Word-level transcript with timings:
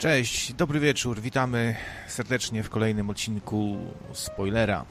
Cześć, 0.00 0.52
dobry 0.52 0.80
wieczór, 0.80 1.20
witamy 1.20 1.76
serdecznie 2.08 2.62
w 2.62 2.70
kolejnym 2.70 3.10
odcinku 3.10 3.78
Spoilera. 4.12 4.84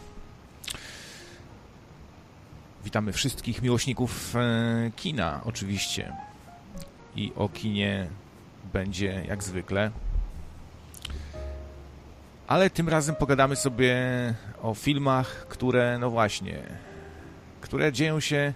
Witamy 2.84 3.14
wszystkich 3.14 3.62
miłośników 3.62 4.36
e, 4.36 4.92
kina, 4.96 5.42
oczywiście. 5.46 6.14
I 7.16 7.32
o 7.36 7.50
kinie 7.50 8.08
będzie 8.74 9.24
jak 9.28 9.44
zwykle. 9.44 9.92
Ale 12.48 12.70
tym 12.70 12.90
razem 12.90 13.16
pogadamy 13.16 13.56
sobie 13.56 13.96
o 14.62 14.74
filmach, 14.74 15.48
które, 15.48 15.98
no 16.00 16.10
właśnie, 16.10 16.64
które 17.62 17.92
dzieją 17.94 18.20
się 18.20 18.54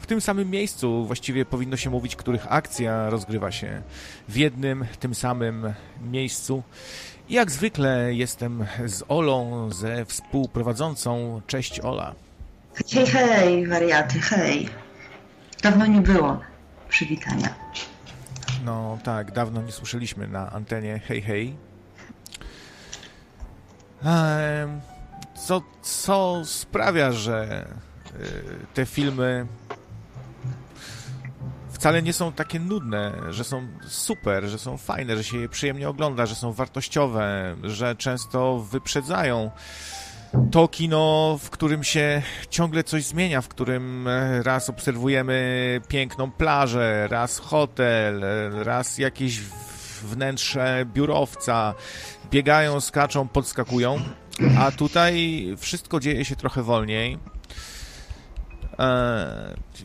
w 0.00 0.06
tym 0.06 0.20
samym 0.20 0.50
miejscu, 0.50 1.04
właściwie 1.04 1.44
powinno 1.44 1.76
się 1.76 1.90
mówić, 1.90 2.16
których 2.16 2.52
akcja 2.52 3.10
rozgrywa 3.10 3.50
się 3.52 3.82
w 4.28 4.36
jednym, 4.36 4.86
tym 5.00 5.14
samym 5.14 5.74
miejscu. 6.02 6.62
Jak 7.30 7.50
zwykle 7.50 8.14
jestem 8.14 8.66
z 8.86 9.02
Olą, 9.08 9.70
ze 9.72 10.04
współprowadzącą. 10.04 11.40
Cześć 11.46 11.80
Ola. 11.80 12.14
Hej, 12.92 13.06
hej, 13.06 13.66
wariaty, 13.66 14.20
hej. 14.20 14.68
Dawno 15.62 15.86
nie 15.86 16.00
było 16.00 16.40
przywitania. 16.88 17.54
No 18.64 18.98
tak, 19.04 19.32
dawno 19.32 19.62
nie 19.62 19.72
słyszeliśmy 19.72 20.28
na 20.28 20.50
antenie 20.52 20.98
hej, 20.98 21.22
hej. 21.22 21.56
Co, 25.46 25.62
co 25.82 26.42
sprawia, 26.44 27.12
że 27.12 27.66
y, 28.20 28.66
te 28.74 28.86
filmy 28.86 29.46
wcale 31.80 32.02
nie 32.02 32.12
są 32.12 32.32
takie 32.32 32.60
nudne, 32.60 33.12
że 33.30 33.44
są 33.44 33.68
super, 33.86 34.44
że 34.44 34.58
są 34.58 34.76
fajne, 34.76 35.16
że 35.16 35.24
się 35.24 35.38
je 35.38 35.48
przyjemnie 35.48 35.88
ogląda, 35.88 36.26
że 36.26 36.34
są 36.34 36.52
wartościowe, 36.52 37.56
że 37.62 37.96
często 37.96 38.58
wyprzedzają 38.58 39.50
to 40.52 40.68
kino, 40.68 41.38
w 41.42 41.50
którym 41.50 41.84
się 41.84 42.22
ciągle 42.50 42.84
coś 42.84 43.04
zmienia, 43.04 43.40
w 43.40 43.48
którym 43.48 44.08
e, 44.08 44.42
raz 44.42 44.70
obserwujemy 44.70 45.80
piękną 45.88 46.30
plażę, 46.30 47.08
raz 47.10 47.38
hotel, 47.38 48.24
e, 48.24 48.64
raz 48.64 48.98
jakieś 48.98 49.40
wnętrze 50.02 50.86
biurowca, 50.94 51.74
biegają, 52.30 52.80
skaczą, 52.80 53.28
podskakują, 53.28 54.00
a 54.58 54.70
tutaj 54.70 55.46
wszystko 55.58 56.00
dzieje 56.00 56.24
się 56.24 56.36
trochę 56.36 56.62
wolniej 56.62 57.18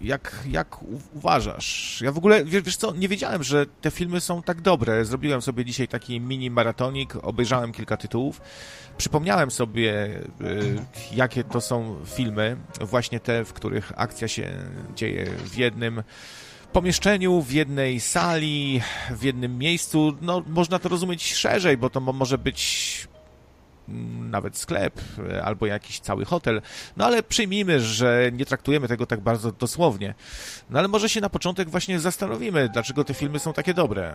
jak, 0.04 0.44
jak 0.50 0.78
uważasz? 1.16 2.02
Ja 2.02 2.12
w 2.12 2.18
ogóle, 2.18 2.46
wiesz, 2.46 2.64
wiesz 2.64 2.78
co, 2.78 2.94
nie 2.96 3.08
wiedziałem, 3.08 3.44
że 3.44 3.66
te 3.66 3.92
filmy 3.92 4.22
są 4.22 4.44
tak 4.44 4.62
dobre. 4.62 5.06
Zrobiłem 5.06 5.42
sobie 5.42 5.66
dzisiaj 5.66 5.88
taki 5.88 6.22
mini 6.22 6.50
maratonik, 6.50 7.16
obejrzałem 7.22 7.72
kilka 7.72 7.98
tytułów. 7.98 8.42
Przypomniałem 8.98 9.52
sobie, 9.52 9.94
e, 9.94 11.16
jakie 11.16 11.44
to 11.44 11.62
są 11.62 11.96
filmy, 12.06 12.58
właśnie 12.82 13.20
te, 13.20 13.46
w 13.46 13.54
których 13.54 13.92
akcja 13.96 14.28
się 14.28 14.52
dzieje 14.96 15.26
w 15.26 15.58
jednym 15.58 16.04
pomieszczeniu, 16.74 17.42
w 17.42 17.52
jednej 17.52 18.00
sali, 18.00 18.82
w 19.12 19.24
jednym 19.24 19.58
miejscu. 19.58 20.18
No, 20.22 20.44
można 20.48 20.80
to 20.80 20.90
rozumieć 20.90 21.34
szerzej, 21.34 21.78
bo 21.78 21.90
to 21.90 22.02
może 22.02 22.38
być 22.38 23.08
nawet 24.30 24.58
sklep 24.58 25.02
e, 25.30 25.44
albo 25.44 25.66
jakiś 25.66 26.00
cały 26.00 26.26
hotel. 26.26 26.62
No 26.98 27.06
ale 27.06 27.24
przyjmijmy, 27.24 27.80
że 27.80 28.32
nie 28.34 28.46
traktujemy 28.46 28.88
tego 28.88 29.06
tak 29.06 29.20
bardzo 29.20 29.52
dosłownie. 29.52 30.14
No 30.70 30.80
ale 30.80 30.88
może 30.88 31.10
się 31.10 31.22
na 31.22 31.30
początek 31.30 31.70
właśnie 31.70 32.00
zastanowimy, 32.00 32.70
dlaczego 32.70 33.04
te 33.04 33.14
filmy 33.14 33.40
są 33.40 33.54
takie 33.54 33.74
dobre. 33.74 34.14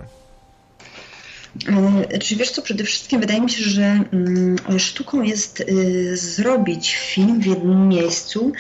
E, 2.10 2.18
czy 2.18 2.36
wiesz 2.36 2.50
co, 2.50 2.62
przede 2.62 2.84
wszystkim 2.84 3.20
wydaje 3.20 3.40
mi 3.40 3.50
się, 3.50 3.64
że 3.64 4.04
mm, 4.12 4.56
sztuką 4.78 5.22
jest 5.22 5.60
y, 5.60 6.16
zrobić 6.16 6.96
film 6.96 7.40
w 7.40 7.46
jednym 7.46 7.88
miejscu, 7.88 8.52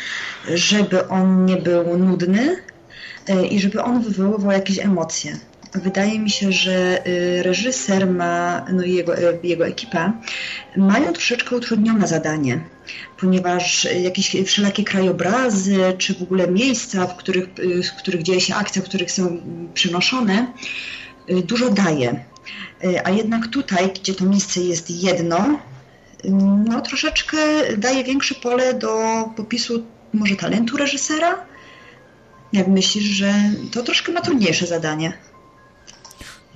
żeby 0.54 1.08
on 1.08 1.44
nie 1.44 1.56
był 1.56 1.98
nudny 1.98 2.56
e, 3.28 3.46
i 3.46 3.60
żeby 3.60 3.82
on 3.82 4.02
wywoływał 4.02 4.52
jakieś 4.52 4.78
emocje. 4.78 5.38
Wydaje 5.74 6.18
mi 6.18 6.30
się, 6.30 6.52
że 6.52 7.06
y, 7.06 7.42
reżyser 7.42 8.10
ma, 8.10 8.64
no 8.72 8.82
jego, 8.82 9.18
y, 9.18 9.38
jego 9.42 9.66
ekipa 9.66 10.12
mają 10.76 11.12
troszeczkę 11.12 11.56
utrudnione 11.56 12.06
zadanie, 12.06 12.64
ponieważ 13.20 13.88
jakieś 14.02 14.36
wszelakie 14.46 14.84
krajobrazy, 14.84 15.78
czy 15.98 16.14
w 16.14 16.22
ogóle 16.22 16.48
miejsca, 16.48 17.06
w 17.06 17.16
których, 17.16 17.48
y, 17.58 17.82
w 17.82 17.94
których 17.94 18.22
dzieje 18.22 18.40
się 18.40 18.54
akcja, 18.54 18.82
w 18.82 18.84
których 18.84 19.12
są 19.12 19.42
przenoszone, 19.74 20.46
dużo 21.44 21.70
daje. 21.70 22.24
A 23.04 23.10
jednak 23.10 23.46
tutaj, 23.48 23.92
gdzie 23.92 24.14
to 24.14 24.24
miejsce 24.24 24.60
jest 24.60 24.90
jedno, 24.90 25.60
no 26.64 26.80
troszeczkę 26.80 27.36
daje 27.76 28.04
większe 28.04 28.34
pole 28.34 28.74
do 28.74 29.24
popisu 29.36 29.86
może 30.12 30.36
talentu 30.36 30.76
reżysera. 30.76 31.46
Jak 32.52 32.68
myślisz, 32.68 33.04
że 33.04 33.34
to 33.72 33.82
troszkę 33.82 34.12
ma 34.12 34.20
trudniejsze 34.20 34.66
zadanie? 34.66 35.12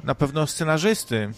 Na 0.05 0.15
pewno 0.15 0.47
scenarzysty, 0.47 1.31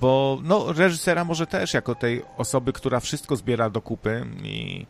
bo 0.00 0.38
no, 0.42 0.72
reżysera 0.72 1.24
może 1.24 1.46
też, 1.46 1.74
jako 1.74 1.94
tej 1.94 2.22
osoby, 2.36 2.72
która 2.72 3.00
wszystko 3.00 3.36
zbiera 3.36 3.70
do 3.70 3.82
kupy 3.82 4.26
i 4.42 4.86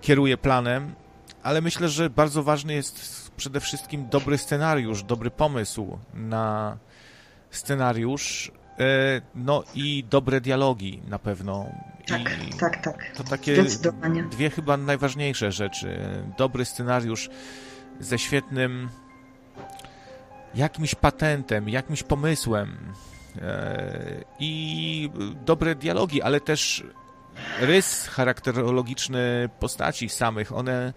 kieruje 0.00 0.36
planem, 0.36 0.94
ale 1.42 1.60
myślę, 1.60 1.88
że 1.88 2.10
bardzo 2.10 2.42
ważny 2.42 2.74
jest 2.74 3.30
przede 3.36 3.60
wszystkim 3.60 4.08
dobry 4.08 4.38
scenariusz, 4.38 5.02
dobry 5.02 5.30
pomysł 5.30 5.98
na 6.14 6.76
scenariusz, 7.50 8.52
e, 8.78 9.20
no 9.34 9.64
i 9.74 10.04
dobre 10.10 10.40
dialogi 10.40 11.02
na 11.08 11.18
pewno. 11.18 11.66
Tak, 12.06 12.20
I 12.48 12.58
tak, 12.58 12.84
tak. 12.84 13.12
To 13.16 13.24
takie 13.24 13.64
dwie 14.30 14.50
chyba 14.50 14.76
najważniejsze 14.76 15.52
rzeczy. 15.52 16.00
Dobry 16.38 16.64
scenariusz 16.64 17.30
ze 18.00 18.18
świetnym 18.18 18.88
jakimś 20.54 20.94
patentem, 20.94 21.68
jakimś 21.68 22.02
pomysłem 22.02 22.76
e, 23.42 24.24
i 24.38 25.10
dobre 25.46 25.74
dialogi, 25.74 26.22
ale 26.22 26.40
też 26.40 26.84
rys 27.60 28.06
charakterologiczny 28.06 29.48
postaci 29.60 30.08
samych, 30.08 30.52
one 30.52 30.92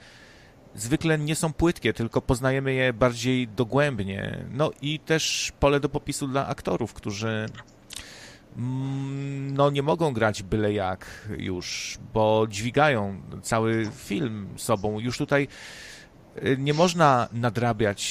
zwykle 0.75 1.17
nie 1.17 1.35
są 1.35 1.53
płytkie, 1.53 1.94
tylko 1.94 2.22
poznajemy 2.22 2.73
je 2.73 2.94
bardziej 2.94 3.47
dogłębnie. 3.47 4.45
No 4.51 4.72
i 4.81 5.00
też 5.00 5.51
pole 5.59 5.79
do 5.79 5.90
popisu 5.90 6.28
dla 6.28 6.47
aktorów, 6.47 6.94
którzy 6.94 7.45
mm, 8.57 9.53
no 9.53 9.69
nie 9.69 9.84
mogą 9.84 10.13
grać 10.13 10.44
byle 10.44 10.73
jak 10.73 11.29
już, 11.38 11.97
bo 12.13 12.47
dźwigają 12.50 13.22
cały 13.41 13.90
film 13.95 14.47
sobą. 14.57 15.00
Już 15.00 15.17
tutaj 15.17 15.47
e, 16.35 16.57
nie 16.57 16.73
można 16.73 17.28
nadrabiać 17.31 18.01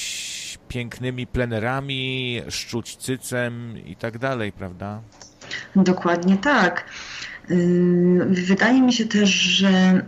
pięknymi 0.67 1.27
plenerami, 1.27 2.41
szczuć 2.49 2.95
cycem 2.95 3.77
i 3.85 3.95
tak 3.95 4.17
dalej, 4.17 4.51
prawda? 4.51 5.01
Dokładnie 5.75 6.37
tak. 6.37 6.85
Wydaje 8.29 8.81
mi 8.81 8.93
się 8.93 9.05
też, 9.05 9.29
że 9.29 10.03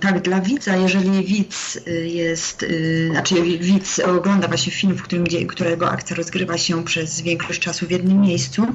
tak 0.00 0.20
dla 0.22 0.40
widza, 0.40 0.76
jeżeli 0.76 1.24
widz 1.24 1.78
y, 1.86 2.08
jest, 2.08 2.62
y, 2.62 3.08
znaczy 3.10 3.42
widz 3.42 3.98
ogląda 3.98 4.48
właśnie 4.48 4.72
film, 4.72 4.96
w 4.96 5.02
którym, 5.02 5.26
którego 5.46 5.90
akcja 5.90 6.16
rozgrywa 6.16 6.58
się 6.58 6.84
przez 6.84 7.20
większość 7.20 7.60
czasu 7.60 7.86
w 7.86 7.90
jednym 7.90 8.20
miejscu, 8.20 8.66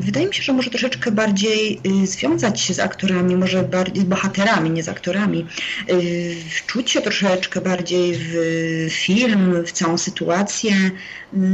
wydaje 0.00 0.26
mi 0.26 0.34
się, 0.34 0.42
że 0.42 0.52
może 0.52 0.70
troszeczkę 0.70 1.10
bardziej 1.10 1.80
y, 2.02 2.06
związać 2.06 2.60
się 2.60 2.74
z 2.74 2.78
aktorami, 2.78 3.36
może 3.36 3.62
bardziej 3.62 4.02
z 4.02 4.06
bohaterami, 4.06 4.70
nie 4.70 4.82
z 4.82 4.88
aktorami, 4.88 5.46
wczuć 6.56 6.90
się 6.90 7.00
troszeczkę 7.00 7.60
bardziej 7.60 8.14
w 8.18 8.34
film, 8.90 9.64
w 9.66 9.72
całą 9.72 9.98
sytuację. 9.98 10.72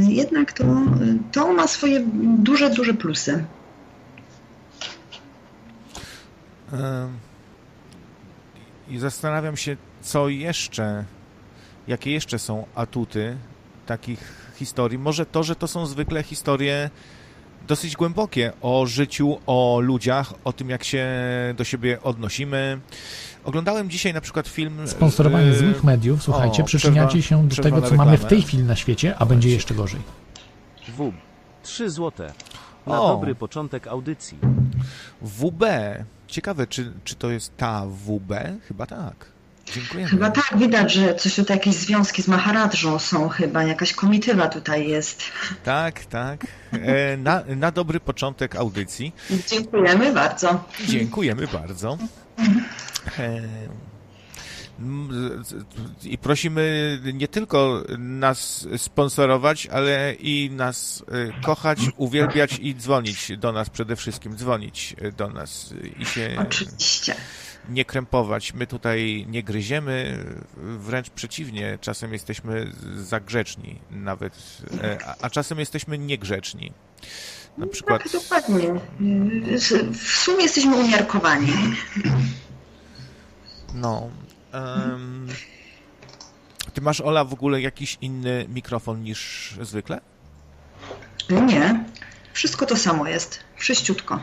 Jednak 0.09 0.53
to, 0.53 0.65
to 1.31 1.53
ma 1.53 1.67
swoje 1.67 2.03
duże, 2.37 2.69
duże 2.69 2.93
plusy. 2.93 3.43
I 8.89 8.99
zastanawiam 8.99 9.57
się, 9.57 9.77
co 10.01 10.29
jeszcze, 10.29 11.05
jakie 11.87 12.11
jeszcze 12.11 12.39
są 12.39 12.65
atuty 12.75 13.37
takich 13.85 14.53
historii. 14.55 14.97
Może 14.97 15.25
to, 15.25 15.43
że 15.43 15.55
to 15.55 15.67
są 15.67 15.85
zwykle 15.85 16.23
historie 16.23 16.89
dosyć 17.67 17.95
głębokie 17.95 18.51
o 18.61 18.85
życiu, 18.85 19.39
o 19.45 19.79
ludziach, 19.79 20.33
o 20.43 20.53
tym, 20.53 20.69
jak 20.69 20.83
się 20.83 21.07
do 21.57 21.63
siebie 21.63 22.01
odnosimy. 22.01 22.79
Oglądałem 23.45 23.89
dzisiaj 23.89 24.13
na 24.13 24.21
przykład 24.21 24.47
film... 24.47 24.87
Sponsorowanie 24.87 25.45
yy... 25.45 25.55
złych 25.55 25.83
mediów, 25.83 26.23
słuchajcie, 26.23 26.63
o, 26.63 26.65
przyczyniacie 26.65 27.21
się 27.21 27.47
do 27.47 27.55
tego, 27.55 27.81
co 27.81 27.81
reklamę. 27.81 28.05
mamy 28.05 28.17
w 28.17 28.25
tej 28.25 28.41
chwili 28.41 28.63
na 28.63 28.75
świecie, 28.75 29.15
a 29.19 29.25
będzie 29.25 29.49
jeszcze 29.49 29.73
gorzej. 29.73 30.01
W. 30.97 31.11
3 31.63 31.89
złote. 31.89 32.33
Na 32.87 33.01
o. 33.01 33.07
dobry 33.07 33.35
początek 33.35 33.87
audycji. 33.87 34.37
WB 35.21 35.63
Ciekawe, 36.33 36.67
czy, 36.67 36.91
czy 37.03 37.15
to 37.15 37.31
jest 37.31 37.57
ta 37.57 37.85
WB? 37.85 38.33
Chyba 38.67 38.85
tak. 38.85 39.25
Dziękuję. 39.73 40.05
Chyba 40.05 40.31
tak, 40.31 40.57
widać, 40.57 40.93
że 40.93 41.15
coś 41.15 41.35
tutaj, 41.35 41.57
jakieś 41.57 41.75
związki 41.75 42.21
z 42.21 42.27
Maharadżą 42.27 42.99
są 42.99 43.29
chyba, 43.29 43.63
jakaś 43.63 43.93
komitywa 43.93 44.47
tutaj 44.47 44.87
jest. 44.87 45.21
Tak, 45.63 46.05
tak. 46.05 46.47
E, 46.71 47.17
na, 47.17 47.43
na 47.55 47.71
dobry 47.71 47.99
początek 47.99 48.55
audycji. 48.55 49.13
Dziękujemy 49.47 50.13
bardzo. 50.13 50.63
Dziękujemy 50.87 51.47
bardzo. 51.47 51.97
E, 54.79 56.07
i 56.09 56.17
prosimy 56.17 56.99
nie 57.13 57.27
tylko 57.27 57.83
nas 57.97 58.67
sponsorować, 58.77 59.67
ale 59.67 60.13
i 60.13 60.49
nas 60.51 61.03
e, 61.07 61.41
kochać, 61.41 61.79
uwielbiać 61.97 62.59
i 62.61 62.75
dzwonić 62.75 63.31
do 63.37 63.51
nas 63.51 63.69
przede 63.69 63.95
wszystkim, 63.95 64.37
dzwonić 64.37 64.95
do 65.17 65.29
nas 65.29 65.73
i 65.99 66.05
się 66.05 66.35
Oczywiście. 66.39 67.15
nie 67.69 67.85
krępować. 67.85 68.53
My 68.53 68.67
tutaj 68.67 69.25
nie 69.29 69.43
gryziemy, 69.43 70.25
wręcz 70.57 71.09
przeciwnie, 71.09 71.77
czasem 71.81 72.13
jesteśmy 72.13 72.71
zagrzeczni 72.95 73.79
nawet, 73.91 74.33
e, 74.83 74.97
a, 75.05 75.15
a 75.21 75.29
czasem 75.29 75.59
jesteśmy 75.59 75.97
niegrzeczni. 75.97 76.71
Na 77.57 77.67
przykład... 77.67 78.03
Tak, 78.03 78.11
dokładnie. 78.11 78.73
W 79.93 80.07
sumie 80.07 80.43
jesteśmy 80.43 80.75
umiarkowani. 80.75 81.53
No, 83.73 84.09
Um, 84.53 85.27
ty 86.73 86.81
masz, 86.81 87.01
Ola, 87.01 87.23
w 87.23 87.33
ogóle 87.33 87.61
jakiś 87.61 87.97
inny 88.01 88.45
mikrofon 88.49 89.03
niż 89.03 89.51
zwykle? 89.61 90.01
Nie. 91.29 91.85
Wszystko 92.33 92.65
to 92.65 92.77
samo 92.77 93.07
jest. 93.07 93.39
Wszyściutko. 93.55 94.19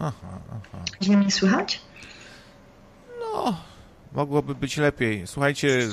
Aha, 0.00 0.38
aha. 0.50 0.84
Źle 1.02 1.16
mnie 1.16 1.30
słychać? 1.30 1.80
No, 3.20 3.56
mogłoby 4.12 4.54
być 4.54 4.76
lepiej. 4.76 5.26
Słuchajcie, 5.26 5.88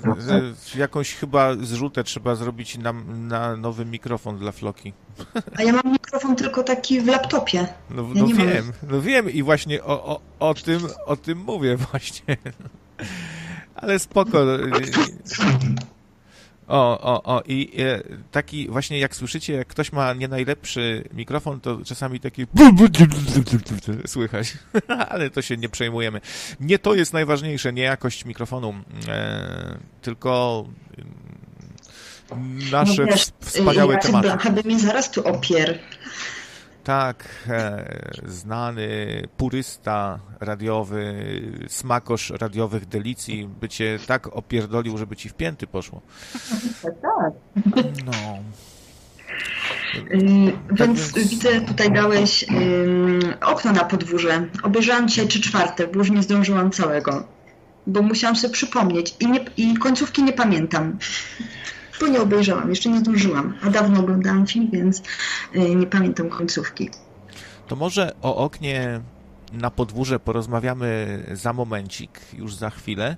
jakąś 0.75 1.15
chyba 1.15 1.55
zrzutę 1.55 2.03
trzeba 2.03 2.35
zrobić 2.35 2.77
na, 2.77 2.93
na 3.07 3.55
nowy 3.55 3.85
mikrofon 3.85 4.37
dla 4.37 4.51
Floki. 4.51 4.93
A 5.57 5.63
ja 5.63 5.73
mam 5.73 5.91
mikrofon 5.93 6.35
tylko 6.35 6.63
taki 6.63 7.01
w 7.01 7.07
laptopie. 7.07 7.67
No, 7.89 8.01
ja 8.13 8.21
no 8.21 8.27
wiem, 8.27 8.65
mam... 8.65 8.91
no 8.91 9.01
wiem 9.01 9.29
i 9.29 9.43
właśnie 9.43 9.83
o, 9.83 10.05
o, 10.05 10.21
o, 10.39 10.53
tym, 10.53 10.87
o 11.05 11.15
tym 11.15 11.37
mówię 11.37 11.77
właśnie. 11.77 12.37
Ale 13.81 13.99
spoko. 13.99 14.45
O, 16.69 17.01
o, 17.01 17.23
o. 17.23 17.43
I 17.47 17.81
e, 17.81 18.01
taki 18.31 18.67
właśnie 18.67 18.99
jak 18.99 19.15
słyszycie, 19.15 19.53
jak 19.53 19.67
ktoś 19.67 19.91
ma 19.91 20.13
nie 20.13 20.27
najlepszy 20.27 21.03
mikrofon, 21.13 21.59
to 21.61 21.79
czasami 21.85 22.19
taki 22.19 22.45
słychać. 24.05 24.53
Ale 25.09 25.29
to 25.29 25.41
się 25.41 25.57
nie 25.57 25.69
przejmujemy. 25.69 26.21
Nie 26.59 26.79
to 26.79 26.95
jest 26.95 27.13
najważniejsze, 27.13 27.73
nie 27.73 27.83
jakość 27.83 28.25
mikrofonu, 28.25 28.73
e, 29.07 29.77
tylko 30.01 30.65
nasze 32.71 33.01
no 33.01 33.11
wiesz, 33.11 33.27
wspaniałe 33.39 33.93
ja 33.93 33.99
tematy. 33.99 34.29
Chyba 34.39 34.61
mi 34.61 34.79
zaraz 34.79 35.11
tu 35.11 35.27
opier. 35.27 35.79
Tak, 36.89 37.29
e, 37.49 37.85
znany 38.25 38.87
purysta 39.37 40.19
radiowy, 40.39 41.15
smakosz 41.67 42.29
radiowych 42.29 42.85
delicji 42.85 43.49
by 43.61 43.69
cię 43.69 43.99
tak 44.07 44.27
opierdolił, 44.27 44.97
żeby 44.97 45.15
ci 45.15 45.29
w 45.29 45.33
pięty 45.33 45.67
poszło. 45.67 46.01
Tak. 46.81 47.33
No. 48.05 48.37
Yy, 49.95 50.51
tak 50.77 50.77
więc, 50.77 51.13
więc, 51.13 51.29
widzę, 51.29 51.61
tutaj 51.61 51.91
dałeś 51.91 52.41
yy, 52.43 53.39
okno 53.41 53.71
na 53.71 53.83
podwórze. 53.83 54.47
Obejrzałam 54.63 55.07
dzisiaj 55.07 55.27
trzy 55.27 55.41
czwarte, 55.41 55.87
bo 55.87 55.99
już 55.99 56.11
nie 56.11 56.23
zdążyłam 56.23 56.71
całego. 56.71 57.23
Bo 57.87 58.01
musiałam 58.01 58.35
sobie 58.35 58.53
przypomnieć 58.53 59.15
i, 59.19 59.27
nie, 59.27 59.45
i 59.57 59.77
końcówki 59.77 60.23
nie 60.23 60.33
pamiętam 60.33 60.97
bo 61.99 62.07
nie 62.07 62.21
obejrzałam, 62.21 62.69
jeszcze 62.69 62.89
nie 62.89 62.99
zdążyłam, 62.99 63.53
a 63.63 63.69
dawno 63.69 63.99
oglądałam 63.99 64.47
film, 64.47 64.69
więc 64.71 65.01
y, 65.55 65.75
nie 65.75 65.87
pamiętam 65.87 66.29
końcówki. 66.29 66.89
To 67.67 67.75
może 67.75 68.15
o 68.21 68.35
oknie 68.35 69.01
na 69.53 69.71
podwórze 69.71 70.19
porozmawiamy 70.19 71.23
za 71.33 71.53
momencik, 71.53 72.19
już 72.33 72.55
za 72.55 72.69
chwilę, 72.69 73.17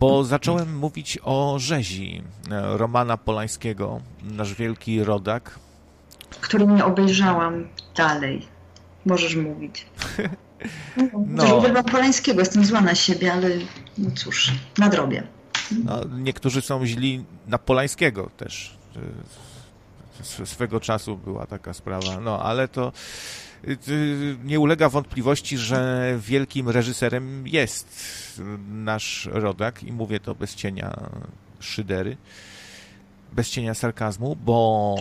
bo 0.00 0.24
zacząłem 0.24 0.78
mówić 0.78 1.18
o 1.24 1.56
rzezi 1.58 2.22
e, 2.50 2.76
Romana 2.78 3.16
Polańskiego, 3.16 4.00
nasz 4.22 4.54
wielki 4.54 5.04
rodak. 5.04 5.58
Który 6.40 6.66
nie 6.66 6.84
obejrzałam 6.84 7.68
dalej. 7.96 8.46
Możesz 9.06 9.36
mówić. 9.36 9.86
No. 11.26 11.56
Uwielbiam 11.56 11.84
Polańskiego, 11.84 12.40
jestem 12.40 12.64
zła 12.64 12.80
na 12.80 12.94
siebie, 12.94 13.32
ale 13.32 13.48
no 13.98 14.10
cóż, 14.10 14.52
nadrobię. 14.78 15.22
No, 15.84 16.00
niektórzy 16.18 16.62
są 16.62 16.86
źli 16.86 17.24
na 17.46 17.58
Polańskiego 17.58 18.30
też. 18.36 18.76
Swego 20.44 20.80
czasu 20.80 21.16
była 21.16 21.46
taka 21.46 21.74
sprawa. 21.74 22.20
No, 22.20 22.42
ale 22.42 22.68
to 22.68 22.92
y, 23.68 24.36
nie 24.44 24.60
ulega 24.60 24.88
wątpliwości, 24.88 25.58
że 25.58 26.14
wielkim 26.20 26.68
reżyserem 26.68 27.48
jest 27.48 28.40
nasz 28.68 29.28
rodak 29.32 29.82
i 29.82 29.92
mówię 29.92 30.20
to 30.20 30.34
bez 30.34 30.54
cienia 30.54 31.00
szydery, 31.60 32.16
bez 33.32 33.50
cienia 33.50 33.74
sarkazmu, 33.74 34.36
bo 34.36 34.96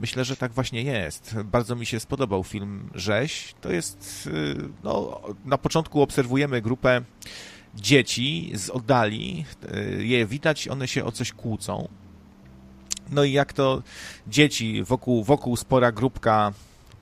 myślę, 0.00 0.24
że 0.24 0.36
tak 0.36 0.52
właśnie 0.52 0.82
jest. 0.82 1.36
Bardzo 1.44 1.76
mi 1.76 1.86
się 1.86 2.00
spodobał 2.00 2.44
film 2.44 2.90
Rzeź. 2.94 3.54
To 3.60 3.72
jest, 3.72 4.28
y, 4.32 4.56
no, 4.84 5.20
na 5.44 5.58
początku 5.58 6.02
obserwujemy 6.02 6.62
grupę 6.62 7.02
dzieci 7.74 8.52
z 8.54 8.70
oddali, 8.70 9.44
e, 9.72 9.80
je 10.04 10.26
widać, 10.26 10.68
one 10.68 10.88
się 10.88 11.04
o 11.04 11.12
coś 11.12 11.32
kłócą. 11.32 11.88
No 13.10 13.24
i 13.24 13.32
jak 13.32 13.52
to 13.52 13.82
dzieci, 14.28 14.82
wokół, 14.82 15.24
wokół 15.24 15.56
spora 15.56 15.92
grupka 15.92 16.52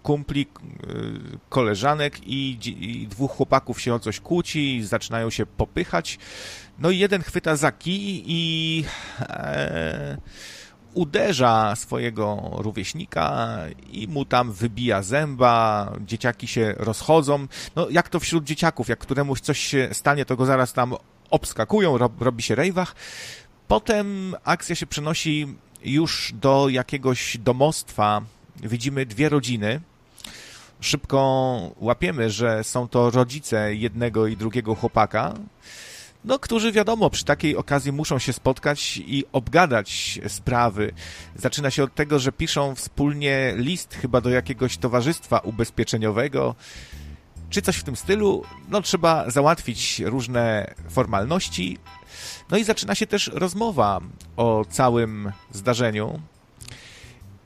kumpli, 0.02 0.46
e, 0.46 0.86
koleżanek 1.48 2.20
i, 2.26 2.58
i, 2.66 3.06
dwóch 3.08 3.32
chłopaków 3.32 3.80
się 3.80 3.94
o 3.94 3.98
coś 3.98 4.20
kłóci, 4.20 4.84
zaczynają 4.84 5.30
się 5.30 5.46
popychać. 5.46 6.18
No 6.78 6.90
i 6.90 6.98
jeden 6.98 7.22
chwyta 7.22 7.56
za 7.56 7.72
kij 7.72 8.24
i 8.26 8.84
e, 9.20 10.18
uderza 10.94 11.76
swojego 11.76 12.50
rówieśnika 12.52 13.56
i 13.92 14.08
mu 14.08 14.24
tam 14.24 14.52
wybija 14.52 15.02
zęba, 15.02 15.92
dzieciaki 16.06 16.46
się 16.46 16.74
rozchodzą. 16.76 17.46
No 17.76 17.88
jak 17.90 18.08
to 18.08 18.20
wśród 18.20 18.44
dzieciaków, 18.44 18.88
jak 18.88 18.98
któremuś 18.98 19.40
coś 19.40 19.58
się 19.58 19.88
stanie, 19.92 20.24
to 20.24 20.36
go 20.36 20.46
zaraz 20.46 20.72
tam 20.72 20.94
obskakują, 21.30 21.98
rob, 21.98 22.22
robi 22.22 22.42
się 22.42 22.54
rejwach. 22.54 22.94
Potem 23.68 24.34
akcja 24.44 24.74
się 24.74 24.86
przenosi 24.86 25.46
już 25.84 26.32
do 26.34 26.68
jakiegoś 26.68 27.38
domostwa. 27.38 28.22
Widzimy 28.62 29.06
dwie 29.06 29.28
rodziny. 29.28 29.80
Szybko 30.80 31.70
łapiemy, 31.80 32.30
że 32.30 32.64
są 32.64 32.88
to 32.88 33.10
rodzice 33.10 33.74
jednego 33.74 34.26
i 34.26 34.36
drugiego 34.36 34.74
chłopaka 34.74 35.34
no, 36.28 36.38
którzy 36.38 36.72
wiadomo, 36.72 37.10
przy 37.10 37.24
takiej 37.24 37.56
okazji 37.56 37.92
muszą 37.92 38.18
się 38.18 38.32
spotkać 38.32 38.96
i 38.96 39.24
obgadać 39.32 40.20
sprawy. 40.28 40.92
Zaczyna 41.36 41.70
się 41.70 41.84
od 41.84 41.94
tego, 41.94 42.18
że 42.18 42.32
piszą 42.32 42.74
wspólnie 42.74 43.52
list 43.56 43.94
chyba 43.94 44.20
do 44.20 44.30
jakiegoś 44.30 44.76
towarzystwa 44.76 45.38
ubezpieczeniowego, 45.38 46.54
czy 47.50 47.62
coś 47.62 47.76
w 47.76 47.84
tym 47.84 47.96
stylu. 47.96 48.42
No, 48.68 48.82
trzeba 48.82 49.30
załatwić 49.30 50.00
różne 50.00 50.74
formalności. 50.88 51.78
No 52.50 52.58
i 52.58 52.64
zaczyna 52.64 52.94
się 52.94 53.06
też 53.06 53.30
rozmowa 53.34 54.00
o 54.36 54.64
całym 54.70 55.32
zdarzeniu. 55.52 56.20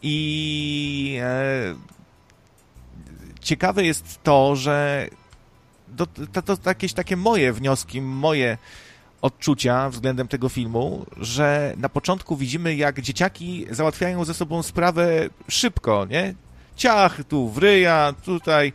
I 0.03 1.19
e, 1.21 1.75
ciekawe 3.41 3.85
jest 3.85 4.23
to, 4.23 4.57
że 4.57 5.09
to, 5.97 6.43
to, 6.43 6.57
to 6.57 6.71
jakieś 6.71 6.93
takie 6.93 7.17
moje 7.17 7.53
wnioski, 7.53 8.03
moje 8.03 8.59
odczucia 9.23 9.91
względem 9.91 10.29
tego 10.29 10.49
filmu, 10.49 11.07
że 11.17 11.75
na 11.77 11.89
początku 11.89 12.37
widzimy, 12.37 12.75
jak 12.75 13.01
dzieciaki 13.01 13.67
załatwiają 13.71 14.25
ze 14.25 14.35
sobą 14.35 14.63
sprawę 14.63 15.29
szybko, 15.49 16.07
nie? 16.11 16.35
Ciach, 16.77 17.25
tu 17.29 17.49
wryja, 17.49 18.15
tutaj. 18.25 18.73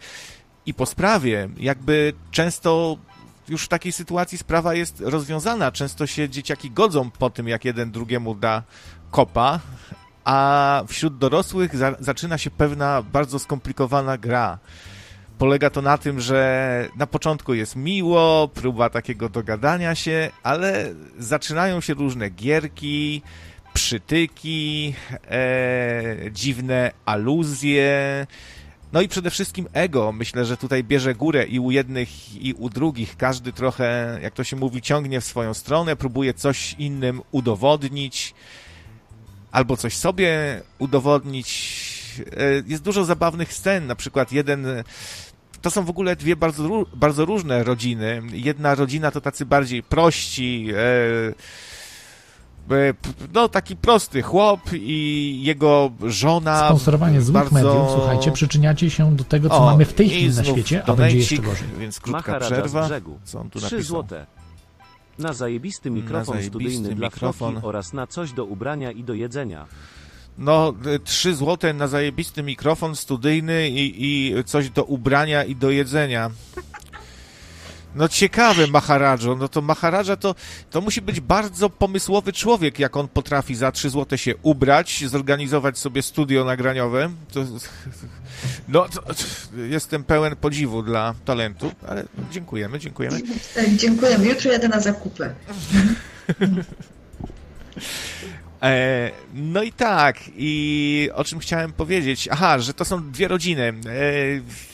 I 0.65 0.73
po 0.73 0.85
sprawie, 0.85 1.49
jakby 1.57 2.13
często 2.31 2.97
już 3.49 3.63
w 3.63 3.67
takiej 3.67 3.91
sytuacji 3.91 4.37
sprawa 4.37 4.73
jest 4.73 5.01
rozwiązana. 5.01 5.71
Często 5.71 6.07
się 6.07 6.29
dzieciaki 6.29 6.71
godzą 6.71 7.11
po 7.11 7.29
tym, 7.29 7.47
jak 7.47 7.65
jeden 7.65 7.91
drugiemu 7.91 8.35
da 8.35 8.63
kopa, 9.11 9.59
a 10.25 10.83
wśród 10.87 11.17
dorosłych 11.17 11.75
za 11.77 11.95
zaczyna 11.99 12.37
się 12.37 12.51
pewna 12.51 13.01
bardzo 13.01 13.39
skomplikowana 13.39 14.17
gra 14.17 14.59
polega 15.37 15.69
to 15.69 15.81
na 15.81 15.97
tym, 15.97 16.19
że 16.19 16.89
na 16.95 17.07
początku 17.07 17.53
jest 17.53 17.75
miło, 17.75 18.47
próba 18.47 18.89
takiego 18.89 19.29
dogadania 19.29 19.95
się, 19.95 20.29
ale 20.43 20.93
zaczynają 21.19 21.81
się 21.81 21.93
różne 21.93 22.29
gierki, 22.29 23.21
przytyki, 23.73 24.93
e, 25.31 26.15
dziwne 26.31 26.91
aluzje. 27.05 28.27
No 28.93 29.01
i 29.01 29.07
przede 29.07 29.29
wszystkim 29.29 29.67
ego. 29.73 30.11
Myślę, 30.11 30.45
że 30.45 30.57
tutaj 30.57 30.83
bierze 30.83 31.15
górę 31.15 31.45
i 31.45 31.59
u 31.59 31.71
jednych, 31.71 32.41
i 32.41 32.53
u 32.53 32.69
drugich. 32.69 33.17
Każdy 33.17 33.53
trochę, 33.53 34.19
jak 34.21 34.33
to 34.33 34.43
się 34.43 34.55
mówi, 34.55 34.81
ciągnie 34.81 35.21
w 35.21 35.25
swoją 35.25 35.53
stronę, 35.53 35.95
próbuje 35.95 36.33
coś 36.33 36.75
innym 36.79 37.21
udowodnić 37.31 38.33
albo 39.51 39.77
coś 39.77 39.97
sobie 39.97 40.61
udowodnić. 40.79 41.77
E, 42.37 42.63
jest 42.67 42.83
dużo 42.83 43.05
zabawnych 43.05 43.53
scen, 43.53 43.87
na 43.87 43.95
przykład 43.95 44.31
jeden 44.31 44.65
to 45.67 45.71
są 45.71 45.85
w 45.85 45.89
ogóle 45.89 46.15
dwie 46.15 46.35
bardzo, 46.35 46.85
bardzo 46.93 47.25
różne 47.25 47.63
rodziny. 47.63 48.21
Jedna 48.31 48.75
rodzina 48.75 49.11
to 49.11 49.21
tacy 49.21 49.45
bardziej 49.45 49.83
prości, 49.83 50.67
e, 50.71 50.75
e, 52.75 52.93
no 53.33 53.49
taki 53.49 53.75
prosty 53.75 54.21
chłop 54.21 54.61
i 54.73 55.39
jego 55.43 55.91
żona. 56.05 56.65
Sponsorowanie 56.65 57.21
złych 57.21 57.33
bardzo... 57.33 57.53
mediów, 57.53 57.91
słuchajcie, 57.91 58.31
przyczyniacie 58.31 58.89
się 58.89 59.15
do 59.15 59.23
tego, 59.23 59.49
co 59.49 59.57
o, 59.57 59.65
mamy 59.65 59.85
w 59.85 59.93
tej 59.93 60.09
chwili 60.09 60.35
na 60.35 60.43
świecie, 60.43 60.83
a 60.85 60.93
będzie 60.93 61.17
jeszcze 61.17 61.37
gorzej. 61.37 61.67
Więc 61.79 61.99
krótka 61.99 62.39
przerwa. 62.39 62.89
Co 63.23 63.39
on 63.39 63.49
tu 63.49 63.59
3 63.59 63.83
złote. 63.83 64.25
Na 65.19 65.33
zajebisty 65.33 65.89
mikrofon 65.89 66.35
na 66.35 66.41
zajebisty 66.41 66.75
studyjny 66.75 67.05
mikrofon. 67.05 67.53
dla 67.53 67.63
oraz 67.63 67.93
na 67.93 68.07
coś 68.07 68.31
do 68.31 68.45
ubrania 68.45 68.91
i 68.91 69.03
do 69.03 69.13
jedzenia. 69.13 69.65
No, 70.37 70.73
3 71.03 71.35
złote 71.35 71.73
na 71.73 71.87
zajebisty 71.87 72.43
mikrofon 72.43 72.95
studyjny 72.95 73.69
i, 73.69 74.05
i 74.05 74.43
coś 74.43 74.69
do 74.69 74.83
ubrania 74.83 75.43
i 75.43 75.55
do 75.55 75.69
jedzenia. 75.69 76.31
No 77.95 78.07
ciekawe 78.07 78.67
Maharadżo, 78.67 79.35
no 79.35 79.47
to 79.47 79.61
Maharadża 79.61 80.15
to, 80.15 80.35
to 80.69 80.81
musi 80.81 81.01
być 81.01 81.19
bardzo 81.19 81.69
pomysłowy 81.69 82.33
człowiek, 82.33 82.79
jak 82.79 82.97
on 82.97 83.07
potrafi 83.07 83.55
za 83.55 83.71
3 83.71 83.89
złote 83.89 84.17
się 84.17 84.35
ubrać, 84.41 85.03
zorganizować 85.07 85.77
sobie 85.77 86.01
studio 86.01 86.45
nagraniowe. 86.45 87.09
To, 87.31 87.45
no, 88.67 88.89
to, 88.89 89.01
jestem 89.57 90.03
pełen 90.03 90.35
podziwu 90.35 90.83
dla 90.83 91.13
talentu, 91.25 91.71
ale 91.87 92.05
dziękujemy, 92.31 92.79
dziękujemy. 92.79 93.21
Tak, 93.55 93.69
dziękujemy. 93.75 94.27
Jutro 94.27 94.51
jadę 94.51 94.67
na 94.67 94.79
zakupy. 94.79 95.29
E, 98.61 99.11
no 99.33 99.63
i 99.63 99.71
tak, 99.71 100.17
i 100.37 101.09
o 101.13 101.23
czym 101.23 101.39
chciałem 101.39 101.73
powiedzieć? 101.73 102.29
Aha, 102.31 102.59
że 102.59 102.73
to 102.73 102.85
są 102.85 103.11
dwie 103.11 103.27
rodziny. 103.27 103.63
E, 103.63 103.73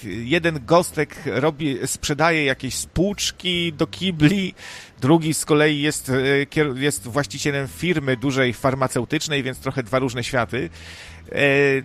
jeden 0.08 0.66
gostek 0.66 1.16
robi, 1.25 1.78
sprzedaje 1.86 2.46
jakieś 2.46 2.75
spłuczki 2.75 3.74
do 3.74 3.88
kibli, 3.88 4.54
drugi 5.02 5.34
z 5.34 5.46
kolei 5.46 5.82
jest, 5.82 6.10
e, 6.10 6.74
jest 6.75 7.08
właścicielem 7.08 7.68
firmy 7.68 8.18
dużej 8.18 8.54
farmaceutycznej, 8.54 9.44
więc 9.44 9.60
trochę 9.60 9.84
dwa 9.84 10.00
różne 10.00 10.24
światy. 10.24 10.70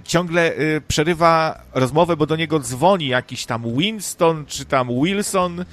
Ciągle 0.04 0.52
przerywa 0.88 1.62
rozmowę, 1.74 2.16
bo 2.16 2.26
do 2.26 2.36
niego 2.36 2.60
dzwoni 2.60 3.08
jakiś 3.08 3.46
tam 3.46 3.76
Winston 3.76 4.46
czy 4.46 4.64
tam 4.64 4.88
Wilson 5.04 5.64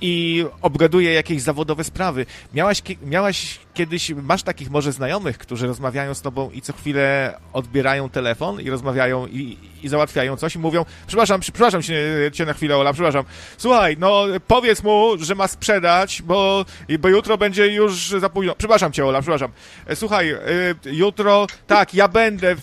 i 0.00 0.44
obgaduje 0.62 1.12
jakieś 1.12 1.42
zawodowe 1.42 1.84
sprawy. 1.84 2.26
Miałaś, 2.54 2.82
miałaś 3.02 3.58
kiedyś, 3.80 4.10
masz 4.10 4.42
takich 4.42 4.70
może 4.70 4.92
znajomych, 4.92 5.38
którzy 5.38 5.66
rozmawiają 5.66 6.14
z 6.14 6.22
tobą 6.22 6.50
i 6.50 6.62
co 6.62 6.72
chwilę 6.72 7.38
odbierają 7.52 8.08
telefon 8.08 8.60
i 8.60 8.70
rozmawiają 8.70 9.26
i, 9.26 9.58
i 9.82 9.88
załatwiają 9.88 10.36
coś 10.36 10.54
i 10.54 10.58
mówią, 10.58 10.84
przepraszam, 11.06 11.40
przepraszam 11.40 11.82
cię, 11.82 12.30
cię 12.32 12.46
na 12.46 12.52
chwilę, 12.52 12.76
Ola, 12.76 12.92
przepraszam. 12.92 13.24
Słuchaj, 13.56 13.96
no 13.98 14.24
powiedz 14.46 14.82
mu, 14.82 15.12
że 15.18 15.34
ma 15.34 15.48
sprzedać, 15.48 16.22
bo, 16.22 16.64
bo 16.98 17.08
jutro 17.08 17.38
będzie 17.38 17.66
już 17.66 18.08
za 18.08 18.28
późno. 18.28 18.54
Przepraszam 18.54 18.92
cię, 18.92 19.06
Ola, 19.06 19.20
przepraszam. 19.20 19.50
E, 19.86 19.96
słuchaj, 19.96 20.30
y, 20.32 20.38
jutro, 20.84 21.46
tak, 21.66 21.94
ja 21.94 22.08
będę, 22.08 22.52
y, 22.52 22.56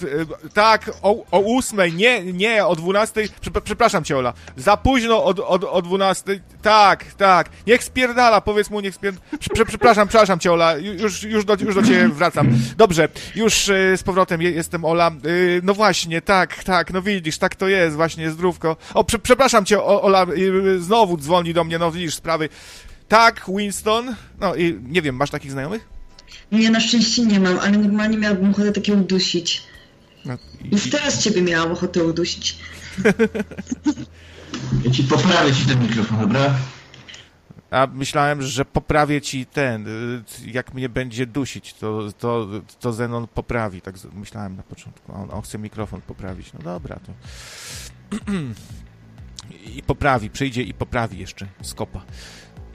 tak, 0.53 0.91
o, 1.01 1.25
o 1.31 1.39
ósmej, 1.39 1.93
nie, 1.93 2.23
nie, 2.33 2.65
o 2.65 2.75
dwunastej, 2.75 3.29
przepraszam 3.63 4.03
cię, 4.03 4.17
Ola, 4.17 4.33
za 4.55 4.77
późno 4.77 5.23
o, 5.23 5.33
o, 5.47 5.71
o 5.71 5.81
dwunastej, 5.81 6.41
tak, 6.61 7.05
tak, 7.13 7.49
niech 7.67 7.83
spierdala, 7.83 8.41
powiedz 8.41 8.69
mu, 8.69 8.79
niech 8.79 8.95
spierdala. 8.95 9.27
Przepraszam, 9.67 10.07
przepraszam 10.07 10.39
cię, 10.39 10.51
Ola, 10.53 10.77
już, 10.77 11.06
już, 11.23 11.45
do, 11.45 11.55
już 11.55 11.75
do 11.75 11.83
ciebie 11.83 12.07
wracam. 12.07 12.49
Dobrze, 12.77 13.09
już 13.35 13.69
y, 13.69 13.97
z 13.97 14.03
powrotem 14.03 14.41
jestem, 14.41 14.85
Ola. 14.85 15.11
No 15.63 15.73
właśnie, 15.73 16.21
tak, 16.21 16.63
tak, 16.63 16.93
no 16.93 17.01
widzisz, 17.01 17.37
tak 17.37 17.55
to 17.55 17.67
jest, 17.67 17.95
właśnie, 17.95 18.31
zdrówko. 18.31 18.77
O, 18.93 19.03
prze, 19.03 19.19
przepraszam 19.19 19.65
cię, 19.65 19.83
Ola, 19.83 20.25
znowu 20.79 21.17
dzwoni 21.17 21.53
do 21.53 21.63
mnie, 21.63 21.79
no 21.79 21.91
widzisz, 21.91 22.15
sprawy. 22.15 22.49
Tak, 23.07 23.45
Winston. 23.57 24.15
No 24.39 24.55
i 24.55 24.79
nie 24.83 25.01
wiem, 25.01 25.15
masz 25.15 25.29
takich 25.29 25.51
znajomych? 25.51 25.87
Nie, 26.51 26.69
na 26.69 26.79
szczęście 26.79 27.25
nie 27.25 27.39
mam, 27.39 27.59
ale 27.59 27.71
normalnie 27.71 28.17
miałabym 28.17 28.49
ochotę 28.51 28.71
takie 28.71 28.93
udusić. 28.93 29.63
No, 30.25 30.37
i... 30.63 30.69
Już 30.71 30.89
teraz 30.89 31.23
ciebie 31.23 31.41
miałam 31.41 31.71
ochotę 31.71 32.03
udusić. 32.03 32.57
ja 34.85 34.91
ci 34.91 35.03
poprawię 35.03 35.53
ci 35.53 35.65
ten 35.65 35.81
mikrofon, 35.81 36.19
dobra? 36.19 36.53
A 37.71 37.87
myślałem, 37.93 38.41
że 38.41 38.65
poprawię 38.65 39.21
ci 39.21 39.45
ten, 39.45 39.87
y, 39.87 40.23
jak 40.45 40.73
mnie 40.73 40.89
będzie 40.89 41.25
dusić, 41.25 41.73
to, 41.73 42.11
to, 42.17 42.47
to 42.79 42.93
Zenon 42.93 43.27
poprawi. 43.27 43.81
Tak 43.81 43.95
myślałem 44.13 44.55
na 44.55 44.63
początku. 44.63 45.13
On, 45.13 45.31
on 45.31 45.41
chce 45.41 45.57
mikrofon 45.57 46.01
poprawić. 46.01 46.53
No 46.53 46.59
dobra, 46.59 46.99
to. 46.99 47.11
I 49.75 49.83
poprawi, 49.83 50.29
przyjdzie 50.29 50.63
i 50.63 50.73
poprawi 50.73 51.19
jeszcze 51.19 51.47
skopa. 51.61 52.01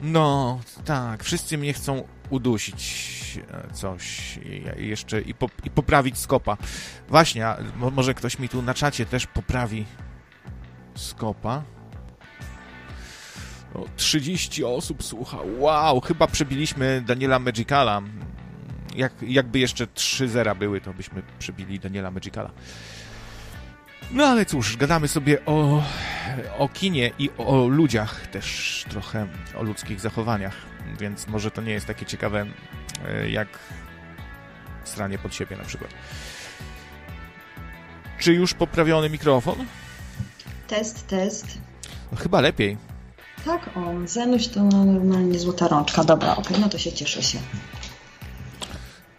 No, 0.01 0.59
tak, 0.85 1.23
wszyscy 1.23 1.57
mnie 1.57 1.73
chcą 1.73 2.07
udusić 2.29 3.39
e, 3.51 3.73
coś 3.73 4.39
jeszcze 4.77 5.21
i, 5.21 5.33
po, 5.33 5.49
i 5.63 5.69
poprawić 5.69 6.17
skopa. 6.17 6.57
Właśnie, 7.09 7.45
może 7.91 8.13
ktoś 8.13 8.39
mi 8.39 8.49
tu 8.49 8.61
na 8.61 8.73
czacie 8.73 9.05
też 9.05 9.27
poprawi 9.27 9.85
skopa. 10.95 11.63
O, 13.73 13.85
30 13.95 14.63
osób 14.63 15.03
słucha. 15.03 15.37
Wow, 15.57 16.01
chyba 16.01 16.27
przebiliśmy 16.27 17.03
Daniela 17.05 17.39
Magicala. 17.39 18.01
Jak, 18.95 19.13
jakby 19.21 19.59
jeszcze 19.59 19.87
3 19.87 20.29
zera 20.29 20.55
były, 20.55 20.81
to 20.81 20.93
byśmy 20.93 21.21
przebili 21.39 21.79
Daniela 21.79 22.11
Magicala. 22.11 22.51
No 24.11 24.25
ale 24.25 24.45
cóż, 24.45 24.77
gadamy 24.77 25.07
sobie 25.07 25.45
o, 25.45 25.83
o 26.57 26.69
kinie 26.69 27.11
i 27.19 27.29
o 27.37 27.67
ludziach 27.67 28.27
też 28.27 28.85
trochę, 28.89 29.27
o 29.55 29.63
ludzkich 29.63 29.99
zachowaniach, 29.99 30.55
więc 30.99 31.27
może 31.27 31.51
to 31.51 31.61
nie 31.61 31.71
jest 31.71 31.85
takie 31.85 32.05
ciekawe 32.05 32.45
e, 33.05 33.29
jak 33.29 33.47
stranie 34.83 35.17
pod 35.17 35.35
siebie 35.35 35.57
na 35.57 35.63
przykład. 35.63 35.91
Czy 38.19 38.33
już 38.33 38.53
poprawiony 38.53 39.09
mikrofon? 39.09 39.65
Test, 40.67 41.07
test. 41.07 41.57
No, 42.11 42.17
chyba 42.17 42.41
lepiej. 42.41 42.77
Tak, 43.45 43.69
o, 43.77 44.07
Zenuś 44.07 44.47
to 44.47 44.63
normalnie 44.63 45.39
złota 45.39 45.67
rączka. 45.67 46.03
Dobra, 46.03 46.31
okej, 46.31 46.43
okay, 46.43 46.59
no 46.59 46.69
to 46.69 46.77
się 46.77 46.91
cieszę 46.91 47.23
się. 47.23 47.39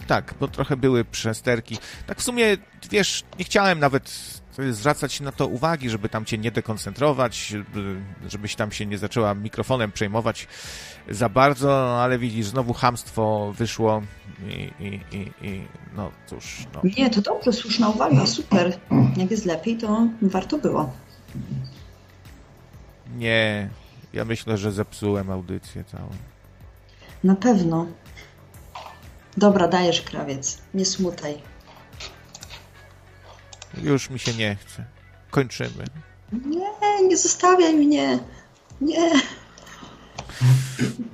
Tak, 0.07 0.35
bo 0.40 0.49
trochę 0.49 0.76
były 0.76 1.04
przesterki. 1.04 1.78
Tak 2.07 2.19
w 2.19 2.23
sumie, 2.23 2.57
wiesz, 2.90 3.25
nie 3.38 3.45
chciałem 3.45 3.78
nawet 3.78 4.35
zwracać 4.71 5.21
na 5.21 5.33
to 5.33 5.47
uwagi, 5.47 5.90
żeby 5.90 6.09
tam 6.09 6.25
cię 6.25 6.38
nie 6.38 6.50
dekoncentrować, 6.50 7.54
żebyś 8.28 8.54
tam 8.54 8.73
się 8.73 8.87
nie 8.87 8.99
zaczęła 8.99 9.35
mikrofonem 9.35 9.93
przejmować 9.93 10.49
za 11.09 11.28
bardzo, 11.28 12.02
ale 12.02 12.19
widzisz, 12.19 12.47
znowu 12.47 12.73
hamstwo 12.73 13.52
wyszło 13.59 14.02
i, 14.49 14.85
i, 14.85 15.16
i, 15.16 15.47
i 15.47 15.66
no 15.97 16.11
cóż. 16.26 16.66
No. 16.75 16.81
Nie, 16.97 17.11
to 17.11 17.21
dobrze, 17.21 17.52
słuszna 17.52 17.88
uwaga, 17.88 18.26
super. 18.26 18.78
Jak 19.16 19.31
jest 19.31 19.45
lepiej, 19.45 19.76
to 19.76 20.09
warto 20.23 20.59
było. 20.59 20.93
Nie, 23.16 23.69
ja 24.14 24.25
myślę, 24.25 24.59
że 24.59 24.73
zepsułem 24.73 25.30
audycję 25.30 25.85
całą. 25.85 26.09
Na 27.25 27.35
pewno. 27.35 27.87
Dobra, 29.37 29.68
dajesz 29.68 30.02
krawiec. 30.02 30.59
Nie 30.75 30.85
smutaj. 30.85 31.38
Już 33.83 34.11
mi 34.11 34.18
się 34.18 34.35
nie 34.35 34.56
chce. 34.56 34.85
Kończymy. 35.30 35.85
Nie, 36.33 37.09
nie 37.09 37.16
zostawiaj 37.16 37.75
mnie. 37.75 38.18
Nie. 38.80 39.12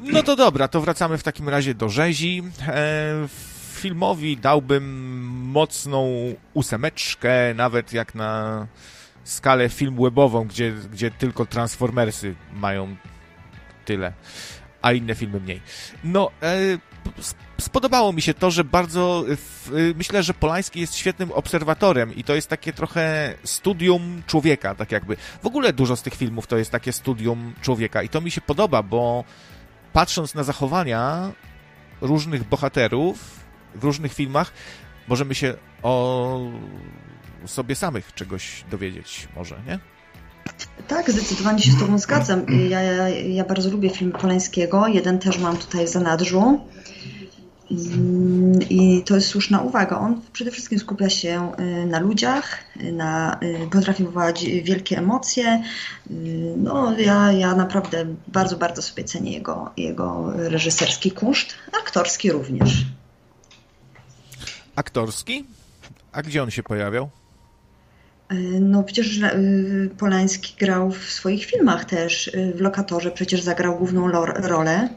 No 0.02 0.22
to 0.22 0.36
dobra, 0.36 0.68
to 0.68 0.80
wracamy 0.80 1.18
w 1.18 1.22
takim 1.22 1.48
razie 1.48 1.74
do 1.74 1.88
rzezi. 1.88 2.42
E, 2.66 3.28
filmowi 3.74 4.36
dałbym 4.36 4.84
mocną 5.26 6.08
ósemeczkę, 6.54 7.54
nawet 7.54 7.92
jak 7.92 8.14
na 8.14 8.66
skalę 9.24 9.68
film 9.68 9.96
webową, 9.96 10.44
gdzie, 10.44 10.72
gdzie 10.72 11.10
tylko 11.10 11.46
Transformersy 11.46 12.34
mają 12.52 12.96
tyle, 13.84 14.12
a 14.82 14.92
inne 14.92 15.14
filmy 15.14 15.40
mniej. 15.40 15.60
No, 16.04 16.30
e, 16.42 16.78
spodobało 17.60 18.12
mi 18.12 18.22
się 18.22 18.34
to, 18.34 18.50
że 18.50 18.64
bardzo 18.64 19.24
w, 19.28 19.92
myślę, 19.96 20.22
że 20.22 20.34
Polański 20.34 20.80
jest 20.80 20.94
świetnym 20.94 21.32
obserwatorem 21.32 22.14
i 22.14 22.24
to 22.24 22.34
jest 22.34 22.48
takie 22.48 22.72
trochę 22.72 23.34
studium 23.44 24.22
człowieka, 24.26 24.74
tak 24.74 24.92
jakby. 24.92 25.16
W 25.42 25.46
ogóle 25.46 25.72
dużo 25.72 25.96
z 25.96 26.02
tych 26.02 26.14
filmów 26.14 26.46
to 26.46 26.56
jest 26.56 26.70
takie 26.70 26.92
studium 26.92 27.54
człowieka 27.60 28.02
i 28.02 28.08
to 28.08 28.20
mi 28.20 28.30
się 28.30 28.40
podoba, 28.40 28.82
bo 28.82 29.24
patrząc 29.92 30.34
na 30.34 30.42
zachowania 30.44 31.32
różnych 32.00 32.44
bohaterów 32.44 33.40
w 33.74 33.84
różnych 33.84 34.12
filmach, 34.12 34.52
możemy 35.08 35.34
się 35.34 35.54
o 35.82 36.40
sobie 37.46 37.74
samych 37.74 38.14
czegoś 38.14 38.64
dowiedzieć 38.70 39.28
może, 39.36 39.60
nie? 39.66 39.78
Tak, 40.88 41.10
zdecydowanie 41.10 41.62
się 41.62 41.70
z 41.72 41.78
Tobą 41.78 41.98
zgadzam. 41.98 42.46
Ja, 42.68 42.82
ja, 42.82 43.08
ja 43.08 43.44
bardzo 43.44 43.70
lubię 43.70 43.90
filmy 43.90 44.12
Polańskiego. 44.12 44.86
Jeden 44.86 45.18
też 45.18 45.38
mam 45.38 45.56
tutaj 45.56 45.86
w 45.86 45.88
zanadrzu. 45.88 46.60
I 48.70 49.02
to 49.06 49.14
jest 49.14 49.28
słuszna 49.28 49.60
uwaga. 49.60 49.98
On 49.98 50.20
przede 50.32 50.50
wszystkim 50.50 50.78
skupia 50.78 51.10
się 51.10 51.52
y, 51.60 51.86
na 51.86 52.00
ludziach, 52.00 52.58
na, 52.92 53.38
y, 53.42 53.68
potrafi 53.70 54.04
wywołać 54.04 54.44
wielkie 54.44 54.98
emocje. 54.98 55.62
Y, 56.10 56.54
no, 56.56 56.98
ja, 56.98 57.32
ja 57.32 57.54
naprawdę 57.54 58.06
bardzo, 58.28 58.56
bardzo 58.56 58.82
sobie 58.82 59.04
cenię 59.04 59.32
jego, 59.32 59.70
jego 59.76 60.32
reżyserski 60.34 61.10
kunszt, 61.10 61.54
aktorski 61.82 62.32
również. 62.32 62.84
Aktorski? 64.76 65.44
A 66.12 66.22
gdzie 66.22 66.42
on 66.42 66.50
się 66.50 66.62
pojawiał? 66.62 67.10
No 68.60 68.82
przecież 68.82 69.20
Polański 69.98 70.54
grał 70.58 70.90
w 70.90 71.04
swoich 71.04 71.44
filmach 71.44 71.84
też. 71.84 72.30
W 72.54 72.60
Lokatorze 72.60 73.10
przecież 73.10 73.42
zagrał 73.42 73.78
główną 73.78 74.10
rolę 74.26 74.88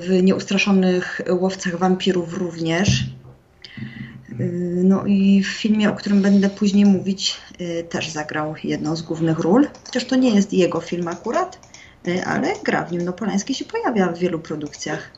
w 0.00 0.18
Nieustraszonych 0.22 1.20
Łowcach 1.30 1.76
Wampirów 1.76 2.34
również. 2.38 3.04
No 4.84 5.06
i 5.06 5.42
w 5.42 5.46
filmie, 5.46 5.90
o 5.90 5.94
którym 5.94 6.22
będę 6.22 6.50
później 6.50 6.86
mówić, 6.86 7.36
też 7.88 8.08
zagrał 8.08 8.54
jedną 8.64 8.96
z 8.96 9.02
głównych 9.02 9.38
ról. 9.38 9.68
Chociaż 9.86 10.04
to 10.04 10.16
nie 10.16 10.34
jest 10.34 10.52
jego 10.52 10.80
film 10.80 11.08
akurat, 11.08 11.68
ale 12.26 12.54
gra 12.64 12.84
w 12.84 12.92
nim. 12.92 13.04
No 13.04 13.12
Polański 13.12 13.54
się 13.54 13.64
pojawia 13.64 14.12
w 14.12 14.18
wielu 14.18 14.38
produkcjach. 14.38 15.10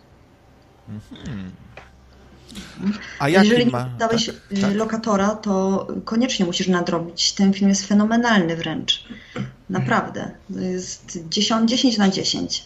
Mhm. 0.88 1.50
A 3.19 3.28
Jeżeli 3.28 3.71
ma... 3.71 3.85
dałeś 3.85 4.26
tak, 4.26 4.61
tak. 4.61 4.75
lokatora, 4.75 5.28
to 5.28 5.87
koniecznie 6.04 6.47
musisz 6.47 6.69
nadrobić. 6.69 7.33
Ten 7.33 7.52
film 7.52 7.69
jest 7.69 7.87
fenomenalny 7.87 8.57
wręcz. 8.57 9.04
Naprawdę. 9.71 10.30
To 10.54 10.61
jest 10.61 11.19
10, 11.28 11.71
10 11.71 11.99
na 11.99 12.09
10. 12.09 12.64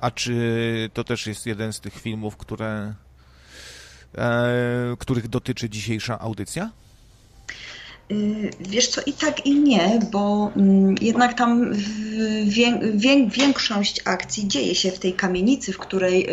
A 0.00 0.10
czy 0.10 0.90
to 0.92 1.04
też 1.04 1.26
jest 1.26 1.46
jeden 1.46 1.72
z 1.72 1.80
tych 1.80 2.00
filmów, 2.00 2.36
które, 2.36 2.94
e, 4.18 4.96
których 4.98 5.28
dotyczy 5.28 5.70
dzisiejsza 5.70 6.18
audycja? 6.18 6.70
Y, 8.12 8.50
wiesz 8.60 8.88
co, 8.88 9.00
i 9.06 9.12
tak 9.12 9.46
i 9.46 9.60
nie, 9.60 10.00
bo 10.12 10.52
mm, 10.56 10.94
jednak 11.00 11.34
tam 11.34 11.72
większość 13.26 14.00
akcji 14.04 14.48
dzieje 14.48 14.74
się 14.74 14.90
w 14.90 14.98
tej 14.98 15.12
kamienicy, 15.12 15.72
w 15.72 15.78
której 15.78 16.28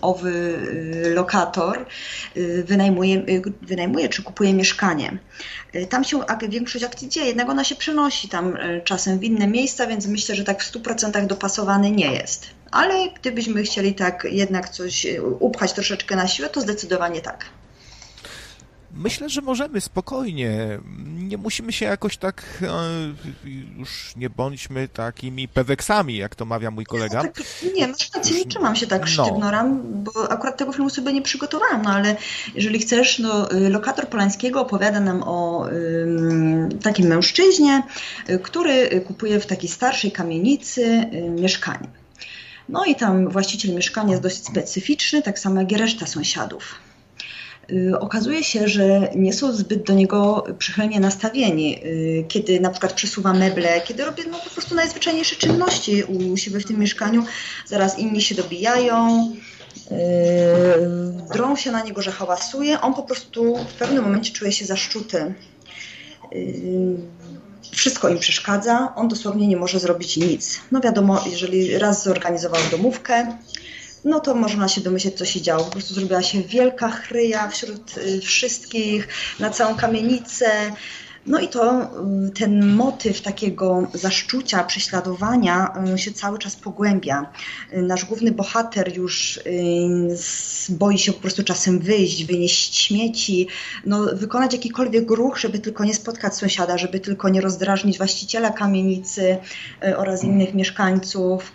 owy 0.00 0.30
y, 0.30 1.14
lokator 1.14 1.86
y, 2.36 2.64
wynajmuje, 2.64 3.22
wynajmuje 3.62 4.08
czy 4.08 4.22
kupuje 4.22 4.54
mieszkanie. 4.54 5.18
Tam 5.88 6.04
się 6.04 6.20
większość 6.48 6.84
akcji 6.84 7.08
dzieje, 7.08 7.26
jednak 7.26 7.48
ona 7.48 7.64
się 7.64 7.74
przenosi 7.74 8.28
tam 8.28 8.58
czasem 8.84 9.18
w 9.18 9.24
inne 9.24 9.46
miejsca, 9.46 9.86
więc 9.86 10.06
myślę, 10.06 10.34
że 10.34 10.44
tak 10.44 10.64
w 10.64 10.72
100% 10.72 11.26
dopasowany 11.26 11.90
nie 11.90 12.12
jest. 12.12 12.46
Ale 12.70 13.08
gdybyśmy 13.20 13.62
chcieli 13.62 13.94
tak 13.94 14.26
jednak 14.30 14.68
coś 14.68 15.06
upchać 15.40 15.72
troszeczkę 15.72 16.16
na 16.16 16.28
siłę, 16.28 16.48
to 16.48 16.60
zdecydowanie 16.60 17.20
tak. 17.20 17.44
Myślę, 18.96 19.28
że 19.28 19.40
możemy 19.40 19.80
spokojnie. 19.80 20.78
Nie 21.16 21.38
musimy 21.38 21.72
się 21.72 21.86
jakoś 21.86 22.16
tak, 22.16 22.62
e, 22.62 23.48
już 23.78 24.16
nie 24.16 24.30
bądźmy 24.30 24.88
takimi 24.88 25.48
peweksami, 25.48 26.16
jak 26.16 26.34
to 26.34 26.44
mawia 26.44 26.70
mój 26.70 26.84
kolega. 26.84 27.22
tak, 27.22 27.42
nie, 27.76 27.88
masz 27.88 28.10
rację, 28.14 28.38
nie 28.38 28.44
trzymam 28.44 28.76
się 28.76 28.86
tak 28.86 29.00
no. 29.00 29.06
sztywnoram, 29.06 29.80
bo 29.84 30.32
akurat 30.32 30.56
tego 30.56 30.72
filmu 30.72 30.90
sobie 30.90 31.12
nie 31.12 31.22
przygotowałam, 31.22 31.82
no 31.82 31.90
ale 31.90 32.16
jeżeli 32.54 32.78
chcesz, 32.78 33.18
no 33.18 33.52
y, 33.52 33.70
lokator 33.70 34.08
Polańskiego 34.08 34.60
opowiada 34.60 35.00
nam 35.00 35.22
o 35.22 35.68
takim 36.82 37.06
mężczyźnie, 37.06 37.82
y, 38.30 38.38
który 38.38 39.00
kupuje 39.00 39.40
w 39.40 39.46
takiej 39.46 39.68
starszej 39.68 40.12
kamienicy 40.12 40.82
y, 40.82 41.30
mieszkanie. 41.30 41.88
No 42.68 42.84
i 42.84 42.94
tam 42.94 43.28
właściciel 43.28 43.74
mieszkania 43.74 44.10
jest 44.10 44.22
dosyć 44.22 44.46
specyficzny, 44.46 45.22
tak 45.22 45.38
samo 45.38 45.60
jak 45.60 45.72
i 45.72 45.76
reszta 45.76 46.06
sąsiadów. 46.06 46.83
Y, 47.72 47.98
okazuje 47.98 48.44
się, 48.44 48.68
że 48.68 49.10
nie 49.14 49.32
są 49.32 49.52
zbyt 49.52 49.82
do 49.82 49.92
niego 49.92 50.44
przychylnie 50.58 51.00
nastawieni. 51.00 51.84
Y, 51.84 52.24
kiedy 52.28 52.60
na 52.60 52.70
przykład 52.70 52.92
przesuwa 52.92 53.32
meble, 53.32 53.80
kiedy 53.80 54.04
robi 54.04 54.22
no, 54.30 54.38
po 54.38 54.50
prostu 54.50 54.74
najzwyczajniejsze 54.74 55.36
czynności 55.36 56.02
u 56.02 56.36
siebie 56.36 56.60
w 56.60 56.64
tym 56.64 56.78
mieszkaniu, 56.78 57.24
zaraz 57.66 57.98
inni 57.98 58.22
się 58.22 58.34
dobijają, 58.34 59.30
yy, 59.90 59.96
drą 61.32 61.56
się 61.56 61.72
na 61.72 61.82
niego, 61.82 62.02
że 62.02 62.12
hałasuje. 62.12 62.80
On 62.80 62.94
po 62.94 63.02
prostu 63.02 63.56
w 63.56 63.74
pewnym 63.74 64.04
momencie 64.04 64.32
czuje 64.32 64.52
się 64.52 64.64
zaszczuty. 64.64 65.34
Wszystko 67.70 68.08
im 68.08 68.18
przeszkadza, 68.18 68.92
on 68.96 69.08
dosłownie 69.08 69.46
nie 69.46 69.56
może 69.56 69.80
zrobić 69.80 70.16
nic. 70.16 70.60
No 70.72 70.80
wiadomo, 70.80 71.24
jeżeli 71.30 71.78
raz 71.78 72.04
zorganizował 72.04 72.60
domówkę, 72.70 73.38
no 74.04 74.20
to 74.20 74.34
można 74.34 74.68
się 74.68 74.80
domyśleć, 74.80 75.14
co 75.14 75.24
się 75.24 75.40
działo. 75.40 75.64
Po 75.64 75.70
prostu 75.70 75.94
zrobiła 75.94 76.22
się 76.22 76.42
wielka 76.42 76.90
chryja 76.90 77.48
wśród 77.48 77.98
y, 77.98 78.20
wszystkich, 78.20 79.08
na 79.40 79.50
całą 79.50 79.74
kamienicę. 79.74 80.46
No 81.26 81.40
i 81.40 81.48
to 81.48 81.82
y, 81.82 82.30
ten 82.30 82.74
motyw 82.74 83.22
takiego 83.22 83.86
zaszczucia, 83.94 84.64
prześladowania 84.64 85.72
y, 85.94 85.98
się 85.98 86.12
cały 86.12 86.38
czas 86.38 86.56
pogłębia. 86.56 87.32
Nasz 87.72 88.04
główny 88.04 88.32
bohater 88.32 88.96
już 88.96 89.40
boi 90.68 90.98
się 90.98 91.12
po 91.12 91.20
prostu 91.20 91.44
czasem 91.44 91.78
wyjść, 91.78 92.24
wynieść 92.24 92.76
śmieci, 92.76 93.48
no, 93.86 94.06
wykonać 94.12 94.52
jakikolwiek 94.52 95.10
ruch, 95.10 95.38
żeby 95.38 95.58
tylko 95.58 95.84
nie 95.84 95.94
spotkać 95.94 96.36
sąsiada, 96.36 96.78
żeby 96.78 97.00
tylko 97.00 97.28
nie 97.28 97.40
rozdrażnić 97.40 97.98
właściciela 97.98 98.50
kamienicy 98.50 99.36
oraz 99.96 100.24
innych 100.24 100.54
mieszkańców 100.54 101.52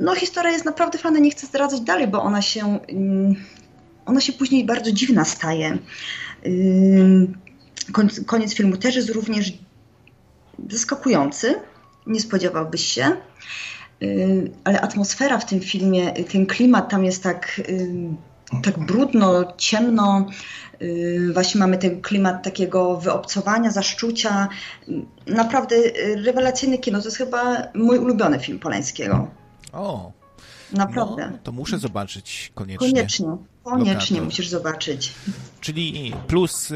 no 0.00 0.14
historia 0.14 0.52
jest 0.52 0.64
naprawdę 0.64 0.98
fajna, 0.98 1.18
nie 1.18 1.30
chcę 1.30 1.46
zdradzać 1.46 1.80
dalej, 1.80 2.08
bo 2.08 2.22
ona 2.22 2.42
się, 2.42 2.78
mm, 2.88 3.34
ona 4.06 4.20
się 4.20 4.32
później 4.32 4.64
bardzo 4.64 4.92
dziwna 4.92 5.24
staje. 5.24 5.78
Koniec 8.26 8.54
filmu 8.54 8.76
też 8.76 8.96
jest 8.96 9.10
również 9.10 9.52
zaskakujący, 10.68 11.54
nie 12.06 12.20
spodziewałbyś 12.20 12.86
się, 12.86 13.16
ale 14.64 14.80
atmosfera 14.80 15.38
w 15.38 15.46
tym 15.46 15.60
filmie, 15.60 16.12
ten 16.12 16.46
klimat 16.46 16.90
tam 16.90 17.04
jest 17.04 17.22
tak, 17.22 17.60
tak 18.62 18.78
brudno, 18.78 19.52
ciemno, 19.56 20.26
Właśnie 21.32 21.58
mamy 21.58 21.78
ten 21.78 22.00
klimat 22.00 22.42
takiego 22.42 22.96
wyobcowania, 22.96 23.70
zaszczucia. 23.70 24.48
Naprawdę 25.26 25.76
rewelacyjny 26.24 26.78
kino. 26.78 26.98
To 26.98 27.04
jest 27.04 27.16
chyba 27.16 27.56
mój 27.74 27.98
ulubiony 27.98 28.38
film 28.38 28.58
Polańskiego. 28.58 29.28
O. 29.72 30.12
Naprawdę. 30.72 31.30
No, 31.30 31.38
to 31.42 31.52
muszę 31.52 31.78
zobaczyć 31.78 32.52
koniecznie. 32.54 32.88
Koniecznie, 32.88 33.36
koniecznie 33.62 34.22
musisz 34.22 34.48
zobaczyć. 34.48 35.12
Czyli 35.60 36.12
plus, 36.26 36.70
y, 36.70 36.74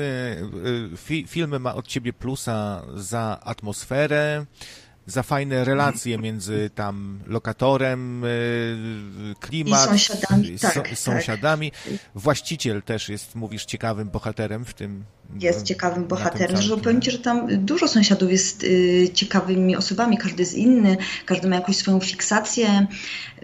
y, 0.94 0.96
fi, 0.96 1.26
filmy 1.28 1.59
ma 1.59 1.74
od 1.74 1.87
ciebie 1.87 2.12
plusa 2.12 2.83
za 2.94 3.38
atmosferę, 3.44 4.46
za 5.07 5.23
fajne 5.23 5.65
relacje 5.65 6.19
między 6.19 6.71
tam 6.75 7.21
lokatorem, 7.27 8.25
y, 8.25 9.35
klimat, 9.41 9.87
I 9.87 9.88
sąsiadami. 9.88 10.59
Tak, 10.59 10.75
so, 10.75 10.83
sąsiadami. 10.95 11.71
Tak. 11.71 11.93
Właściciel 12.15 12.83
też 12.83 13.09
jest, 13.09 13.35
mówisz, 13.35 13.65
ciekawym 13.65 14.11
bohaterem 14.11 14.65
w 14.65 14.75
tym. 14.75 15.05
Jest 15.41 15.62
ciekawym 15.62 16.05
bohaterem, 16.05 16.62
że 16.62 16.77
powiem 16.77 17.01
Ci, 17.01 17.11
że 17.11 17.19
tam 17.19 17.65
dużo 17.65 17.88
sąsiadów 17.88 18.31
jest 18.31 18.65
y, 18.65 19.11
ciekawymi 19.15 19.77
osobami, 19.77 20.19
każdy 20.19 20.43
jest 20.43 20.55
inny, 20.55 20.97
każdy 21.27 21.49
ma 21.49 21.57
jakąś 21.57 21.77
swoją 21.77 22.01
fiksację, 22.01 22.87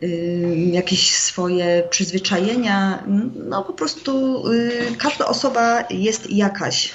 y, 0.02 0.68
jakieś 0.72 1.10
swoje 1.10 1.82
przyzwyczajenia. 1.90 3.04
No 3.48 3.64
po 3.64 3.72
prostu 3.72 4.42
y, 4.52 4.96
każda 4.98 5.26
osoba 5.26 5.84
jest 5.90 6.30
jakaś. 6.30 6.94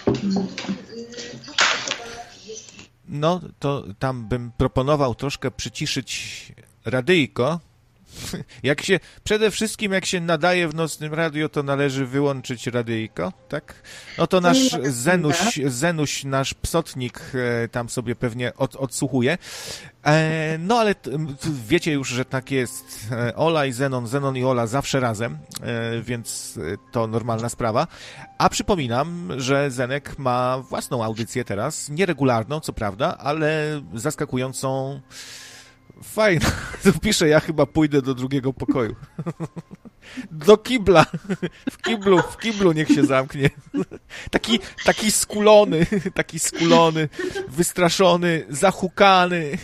No, 3.13 3.39
to 3.59 3.83
tam 3.99 4.27
bym 4.27 4.51
proponował 4.57 5.15
troszkę 5.15 5.51
przyciszyć 5.51 6.53
radyjko. 6.85 7.59
Jak 8.63 8.81
się, 8.81 8.99
przede 9.23 9.51
wszystkim 9.51 9.91
jak 9.91 10.05
się 10.05 10.21
nadaje 10.21 10.67
w 10.67 10.75
nocnym 10.75 11.13
radio, 11.13 11.49
to 11.49 11.63
należy 11.63 12.05
wyłączyć 12.05 12.67
radyjko, 12.67 13.33
tak? 13.49 13.83
No 14.17 14.27
to 14.27 14.41
nasz 14.41 14.77
Zenuś, 14.83 15.59
Zenuś 15.65 16.23
nasz 16.23 16.53
psotnik 16.53 17.21
e, 17.63 17.67
tam 17.67 17.89
sobie 17.89 18.15
pewnie 18.15 18.53
od, 18.53 18.75
odsłuchuje. 18.75 19.37
E, 20.05 20.57
no 20.59 20.79
ale 20.79 20.95
wiecie 21.67 21.91
już, 21.91 22.09
że 22.09 22.25
tak 22.25 22.51
jest. 22.51 23.07
E, 23.11 23.35
Ola 23.35 23.65
i 23.65 23.71
Zenon, 23.71 24.07
Zenon 24.07 24.37
i 24.37 24.43
Ola 24.43 24.67
zawsze 24.67 24.99
razem, 24.99 25.37
e, 25.61 26.01
więc 26.01 26.59
to 26.91 27.07
normalna 27.07 27.49
sprawa. 27.49 27.87
A 28.37 28.49
przypominam, 28.49 29.29
że 29.37 29.71
Zenek 29.71 30.19
ma 30.19 30.59
własną 30.69 31.03
audycję 31.03 31.43
teraz, 31.45 31.89
nieregularną, 31.89 32.59
co 32.59 32.73
prawda, 32.73 33.17
ale 33.17 33.81
zaskakującą 33.93 35.01
Fajna. 36.03 36.51
Piszę, 37.01 37.27
ja 37.27 37.39
chyba 37.39 37.65
pójdę 37.65 38.01
do 38.01 38.13
drugiego 38.13 38.53
pokoju. 38.53 38.95
Do 40.31 40.57
kibla. 40.57 41.05
W 41.71 41.77
kiblu, 41.81 42.21
w 42.21 42.37
kiblu 42.37 42.71
niech 42.71 42.87
się 42.87 43.05
zamknie. 43.05 43.49
Taki, 44.31 44.59
taki 44.85 45.11
skulony, 45.11 45.85
taki 46.13 46.39
skulony, 46.39 47.09
wystraszony, 47.47 48.45
zahukany. 48.49 49.57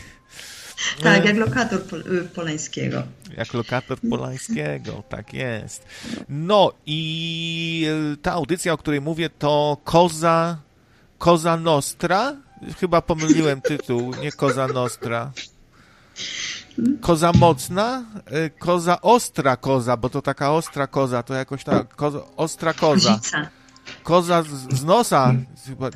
Tak, 1.03 1.25
jak 1.25 1.37
lokator 1.37 1.79
y, 1.79 2.23
Polańskiego. 2.23 3.03
Jak 3.37 3.53
lokator 3.53 3.97
Polańskiego, 4.09 5.03
tak 5.09 5.33
jest. 5.33 5.85
No 6.29 6.71
i 6.85 7.87
y, 8.13 8.17
ta 8.17 8.33
audycja, 8.33 8.73
o 8.73 8.77
której 8.77 9.01
mówię, 9.01 9.29
to 9.29 9.77
Koza, 9.83 10.57
Koza 11.17 11.57
Nostra? 11.57 12.35
Chyba 12.79 13.01
pomyliłem 13.01 13.61
tytuł, 13.61 14.15
nie 14.21 14.31
Koza 14.31 14.67
Nostra. 14.67 15.31
Koza 17.01 17.31
mocna? 17.31 18.03
Y, 18.31 18.49
koza 18.59 19.01
ostra 19.01 19.57
koza, 19.57 19.97
bo 19.97 20.09
to 20.09 20.21
taka 20.21 20.51
ostra 20.51 20.87
koza, 20.87 21.23
to 21.23 21.33
jakoś 21.33 21.63
tak, 21.63 21.95
koza, 21.95 22.19
ostra 22.37 22.73
koza. 22.73 23.19
Koza 24.03 24.43
z, 24.43 24.47
z 24.47 24.83
nosa? 24.83 25.33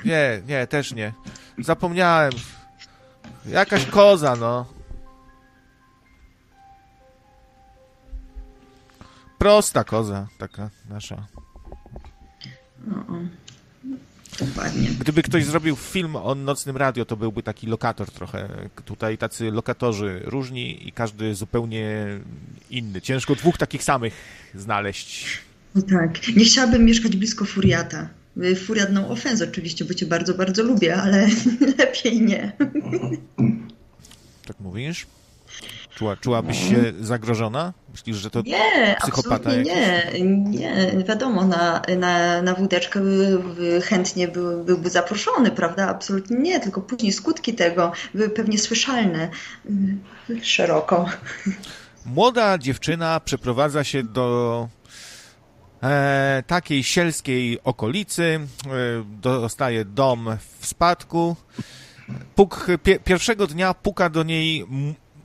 Nie, 0.06 0.42
nie, 0.48 0.68
też 0.68 0.94
nie. 0.94 1.14
Zapomniałem. 1.60 2.32
Jakaś 3.46 3.86
koza, 3.86 4.36
no. 4.36 4.66
Prosta 9.38 9.84
koza, 9.84 10.28
taka 10.38 10.70
nasza. 10.90 11.28
No, 12.88 13.04
dokładnie. 14.40 14.90
Gdyby 15.00 15.24
ktoś 15.24 15.46
zrobił 15.46 15.76
film 15.76 16.16
o 16.16 16.36
nocnym 16.36 16.78
radio, 16.78 17.06
to 17.06 17.18
byłby 17.18 17.44
taki 17.44 17.68
lokator 17.68 18.12
trochę. 18.12 18.50
Tutaj 18.86 19.18
tacy 19.18 19.52
lokatorzy 19.52 20.22
różni 20.24 20.88
i 20.88 20.92
każdy 20.92 21.36
zupełnie 21.36 22.08
inny. 22.70 23.02
Ciężko 23.02 23.36
dwóch 23.36 23.58
takich 23.58 23.84
samych 23.84 24.14
znaleźć. 24.56 25.42
No 25.76 25.82
tak. 25.82 26.28
Nie 26.36 26.46
chciałabym 26.46 26.86
mieszkać 26.86 27.16
blisko 27.16 27.46
Furiata. 27.46 28.10
Furiat 28.66 28.90
no 28.92 29.10
offense 29.10 29.44
oczywiście, 29.50 29.86
bo 29.86 29.94
cię 29.94 30.06
bardzo, 30.06 30.34
bardzo 30.34 30.64
lubię, 30.64 30.96
ale 30.96 31.28
lepiej 31.78 32.22
nie. 32.22 32.52
Tak 34.46 34.60
mówisz? 34.60 35.08
Czuła, 35.96 36.16
czułabyś 36.16 36.70
się 36.70 36.94
zagrożona? 37.00 37.74
Myślisz, 37.92 38.18
że 38.18 38.30
to 38.30 38.42
nie, 38.42 38.96
psychopata 39.02 39.54
jakiś? 39.54 39.74
Nie, 39.74 40.12
nie, 40.30 41.04
wiadomo, 41.08 41.46
na, 41.46 41.82
na, 41.98 42.42
na 42.42 42.54
wódeczkę 42.54 43.02
chętnie 43.84 44.28
był, 44.28 44.64
byłby 44.64 44.90
zaproszony, 44.90 45.52
prawda? 45.52 45.88
Absolutnie 45.90 46.38
nie, 46.38 46.60
tylko 46.60 46.82
później 46.82 47.12
skutki 47.12 47.54
tego 47.54 47.92
były 48.14 48.30
pewnie 48.30 48.60
słyszalne 48.60 49.30
szeroko. 50.42 51.06
Młoda 52.06 52.58
dziewczyna 52.58 53.20
przeprowadza 53.20 53.84
się 53.84 54.04
do 54.04 54.70
e, 55.84 56.44
takiej 56.48 56.84
sielskiej 56.84 57.64
okolicy, 57.64 58.24
e, 58.24 58.40
dostaje 59.22 59.86
dom 59.86 60.38
w 60.60 60.66
spadku. 60.66 61.36
Puk, 62.36 62.68
pie, 62.84 63.00
pierwszego 63.00 63.48
dnia 63.48 63.74
puka 63.74 64.10
do 64.10 64.24
niej 64.24 64.66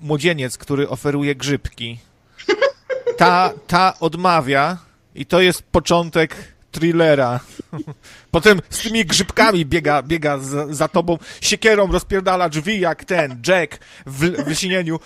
młodzieniec, 0.02 0.58
który 0.58 0.88
oferuje 0.88 1.34
grzybki. 1.34 1.98
Ta, 3.16 3.52
ta 3.66 3.98
odmawia 4.00 4.78
i 5.14 5.26
to 5.26 5.40
jest 5.40 5.62
początek 5.62 6.36
thrillera. 6.72 7.40
Potem 8.30 8.60
z 8.70 8.78
tymi 8.78 9.04
grzybkami 9.04 9.66
biega, 9.66 10.02
biega 10.02 10.38
za, 10.38 10.74
za 10.74 10.88
tobą, 10.88 11.18
siekierą 11.40 11.92
rozpierdala 11.92 12.48
drzwi 12.48 12.80
jak 12.80 13.04
ten 13.04 13.42
Jack 13.46 13.78
w, 14.06 14.44
w 14.44 14.48
lśnieniu. 14.48 15.00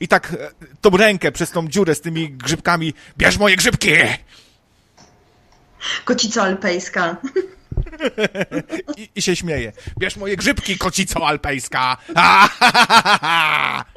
I 0.00 0.08
tak 0.08 0.32
e, 0.32 0.50
tą 0.80 0.90
rękę 0.90 1.32
przez 1.32 1.50
tą 1.50 1.68
dziurę 1.68 1.94
z 1.94 2.00
tymi 2.00 2.30
grzybkami. 2.30 2.94
Bierz 3.18 3.38
moje 3.38 3.56
grzybki! 3.56 3.90
Kocica 6.04 6.42
alpejska. 6.42 7.16
I, 8.96 9.08
I, 9.14 9.22
się 9.22 9.36
śmieje. 9.36 9.72
Bierz 9.98 10.16
moje 10.16 10.36
grzybki, 10.36 10.78
kocico 10.78 11.26
alpejska! 11.26 11.96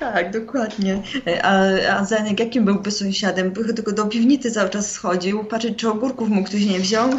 Tak, 0.00 0.30
dokładnie. 0.30 1.02
A, 1.42 1.52
a 1.96 2.04
Zanek 2.04 2.40
jakim 2.40 2.64
byłby 2.64 2.90
sąsiadem? 2.90 3.50
By 3.50 3.74
tylko 3.74 3.92
do 3.92 4.06
piwnicy 4.06 4.50
cały 4.50 4.70
czas 4.70 4.92
schodził, 4.92 5.44
patrzeć, 5.44 5.78
czy 5.78 5.88
ogórków 5.88 6.28
mu 6.28 6.44
ktoś 6.44 6.64
nie 6.64 6.80
wziął. 6.80 7.10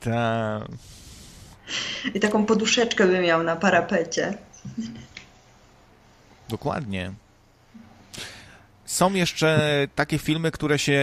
Tak. 0.00 0.68
I 2.14 2.20
taką 2.20 2.46
poduszeczkę 2.46 3.06
by 3.06 3.20
miał 3.20 3.42
na 3.42 3.56
parapecie. 3.56 4.38
Dokładnie. 6.48 7.12
Są 8.96 9.14
jeszcze 9.14 9.60
takie 9.94 10.18
filmy, 10.18 10.50
które 10.50 10.78
się 10.78 11.02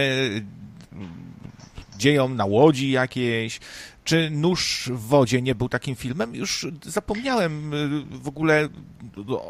dzieją 1.98 2.28
na 2.28 2.44
łodzi 2.44 2.90
jakiejś. 2.90 3.60
Czy 4.04 4.30
Nóż 4.30 4.90
w 4.92 5.00
wodzie 5.00 5.42
nie 5.42 5.54
był 5.54 5.68
takim 5.68 5.96
filmem? 5.96 6.34
Już 6.34 6.66
zapomniałem 6.86 7.74
y, 7.74 8.18
w 8.18 8.28
ogóle 8.28 8.68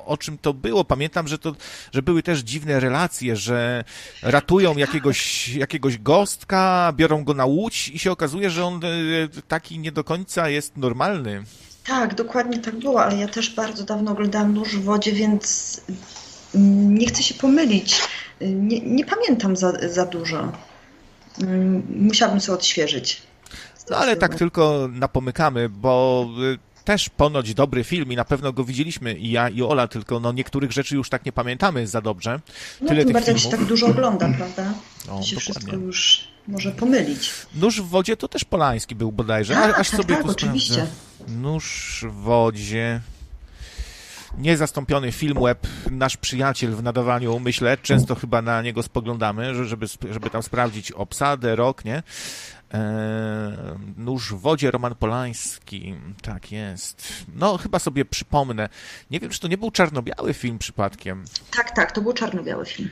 o 0.06 0.16
czym 0.16 0.38
to 0.38 0.54
było. 0.54 0.84
Pamiętam, 0.84 1.28
że, 1.28 1.38
to, 1.38 1.54
że 1.92 2.02
były 2.02 2.22
też 2.22 2.40
dziwne 2.40 2.80
relacje, 2.80 3.36
że 3.36 3.84
ratują 4.22 4.76
jakiegoś, 4.76 5.48
jakiegoś 5.48 5.98
gostka, 5.98 6.92
biorą 6.96 7.24
go 7.24 7.34
na 7.34 7.44
łódź 7.44 7.88
i 7.88 7.98
się 7.98 8.12
okazuje, 8.12 8.50
że 8.50 8.64
on 8.64 8.80
y, 8.84 9.28
taki 9.48 9.78
nie 9.78 9.92
do 9.92 10.04
końca 10.04 10.48
jest 10.48 10.76
normalny. 10.76 11.44
Tak, 11.86 12.14
dokładnie 12.14 12.58
tak 12.58 12.78
było, 12.78 13.04
ale 13.04 13.16
ja 13.16 13.28
też 13.28 13.54
bardzo 13.54 13.84
dawno 13.84 14.10
oglądałam 14.10 14.54
Nóż 14.54 14.76
w 14.76 14.84
wodzie, 14.84 15.12
więc 15.12 15.80
nie 16.54 17.06
chcę 17.06 17.22
się 17.22 17.34
pomylić. 17.34 18.00
Nie, 18.40 18.80
nie 18.80 19.04
pamiętam 19.04 19.56
za, 19.56 19.72
za 19.88 20.06
dużo. 20.06 20.52
Musiałabym 21.96 22.40
sobie 22.40 22.58
odświeżyć. 22.58 23.22
No 23.90 23.96
ale 23.96 24.16
tak 24.16 24.34
tylko 24.34 24.88
napomykamy, 24.92 25.68
bo 25.68 26.26
y, 26.54 26.58
też 26.84 27.08
ponoć 27.08 27.54
dobry 27.54 27.84
film 27.84 28.12
i 28.12 28.16
na 28.16 28.24
pewno 28.24 28.52
go 28.52 28.64
widzieliśmy 28.64 29.14
i 29.14 29.30
ja 29.30 29.48
i 29.48 29.62
Ola, 29.62 29.88
tylko 29.88 30.20
no 30.20 30.32
niektórych 30.32 30.72
rzeczy 30.72 30.94
już 30.96 31.08
tak 31.10 31.26
nie 31.26 31.32
pamiętamy 31.32 31.86
za 31.86 32.00
dobrze. 32.00 32.40
No, 32.80 32.88
Tyle 32.88 33.04
tym 33.04 33.12
bardziej 33.12 33.38
się 33.38 33.48
tak 33.48 33.64
dużo 33.64 33.86
ogląda, 33.86 34.28
prawda? 34.36 34.64
No, 35.08 35.18
to 35.18 35.22
się 35.22 35.36
dokładnie. 35.36 35.40
wszystko 35.40 35.76
już 35.76 36.28
może 36.48 36.70
pomylić. 36.72 37.30
Nóż 37.54 37.80
w 37.82 37.88
wodzie 37.88 38.16
to 38.16 38.28
też 38.28 38.44
Polański 38.44 38.94
był 38.94 39.12
bodajże. 39.12 39.54
Tak, 39.54 39.78
Aż 39.78 39.90
tak, 39.90 40.00
sobie 40.00 40.16
tak, 40.16 40.26
oczywiście. 40.26 40.86
Nóż 41.28 42.04
w 42.08 42.12
wodzie 42.14 43.00
niezastąpiony 44.38 45.12
film 45.12 45.42
web, 45.42 45.66
nasz 45.90 46.16
przyjaciel 46.16 46.70
w 46.70 46.82
nadawaniu, 46.82 47.40
myślę, 47.40 47.76
często 47.76 48.14
chyba 48.14 48.42
na 48.42 48.62
niego 48.62 48.82
spoglądamy, 48.82 49.64
żeby, 49.64 49.86
żeby 50.10 50.30
tam 50.30 50.42
sprawdzić 50.42 50.92
obsadę, 50.92 51.56
rok, 51.56 51.84
nie? 51.84 52.02
Eee, 52.72 52.82
Nóż 53.96 54.32
w 54.32 54.40
wodzie, 54.40 54.70
Roman 54.70 54.94
Polański, 54.94 55.94
tak 56.22 56.52
jest. 56.52 57.12
No, 57.34 57.58
chyba 57.58 57.78
sobie 57.78 58.04
przypomnę. 58.04 58.68
Nie 59.10 59.20
wiem, 59.20 59.30
czy 59.30 59.40
to 59.40 59.48
nie 59.48 59.58
był 59.58 59.70
czarno-biały 59.70 60.34
film 60.34 60.58
przypadkiem. 60.58 61.24
Tak, 61.56 61.70
tak, 61.70 61.92
to 61.92 62.00
był 62.00 62.12
czarno-biały 62.12 62.66
film. 62.66 62.90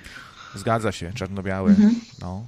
Zgadza 0.54 0.92
się, 0.92 1.12
czarno-biały. 1.12 1.70
Mhm. 1.70 2.00
No. 2.20 2.46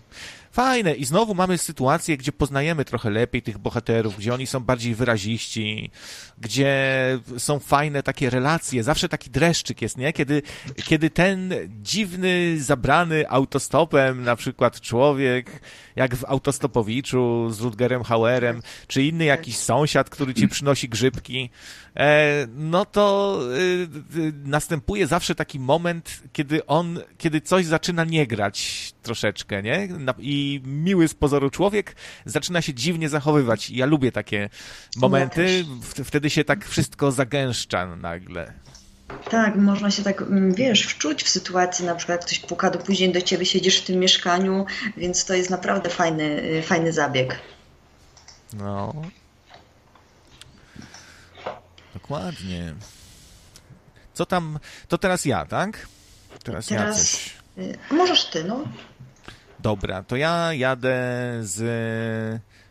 Fajne. 0.54 0.94
I 0.94 1.04
znowu 1.04 1.34
mamy 1.34 1.58
sytuację, 1.58 2.16
gdzie 2.16 2.32
poznajemy 2.32 2.84
trochę 2.84 3.10
lepiej 3.10 3.42
tych 3.42 3.58
bohaterów, 3.58 4.16
gdzie 4.18 4.34
oni 4.34 4.46
są 4.46 4.60
bardziej 4.60 4.94
wyraziści, 4.94 5.90
gdzie 6.38 6.74
są 7.38 7.58
fajne 7.58 8.02
takie 8.02 8.30
relacje. 8.30 8.82
Zawsze 8.82 9.08
taki 9.08 9.30
dreszczyk 9.30 9.82
jest, 9.82 9.98
nie? 9.98 10.12
Kiedy, 10.12 10.42
kiedy 10.84 11.10
ten 11.10 11.54
dziwny, 11.82 12.56
zabrany 12.60 13.28
autostopem 13.28 14.22
na 14.22 14.36
przykład 14.36 14.80
człowiek, 14.80 15.60
jak 15.96 16.16
w 16.16 16.24
Autostopowiczu 16.24 17.50
z 17.50 17.60
Rutgerem 17.60 18.02
Hauerem, 18.02 18.62
czy 18.86 19.02
inny 19.02 19.24
jakiś 19.24 19.56
sąsiad, 19.56 20.10
który 20.10 20.34
ci 20.34 20.48
przynosi 20.48 20.88
grzybki, 20.88 21.50
e, 21.96 22.46
no 22.56 22.84
to 22.84 23.38
e, 23.54 24.48
następuje 24.48 25.06
zawsze 25.06 25.34
taki 25.34 25.60
moment, 25.60 26.22
kiedy 26.32 26.66
on, 26.66 27.00
kiedy 27.18 27.40
coś 27.40 27.66
zaczyna 27.66 28.04
nie 28.04 28.26
grać 28.26 28.93
troszeczkę, 29.04 29.62
nie? 29.62 29.88
I 30.18 30.60
miły 30.64 31.08
z 31.08 31.14
pozoru 31.14 31.50
człowiek 31.50 31.96
zaczyna 32.24 32.62
się 32.62 32.74
dziwnie 32.74 33.08
zachowywać. 33.08 33.70
Ja 33.70 33.86
lubię 33.86 34.12
takie 34.12 34.48
momenty, 34.96 35.64
wtedy 36.04 36.30
się 36.30 36.44
tak 36.44 36.68
wszystko 36.68 37.12
zagęszcza 37.12 37.96
nagle. 37.96 38.52
Tak, 39.30 39.56
można 39.56 39.90
się 39.90 40.02
tak, 40.02 40.22
mm, 40.22 40.54
wiesz, 40.54 40.82
wczuć 40.82 41.22
w 41.22 41.28
sytuację, 41.28 41.86
na 41.86 41.94
przykład 41.94 42.24
ktoś 42.24 42.38
puka 42.38 42.70
do 42.70 42.78
później 42.78 43.12
do 43.12 43.22
ciebie, 43.22 43.46
siedzisz 43.46 43.80
w 43.80 43.84
tym 43.84 44.00
mieszkaniu, 44.00 44.66
więc 44.96 45.24
to 45.24 45.34
jest 45.34 45.50
naprawdę 45.50 45.90
fajny, 45.90 46.42
y, 46.42 46.62
fajny 46.62 46.92
zabieg. 46.92 47.38
No. 48.52 48.94
Dokładnie. 51.94 52.74
Co 54.14 54.26
tam, 54.26 54.58
to 54.88 54.98
teraz 54.98 55.24
ja, 55.24 55.44
tak? 55.46 55.86
Teraz, 56.44 56.66
teraz 56.66 56.70
ja 56.70 56.92
coś. 56.92 57.34
Y, 57.58 57.78
możesz 57.90 58.24
ty, 58.24 58.44
no. 58.44 58.64
Dobra, 59.64 60.02
to 60.02 60.16
ja 60.16 60.52
jadę 60.52 60.98
z 61.40 61.62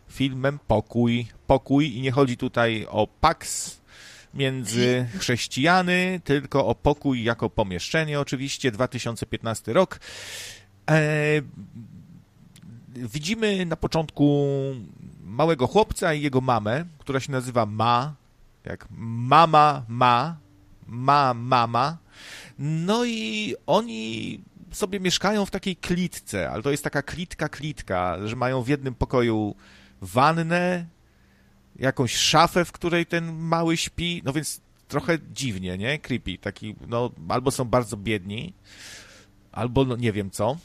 filmem 0.10 0.60
Pokój. 0.68 1.28
Pokój 1.48 1.98
i 1.98 2.02
nie 2.02 2.12
chodzi 2.12 2.38
tutaj 2.38 2.88
o 2.90 3.08
Pax, 3.08 3.72
między 4.34 5.08
chrześcijany, 5.20 6.22
tylko 6.24 6.68
o 6.68 6.76
pokój 6.76 7.24
jako 7.24 7.50
pomieszczenie 7.50 8.20
oczywiście, 8.20 8.72
2015 8.72 9.74
rok. 9.74 10.00
E, 10.90 10.96
widzimy 12.96 13.66
na 13.66 13.76
początku 13.76 14.48
małego 15.24 15.68
chłopca 15.68 16.14
i 16.14 16.22
jego 16.22 16.42
mamę, 16.42 16.86
która 17.00 17.20
się 17.20 17.32
nazywa 17.32 17.66
Ma, 17.66 18.14
jak 18.66 18.88
mama 18.98 19.84
ma, 19.88 20.38
ma 20.88 21.34
mama. 21.34 21.98
No 22.60 23.06
i 23.06 23.56
oni 23.68 24.40
sobie 24.74 25.00
mieszkają 25.00 25.46
w 25.46 25.52
takiej 25.52 25.76
klitce, 25.76 26.50
ale 26.50 26.64
to 26.64 26.72
jest 26.72 26.84
taka 26.84 27.02
klitka, 27.02 27.50
klitka, 27.50 28.18
że 28.26 28.36
mają 28.36 28.62
w 28.62 28.68
jednym 28.68 28.96
pokoju 28.96 29.56
wannę, 30.02 30.86
jakąś 31.76 32.16
szafę, 32.16 32.66
w 32.66 32.72
której 32.72 33.06
ten 33.06 33.34
mały 33.34 33.78
śpi, 33.78 34.22
no 34.26 34.34
więc 34.34 34.62
trochę 34.88 35.18
dziwnie, 35.32 35.78
nie? 35.78 36.00
Creepy, 36.00 36.38
taki, 36.38 36.76
no, 36.88 37.12
albo 37.30 37.52
są 37.52 37.66
bardzo 37.66 37.98
biedni, 37.98 38.54
albo 39.52 39.86
no, 39.86 39.96
nie 39.96 40.12
wiem 40.12 40.32
co. 40.32 40.58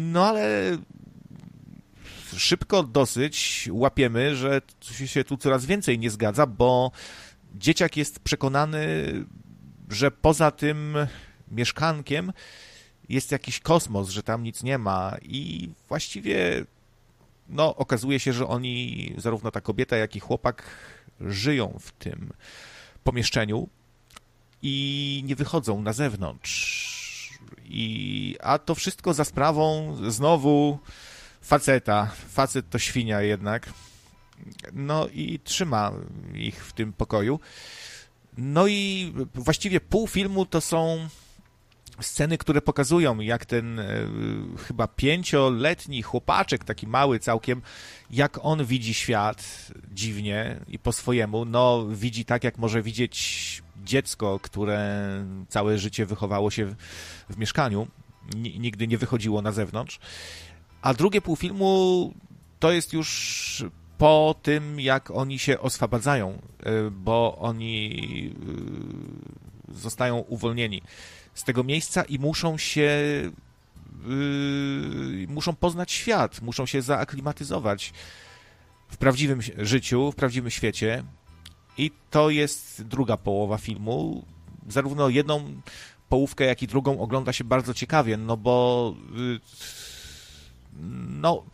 No 0.00 0.26
ale 0.26 0.78
szybko 2.36 2.82
dosyć 2.82 3.68
łapiemy, 3.72 4.36
że 4.36 4.60
się 5.06 5.24
tu 5.24 5.36
coraz 5.36 5.66
więcej 5.66 5.98
nie 5.98 6.10
zgadza, 6.10 6.46
bo 6.46 6.92
dzieciak 7.54 7.96
jest 7.96 8.20
przekonany, 8.20 9.12
że 9.88 10.10
poza 10.10 10.50
tym 10.50 10.96
mieszkankiem 11.50 12.32
jest 13.08 13.32
jakiś 13.32 13.60
kosmos, 13.60 14.08
że 14.08 14.22
tam 14.22 14.42
nic 14.42 14.62
nie 14.62 14.78
ma 14.78 15.16
i 15.22 15.70
właściwie 15.88 16.64
no, 17.48 17.76
okazuje 17.76 18.20
się, 18.20 18.32
że 18.32 18.48
oni, 18.48 19.14
zarówno 19.18 19.50
ta 19.50 19.60
kobieta, 19.60 19.96
jak 19.96 20.16
i 20.16 20.20
chłopak, 20.20 20.62
żyją 21.20 21.78
w 21.80 21.92
tym 21.92 22.32
pomieszczeniu 23.04 23.68
i 24.62 25.22
nie 25.26 25.36
wychodzą 25.36 25.82
na 25.82 25.92
zewnątrz. 25.92 26.92
I, 27.64 28.36
a 28.40 28.58
to 28.58 28.74
wszystko 28.74 29.14
za 29.14 29.24
sprawą 29.24 29.96
znowu 30.08 30.78
faceta. 31.42 32.10
Facet 32.28 32.70
to 32.70 32.78
świnia 32.78 33.20
jednak. 33.20 33.72
No 34.72 35.08
i 35.08 35.40
trzyma 35.44 35.92
ich 36.34 36.64
w 36.64 36.72
tym 36.72 36.92
pokoju. 36.92 37.40
No 38.38 38.66
i 38.66 39.12
właściwie 39.34 39.80
pół 39.80 40.06
filmu 40.06 40.46
to 40.46 40.60
są 40.60 41.08
sceny, 42.00 42.38
które 42.38 42.62
pokazują, 42.62 43.20
jak 43.20 43.46
ten 43.46 43.78
e, 43.78 43.86
chyba 44.66 44.88
pięcioletni 44.88 46.02
chłopaczek, 46.02 46.64
taki 46.64 46.86
mały 46.86 47.18
całkiem, 47.18 47.62
jak 48.10 48.38
on 48.42 48.64
widzi 48.64 48.94
świat 48.94 49.68
dziwnie 49.92 50.60
i 50.68 50.78
po 50.78 50.92
swojemu. 50.92 51.44
No, 51.44 51.86
widzi 51.90 52.24
tak, 52.24 52.44
jak 52.44 52.58
może 52.58 52.82
widzieć 52.82 53.62
dziecko, 53.84 54.38
które 54.42 55.02
całe 55.48 55.78
życie 55.78 56.06
wychowało 56.06 56.50
się 56.50 56.66
w, 56.66 56.74
w 57.30 57.38
mieszkaniu, 57.38 57.86
nigdy 58.36 58.88
nie 58.88 58.98
wychodziło 58.98 59.42
na 59.42 59.52
zewnątrz. 59.52 59.98
A 60.82 60.94
drugie 60.94 61.20
pół 61.20 61.36
filmu 61.36 62.12
to 62.58 62.72
jest 62.72 62.92
już 62.92 63.64
po 63.98 64.34
tym, 64.42 64.80
jak 64.80 65.10
oni 65.10 65.38
się 65.38 65.60
oswabadzają, 65.60 66.38
e, 66.62 66.90
bo 66.90 67.38
oni 67.38 68.34
e, 69.70 69.74
zostają 69.74 70.18
uwolnieni 70.18 70.82
z 71.34 71.44
tego 71.44 71.64
miejsca 71.64 72.02
i 72.02 72.18
muszą 72.18 72.58
się 72.58 72.90
yy, 74.06 75.26
muszą 75.28 75.54
poznać 75.54 75.92
świat, 75.92 76.42
muszą 76.42 76.66
się 76.66 76.82
zaaklimatyzować 76.82 77.92
w 78.88 78.96
prawdziwym 78.96 79.40
życiu, 79.58 80.12
w 80.12 80.14
prawdziwym 80.14 80.50
świecie. 80.50 81.04
I 81.78 81.90
to 82.10 82.30
jest 82.30 82.82
druga 82.82 83.16
połowa 83.16 83.58
filmu. 83.58 84.24
Zarówno 84.68 85.08
jedną 85.08 85.60
połówkę, 86.08 86.44
jak 86.44 86.62
i 86.62 86.66
drugą 86.66 87.00
ogląda 87.00 87.32
się 87.32 87.44
bardzo 87.44 87.74
ciekawie, 87.74 88.16
no 88.16 88.36
bo 88.36 88.94
yy, 89.14 89.40
no 91.08 91.44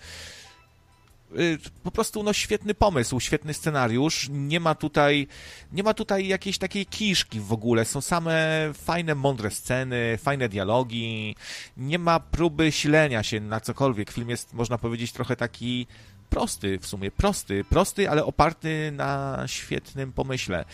po 1.82 1.90
prostu 1.90 2.22
no, 2.22 2.32
świetny 2.32 2.74
pomysł, 2.74 3.20
świetny 3.20 3.54
scenariusz. 3.54 4.28
Nie 4.30 4.60
ma 4.60 4.74
tutaj, 4.74 5.26
nie 5.72 5.82
ma 5.82 5.94
tutaj 5.94 6.28
jakiejś 6.28 6.58
takiej 6.58 6.86
kiszki 6.86 7.40
w 7.40 7.52
ogóle. 7.52 7.84
Są 7.84 8.00
same 8.00 8.70
fajne, 8.74 9.14
mądre 9.14 9.50
sceny, 9.50 10.18
fajne 10.22 10.48
dialogi. 10.48 11.36
Nie 11.76 11.98
ma 11.98 12.20
próby 12.20 12.72
silenia 12.72 13.22
się 13.22 13.40
na 13.40 13.60
cokolwiek. 13.60 14.10
Film 14.10 14.30
jest, 14.30 14.54
można 14.54 14.78
powiedzieć, 14.78 15.12
trochę 15.12 15.36
taki 15.36 15.86
prosty 16.30 16.78
w 16.78 16.86
sumie, 16.86 17.10
prosty, 17.10 17.64
prosty, 17.64 18.10
ale 18.10 18.24
oparty 18.24 18.92
na 18.92 19.42
świetnym 19.46 20.12
pomyśle. 20.12 20.64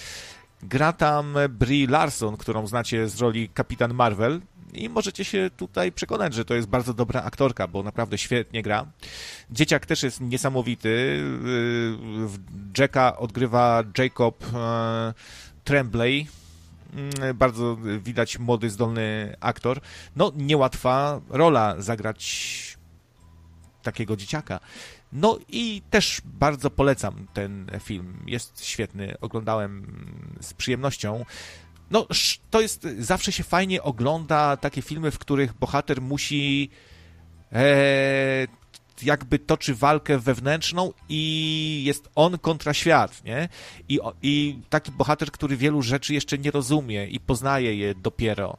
Gra 0.62 0.92
tam 0.92 1.36
Brie 1.48 1.86
Larson, 1.86 2.36
którą 2.36 2.66
znacie 2.66 3.08
z 3.08 3.20
roli 3.20 3.48
Kapitan 3.48 3.94
Marvel, 3.94 4.40
i 4.74 4.88
możecie 4.88 5.24
się 5.24 5.50
tutaj 5.56 5.92
przekonać, 5.92 6.34
że 6.34 6.44
to 6.44 6.54
jest 6.54 6.68
bardzo 6.68 6.94
dobra 6.94 7.22
aktorka, 7.22 7.68
bo 7.68 7.82
naprawdę 7.82 8.18
świetnie 8.18 8.62
gra. 8.62 8.86
Dzieciak 9.50 9.86
też 9.86 10.02
jest 10.02 10.20
niesamowity. 10.20 10.88
Y, 10.88 12.78
Jacka 12.78 13.16
odgrywa 13.16 13.82
Jacob 13.98 14.44
e, 14.54 15.14
Tremblay. 15.64 16.26
Mm, 16.94 17.36
bardzo 17.36 17.76
widać 17.98 18.38
młody, 18.38 18.70
zdolny 18.70 19.36
aktor. 19.40 19.80
No, 20.16 20.32
niełatwa 20.36 21.20
rola 21.28 21.74
zagrać 21.78 22.78
takiego 23.82 24.16
dzieciaka. 24.16 24.60
No 25.12 25.38
i 25.48 25.82
też 25.90 26.20
bardzo 26.24 26.70
polecam 26.70 27.26
ten 27.32 27.70
film. 27.80 28.16
Jest 28.26 28.64
świetny. 28.64 29.14
Oglądałem 29.20 29.86
z 30.40 30.54
przyjemnością. 30.54 31.24
No, 31.94 32.06
to 32.50 32.60
jest, 32.60 32.86
zawsze 32.98 33.32
się 33.32 33.42
fajnie 33.42 33.82
ogląda 33.82 34.56
takie 34.56 34.82
filmy, 34.82 35.10
w 35.10 35.18
których 35.18 35.52
bohater 35.52 36.02
musi 36.02 36.70
e, 37.52 38.46
jakby 39.02 39.38
toczy 39.38 39.74
walkę 39.74 40.18
wewnętrzną 40.18 40.92
i 41.08 41.82
jest 41.84 42.08
on 42.14 42.38
kontra 42.38 42.74
świat, 42.74 43.24
nie? 43.24 43.48
I, 43.88 44.00
I 44.22 44.58
taki 44.70 44.92
bohater, 44.92 45.30
który 45.30 45.56
wielu 45.56 45.82
rzeczy 45.82 46.14
jeszcze 46.14 46.38
nie 46.38 46.50
rozumie 46.50 47.06
i 47.06 47.20
poznaje 47.20 47.76
je 47.76 47.94
dopiero. 47.94 48.56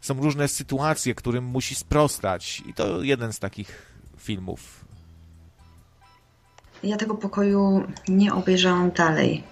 Są 0.00 0.14
różne 0.14 0.48
sytuacje, 0.48 1.14
którym 1.14 1.44
musi 1.44 1.74
sprostać 1.74 2.62
i 2.66 2.74
to 2.74 3.02
jeden 3.02 3.32
z 3.32 3.38
takich 3.38 3.92
filmów. 4.18 4.84
Ja 6.82 6.96
tego 6.96 7.14
pokoju 7.14 7.86
nie 8.08 8.34
obejrzałam 8.34 8.90
dalej. 8.90 9.51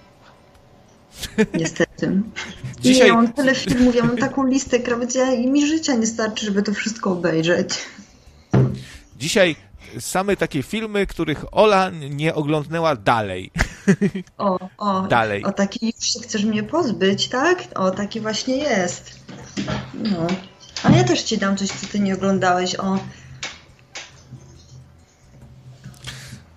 Niestety. 1.54 2.22
Dzisiaj... 2.80 3.08
Ja 3.08 3.14
mam 3.14 3.32
tyle 3.32 3.54
filmów, 3.54 3.94
ja 3.94 4.04
mam 4.04 4.16
taką 4.16 4.46
listę 4.46 4.80
krawiec, 4.80 5.16
i 5.36 5.46
mi 5.46 5.66
życia 5.66 5.94
nie 5.94 6.06
starczy, 6.06 6.46
żeby 6.46 6.62
to 6.62 6.74
wszystko 6.74 7.12
obejrzeć. 7.12 7.78
Dzisiaj 9.18 9.56
same 9.98 10.36
takie 10.36 10.62
filmy, 10.62 11.06
których 11.06 11.44
Ola 11.52 11.90
nie 12.10 12.34
oglądnęła 12.34 12.96
dalej. 12.96 13.50
O, 14.38 14.58
o, 14.78 15.02
dalej. 15.02 15.44
o 15.44 15.52
taki 15.52 15.86
już 15.86 16.26
chcesz 16.26 16.44
mnie 16.44 16.62
pozbyć, 16.62 17.28
tak? 17.28 17.64
O, 17.74 17.90
taki 17.90 18.20
właśnie 18.20 18.56
jest. 18.56 19.20
No. 19.94 20.26
A 20.82 20.90
ja 20.90 21.04
też 21.04 21.22
ci 21.22 21.38
dam 21.38 21.56
coś, 21.56 21.68
co 21.68 21.86
ty 21.86 22.00
nie 22.00 22.14
oglądałeś. 22.14 22.74
O, 22.74 22.98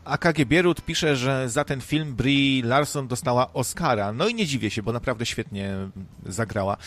AKG 0.05 0.45
Bierut 0.45 0.81
pisze, 0.81 1.15
że 1.15 1.49
za 1.49 1.63
ten 1.63 1.81
film 1.81 2.15
Brie 2.15 2.63
Larson 2.65 3.07
dostała 3.07 3.53
Oscara. 3.53 4.13
No 4.13 4.27
i 4.27 4.35
nie 4.35 4.45
dziwię 4.45 4.69
się, 4.69 4.83
bo 4.83 4.91
naprawdę 4.91 5.25
świetnie 5.25 5.75
zagrała. 6.25 6.77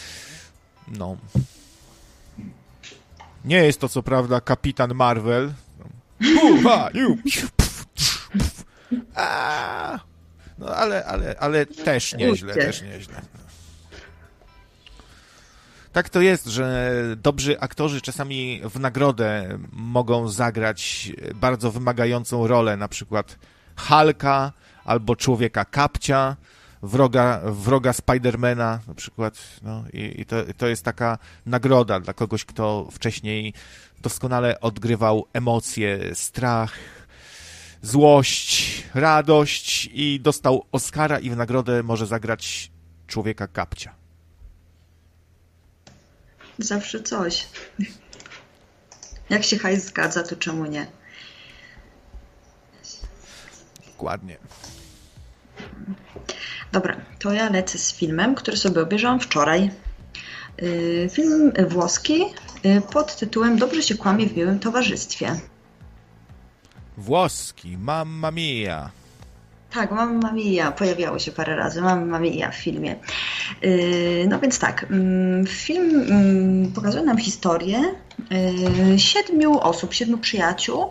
No. 0.88 1.16
Nie 3.44 3.57
jest 3.57 3.81
to 3.81 3.88
co 3.88 4.02
prawda 4.02 4.40
kapitan 4.40 4.94
Marvel. 4.94 5.52
No 10.59 10.74
ale, 10.74 11.05
ale, 11.05 11.37
ale 11.38 11.66
też 11.66 12.14
nieźle, 12.14 12.55
też 12.55 12.83
nieźle 12.83 13.22
tak 15.96 16.09
to 16.09 16.20
jest, 16.20 16.46
że 16.46 16.92
dobrzy 17.16 17.61
aktorzy 17.61 18.00
czasami 18.00 18.61
w 18.64 18.80
nagrodę 18.80 19.59
mogą 19.72 20.28
zagrać 20.28 21.12
bardzo 21.35 21.70
wymagającą 21.70 22.46
rolę, 22.46 22.76
na 22.76 22.88
przykład 22.88 23.38
Halka 23.76 24.52
albo 24.85 25.16
człowieka 25.16 25.64
kapcia, 25.64 26.37
wroga, 26.82 27.40
wroga 27.44 27.92
Spidermana 27.92 28.80
na 28.88 28.94
przykład. 28.94 29.38
No, 29.62 29.85
I 29.92 30.20
i 30.20 30.26
to, 30.26 30.37
to 30.56 30.66
jest 30.66 30.85
taka 30.85 31.18
nagroda 31.46 32.00
dla 32.00 32.12
kogoś, 32.12 32.44
kto 32.44 32.88
wcześniej 32.92 33.54
doskonale 34.02 34.61
odgrywał 34.61 35.26
emocje, 35.32 36.14
strach, 36.14 36.72
złość, 37.82 38.82
radość 38.94 39.90
i 39.92 40.20
dostał 40.20 40.64
Oscara 40.72 41.18
i 41.18 41.30
w 41.30 41.37
nagrodę 41.37 41.82
może 41.82 42.06
zagrać 42.06 42.70
człowieka 43.06 43.46
kapcia. 43.46 43.95
Zawsze 46.59 47.03
coś. 47.03 47.49
Jak 49.31 49.45
się 49.45 49.59
hajs 49.59 49.85
zgadza, 49.85 50.23
to 50.23 50.37
czemu 50.37 50.66
nie? 50.66 50.87
Dokładnie. 53.87 54.37
Dobra, 56.73 56.97
to 57.19 57.33
ja 57.33 57.51
lecę 57.51 57.79
z 57.79 57.95
filmem, 57.95 58.35
który 58.35 58.57
sobie 58.57 58.81
obejrzałam 58.81 59.21
wczoraj. 59.21 59.71
Y, 60.62 61.09
film 61.12 61.53
włoski 61.69 62.25
y, 62.66 62.83
pod 62.92 63.16
tytułem 63.16 63.59
Dobrze 63.59 63.83
się 63.83 63.95
kłamie 63.95 64.27
w 64.27 64.37
miłym 64.37 64.59
towarzystwie. 64.59 65.40
Włoski, 66.97 67.79
Mamma 67.79 68.31
Mia. 68.31 68.90
Tak, 69.76 69.90
Mamma 69.90 70.32
Mia 70.32 70.72
pojawiało 70.72 71.18
się 71.18 71.32
parę 71.32 71.56
razy, 71.56 71.82
Mamma 71.82 72.18
Mia 72.18 72.50
w 72.50 72.56
filmie. 72.56 72.96
Y, 73.64 74.26
no 74.28 74.38
więc 74.38 74.58
tak, 74.58 74.86
mm, 74.90 75.46
film 75.46 76.00
mm, 76.00 76.72
pokazuje 76.72 77.04
nam 77.04 77.18
historię 77.18 77.82
siedmiu 78.96 79.58
osób, 79.58 79.94
siedmiu 79.94 80.18
przyjaciół. 80.18 80.90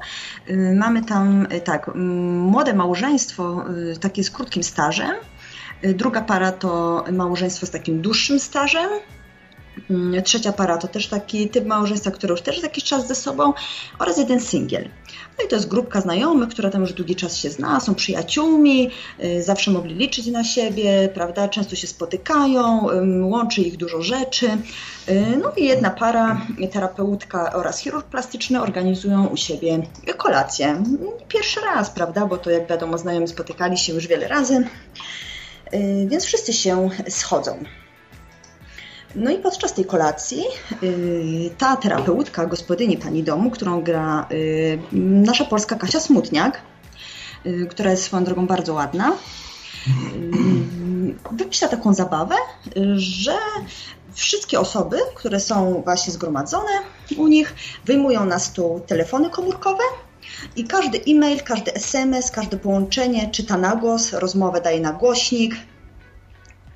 Mamy 0.76 1.04
tam 1.04 1.48
tak, 1.64 1.92
młode 1.96 2.74
małżeństwo, 2.74 3.66
takie 4.02 4.24
z 4.24 4.32
krótkim 4.32 4.64
stażem. 4.64 5.12
Druga 5.84 6.22
para 6.22 6.52
to 6.52 7.04
małżeństwo 7.12 7.66
z 7.66 7.72
takim 7.72 8.02
dłuższym 8.02 8.40
stażem. 8.40 8.90
Mm, 9.90 10.24
trzecia 10.24 10.54
para 10.54 10.78
to 10.78 10.88
też 10.88 11.08
taki 11.08 11.50
typ 11.50 11.66
małżeństwa, 11.66 12.12
który 12.12 12.32
już 12.32 12.42
też 12.42 12.64
jakiś 12.64 12.84
czas 12.84 13.08
ze 13.08 13.16
sobą 13.16 13.54
oraz 14.00 14.18
jeden 14.18 14.40
singiel. 14.40 14.90
No 15.38 15.46
i 15.46 15.48
to 15.48 15.56
jest 15.56 15.68
grupka 15.68 16.02
znajomych, 16.02 16.50
która 16.50 16.70
tam 16.70 16.82
już 16.82 16.94
długi 16.94 17.16
czas 17.16 17.38
się 17.38 17.50
zna, 17.50 17.80
są 17.80 17.96
przyjaciółmi, 17.96 18.92
y, 19.24 19.44
zawsze 19.44 19.72
mogli 19.72 19.96
liczyć 19.96 20.28
na 20.28 20.44
siebie, 20.44 21.10
prawda? 21.14 21.50
Często 21.50 21.76
się 21.76 21.88
spotykają, 21.88 22.88
łączy 23.22 23.62
ich 23.62 23.78
dużo 23.78 24.02
rzeczy. 24.02 24.46
Y, 25.10 25.38
no 25.42 25.52
i 25.58 25.66
jedna 25.66 25.90
para, 25.90 26.42
terapeutka 26.72 27.54
oraz 27.54 27.80
chirurg 27.80 28.08
plastyczny 28.08 28.62
organizują 28.62 29.28
u 29.28 29.38
siebie 29.38 29.82
kolację. 30.18 30.84
Pierwszy 31.28 31.62
raz, 31.62 31.90
prawda? 31.90 32.26
Bo 32.26 32.38
to 32.38 32.50
jak 32.50 32.68
wiadomo, 32.68 32.98
znajomi 32.98 33.28
spotykali 33.28 33.78
się 33.78 33.94
już 33.94 34.08
wiele 34.08 34.28
razy, 34.28 34.68
y, 35.74 36.08
więc 36.10 36.26
wszyscy 36.26 36.54
się 36.54 36.90
schodzą. 37.10 37.64
No 39.16 39.32
i 39.32 39.38
podczas 39.38 39.74
tej 39.74 39.86
kolacji 39.86 40.44
y, 40.84 41.50
ta 41.58 41.76
terapeutka, 41.76 42.46
gospodyni 42.46 42.98
pani 42.98 43.24
domu, 43.24 43.52
którą 43.52 43.82
gra 43.82 44.28
y, 44.32 44.80
nasza 44.92 45.46
polska 45.46 45.76
Kasia 45.76 46.00
Smutniak, 46.00 46.62
y, 47.46 47.68
która 47.70 47.92
jest 47.92 48.04
swoją 48.04 48.24
drogą 48.24 48.48
bardzo 48.48 48.74
ładna, 48.74 49.18
wymyśla 51.32 51.68
taką 51.68 51.94
zabawę, 51.94 52.36
że 52.96 53.38
wszystkie 54.14 54.60
osoby, 54.60 54.98
które 55.16 55.40
są 55.40 55.82
właśnie 55.86 56.14
zgromadzone 56.14 56.72
u 57.18 57.28
nich, 57.28 57.56
wyjmują 57.86 58.26
na 58.26 58.40
stół 58.40 58.80
telefony 58.80 59.30
komórkowe 59.30 59.84
i 60.56 60.64
każdy 60.64 61.02
e-mail, 61.08 61.44
każdy 61.44 61.74
SMS, 61.74 62.32
każde 62.32 62.58
połączenie 62.58 63.32
czyta 63.32 63.58
na 63.58 63.76
głos, 63.76 64.14
rozmowę 64.14 64.62
daje 64.62 64.80
na 64.80 64.94
głośnik, 64.94 65.56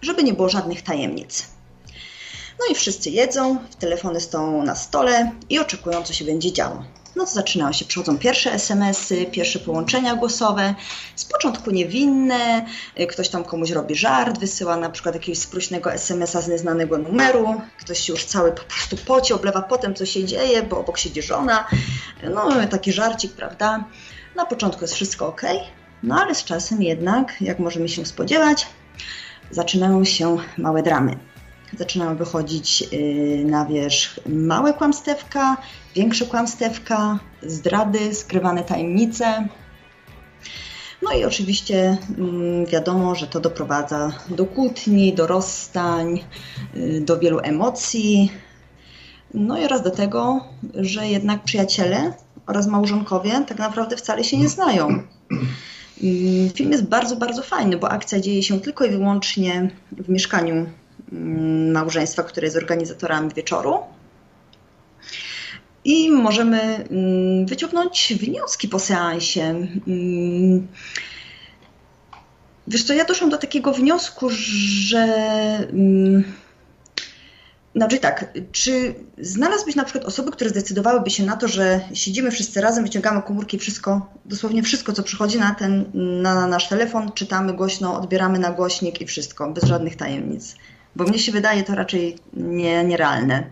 żeby 0.01 0.23
nie 0.23 0.33
było 0.33 0.49
żadnych 0.49 0.81
tajemnic. 0.81 1.58
No 2.59 2.65
i 2.71 2.75
wszyscy 2.75 3.09
jedzą, 3.09 3.57
telefony 3.79 4.21
stoją 4.21 4.63
na 4.63 4.75
stole 4.75 5.31
i 5.49 5.59
oczekują, 5.59 6.03
co 6.03 6.13
się 6.13 6.25
będzie 6.25 6.53
działo. 6.53 6.83
No 7.15 7.25
to 7.25 7.31
zaczynają 7.31 7.73
się, 7.73 7.85
przychodzą 7.85 8.17
pierwsze 8.17 8.51
SMS-y, 8.51 9.25
pierwsze 9.25 9.59
połączenia 9.59 10.15
głosowe. 10.15 10.75
Z 11.15 11.25
początku 11.25 11.71
niewinne, 11.71 12.65
y, 12.99 13.07
ktoś 13.07 13.29
tam 13.29 13.43
komuś 13.43 13.71
robi 13.71 13.95
żart, 13.95 14.39
wysyła 14.39 14.77
na 14.77 14.89
przykład 14.89 15.15
jakiegoś 15.15 15.39
spróśnego 15.39 15.93
SMS-a 15.93 16.41
z 16.41 16.47
nieznanego 16.47 16.97
numeru, 16.97 17.61
ktoś 17.79 17.99
się 17.99 18.13
już 18.13 18.25
cały 18.25 18.51
po 18.51 18.63
prostu 18.63 18.97
poci, 18.97 19.33
oblewa 19.33 19.61
potem, 19.61 19.95
co 19.95 20.05
się 20.05 20.25
dzieje, 20.25 20.63
bo 20.63 20.79
obok 20.79 20.97
siedzi 20.97 21.21
żona. 21.21 21.67
No 22.33 22.67
taki 22.71 22.91
żarcik, 22.91 23.33
prawda? 23.33 23.83
Na 24.35 24.45
początku 24.45 24.81
jest 24.81 24.93
wszystko 24.93 25.27
ok, 25.27 25.41
no 26.03 26.21
ale 26.21 26.35
z 26.35 26.43
czasem 26.43 26.83
jednak, 26.83 27.41
jak 27.41 27.59
możemy 27.59 27.89
się 27.89 28.05
spodziewać, 28.05 28.67
zaczynają 29.51 30.05
się 30.05 30.37
małe 30.57 30.83
dramy 30.83 31.28
zaczynają 31.77 32.15
wychodzić 32.15 32.83
y, 32.93 33.43
na 33.45 33.65
wierzch 33.65 34.19
małe 34.27 34.73
kłamstewka, 34.73 35.57
większe 35.95 36.25
kłamstewka, 36.25 37.19
zdrady, 37.41 38.15
skrywane 38.15 38.63
tajemnice. 38.63 39.47
No 41.01 41.11
i 41.11 41.25
oczywiście 41.25 41.97
mm, 42.17 42.65
wiadomo, 42.65 43.15
że 43.15 43.27
to 43.27 43.39
doprowadza 43.39 44.11
do 44.29 44.45
kłótni, 44.45 45.13
do 45.13 45.27
rozstań, 45.27 46.19
y, 46.75 47.01
do 47.01 47.19
wielu 47.19 47.39
emocji. 47.39 48.31
No 49.33 49.61
i 49.61 49.65
oraz 49.65 49.81
do 49.81 49.91
tego, 49.91 50.45
że 50.75 51.07
jednak 51.07 51.43
przyjaciele 51.43 52.13
oraz 52.47 52.67
małżonkowie 52.67 53.31
tak 53.47 53.59
naprawdę 53.59 53.97
wcale 53.97 54.23
się 54.23 54.37
nie 54.37 54.49
znają. 54.49 54.87
Mm, 54.87 56.49
film 56.49 56.71
jest 56.71 56.85
bardzo, 56.85 57.15
bardzo 57.15 57.41
fajny, 57.41 57.77
bo 57.77 57.91
akcja 57.91 58.19
dzieje 58.19 58.43
się 58.43 58.61
tylko 58.61 58.85
i 58.85 58.89
wyłącznie 58.89 59.71
w 59.91 60.09
mieszkaniu 60.09 60.65
małżeństwa, 61.71 62.23
które 62.23 62.47
jest 62.47 62.57
organizatorami 62.57 63.33
wieczoru. 63.33 63.79
I 65.85 66.11
możemy 66.11 66.61
mm, 66.61 67.45
wyciągnąć 67.45 68.13
wnioski 68.19 68.67
po 68.67 68.79
seansie. 68.79 69.41
Mm, 69.87 70.67
wiesz 72.67 72.83
co, 72.83 72.93
ja 72.93 73.05
doszłam 73.05 73.29
do 73.29 73.37
takiego 73.37 73.73
wniosku, 73.73 74.29
że 74.29 75.07
znaczy 77.75 77.99
tak, 77.99 78.33
czy 78.51 78.95
znalazłbyś 79.17 79.75
na 79.75 79.83
przykład 79.83 80.05
osoby, 80.05 80.31
które 80.31 80.49
zdecydowałyby 80.49 81.09
się 81.09 81.25
na 81.25 81.37
to, 81.37 81.47
że 81.47 81.81
siedzimy 81.93 82.31
wszyscy 82.31 82.61
razem, 82.61 82.83
wyciągamy 82.83 83.21
komórki, 83.21 83.59
wszystko, 83.59 84.13
dosłownie 84.25 84.63
wszystko, 84.63 84.93
co 84.93 85.03
przychodzi 85.03 85.39
na 85.39 85.55
ten, 85.55 85.85
na 86.21 86.47
nasz 86.47 86.69
telefon, 86.69 87.11
czytamy 87.11 87.53
głośno, 87.53 88.01
odbieramy 88.01 88.39
na 88.39 88.51
głośnik 88.51 89.01
i 89.01 89.05
wszystko, 89.05 89.51
bez 89.51 89.63
żadnych 89.63 89.95
tajemnic. 89.95 90.55
Bo 90.95 91.03
mnie 91.03 91.19
się 91.19 91.31
wydaje 91.31 91.63
to 91.63 91.75
raczej 91.75 92.17
nie, 92.33 92.83
nierealne. 92.83 93.49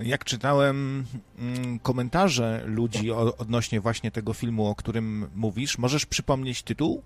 Jak 0.00 0.24
czytałem 0.24 1.04
mm, 1.38 1.78
komentarze 1.78 2.62
ludzi 2.66 3.10
odnośnie 3.12 3.80
właśnie 3.80 4.10
tego 4.10 4.32
filmu, 4.32 4.66
o 4.66 4.74
którym 4.74 5.30
mówisz, 5.34 5.78
możesz 5.78 6.06
przypomnieć 6.06 6.62
tytuł? 6.62 7.02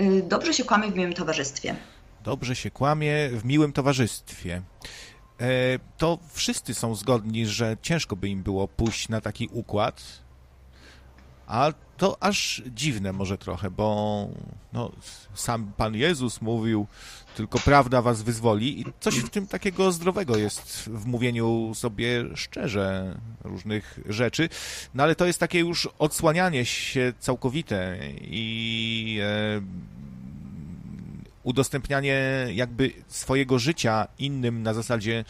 Y, 0.00 0.22
Dobrze 0.22 0.54
się 0.54 0.64
kłamie 0.64 0.90
w 0.90 0.94
miłym 0.96 1.12
towarzystwie. 1.12 1.76
Dobrze 2.24 2.56
się 2.56 2.70
kłamie 2.70 3.28
w 3.28 3.44
miłym 3.44 3.72
towarzystwie. 3.72 4.62
E, 5.40 5.78
to 5.96 6.18
wszyscy 6.32 6.74
są 6.74 6.94
zgodni, 6.94 7.46
że 7.46 7.76
ciężko 7.82 8.16
by 8.16 8.28
im 8.28 8.42
było 8.42 8.68
pójść 8.68 9.08
na 9.08 9.20
taki 9.20 9.48
układ, 9.52 10.02
a 11.46 11.72
to 11.96 12.16
aż 12.20 12.62
dziwne 12.66 13.12
może 13.12 13.38
trochę, 13.38 13.70
bo 13.70 14.28
no, 14.72 14.92
sam 15.34 15.72
Pan 15.76 15.94
Jezus 15.94 16.40
mówił, 16.40 16.86
tylko 17.36 17.58
prawda 17.58 18.02
was 18.02 18.22
wyzwoli 18.22 18.80
i 18.80 18.84
coś 19.00 19.14
w 19.14 19.30
tym 19.30 19.46
takiego 19.46 19.92
zdrowego 19.92 20.36
jest 20.36 20.90
w 20.92 21.06
mówieniu 21.06 21.72
sobie 21.74 22.24
szczerze 22.34 23.16
różnych 23.44 23.98
rzeczy, 24.08 24.48
no 24.94 25.02
ale 25.02 25.14
to 25.14 25.26
jest 25.26 25.38
takie 25.38 25.58
już 25.58 25.88
odsłanianie 25.98 26.64
się 26.64 27.12
całkowite 27.18 27.98
i 28.20 29.18
e, 29.22 29.60
udostępnianie 31.42 32.46
jakby 32.52 32.92
swojego 33.08 33.58
życia 33.58 34.08
innym 34.18 34.62
na 34.62 34.74
zasadzie 34.74 35.24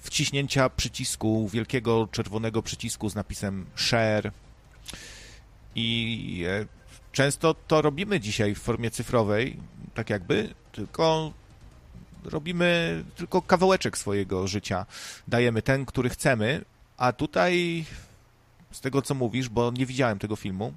wciśnięcia 0.00 0.68
przycisku, 0.70 1.48
wielkiego 1.48 2.08
czerwonego 2.12 2.62
przycisku 2.62 3.08
z 3.08 3.14
napisem 3.14 3.66
share. 3.74 4.32
I 5.74 6.44
e, 6.48 6.66
często 7.12 7.54
to 7.54 7.82
robimy 7.82 8.20
dzisiaj 8.20 8.54
w 8.54 8.58
formie 8.58 8.90
cyfrowej, 8.90 9.56
tak 9.94 10.10
jakby, 10.10 10.54
tylko 10.72 11.32
robimy 12.24 13.04
tylko 13.16 13.42
kawałeczek 13.42 13.98
swojego 13.98 14.48
życia. 14.48 14.86
Dajemy 15.28 15.62
ten, 15.62 15.86
który 15.86 16.08
chcemy, 16.08 16.64
a 16.96 17.12
tutaj 17.12 17.84
z 18.72 18.80
tego, 18.80 19.02
co 19.02 19.14
mówisz, 19.14 19.48
bo 19.48 19.70
nie 19.70 19.86
widziałem 19.86 20.18
tego 20.18 20.36
filmu, 20.36 20.74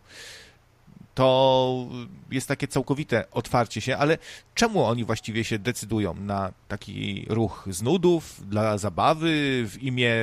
to 1.15 1.87
jest 2.31 2.47
takie 2.47 2.67
całkowite 2.67 3.31
otwarcie 3.31 3.81
się, 3.81 3.97
ale 3.97 4.17
czemu 4.55 4.83
oni 4.83 5.05
właściwie 5.05 5.43
się 5.43 5.59
decydują 5.59 6.13
na 6.13 6.51
taki 6.67 7.25
ruch 7.29 7.67
z 7.71 7.81
nudów, 7.81 8.49
dla 8.49 8.77
zabawy, 8.77 9.63
w 9.69 9.77
imię 9.81 10.15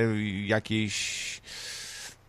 jakiejś 0.46 1.40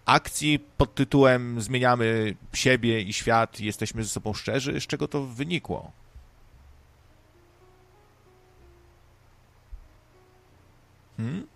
akcji 0.05 0.59
pod 0.77 0.95
tytułem 0.95 1.61
Zmieniamy 1.61 2.35
siebie 2.53 3.01
i 3.01 3.13
świat, 3.13 3.59
jesteśmy 3.59 4.03
ze 4.03 4.09
sobą 4.09 4.33
szczerzy? 4.33 4.81
Z 4.81 4.87
czego 4.87 5.07
to 5.07 5.23
wynikło? 5.23 5.91
Hmm? 11.17 11.47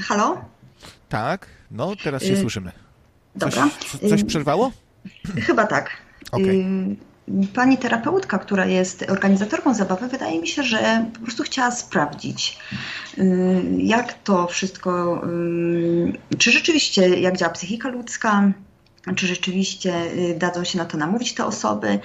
Halo? 0.00 0.44
Tak, 1.08 1.46
no 1.70 1.96
teraz 2.04 2.22
się 2.22 2.32
y 2.32 2.36
słyszymy. 2.36 2.72
Coś, 3.40 3.54
Dobra. 3.54 3.68
coś 4.10 4.24
przerwało? 4.24 4.72
Chyba 5.46 5.66
tak. 5.66 5.90
Okay. 6.32 6.96
Pani 7.54 7.78
terapeutka, 7.78 8.38
która 8.38 8.66
jest 8.66 9.10
organizatorką 9.10 9.74
zabawy, 9.74 10.08
wydaje 10.08 10.40
mi 10.40 10.48
się, 10.48 10.62
że 10.62 11.04
po 11.14 11.20
prostu 11.20 11.42
chciała 11.42 11.70
sprawdzić, 11.70 12.58
y, 13.18 13.22
jak 13.78 14.22
to 14.22 14.46
wszystko, 14.46 15.22
y, 16.32 16.38
czy 16.38 16.52
rzeczywiście, 16.52 17.08
jak 17.20 17.36
działa 17.36 17.52
psychika 17.52 17.88
ludzka, 17.88 18.52
czy 19.16 19.26
rzeczywiście 19.26 19.94
y, 20.12 20.34
dadzą 20.38 20.64
się 20.64 20.78
na 20.78 20.84
to 20.84 20.98
namówić 20.98 21.34
te 21.34 21.44
osoby. 21.44 21.98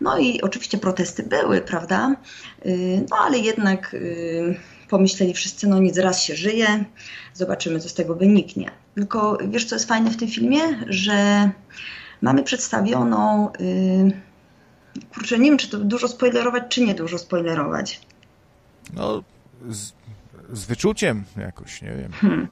No 0.00 0.18
i 0.18 0.40
oczywiście 0.42 0.78
protesty 0.78 1.22
były, 1.22 1.60
prawda? 1.60 2.16
Y, 2.66 3.06
no 3.10 3.16
ale 3.16 3.38
jednak 3.38 3.94
y, 3.94 4.56
pomyśleli 4.88 5.34
wszyscy, 5.34 5.66
no 5.66 5.78
nic, 5.78 5.98
raz 5.98 6.22
się 6.22 6.36
żyje, 6.36 6.84
zobaczymy, 7.34 7.80
co 7.80 7.88
z 7.88 7.94
tego 7.94 8.14
wyniknie. 8.14 8.70
Tylko 8.94 9.38
wiesz, 9.48 9.64
co 9.64 9.74
jest 9.74 9.88
fajne 9.88 10.10
w 10.10 10.16
tym 10.16 10.28
filmie? 10.28 10.60
Że 10.88 11.50
mamy 12.22 12.42
przedstawioną, 12.42 13.52
kurczę, 15.14 15.38
nie 15.38 15.50
wiem, 15.50 15.58
czy 15.58 15.68
to 15.68 15.78
dużo 15.78 16.08
spoilerować, 16.08 16.62
czy 16.68 16.84
nie 16.84 16.94
dużo 16.94 17.18
spoilerować. 17.18 18.00
No, 18.94 19.22
z, 19.68 19.92
z 20.52 20.64
wyczuciem 20.64 21.24
jakoś, 21.36 21.82
nie 21.82 21.96
wiem. 21.96 22.12
Hmm. 22.12 22.48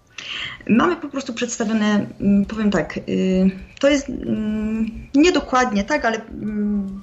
Mamy 0.68 0.96
po 0.96 1.08
prostu 1.08 1.34
przedstawione, 1.34 2.06
mm, 2.20 2.44
powiem 2.44 2.70
tak, 2.70 2.98
y, 3.08 3.50
to 3.78 3.88
jest 3.88 4.08
mm, 4.08 5.08
niedokładnie 5.14 5.84
tak, 5.84 6.04
ale 6.04 6.16
mm, 6.26 7.00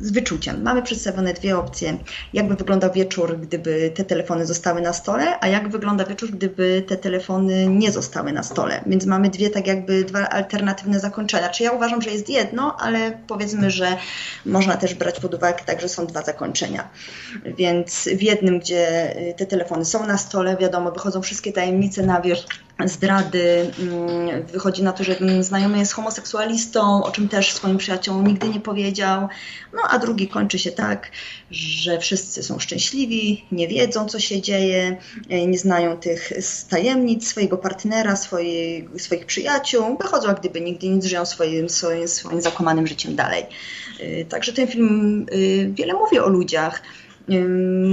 z 0.00 0.10
wyczuciem. 0.10 0.62
Mamy 0.62 0.82
przedstawione 0.82 1.34
dwie 1.34 1.58
opcje. 1.58 1.98
Jakby 2.32 2.54
wyglądał 2.54 2.92
wieczór, 2.92 3.38
gdyby 3.38 3.92
te 3.94 4.04
telefony 4.04 4.46
zostały 4.46 4.80
na 4.80 4.92
stole, 4.92 5.40
a 5.40 5.48
jak 5.48 5.68
wygląda 5.68 6.04
wieczór, 6.04 6.30
gdyby 6.30 6.84
te 6.86 6.96
telefony 6.96 7.66
nie 7.66 7.92
zostały 7.92 8.32
na 8.32 8.42
stole. 8.42 8.80
Więc 8.86 9.06
mamy 9.06 9.30
dwie 9.30 9.50
tak 9.50 9.66
jakby 9.66 10.04
dwa 10.04 10.28
alternatywne 10.28 11.00
zakończenia. 11.00 11.48
Czy 11.48 11.62
ja 11.62 11.72
uważam, 11.72 12.02
że 12.02 12.10
jest 12.10 12.28
jedno, 12.28 12.76
ale 12.80 13.18
powiedzmy, 13.26 13.70
że 13.70 13.96
można 14.46 14.76
też 14.76 14.94
brać 14.94 15.20
pod 15.20 15.34
uwagę 15.34 15.58
tak, 15.66 15.80
że 15.80 15.88
są 15.88 16.06
dwa 16.06 16.22
zakończenia. 16.22 16.88
Więc 17.58 18.08
w 18.16 18.22
jednym, 18.22 18.58
gdzie 18.58 19.14
te 19.36 19.46
telefony 19.46 19.84
są 19.84 20.06
na 20.06 20.18
stole, 20.18 20.56
wiadomo, 20.56 20.90
wychodzą 20.90 21.22
wszystkie 21.22 21.52
tajemnice 21.52 22.02
na 22.02 22.20
wierzch, 22.20 22.46
zdrady. 22.88 23.70
Mm, 23.78 24.46
wychodzi 24.46 24.82
na 24.82 24.92
to, 24.92 25.04
że 25.04 25.16
znajomy 25.40 25.78
jest 25.78 25.92
homoseksualistą, 25.92 27.04
o 27.04 27.10
czym 27.10 27.28
też 27.28 27.52
swoim 27.52 27.78
przyjaciołom 27.78 28.26
nigdy 28.26 28.48
nie 28.48 28.60
powiedział. 28.60 29.28
No 29.72 29.82
a 29.90 29.98
drugi 29.98 30.28
kończy 30.28 30.58
się 30.58 30.72
tak, 30.72 31.10
że 31.50 31.98
wszyscy 31.98 32.42
są 32.42 32.58
szczęśliwi, 32.58 33.44
nie 33.52 33.68
wiedzą, 33.68 34.06
co 34.06 34.20
się 34.20 34.40
dzieje, 34.40 34.96
e, 35.28 35.46
nie 35.46 35.58
znają 35.58 35.96
tych 35.96 36.32
tajemnic 36.68 37.28
swojego 37.28 37.58
partnera, 37.58 38.16
swojej, 38.16 38.88
swoich 38.98 39.26
przyjaciół. 39.26 39.98
Wychodzą 39.98 40.28
jak 40.28 40.40
gdyby 40.40 40.60
nigdy 40.60 40.88
nic, 40.88 41.04
żyją 41.04 41.26
swoim, 41.26 41.68
swoim, 41.68 42.08
swoim 42.08 42.40
zakłamanym 42.40 42.86
życiem 42.86 43.16
dalej. 43.16 43.46
E, 44.00 44.24
także 44.24 44.52
ten 44.52 44.66
film 44.66 45.26
e, 45.32 45.36
wiele 45.66 45.94
mówi 45.94 46.18
o 46.18 46.28
ludziach 46.28 46.82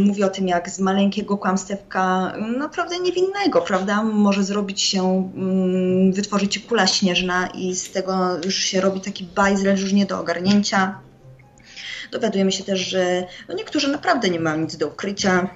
mówi 0.05 0.23
o 0.23 0.29
tym, 0.29 0.47
jak 0.47 0.69
z 0.69 0.79
maleńkiego 0.79 1.37
kłamstewka 1.37 2.33
naprawdę 2.57 2.99
niewinnego, 2.99 3.61
prawda, 3.61 4.03
może 4.03 4.43
zrobić 4.43 4.81
się, 4.81 5.31
wytworzyć 6.13 6.59
kula 6.59 6.87
śnieżna 6.87 7.47
i 7.47 7.75
z 7.75 7.91
tego 7.91 8.37
już 8.45 8.55
się 8.55 8.81
robi 8.81 9.01
taki 9.01 9.23
bajzel 9.35 9.77
już 9.77 9.93
nie 9.93 10.05
do 10.05 10.19
ogarnięcia. 10.19 10.99
Dowiadujemy 12.11 12.51
się 12.51 12.63
też, 12.63 12.79
że 12.79 13.27
no 13.49 13.55
niektórzy 13.55 13.87
naprawdę 13.87 14.29
nie 14.29 14.39
mają 14.39 14.57
nic 14.57 14.77
do 14.77 14.87
ukrycia, 14.87 15.49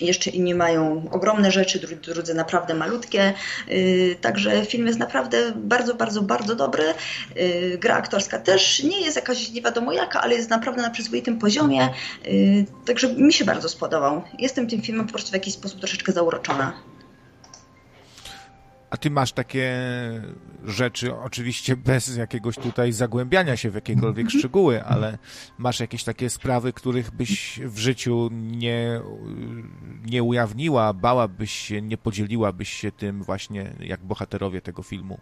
jeszcze 0.00 0.30
inni 0.30 0.54
mają 0.54 1.08
ogromne 1.10 1.50
rzeczy, 1.50 1.80
drudzy 2.02 2.34
naprawdę 2.34 2.74
malutkie. 2.74 3.34
Y, 3.70 4.16
także 4.20 4.66
film 4.66 4.86
jest 4.86 4.98
naprawdę 4.98 5.52
bardzo, 5.56 5.94
bardzo, 5.94 6.22
bardzo 6.22 6.54
dobry. 6.54 6.84
Y, 7.36 7.78
gra 7.80 7.96
aktorska 7.96 8.38
też 8.38 8.82
nie 8.82 9.00
jest 9.00 9.16
jakaś 9.16 9.50
nie 9.50 9.62
wiadomo 9.62 9.92
jaka, 9.92 10.20
ale 10.20 10.34
jest 10.34 10.50
naprawdę 10.50 10.82
na 10.82 10.90
przyzwoitym 10.90 11.38
poziomie. 11.38 11.88
Y, 12.26 12.66
także 12.84 13.14
mi 13.14 13.32
się 13.32 13.44
bardzo 13.44 13.68
spodobał. 13.68 14.22
Jestem 14.38 14.68
tym 14.68 14.82
filmem 14.82 15.06
po 15.06 15.12
prostu 15.12 15.30
w 15.30 15.34
jakiś 15.34 15.54
sposób 15.54 15.78
troszeczkę 15.78 16.12
zauroczona. 16.12 16.95
A 18.96 18.98
ty 18.98 19.10
masz 19.10 19.32
takie 19.32 19.72
rzeczy, 20.64 21.16
oczywiście 21.16 21.76
bez 21.76 22.16
jakiegoś 22.16 22.56
tutaj 22.56 22.92
zagłębiania 22.92 23.56
się 23.56 23.70
w 23.70 23.74
jakiekolwiek 23.74 24.30
szczegóły, 24.30 24.84
ale 24.84 25.18
masz 25.58 25.80
jakieś 25.80 26.04
takie 26.04 26.30
sprawy, 26.30 26.72
których 26.72 27.10
byś 27.10 27.60
w 27.64 27.78
życiu 27.78 28.28
nie, 28.32 29.00
nie 30.06 30.22
ujawniła, 30.22 30.92
bałabyś 30.92 31.52
się, 31.52 31.82
nie 31.82 31.98
podzieliłabyś 31.98 32.68
się 32.68 32.92
tym 32.92 33.22
właśnie 33.22 33.72
jak 33.80 34.04
bohaterowie 34.04 34.60
tego 34.60 34.82
filmu? 34.82 35.18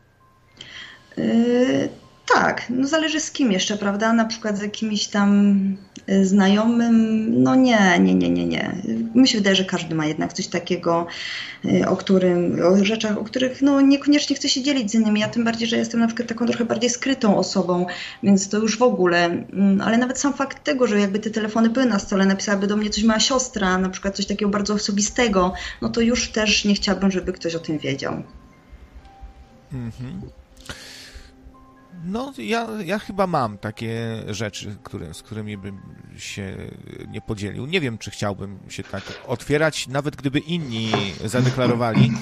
Yy, 1.16 1.88
tak, 2.34 2.66
no 2.70 2.86
zależy 2.86 3.20
z 3.20 3.30
kim 3.30 3.52
jeszcze, 3.52 3.76
prawda? 3.76 4.12
Na 4.12 4.24
przykład 4.24 4.58
z 4.58 4.62
jakimś 4.62 5.06
tam 5.06 5.76
znajomym, 6.22 7.42
no 7.42 7.54
nie, 7.54 7.98
nie, 7.98 8.14
nie, 8.14 8.30
nie, 8.30 8.46
nie. 8.46 8.76
Mi 9.14 9.28
się 9.28 9.38
wydaje, 9.38 9.56
że 9.56 9.64
każdy 9.64 9.94
ma 9.94 10.06
jednak 10.06 10.32
coś 10.32 10.46
takiego, 10.46 11.06
y, 11.64 11.88
o 11.88 11.96
którym, 11.96 12.60
o 12.64 12.84
rzeczach, 12.84 13.18
o 13.18 13.24
których 13.24 13.62
no 13.62 13.80
niekoniecznie 13.80 14.36
chce 14.36 14.48
się 14.48 14.62
dzielić 14.62 14.90
z 14.90 14.94
innymi. 14.94 15.20
Ja 15.20 15.28
tym 15.28 15.44
bardziej, 15.44 15.68
że 15.68 15.76
jestem 15.76 16.00
na 16.00 16.06
przykład 16.06 16.28
taką 16.28 16.46
trochę 16.46 16.64
bardziej 16.64 16.90
skrytą 16.90 17.36
osobą, 17.38 17.86
więc 18.22 18.48
to 18.48 18.58
już 18.58 18.78
w 18.78 18.82
ogóle. 18.82 19.24
Mm, 19.24 19.80
ale 19.80 19.98
nawet 19.98 20.18
sam 20.18 20.34
fakt 20.34 20.64
tego, 20.64 20.86
że 20.86 21.00
jakby 21.00 21.18
te 21.18 21.30
telefony 21.30 21.70
były 21.70 21.86
na 21.86 21.98
stole, 21.98 22.26
napisałaby 22.26 22.66
do 22.66 22.76
mnie 22.76 22.90
coś 22.90 23.04
moja 23.04 23.20
siostra, 23.20 23.78
na 23.78 23.88
przykład 23.88 24.16
coś 24.16 24.26
takiego 24.26 24.50
bardzo 24.50 24.74
osobistego, 24.74 25.52
no 25.82 25.88
to 25.88 26.00
już 26.00 26.32
też 26.32 26.64
nie 26.64 26.74
chciałabym, 26.74 27.10
żeby 27.10 27.32
ktoś 27.32 27.54
o 27.54 27.60
tym 27.60 27.78
wiedział. 27.78 28.22
Mhm. 29.72 30.20
No, 32.04 32.32
ja, 32.38 32.68
ja 32.84 32.98
chyba 32.98 33.26
mam 33.26 33.58
takie 33.58 34.22
rzeczy, 34.28 34.76
które, 34.82 35.14
z 35.14 35.22
którymi 35.22 35.56
bym 35.56 35.80
się 36.18 36.56
nie 37.08 37.20
podzielił. 37.20 37.66
Nie 37.66 37.80
wiem, 37.80 37.98
czy 37.98 38.10
chciałbym 38.10 38.58
się 38.68 38.82
tak 38.82 39.02
otwierać, 39.26 39.88
nawet 39.88 40.16
gdyby 40.16 40.38
inni 40.38 40.92
zadeklarowali, 41.24 42.12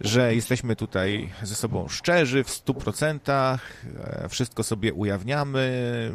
że 0.00 0.34
jesteśmy 0.34 0.76
tutaj 0.76 1.30
ze 1.42 1.54
sobą 1.54 1.88
szczerzy 1.88 2.44
w 2.44 2.50
stu 2.50 2.74
procentach, 2.74 3.84
e, 4.00 4.28
wszystko 4.28 4.62
sobie 4.62 4.92
ujawniamy. 4.92 6.12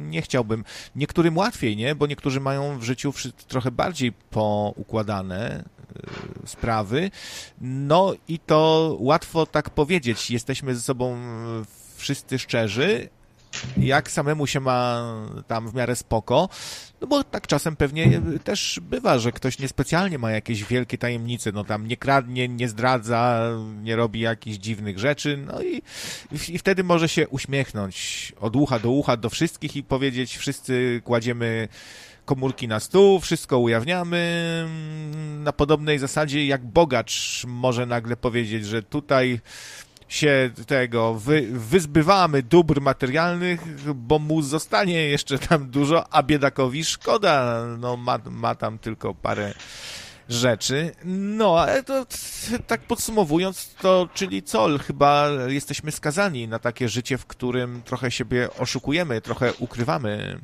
Nie 0.00 0.22
chciałbym. 0.22 0.64
Niektórym 0.96 1.36
łatwiej, 1.36 1.76
nie? 1.76 1.94
Bo 1.94 2.06
niektórzy 2.06 2.40
mają 2.40 2.78
w 2.78 2.82
życiu 2.82 3.12
trochę 3.48 3.70
bardziej 3.70 4.12
poukładane 4.12 5.64
e, 6.44 6.46
sprawy. 6.46 7.10
No 7.60 8.14
i 8.28 8.38
to 8.38 8.96
łatwo 9.00 9.46
tak 9.46 9.70
powiedzieć. 9.70 10.30
Jesteśmy 10.30 10.74
ze 10.74 10.80
sobą 10.80 11.16
w 11.64 11.81
wszyscy 12.02 12.38
szczerzy, 12.38 13.08
jak 13.76 14.10
samemu 14.10 14.46
się 14.46 14.60
ma 14.60 15.04
tam 15.46 15.68
w 15.68 15.74
miarę 15.74 15.96
spoko, 15.96 16.48
no 17.00 17.06
bo 17.06 17.24
tak 17.24 17.46
czasem 17.46 17.76
pewnie 17.76 18.20
też 18.44 18.80
bywa, 18.82 19.18
że 19.18 19.32
ktoś 19.32 19.58
niespecjalnie 19.58 20.18
ma 20.18 20.30
jakieś 20.30 20.64
wielkie 20.64 20.98
tajemnice, 20.98 21.52
no 21.52 21.64
tam 21.64 21.88
nie 21.88 21.96
kradnie, 21.96 22.48
nie 22.48 22.68
zdradza, 22.68 23.50
nie 23.82 23.96
robi 23.96 24.20
jakichś 24.20 24.58
dziwnych 24.58 24.98
rzeczy, 24.98 25.36
no 25.46 25.62
i, 25.62 25.82
i 26.48 26.58
wtedy 26.58 26.84
może 26.84 27.08
się 27.08 27.28
uśmiechnąć 27.28 28.32
od 28.40 28.56
ucha 28.56 28.78
do 28.78 28.90
ucha 28.90 29.16
do 29.16 29.30
wszystkich 29.30 29.76
i 29.76 29.82
powiedzieć, 29.82 30.36
wszyscy 30.36 31.00
kładziemy 31.04 31.68
komórki 32.24 32.68
na 32.68 32.80
stół, 32.80 33.20
wszystko 33.20 33.58
ujawniamy. 33.58 34.66
Na 35.38 35.52
podobnej 35.52 35.98
zasadzie, 35.98 36.46
jak 36.46 36.64
bogacz 36.64 37.44
może 37.46 37.86
nagle 37.86 38.16
powiedzieć, 38.16 38.66
że 38.66 38.82
tutaj 38.82 39.40
się 40.12 40.50
tego 40.66 41.14
wy, 41.14 41.48
wyzbywamy 41.50 42.42
dóbr 42.42 42.80
materialnych, 42.80 43.92
bo 43.94 44.18
mu 44.18 44.42
zostanie 44.42 45.08
jeszcze 45.08 45.38
tam 45.38 45.70
dużo, 45.70 46.12
a 46.12 46.22
biedakowi 46.22 46.84
szkoda, 46.84 47.64
no 47.78 47.96
ma, 47.96 48.18
ma 48.30 48.54
tam 48.54 48.78
tylko 48.78 49.14
parę 49.14 49.54
rzeczy. 50.28 50.92
No, 51.04 51.60
ale 51.60 51.82
to 51.82 52.06
tak 52.66 52.80
podsumowując, 52.80 53.74
to 53.74 54.08
czyli 54.14 54.42
co? 54.42 54.78
Chyba 54.78 55.28
jesteśmy 55.46 55.92
skazani 55.92 56.48
na 56.48 56.58
takie 56.58 56.88
życie, 56.88 57.18
w 57.18 57.26
którym 57.26 57.82
trochę 57.82 58.10
siebie 58.10 58.48
oszukujemy, 58.58 59.20
trochę 59.20 59.52
ukrywamy 59.54 60.40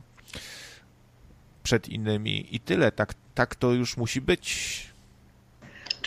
przed 1.63 1.89
innymi 1.89 2.55
i 2.55 2.61
tyle. 2.61 2.93
Tak, 2.93 3.15
tak 3.35 3.55
to 3.55 3.73
już 3.73 3.97
musi 3.97 4.21
być. 4.21 4.88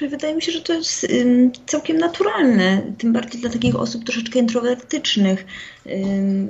Czyli 0.01 0.11
wydaje 0.11 0.35
mi 0.35 0.41
się, 0.41 0.51
że 0.51 0.61
to 0.61 0.73
jest 0.73 1.07
całkiem 1.65 1.97
naturalne, 1.97 2.81
tym 2.97 3.13
bardziej 3.13 3.41
dla 3.41 3.49
takich 3.49 3.75
osób 3.75 4.03
troszeczkę 4.03 4.39
introwertycznych. 4.39 5.45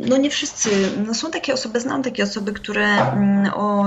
No 0.09 0.17
nie 0.17 0.29
wszyscy, 0.29 0.69
no 1.07 1.13
są 1.13 1.31
takie 1.31 1.53
osoby, 1.53 1.79
znam 1.79 2.03
takie 2.03 2.23
osoby, 2.23 2.53
które 2.53 2.87
o 3.53 3.85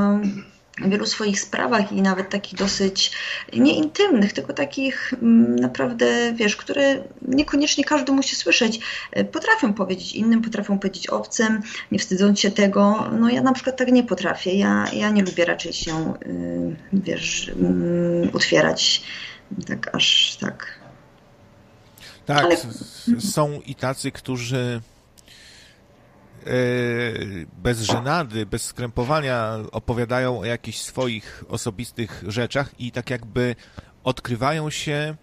wielu 0.86 1.06
swoich 1.06 1.40
sprawach 1.40 1.92
i 1.92 2.02
nawet 2.02 2.30
takich 2.30 2.58
dosyć 2.58 3.12
nieintymnych, 3.52 4.32
tylko 4.32 4.52
takich 4.52 5.14
naprawdę, 5.60 6.32
wiesz, 6.32 6.56
które 6.56 7.04
niekoniecznie 7.22 7.84
każdy 7.84 8.12
musi 8.12 8.36
słyszeć. 8.36 8.80
Potrafią 9.32 9.74
powiedzieć 9.74 10.14
innym, 10.14 10.42
potrafią 10.42 10.78
powiedzieć 10.78 11.06
obcym, 11.06 11.60
nie 11.92 11.98
wstydząc 11.98 12.40
się 12.40 12.50
tego. 12.50 13.10
No 13.20 13.30
ja 13.30 13.42
na 13.42 13.52
przykład 13.52 13.76
tak 13.76 13.92
nie 13.92 14.04
potrafię. 14.04 14.54
Ja, 14.54 14.84
ja 14.92 15.10
nie 15.10 15.22
lubię 15.22 15.44
raczej 15.44 15.72
się, 15.72 16.14
wiesz, 16.92 17.52
utwierać 18.32 19.02
tak 19.66 19.94
aż 19.94 20.36
tak. 20.40 20.78
Tak, 22.26 22.44
Ale... 22.44 22.56
są 23.20 23.60
i 23.60 23.74
tacy, 23.74 24.12
którzy 24.12 24.80
e, 26.46 26.50
bez 27.58 27.80
żenady, 27.80 28.46
bez 28.46 28.64
skrępowania 28.64 29.56
opowiadają 29.72 30.38
o 30.38 30.44
jakichś 30.44 30.78
swoich 30.78 31.44
osobistych 31.48 32.24
rzeczach 32.26 32.80
i 32.80 32.92
tak 32.92 33.10
jakby 33.10 33.56
odkrywają 34.04 34.70
się 34.70 35.16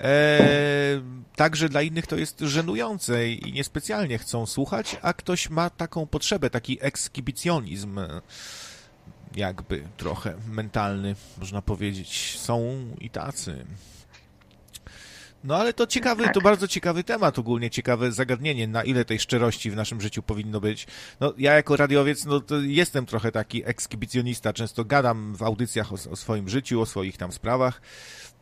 E, 0.00 1.02
także 1.36 1.68
dla 1.68 1.82
innych 1.82 2.06
to 2.06 2.16
jest 2.16 2.40
żenujące 2.40 3.28
i 3.28 3.52
niespecjalnie 3.52 4.18
chcą 4.18 4.46
słuchać, 4.46 4.96
a 5.02 5.12
ktoś 5.12 5.50
ma 5.50 5.70
taką 5.70 6.06
potrzebę, 6.06 6.50
taki 6.50 6.78
ekskibicjonizm 6.80 8.00
jakby 9.34 9.82
trochę 9.96 10.34
mentalny, 10.48 11.14
można 11.38 11.62
powiedzieć. 11.62 12.38
Są 12.38 12.86
i 13.00 13.10
tacy. 13.10 13.66
No 15.44 15.56
ale 15.56 15.72
to 15.72 15.86
ciekawy, 15.86 16.24
tak. 16.24 16.34
to 16.34 16.40
bardzo 16.40 16.68
ciekawy 16.68 17.04
temat 17.04 17.38
ogólnie, 17.38 17.70
ciekawe 17.70 18.12
zagadnienie, 18.12 18.68
na 18.68 18.82
ile 18.84 19.04
tej 19.04 19.18
szczerości 19.18 19.70
w 19.70 19.76
naszym 19.76 20.00
życiu 20.00 20.22
powinno 20.22 20.60
być. 20.60 20.86
No 21.20 21.34
ja 21.38 21.54
jako 21.54 21.76
radiowiec, 21.76 22.24
no 22.24 22.40
to 22.40 22.60
jestem 22.60 23.06
trochę 23.06 23.32
taki 23.32 23.68
ekskibicjonista, 23.68 24.52
często 24.52 24.84
gadam 24.84 25.34
w 25.34 25.42
audycjach 25.42 25.92
o, 25.92 25.96
o 26.10 26.16
swoim 26.16 26.48
życiu, 26.48 26.80
o 26.80 26.86
swoich 26.86 27.16
tam 27.16 27.32
sprawach. 27.32 27.80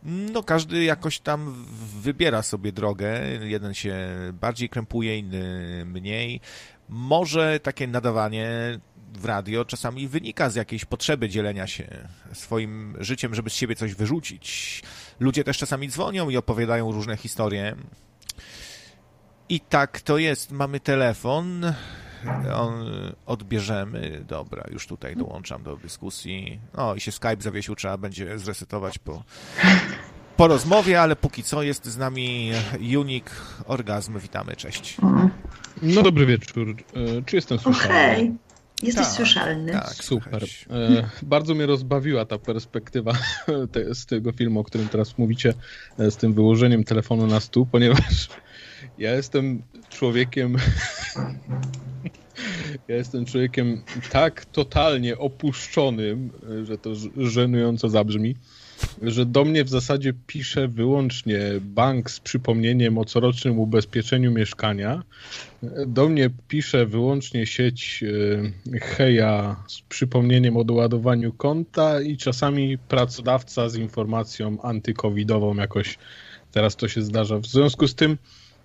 No 0.03 0.43
każdy 0.43 0.85
jakoś 0.85 1.19
tam 1.19 1.67
wybiera 2.01 2.43
sobie 2.43 2.73
drogę, 2.73 3.21
jeden 3.43 3.75
się 3.75 3.97
bardziej 4.41 4.69
krępuje, 4.69 5.19
inny 5.19 5.85
mniej. 5.85 6.41
Może 6.89 7.61
takie 7.61 7.87
nadawanie 7.87 8.79
w 9.15 9.25
radio 9.25 9.65
czasami 9.65 10.09
wynika 10.09 10.51
z 10.51 10.55
jakiejś 10.55 10.85
potrzeby 10.85 11.29
dzielenia 11.29 11.67
się 11.67 12.09
swoim 12.33 12.97
życiem, 13.01 13.35
żeby 13.35 13.51
z 13.51 13.55
siebie 13.55 13.77
coś 13.77 13.95
wyrzucić. 13.95 14.83
Ludzie 15.21 15.45
też 15.45 15.59
czasami 15.59 15.89
dzwonią 15.89 16.29
i 16.29 16.37
opowiadają 16.37 16.93
różne 16.93 17.17
historie. 17.17 17.77
I 19.49 19.61
tak 19.61 20.01
to 20.01 20.19
jest. 20.19 20.53
Mamy 20.53 20.81
telefon. 20.81 21.73
On 22.55 22.85
odbierzemy. 23.27 24.25
Dobra, 24.29 24.65
już 24.71 24.87
tutaj 24.87 25.17
dołączam 25.17 25.63
do 25.63 25.77
dyskusji. 25.77 26.61
O, 26.77 26.95
i 26.95 27.01
się 27.01 27.13
Skype 27.13 27.37
zawiesił, 27.41 27.75
trzeba 27.75 27.97
będzie 27.97 28.39
zresetować 28.39 28.99
po, 28.99 29.23
po 30.37 30.49
rozmowie, 30.49 31.01
ale 31.01 31.17
póki 31.17 31.43
co 31.43 31.63
jest 31.63 31.87
z 31.87 31.97
nami 31.97 32.53
Unik 32.99 33.31
Orgazm. 33.67 34.19
Witamy, 34.19 34.57
cześć. 34.57 34.97
No 35.83 36.03
dobry 36.03 36.27
wieczór. 36.27 36.77
E, 37.19 37.23
czy 37.27 37.37
jestem 37.37 37.59
słyszalny? 37.59 37.95
Hej. 37.95 38.33
Jesteś 38.83 39.05
tak, 39.05 39.15
słyszalny. 39.15 39.73
Tak, 39.73 39.95
super. 39.95 40.45
E, 40.71 41.09
bardzo 41.23 41.55
mnie 41.55 41.67
rozbawiła 41.67 42.25
ta 42.25 42.39
perspektywa 42.39 43.13
te, 43.73 43.95
z 43.95 44.07
tego 44.07 44.33
filmu, 44.33 44.61
o 44.61 44.65
którym 44.65 44.89
teraz 44.89 45.19
mówicie, 45.19 45.55
e, 45.99 46.11
z 46.11 46.17
tym 46.17 46.33
wyłożeniem 46.33 46.85
telefonu 46.85 47.27
na 47.27 47.41
stół, 47.41 47.67
ponieważ 47.73 48.29
ja 48.99 49.15
jestem 49.15 49.63
człowiekiem. 49.89 50.57
ja 52.89 52.97
jestem 52.97 53.25
człowiekiem 53.25 53.83
tak 54.11 54.45
totalnie 54.45 55.19
opuszczonym, 55.19 56.31
e, 56.61 56.65
że 56.65 56.79
to 56.79 56.91
żenująco 57.17 57.89
zabrzmi 57.89 58.35
że 59.03 59.27
do 59.27 59.45
mnie 59.45 59.65
w 59.65 59.69
zasadzie 59.69 60.13
pisze 60.27 60.69
wyłącznie 60.69 61.41
bank 61.61 62.11
z 62.11 62.21
przypomnieniem 62.21 62.99
o 62.99 63.05
corocznym 63.05 63.59
ubezpieczeniu 63.59 64.33
mieszkania. 64.33 65.03
Do 65.87 66.09
mnie 66.09 66.31
pisze 66.49 66.87
wyłącznie 66.87 67.47
sieć 67.47 68.05
e, 68.75 68.81
Heja 68.81 69.57
z 69.69 69.81
przypomnieniem 69.81 70.57
o 70.57 70.65
doładowaniu 70.65 71.33
konta 71.33 72.01
i 72.01 72.17
czasami 72.17 72.79
pracodawca 72.79 73.69
z 73.69 73.77
informacją 73.77 74.63
antykowidową 74.63 75.57
jakoś 75.57 75.99
teraz 76.53 76.77
to 76.77 76.89
się 76.89 77.03
zdarza. 77.03 77.39
W 77.39 77.47
związku 77.47 77.89
z 77.89 77.95
tym 77.95 78.19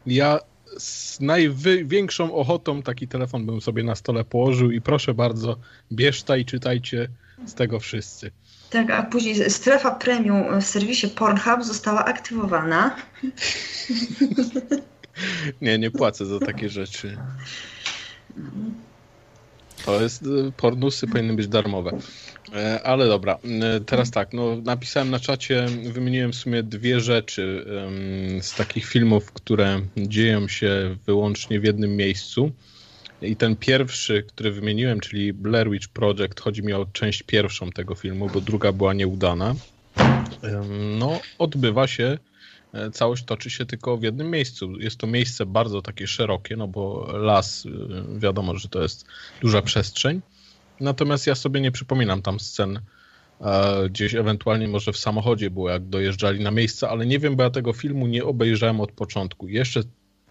ja 0.05 0.39
z 0.78 1.20
największą 1.20 2.36
ochotą 2.36 2.82
taki 2.82 3.07
telefon 3.07 3.45
bym 3.45 3.61
sobie 3.61 3.84
na 3.84 3.95
stole 3.95 4.24
położył 4.24 4.72
i 4.72 4.82
proszę 4.82 5.14
bardzo, 5.14 5.57
bierzta 5.91 6.38
i 6.38 6.45
czytajcie 6.45 7.07
z 7.45 7.53
tego 7.53 7.80
wszyscy. 7.80 8.32
Tak, 8.74 8.92
a 8.92 9.04
później 9.04 9.50
strefa 9.50 9.92
premium 9.92 10.62
w 10.62 10.66
serwisie 10.66 11.08
Pornhub 11.08 11.64
została 11.64 12.06
aktywowana. 12.06 12.96
nie, 15.62 15.80
nie 15.80 15.92
płacę 15.92 16.26
za 16.26 16.40
takie 16.40 16.70
rzeczy. 16.70 17.18
To 19.86 20.02
jest, 20.02 20.24
y, 20.24 20.52
pornusy 20.58 21.08
powinny 21.08 21.34
być 21.34 21.48
darmowe. 21.48 21.98
E, 22.56 22.84
ale 22.84 23.08
dobra, 23.08 23.38
e, 23.62 23.80
teraz 23.80 24.12
tak, 24.12 24.34
no 24.34 24.56
napisałem 24.56 25.10
na 25.10 25.20
czacie, 25.20 25.66
wymieniłem 25.84 26.32
w 26.32 26.36
sumie 26.36 26.64
dwie 26.64 27.00
rzeczy 27.00 27.66
z 28.42 28.56
takich 28.56 28.86
filmów, 28.86 29.32
które 29.32 29.82
dzieją 29.98 30.48
się 30.48 30.96
wyłącznie 31.06 31.60
w 31.60 31.64
jednym 31.64 31.96
miejscu. 31.96 32.52
I 33.24 33.36
ten 33.36 33.56
pierwszy, 33.56 34.24
który 34.24 34.52
wymieniłem, 34.52 35.00
czyli 35.00 35.34
Blair 35.34 35.70
Witch 35.70 35.88
Project, 35.88 36.40
chodzi 36.40 36.64
mi 36.64 36.74
o 36.74 36.86
część 36.94 37.24
pierwszą 37.24 37.70
tego 37.70 37.96
filmu, 37.96 38.30
bo 38.34 38.42
druga 38.42 38.72
była 38.72 38.94
nieudana. 38.94 39.56
No, 41.00 41.20
odbywa 41.40 41.88
się, 41.88 42.18
e, 42.74 42.92
całość 42.92 43.24
toczy 43.24 43.50
się 43.50 43.66
tylko 43.66 43.98
w 43.98 44.04
jednym 44.04 44.32
miejscu. 44.32 44.80
Jest 44.80 44.98
to 44.98 45.08
miejsce 45.08 45.46
bardzo 45.46 45.82
takie 45.82 46.08
szerokie, 46.08 46.56
no 46.56 46.68
bo 46.68 47.08
las, 47.18 47.66
e, 47.66 48.20
wiadomo, 48.20 48.56
że 48.56 48.70
to 48.70 48.82
jest 48.82 49.06
duża 49.42 49.62
przestrzeń. 49.62 50.22
Natomiast 50.80 51.28
ja 51.28 51.36
sobie 51.36 51.62
nie 51.62 51.72
przypominam 51.72 52.22
tam 52.22 52.40
scen 52.40 52.80
e, 53.42 53.90
gdzieś 53.90 54.16
ewentualnie 54.16 54.68
może 54.68 54.92
w 54.94 54.98
samochodzie 54.98 55.50
było, 55.50 55.70
jak 55.70 55.86
dojeżdżali 55.86 56.44
na 56.44 56.52
miejsce, 56.52 56.90
ale 56.90 57.06
nie 57.06 57.20
wiem, 57.20 57.36
bo 57.36 57.44
ja 57.44 57.50
tego 57.50 57.74
filmu 57.74 58.08
nie 58.08 58.24
obejrzałem 58.24 58.82
od 58.82 58.92
początku. 58.92 59.48
Jeszcze 59.48 59.82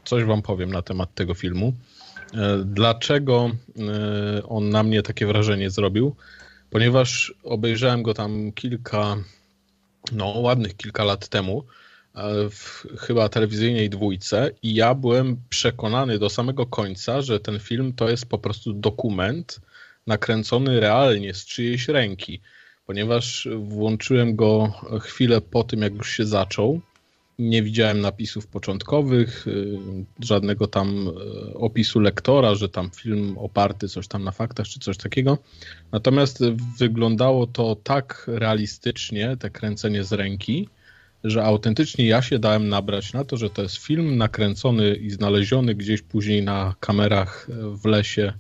coś 0.05 0.25
wam 0.25 0.43
powiem 0.43 0.71
na 0.71 0.83
temat 0.83 1.15
tego 1.15 1.35
filmu. 1.35 1.73
E, 2.35 2.63
dlaczego 2.65 3.51
e, 3.79 4.43
on 4.43 4.71
na 4.71 4.83
mnie 4.83 5.03
takie 5.03 5.27
wrażenie 5.27 5.71
zrobił? 5.71 6.17
Ponieważ 6.71 7.35
obejrzałem 7.43 8.03
go 8.03 8.15
tam 8.15 8.53
kilka, 8.53 9.17
no 10.13 10.27
ładnych 10.27 10.77
kilka 10.77 11.05
lat 11.05 11.29
temu, 11.29 11.65
e, 12.15 12.51
w 12.51 12.87
chyba 12.99 13.29
telewizyjnej 13.29 13.91
dwójce 13.91 14.51
i 14.63 14.75
ja 14.75 14.95
byłem 14.95 15.37
przekonany 15.49 16.19
do 16.19 16.31
samego 16.31 16.67
końca, 16.67 17.23
że 17.23 17.41
ten 17.41 17.59
film 17.59 17.93
to 17.93 18.11
jest 18.11 18.27
po 18.27 18.39
prostu 18.39 18.73
dokument 18.73 19.61
nakręcony 20.07 20.81
realnie 20.81 21.35
z 21.35 21.45
czyjejś 21.45 21.89
ręki, 21.89 22.41
ponieważ 22.87 23.49
włączyłem 23.59 24.37
go 24.37 24.73
chwilę 25.01 25.41
po 25.41 25.65
tym, 25.65 25.83
jak 25.83 25.95
już 25.95 26.11
się 26.11 26.27
zaczął 26.27 26.81
nie 27.51 27.63
widziałem 27.63 28.01
napisów 28.01 28.47
początkowych, 28.47 29.47
y, 29.47 29.79
żadnego 30.21 30.67
tam 30.67 31.09
y, 31.09 31.55
opisu 31.55 32.01
lektora, 32.01 32.55
że 32.55 32.69
tam 32.69 32.91
film 32.91 33.39
oparty 33.39 33.89
coś 33.89 34.09
tam 34.09 34.25
na 34.25 34.31
faktach 34.31 34.67
czy 34.67 34.81
coś 34.81 34.97
takiego. 34.97 35.39
Natomiast 35.93 36.45
wyglądało 36.79 37.47
to 37.47 37.77
tak 37.83 38.25
realistycznie, 38.27 39.37
te 39.37 39.51
kręcenie 39.51 40.05
z 40.05 40.13
ręki, 40.13 40.69
że 41.25 41.45
autentycznie 41.45 42.07
ja 42.07 42.23
się 42.23 42.39
dałem 42.39 42.69
nabrać 42.69 43.13
na 43.13 43.25
to, 43.25 43.37
że 43.37 43.51
to 43.51 43.63
jest 43.63 43.77
film 43.77 44.17
nakręcony 44.17 44.95
i 44.95 45.11
znaleziony 45.11 45.75
gdzieś 45.75 46.03
później 46.03 46.43
na 46.43 46.75
kamerach 46.81 47.49
w 47.83 47.85
lesie 47.85 48.33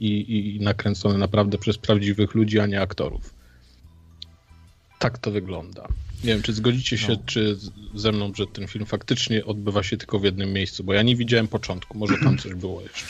i, 0.00 0.56
i 0.56 0.60
nakręcony 0.60 1.18
naprawdę 1.18 1.58
przez 1.58 1.78
prawdziwych 1.78 2.34
ludzi, 2.34 2.60
a 2.60 2.66
nie 2.66 2.80
aktorów. 2.80 3.34
Tak 4.98 5.18
to 5.18 5.30
wygląda. 5.30 5.88
Nie 6.24 6.32
wiem, 6.32 6.42
czy 6.42 6.52
zgodzicie 6.52 6.98
się, 6.98 7.12
no. 7.12 7.18
czy 7.26 7.58
ze 7.94 8.12
mną, 8.12 8.32
że 8.34 8.46
ten 8.46 8.66
film 8.66 8.86
faktycznie 8.86 9.44
odbywa 9.44 9.82
się 9.82 9.96
tylko 9.96 10.18
w 10.18 10.24
jednym 10.24 10.52
miejscu, 10.52 10.84
bo 10.84 10.92
ja 10.92 11.02
nie 11.02 11.16
widziałem 11.16 11.48
początku, 11.48 11.98
może 11.98 12.14
tam 12.24 12.38
coś 12.38 12.54
było 12.54 12.82
jeszcze. 12.82 13.04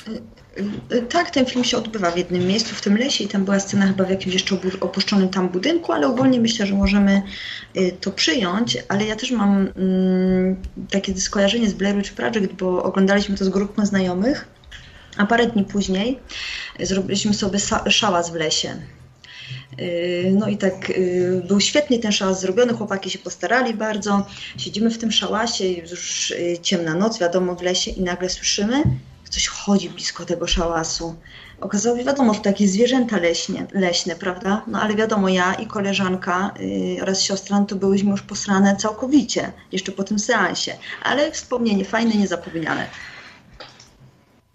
Tak, 1.08 1.30
ten 1.30 1.46
film 1.46 1.64
się 1.64 1.76
odbywa 1.76 2.10
w 2.10 2.16
jednym 2.16 2.46
miejscu, 2.46 2.74
w 2.74 2.80
tym 2.80 2.96
lesie 2.96 3.24
i 3.24 3.28
tam 3.28 3.44
była 3.44 3.60
scena 3.60 3.86
chyba 3.86 4.04
w 4.04 4.10
jakimś 4.10 4.34
jeszcze 4.34 4.58
opuszczonym 4.80 5.28
tam 5.28 5.48
budynku, 5.48 5.92
ale 5.92 6.06
ogólnie 6.06 6.40
myślę, 6.40 6.66
że 6.66 6.74
możemy 6.74 7.22
y, 7.76 7.92
to 8.00 8.10
przyjąć, 8.10 8.78
ale 8.88 9.06
ja 9.06 9.16
też 9.16 9.30
mam 9.30 9.68
mm, 9.76 10.56
takie 10.90 11.16
skojarzenie 11.20 11.70
z 11.70 11.74
Blair 11.74 11.96
Witch 11.96 12.12
Project, 12.12 12.52
bo 12.52 12.82
oglądaliśmy 12.82 13.36
to 13.36 13.44
z 13.44 13.48
grupą 13.48 13.86
znajomych, 13.86 14.48
a 15.16 15.26
parę 15.26 15.46
dni 15.46 15.64
później 15.64 16.18
zrobiliśmy 16.80 17.34
sobie 17.34 17.58
szałas 17.88 18.32
w 18.32 18.34
lesie 18.34 18.76
no 20.32 20.48
i 20.48 20.56
tak 20.56 20.88
yy, 20.88 21.42
był 21.48 21.60
świetnie 21.60 21.98
ten 21.98 22.12
szałas 22.12 22.40
zrobiony, 22.40 22.74
chłopaki 22.74 23.10
się 23.10 23.18
postarali 23.18 23.74
bardzo. 23.74 24.26
Siedzimy 24.56 24.90
w 24.90 24.98
tym 24.98 25.12
szałasie, 25.12 25.64
już 25.68 26.30
yy, 26.30 26.58
ciemna 26.58 26.94
noc, 26.94 27.18
wiadomo, 27.18 27.54
w 27.54 27.62
lesie 27.62 27.90
i 27.90 28.02
nagle 28.02 28.28
słyszymy, 28.28 28.82
ktoś 29.24 29.46
chodzi 29.46 29.90
blisko 29.90 30.24
tego 30.24 30.46
szałasu. 30.46 31.14
Okazało 31.60 31.98
się, 31.98 32.04
wiadomo, 32.04 32.34
że 32.34 32.40
takie 32.40 32.68
zwierzęta 32.68 33.18
leśnie, 33.18 33.66
leśne, 33.72 34.16
prawda? 34.16 34.62
No 34.66 34.80
ale 34.80 34.94
wiadomo, 34.94 35.28
ja 35.28 35.54
i 35.54 35.66
koleżanka 35.66 36.54
yy, 36.60 37.02
oraz 37.02 37.22
siostra, 37.22 37.60
no 37.60 37.66
to 37.66 37.76
byłyśmy 37.76 38.10
już 38.10 38.22
posrane 38.22 38.76
całkowicie, 38.76 39.52
jeszcze 39.72 39.92
po 39.92 40.04
tym 40.04 40.18
seansie. 40.18 40.76
Ale 41.02 41.32
wspomnienie 41.32 41.84
fajne, 41.84 42.14
niezapomniane. 42.14 42.86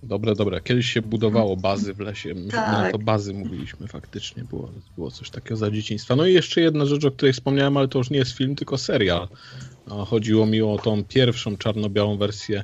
Dobre, 0.04 0.36
dobre. 0.36 0.62
Kiedyś 0.62 0.92
się 0.92 1.02
budowało 1.02 1.58
bazy 1.58 1.94
w 1.94 2.00
lesie. 2.00 2.34
My 2.34 2.52
tak. 2.52 2.72
na 2.72 2.92
to 2.92 3.00
bazy 3.00 3.34
mówiliśmy 3.34 3.88
faktycznie. 3.88 4.44
Było, 4.44 4.72
było 4.96 5.12
coś 5.12 5.30
takiego 5.30 5.56
za 5.56 5.72
dzieciństwa. 5.72 6.16
No 6.16 6.26
i 6.26 6.34
jeszcze 6.34 6.62
jedna 6.62 6.86
rzecz, 6.86 7.06
o 7.06 7.12
której 7.12 7.34
wspomniałem, 7.34 7.78
ale 7.78 7.88
to 7.88 7.98
już 7.98 8.10
nie 8.10 8.18
jest 8.18 8.32
film, 8.32 8.56
tylko 8.56 8.78
serial. 8.78 9.28
Chodziło 10.08 10.46
mi 10.46 10.62
o 10.62 10.80
tą 10.84 11.04
pierwszą 11.04 11.58
czarno-białą 11.58 12.18
wersję 12.18 12.64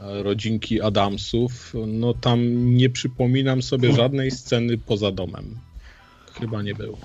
e, 0.00 0.22
rodzinki 0.22 0.80
Adamsów. 0.80 1.74
No 1.86 2.14
tam 2.14 2.40
nie 2.74 2.90
przypominam 2.90 3.62
sobie 3.62 3.92
żadnej 3.92 4.30
sceny 4.30 4.78
poza 4.78 5.12
domem. 5.12 5.58
Chyba 6.40 6.62
nie 6.62 6.74
było. 6.74 6.98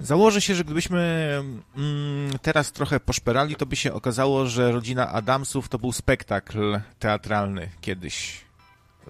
Założę 0.00 0.40
się, 0.40 0.54
że 0.54 0.64
gdybyśmy 0.64 1.32
mm, 1.76 2.30
teraz 2.42 2.72
trochę 2.72 3.00
poszperali, 3.00 3.56
to 3.56 3.66
by 3.66 3.76
się 3.76 3.92
okazało, 3.92 4.46
że 4.46 4.72
rodzina 4.72 5.12
Adamsów 5.12 5.68
to 5.68 5.78
był 5.78 5.92
spektakl 5.92 6.80
teatralny 6.98 7.68
kiedyś. 7.80 8.47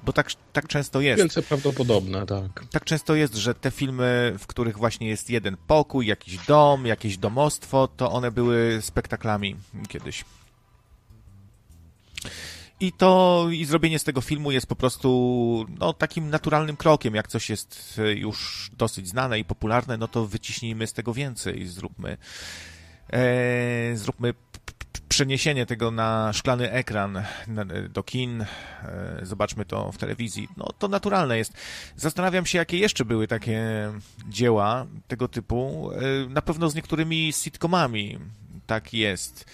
Bo 0.04 0.12
tak, 0.12 0.30
tak 0.52 0.68
często 0.68 1.00
jest. 1.00 1.18
Wielce 1.18 1.42
prawdopodobne, 1.42 2.26
tak. 2.26 2.64
Tak 2.70 2.84
często 2.84 3.14
jest, 3.14 3.34
że 3.34 3.54
te 3.54 3.70
filmy, 3.70 4.34
w 4.38 4.46
których 4.46 4.78
właśnie 4.78 5.08
jest 5.08 5.30
jeden 5.30 5.56
pokój, 5.66 6.06
jakiś 6.06 6.38
dom, 6.38 6.86
jakieś 6.86 7.18
domostwo, 7.18 7.88
to 7.88 8.12
one 8.12 8.30
były 8.30 8.78
spektaklami 8.82 9.56
kiedyś. 9.88 10.24
I 12.80 12.92
to, 12.92 13.46
i 13.52 13.64
zrobienie 13.64 13.98
z 13.98 14.04
tego 14.04 14.20
filmu 14.20 14.50
jest 14.50 14.66
po 14.66 14.76
prostu, 14.76 15.66
no, 15.78 15.92
takim 15.92 16.30
naturalnym 16.30 16.76
krokiem. 16.76 17.14
Jak 17.14 17.28
coś 17.28 17.50
jest 17.50 18.00
już 18.14 18.70
dosyć 18.76 19.08
znane 19.08 19.38
i 19.38 19.44
popularne, 19.44 19.96
no 19.96 20.08
to 20.08 20.26
wyciśnijmy 20.26 20.86
z 20.86 20.92
tego 20.92 21.14
więcej, 21.14 21.66
zróbmy, 21.66 22.16
e, 23.12 23.96
zróbmy 23.96 24.34
przeniesienie 25.18 25.66
tego 25.66 25.90
na 25.90 26.32
szklany 26.32 26.70
ekran 26.70 27.22
do 27.90 28.02
kin, 28.02 28.42
e, 28.42 28.46
zobaczmy 29.22 29.64
to 29.64 29.92
w 29.92 29.98
telewizji, 29.98 30.48
no 30.56 30.66
to 30.78 30.88
naturalne 30.88 31.38
jest. 31.38 31.52
Zastanawiam 31.96 32.46
się, 32.46 32.58
jakie 32.58 32.78
jeszcze 32.78 33.04
były 33.04 33.28
takie 33.28 33.62
dzieła 34.28 34.86
tego 35.08 35.28
typu. 35.28 35.90
E, 35.92 36.28
na 36.28 36.42
pewno 36.42 36.70
z 36.70 36.74
niektórymi 36.74 37.32
sitcomami 37.32 38.18
tak 38.66 38.94
jest. 38.94 39.44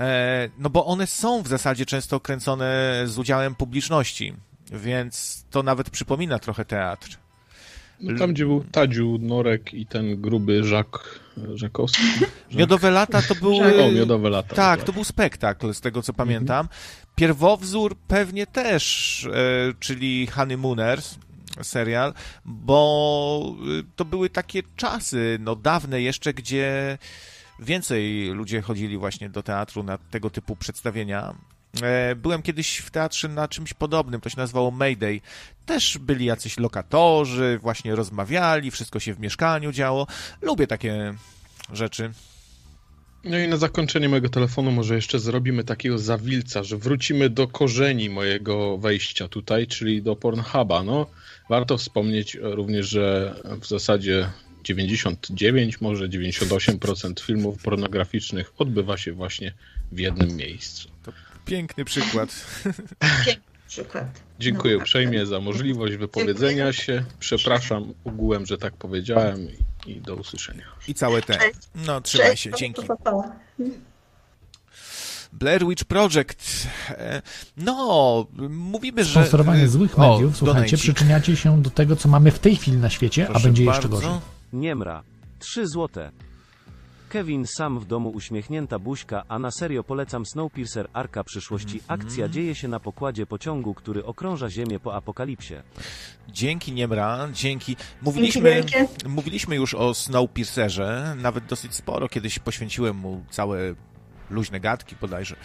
E, 0.00 0.48
no 0.58 0.70
bo 0.70 0.86
one 0.86 1.06
są 1.06 1.42
w 1.42 1.48
zasadzie 1.48 1.86
często 1.86 2.20
kręcone 2.20 3.02
z 3.04 3.18
udziałem 3.18 3.54
publiczności, 3.54 4.34
więc 4.72 5.44
to 5.50 5.62
nawet 5.62 5.90
przypomina 5.90 6.38
trochę 6.38 6.64
teatr. 6.64 7.18
No 8.00 8.18
tam, 8.18 8.32
gdzie 8.32 8.44
był 8.44 8.64
Tadziu, 8.64 9.18
Norek 9.20 9.74
i 9.74 9.86
ten 9.86 10.20
gruby 10.20 10.64
Żak, 10.64 11.20
Żakowski. 11.54 12.02
Żak... 12.20 12.30
Miodowe 12.52 12.90
lata 12.90 13.22
to 13.22 13.34
był... 13.34 13.56
O, 13.56 13.92
Miodowe 13.92 14.30
lata. 14.30 14.54
Tak, 14.54 14.84
to 14.84 14.92
był 14.92 15.04
spektakl, 15.04 15.74
z 15.74 15.80
tego 15.80 16.02
co 16.02 16.12
pamiętam. 16.12 16.66
Mhm. 16.66 16.80
Pierwowzór 17.14 17.96
pewnie 18.08 18.46
też, 18.46 19.24
e, 19.32 19.74
czyli 19.80 20.26
Honeymooners, 20.26 21.18
serial, 21.62 22.14
bo 22.44 23.54
e, 23.80 23.82
to 23.96 24.04
były 24.04 24.30
takie 24.30 24.62
czasy, 24.76 25.38
no 25.40 25.56
dawne 25.56 26.02
jeszcze, 26.02 26.34
gdzie 26.34 26.98
więcej 27.58 28.30
ludzie 28.30 28.62
chodzili 28.62 28.98
właśnie 28.98 29.30
do 29.30 29.42
teatru 29.42 29.82
na 29.82 29.98
tego 29.98 30.30
typu 30.30 30.56
przedstawienia. 30.56 31.34
E, 31.82 32.14
byłem 32.16 32.42
kiedyś 32.42 32.78
w 32.78 32.90
teatrze 32.90 33.28
na 33.28 33.48
czymś 33.48 33.74
podobnym, 33.74 34.20
to 34.20 34.28
się 34.28 34.36
nazywało 34.36 34.70
Mayday. 34.70 35.20
Też 35.66 35.98
byli 35.98 36.24
jacyś 36.24 36.58
lokatorzy, 36.58 37.58
właśnie 37.62 37.94
rozmawiali, 37.94 38.70
wszystko 38.70 39.00
się 39.00 39.14
w 39.14 39.20
mieszkaniu 39.20 39.72
działo. 39.72 40.06
Lubię 40.42 40.66
takie 40.66 41.14
rzeczy. 41.72 42.10
No 43.24 43.38
i 43.38 43.48
na 43.48 43.56
zakończenie 43.56 44.08
mojego 44.08 44.28
telefonu 44.28 44.72
może 44.72 44.94
jeszcze 44.94 45.18
zrobimy 45.18 45.64
takiego 45.64 45.98
zawilca, 45.98 46.62
że 46.62 46.76
wrócimy 46.76 47.30
do 47.30 47.48
korzeni 47.48 48.10
mojego 48.10 48.78
wejścia 48.78 49.28
tutaj, 49.28 49.66
czyli 49.66 50.02
do 50.02 50.16
Pornhuba. 50.16 50.82
No, 50.82 51.06
warto 51.48 51.78
wspomnieć 51.78 52.38
również, 52.42 52.88
że 52.88 53.34
w 53.60 53.66
zasadzie 53.66 54.30
99, 54.64 55.80
może 55.80 56.08
98% 56.08 57.20
filmów 57.20 57.62
pornograficznych 57.62 58.52
odbywa 58.58 58.96
się 58.96 59.12
właśnie 59.12 59.52
w 59.92 59.98
jednym 59.98 60.36
miejscu. 60.36 60.88
Piękny 61.46 61.84
przykład. 61.84 62.46
Piękny 63.26 63.42
przykład. 63.68 64.04
Dziękuję 64.38 64.76
no, 64.76 64.80
uprzejmie 64.80 65.26
za 65.26 65.40
możliwość 65.40 65.96
wypowiedzenia 65.96 66.72
się. 66.72 67.04
Przepraszam 67.18 67.94
ogółem, 68.04 68.46
że 68.46 68.58
tak 68.58 68.76
powiedziałem 68.76 69.48
i, 69.86 69.90
i 69.90 70.00
do 70.00 70.14
usłyszenia. 70.14 70.64
I 70.88 70.94
całe 70.94 71.22
te. 71.22 71.38
No, 71.74 72.00
trzymaj 72.00 72.36
się, 72.36 72.50
dzięki. 72.58 72.82
Blair 75.32 75.66
Witch 75.66 75.84
Project. 75.84 76.66
E, 76.90 77.22
no, 77.56 78.26
mówimy, 78.50 79.04
że... 79.04 79.10
Sponsorowanie 79.10 79.68
złych 79.68 79.98
mediów, 79.98 80.34
o, 80.34 80.36
słuchajcie, 80.36 80.76
przyczyniacie 80.76 81.36
się 81.36 81.62
do 81.62 81.70
tego, 81.70 81.96
co 81.96 82.08
mamy 82.08 82.30
w 82.30 82.38
tej 82.38 82.56
chwili 82.56 82.76
na 82.76 82.90
świecie, 82.90 83.24
Proszę 83.24 83.40
a 83.40 83.42
będzie 83.42 83.64
bardzo. 83.64 83.78
jeszcze 83.78 83.88
gorzej. 83.88 84.20
Niemra. 84.52 85.02
3 85.38 85.66
złote. 85.66 86.10
Kevin 87.16 87.46
sam 87.46 87.80
w 87.80 87.84
domu 87.84 88.10
uśmiechnięta 88.10 88.78
buźka, 88.78 89.24
a 89.28 89.38
na 89.38 89.50
serio 89.50 89.84
polecam 89.84 90.26
Snowpiercer 90.26 90.88
Arka 90.92 91.24
przyszłości. 91.24 91.78
Mhm. 91.78 92.00
Akcja 92.00 92.28
dzieje 92.28 92.54
się 92.54 92.68
na 92.68 92.80
pokładzie 92.80 93.26
pociągu, 93.26 93.74
który 93.74 94.04
okrąża 94.04 94.50
Ziemię 94.50 94.80
po 94.80 94.94
apokalipsie. 94.94 95.54
Dzięki 96.28 96.72
Niemra, 96.72 97.28
dzięki. 97.32 97.76
Mówiliśmy, 98.02 98.64
mówiliśmy 99.08 99.56
już 99.56 99.74
o 99.74 99.94
Snowpiercerze, 99.94 101.16
nawet 101.18 101.46
dosyć 101.46 101.74
sporo. 101.74 102.08
Kiedyś 102.08 102.38
poświęciłem 102.38 102.96
mu 102.96 103.24
całe 103.30 103.74
luźne 104.30 104.60
gadki 104.60 104.96
bodajże. 105.00 105.36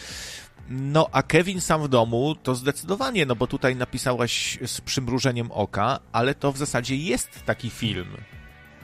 No, 0.69 1.07
a 1.11 1.23
Kevin 1.23 1.61
sam 1.61 1.83
w 1.83 1.87
domu 1.87 2.35
to 2.43 2.55
zdecydowanie, 2.55 3.25
no 3.25 3.35
bo 3.35 3.47
tutaj 3.47 3.75
napisałaś 3.75 4.59
z 4.65 4.81
przymrużeniem 4.81 5.51
oka, 5.51 5.99
ale 6.11 6.35
to 6.35 6.51
w 6.51 6.57
zasadzie 6.57 6.95
jest 6.95 7.43
taki 7.45 7.69
film 7.69 8.07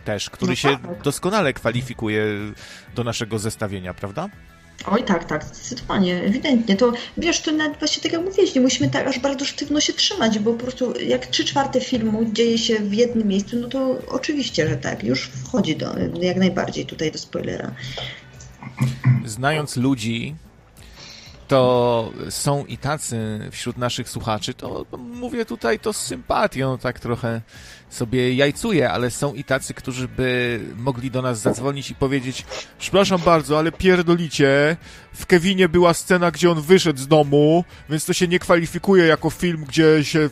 też, 0.07 0.29
który 0.29 0.49
no 0.49 0.55
się 0.55 0.69
tak. 0.69 1.01
doskonale 1.03 1.53
kwalifikuje 1.53 2.25
do 2.95 3.03
naszego 3.03 3.39
zestawienia, 3.39 3.93
prawda? 3.93 4.29
Oj, 4.85 5.03
tak, 5.03 5.25
tak, 5.25 5.43
zdecydowanie, 5.43 6.23
ewidentnie. 6.23 6.75
To 6.75 6.91
wiesz, 7.17 7.41
to 7.41 7.51
nawet 7.51 7.79
właśnie 7.79 8.03
tak 8.03 8.11
jak 8.11 8.21
mówiłeś, 8.21 8.55
nie 8.55 8.61
musimy 8.61 8.89
tak 8.89 9.07
aż 9.07 9.19
bardzo 9.19 9.45
sztywno 9.45 9.81
się 9.81 9.93
trzymać, 9.93 10.39
bo 10.39 10.53
po 10.53 10.59
prostu 10.59 10.99
jak 10.99 11.25
trzy 11.25 11.45
czwarte 11.45 11.81
filmu 11.81 12.25
dzieje 12.25 12.57
się 12.57 12.79
w 12.79 12.93
jednym 12.93 13.27
miejscu, 13.27 13.55
no 13.55 13.67
to 13.67 13.97
oczywiście, 14.07 14.69
że 14.69 14.77
tak, 14.77 15.03
już 15.03 15.23
wchodzi 15.23 15.75
do, 15.75 15.95
jak 16.21 16.37
najbardziej 16.37 16.85
tutaj 16.85 17.11
do 17.11 17.17
spoilera. 17.17 17.71
Znając 19.25 19.77
ludzi, 19.77 20.35
to 21.47 22.11
są 22.29 22.65
i 22.65 22.77
tacy 22.77 23.39
wśród 23.51 23.77
naszych 23.77 24.09
słuchaczy, 24.09 24.53
to 24.53 24.85
mówię 24.97 25.45
tutaj 25.45 25.79
to 25.79 25.93
z 25.93 25.97
sympatią, 25.97 26.77
tak 26.77 26.99
trochę 26.99 27.41
sobie 27.89 28.33
jajcuję, 28.33 28.91
ale 28.91 29.11
są 29.11 29.33
i 29.33 29.43
tacy, 29.43 29.73
którzy 29.73 30.07
by 30.07 30.59
mogli 30.77 31.11
do 31.11 31.21
nas 31.21 31.39
zadzwonić 31.39 31.91
i 31.91 31.95
powiedzieć 31.95 32.45
przepraszam 32.79 33.21
bardzo, 33.21 33.59
ale 33.59 33.71
pierdolicie, 33.71 34.77
w 35.13 35.25
Kevinie 35.25 35.69
była 35.69 35.93
scena, 35.93 36.31
gdzie 36.31 36.51
on 36.51 36.61
wyszedł 36.61 36.99
z 36.99 37.07
domu, 37.07 37.63
więc 37.89 38.05
to 38.05 38.13
się 38.13 38.27
nie 38.27 38.39
kwalifikuje 38.39 39.05
jako 39.05 39.29
film, 39.29 39.65
gdzie 39.67 40.03
się 40.03 40.19
y, 40.19 40.29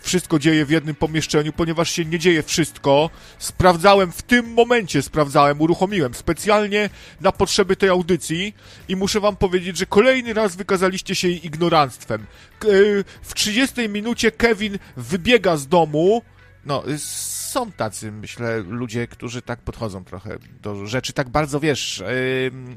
wszystko 0.00 0.38
dzieje 0.38 0.64
w 0.66 0.70
jednym 0.70 0.94
pomieszczeniu, 0.94 1.52
ponieważ 1.52 1.90
się 1.90 2.04
nie 2.04 2.18
dzieje 2.18 2.42
wszystko. 2.42 3.10
Sprawdzałem 3.38 4.12
w 4.12 4.22
tym 4.22 4.52
momencie, 4.52 5.02
sprawdzałem, 5.02 5.60
uruchomiłem 5.60 6.14
specjalnie 6.14 6.90
na 7.20 7.32
potrzeby 7.32 7.76
tej 7.76 7.88
audycji 7.88 8.54
i 8.88 8.96
muszę 8.96 9.20
wam 9.20 9.36
powiedzieć, 9.36 9.76
że 9.76 9.86
kolejny 9.86 10.34
raz 10.34 10.56
wykazaliście 10.56 11.14
się 11.14 11.28
ignoranstwem. 11.28 12.26
Y, 12.64 13.04
w 13.22 13.34
30 13.34 13.88
minucie 13.88 14.30
Kevin 14.30 14.78
wybiega 14.96 15.56
z 15.56 15.68
domu, 15.68 16.22
no, 16.66 16.82
są 16.98 17.72
tacy, 17.72 18.12
myślę, 18.12 18.58
ludzie, 18.58 19.06
którzy 19.06 19.42
tak 19.42 19.60
podchodzą 19.60 20.04
trochę 20.04 20.38
do 20.62 20.86
rzeczy, 20.86 21.12
tak 21.12 21.28
bardzo, 21.28 21.60
wiesz, 21.60 22.02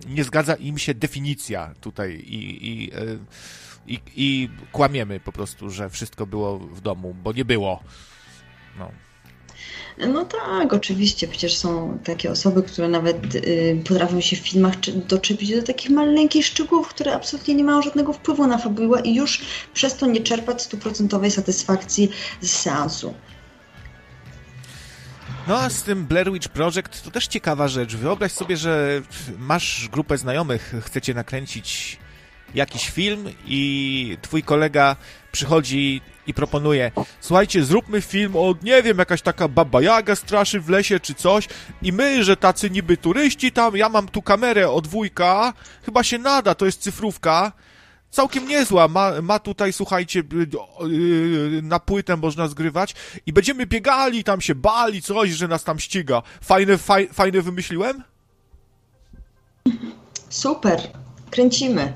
nie 0.08 0.24
zgadza 0.24 0.56
im 0.56 0.78
się 0.78 0.94
definicja 0.94 1.74
tutaj 1.82 2.14
i, 2.14 2.68
i, 2.68 2.86
yy, 2.86 3.20
i, 3.88 4.00
i 4.16 4.50
kłamiemy 4.72 5.20
po 5.20 5.32
prostu, 5.32 5.70
że 5.70 5.90
wszystko 5.90 6.26
było 6.26 6.60
w 6.60 6.82
domu, 6.82 7.16
bo 7.24 7.34
nie 7.34 7.46
było. 7.46 7.84
No. 8.80 8.92
No 10.08 10.26
tak, 10.26 10.74
oczywiście. 10.74 11.28
Przecież 11.28 11.58
są 11.58 12.00
takie 12.04 12.32
osoby, 12.32 12.64
które 12.64 12.88
nawet 12.88 13.36
y, 13.36 13.82
potrafią 13.88 14.22
się 14.22 14.36
w 14.36 14.40
filmach 14.40 14.80
doczepić 15.08 15.56
do 15.56 15.64
takich 15.64 15.90
maleńkich 15.90 16.46
szczegółów, 16.46 16.88
które 16.88 17.14
absolutnie 17.14 17.56
nie 17.56 17.64
mają 17.64 17.82
żadnego 17.82 18.14
wpływu 18.14 18.48
na 18.48 18.58
fabułę 18.58 19.02
i 19.02 19.16
już 19.16 19.42
przez 19.74 19.96
to 19.98 20.06
nie 20.06 20.22
czerpać 20.22 20.62
stuprocentowej 20.62 21.32
satysfakcji 21.32 22.10
z 22.42 22.52
seansu. 22.52 23.14
No 25.50 25.58
a 25.58 25.70
z 25.70 25.84
tym 25.84 26.06
Blair 26.06 26.32
Witch 26.32 26.48
Project 26.48 27.04
to 27.04 27.12
też 27.12 27.28
ciekawa 27.28 27.68
rzecz. 27.68 27.96
Wyobraź 27.96 28.32
sobie, 28.32 28.58
że 28.58 29.02
masz 29.38 29.90
grupę 29.92 30.18
znajomych, 30.18 30.74
chcecie 30.82 31.14
nakręcić 31.14 31.98
jakiś 32.56 32.90
film 32.90 33.30
i 33.46 34.18
twój 34.22 34.44
kolega 34.44 34.96
przychodzi 35.32 36.02
i 36.28 36.34
proponuje 36.34 36.92
słuchajcie, 37.20 37.64
zróbmy 37.64 38.02
film 38.02 38.36
o, 38.36 38.56
nie 38.64 38.84
wiem, 38.84 38.98
jakaś 38.98 39.22
taka 39.22 39.48
baba 39.48 39.82
jaga 39.82 40.16
straszy 40.16 40.60
w 40.60 40.70
lesie 40.70 41.00
czy 41.00 41.14
coś 41.14 41.48
i 41.82 41.94
my, 41.94 42.24
że 42.24 42.38
tacy 42.38 42.70
niby 42.70 42.98
turyści 42.98 43.52
tam, 43.52 43.78
ja 43.78 43.90
mam 43.90 44.08
tu 44.08 44.22
kamerę 44.22 44.70
od 44.70 44.88
wujka, 44.88 45.54
chyba 45.86 46.04
się 46.04 46.18
nada, 46.18 46.56
to 46.56 46.66
jest 46.66 46.82
cyfrówka, 46.82 47.52
całkiem 48.12 48.48
niezła. 48.48 48.88
Ma, 48.88 49.22
ma 49.22 49.40
tutaj, 49.40 49.74
słuchajcie, 49.74 50.20
y, 50.20 50.86
y, 50.86 51.62
na 51.64 51.80
płytę 51.80 52.18
można 52.18 52.48
zgrywać 52.48 52.96
i 53.26 53.34
będziemy 53.34 53.66
biegali, 53.66 54.24
tam 54.24 54.42
się 54.42 54.56
bali, 54.56 55.02
coś, 55.02 55.30
że 55.30 55.48
nas 55.48 55.64
tam 55.64 55.80
ściga. 55.80 56.22
Fajne, 56.42 56.78
faj, 56.78 57.10
fajne 57.14 57.42
wymyśliłem? 57.42 58.04
Super, 60.30 60.82
kręcimy. 61.30 61.94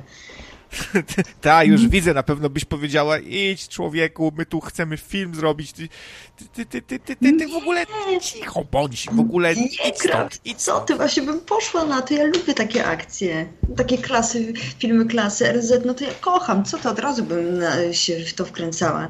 Ta, 1.41 1.63
już 1.63 1.87
widzę, 1.87 2.13
na 2.13 2.23
pewno 2.23 2.49
byś 2.49 2.65
powiedziała, 2.65 3.19
idź 3.19 3.67
człowieku, 3.67 4.33
my 4.37 4.45
tu 4.45 4.61
chcemy 4.61 4.97
film 4.97 5.35
zrobić, 5.35 5.73
ty, 5.73 5.89
ty, 6.37 6.65
ty, 6.65 6.81
ty, 6.81 6.99
ty, 6.99 7.15
ty, 7.15 7.37
ty 7.37 7.47
w 7.47 7.55
ogóle 7.55 7.85
cicho 8.21 8.65
bądź, 8.71 9.07
w 9.11 9.19
ogóle 9.19 9.53
idź 9.53 9.79
stąd, 9.95 10.39
idź 10.45 10.57
Co 10.57 10.79
ty, 10.79 10.95
właśnie 10.95 11.23
bym 11.23 11.39
poszła 11.39 11.85
na 11.85 12.01
to, 12.01 12.13
ja 12.13 12.25
lubię 12.25 12.53
takie 12.53 12.85
akcje, 12.85 13.45
takie 13.77 13.97
klasy, 13.97 14.53
filmy 14.79 15.05
klasy 15.05 15.53
RZ, 15.53 15.73
no 15.85 15.93
to 15.93 16.03
ja 16.03 16.13
kocham, 16.21 16.65
co 16.65 16.77
to, 16.77 16.89
od 16.89 16.99
razu 16.99 17.23
bym 17.23 17.61
się 17.91 18.25
w 18.25 18.33
to 18.33 18.45
wkręcała. 18.45 19.09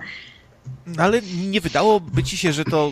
No 0.86 1.04
ale 1.04 1.22
nie 1.22 1.62
wydałoby 1.62 2.24
ci 2.24 2.38
się, 2.38 2.54
że 2.54 2.66
to 2.66 2.92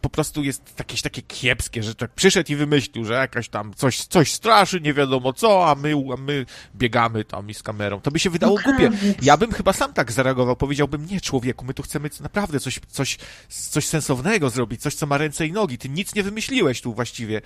po 0.00 0.10
prostu 0.10 0.42
jest 0.42 0.74
jakieś 0.78 1.02
takie 1.02 1.22
kiepskie, 1.22 1.82
że 1.82 1.94
tak 1.94 2.10
przyszedł 2.10 2.52
i 2.52 2.56
wymyślił, 2.56 3.04
że 3.04 3.14
jakaś 3.14 3.48
tam 3.48 3.74
coś, 3.74 4.04
coś 4.04 4.32
straszy, 4.32 4.80
nie 4.80 4.94
wiadomo 4.94 5.32
co, 5.32 5.70
a 5.70 5.74
my, 5.74 5.94
a 6.12 6.16
my 6.16 6.46
biegamy 6.76 7.24
tam 7.24 7.50
i 7.50 7.54
z 7.54 7.62
kamerą. 7.62 8.00
To 8.00 8.10
by 8.10 8.18
się 8.18 8.30
wydało 8.30 8.56
no 8.56 8.62
głupie. 8.62 8.90
Ja 9.22 9.36
bym 9.36 9.52
chyba 9.52 9.72
sam 9.72 9.92
tak 9.92 10.12
zareagował, 10.12 10.56
powiedziałbym, 10.56 11.06
nie 11.06 11.20
człowieku, 11.20 11.64
my 11.64 11.74
tu 11.74 11.82
chcemy 11.82 12.10
naprawdę 12.20 12.60
coś, 12.60 12.80
coś, 12.88 13.18
coś 13.48 13.86
sensownego 13.86 14.50
zrobić, 14.50 14.82
coś, 14.82 14.94
co 14.94 15.06
ma 15.06 15.18
ręce 15.18 15.46
i 15.46 15.52
nogi. 15.52 15.78
Ty 15.78 15.88
nic 15.88 16.14
nie 16.14 16.22
wymyśliłeś 16.22 16.80
tu 16.80 16.94
właściwie. 16.94 17.42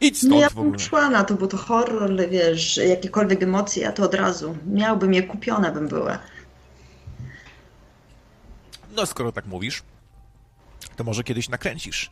Idź 0.00 0.18
stąd 0.18 0.32
no 0.32 0.40
ja 0.40 0.50
bym 0.50 0.78
szła 0.78 1.10
na 1.10 1.24
to, 1.24 1.34
bo 1.34 1.46
to 1.46 1.56
horror, 1.56 2.28
wiesz, 2.30 2.76
jakiekolwiek 2.76 3.42
emocje, 3.42 3.82
ja 3.82 3.92
to 3.92 4.02
od 4.02 4.14
razu. 4.14 4.56
Miałbym 4.66 5.14
je 5.14 5.22
kupione, 5.22 5.72
bym 5.72 5.88
była. 5.88 6.18
No, 8.96 9.06
skoro 9.06 9.32
tak 9.32 9.46
mówisz, 9.46 9.82
to 10.98 11.04
może 11.04 11.24
kiedyś 11.24 11.48
nakręcisz 11.48 12.10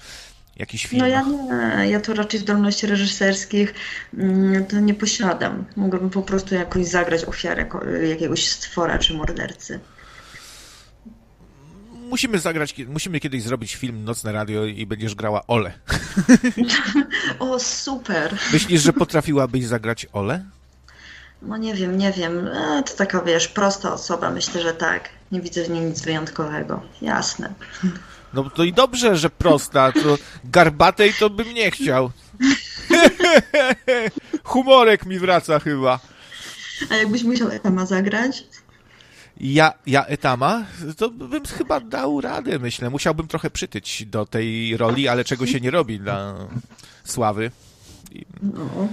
jakiś 0.57 0.87
film. 0.87 1.01
No 1.03 1.09
ja 1.09 1.23
nie, 1.23 1.91
ja 1.91 2.01
to 2.01 2.15
raczej 2.15 2.41
zdolności 2.41 2.87
reżyserskich 2.87 3.75
mm, 4.15 4.67
to 4.67 4.81
nie 4.81 4.95
posiadam. 4.95 5.65
Mogłabym 5.77 6.11
po 6.11 6.23
prostu 6.23 6.55
jakoś 6.55 6.87
zagrać 6.87 7.25
ofiarę 7.25 7.67
jakiegoś 8.09 8.49
stwora 8.49 8.99
czy 8.99 9.15
mordercy. 9.15 9.81
Musimy 12.09 12.39
zagrać, 12.39 12.75
musimy 12.89 13.21
kiedyś 13.21 13.43
zrobić 13.43 13.77
film 13.77 14.05
Nocne 14.05 14.33
Radio 14.33 14.65
i 14.65 14.87
będziesz 14.87 15.15
grała 15.15 15.47
Ole. 15.47 15.73
o, 17.39 17.59
super. 17.59 18.37
Myślisz, 18.53 18.83
że 18.83 18.93
potrafiłabyś 18.93 19.67
zagrać 19.67 20.07
Ole? 20.13 20.45
No 21.43 21.57
nie 21.57 21.75
wiem, 21.75 21.99
nie 21.99 22.13
wiem. 22.13 22.49
E, 22.49 22.83
to 22.83 22.97
taka, 22.97 23.23
wiesz, 23.23 23.49
prosta 23.49 23.93
osoba. 23.93 24.31
Myślę, 24.31 24.63
że 24.63 24.73
tak. 24.73 25.09
Nie 25.33 25.41
widzę 25.41 25.65
w 25.65 25.71
niej 25.71 25.85
nic 25.85 26.01
wyjątkowego. 26.01 26.83
Jasne. 27.03 27.55
No 28.37 28.51
to 28.51 28.65
i 28.65 28.73
dobrze, 28.73 29.17
że 29.17 29.31
prosta, 29.31 29.93
to 29.93 30.19
garbatej 30.45 31.15
to 31.19 31.31
bym 31.31 31.55
nie 31.55 31.71
chciał. 31.71 32.11
Humorek 34.45 35.07
mi 35.07 35.19
wraca 35.19 35.59
chyba. 35.59 36.01
A 36.91 36.97
jakbyś 36.97 37.23
musiał 37.23 37.49
Etama 37.49 37.87
zagrać? 37.87 38.45
Ja, 39.41 39.73
ja 39.87 40.05
Etama? 40.05 40.65
To 40.97 41.11
bym 41.11 41.45
chyba 41.45 41.81
dał 41.81 42.21
radę, 42.21 42.59
myślę. 42.59 42.91
Musiałbym 42.91 43.29
trochę 43.29 43.51
przytyć 43.51 44.07
do 44.07 44.27
tej 44.27 44.77
roli, 44.77 45.09
ale 45.09 45.25
czego 45.25 45.47
się 45.47 45.61
nie 45.61 45.71
robi 45.71 46.01
dla 46.01 46.35
sławy. 47.05 47.51
No. 48.43 48.89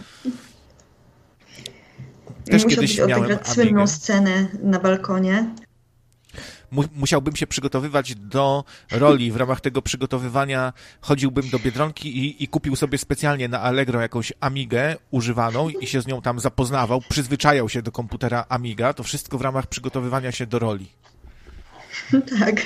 Też 2.45 2.65
kiedyś 2.65 2.97
miałem 3.07 3.37
słynną 3.43 3.87
scenę 3.87 4.47
na 4.63 4.79
balkonie 4.79 5.55
mu 6.73 6.83
musiałbym 6.95 7.35
się 7.35 7.47
przygotowywać 7.47 8.15
do 8.15 8.63
roli. 8.91 9.31
W 9.31 9.35
ramach 9.35 9.61
tego 9.61 9.81
przygotowywania 9.81 10.73
chodziłbym 11.01 11.49
do 11.49 11.59
Biedronki 11.59 12.17
i, 12.17 12.43
i 12.43 12.47
kupił 12.47 12.75
sobie 12.75 12.97
specjalnie 12.97 13.47
na 13.47 13.61
Allegro 13.61 14.01
jakąś 14.01 14.33
Amigę 14.39 14.95
używaną 15.11 15.69
i 15.69 15.87
się 15.87 16.01
z 16.01 16.07
nią 16.07 16.21
tam 16.21 16.39
zapoznawał, 16.39 17.01
przyzwyczajał 17.09 17.69
się 17.69 17.81
do 17.81 17.91
komputera 17.91 18.45
Amiga. 18.49 18.93
To 18.93 19.03
wszystko 19.03 19.37
w 19.37 19.41
ramach 19.41 19.67
przygotowywania 19.67 20.31
się 20.31 20.45
do 20.45 20.59
roli. 20.59 20.87
Tak. 22.39 22.61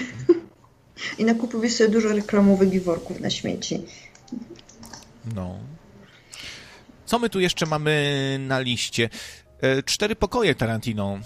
I 1.17 1.25
nakupiłeś 1.25 1.75
sobie 1.75 1.89
dużo 1.89 2.09
reklamowych 2.09 2.69
giworków 2.69 3.19
na 3.19 3.29
śmieci. 3.29 3.81
No. 5.35 5.59
Co 7.05 7.19
my 7.19 7.29
tu 7.29 7.39
jeszcze 7.39 7.65
mamy 7.65 8.37
na 8.39 8.59
liście? 8.59 9.09
E, 9.61 9.83
cztery 9.83 10.15
pokoje 10.15 10.55
Tarantino. 10.55 11.19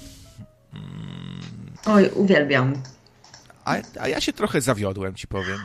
Oj, 1.85 2.09
uwielbiam. 2.15 2.73
A, 3.65 3.75
a 3.99 4.07
ja 4.07 4.21
się 4.21 4.33
trochę 4.33 4.61
zawiodłem, 4.61 5.15
ci 5.15 5.27
powiem. 5.27 5.59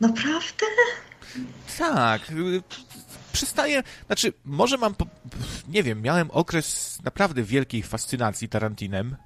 Naprawdę? 0.00 0.66
Tak. 1.78 2.22
Przystaję, 3.32 3.82
znaczy, 4.06 4.32
może 4.44 4.78
mam, 4.78 4.94
nie 5.68 5.82
wiem, 5.82 6.02
miałem 6.02 6.30
okres 6.30 6.98
naprawdę 7.04 7.42
wielkiej 7.42 7.82
fascynacji 7.82 8.48
Tarantinem. 8.48 9.16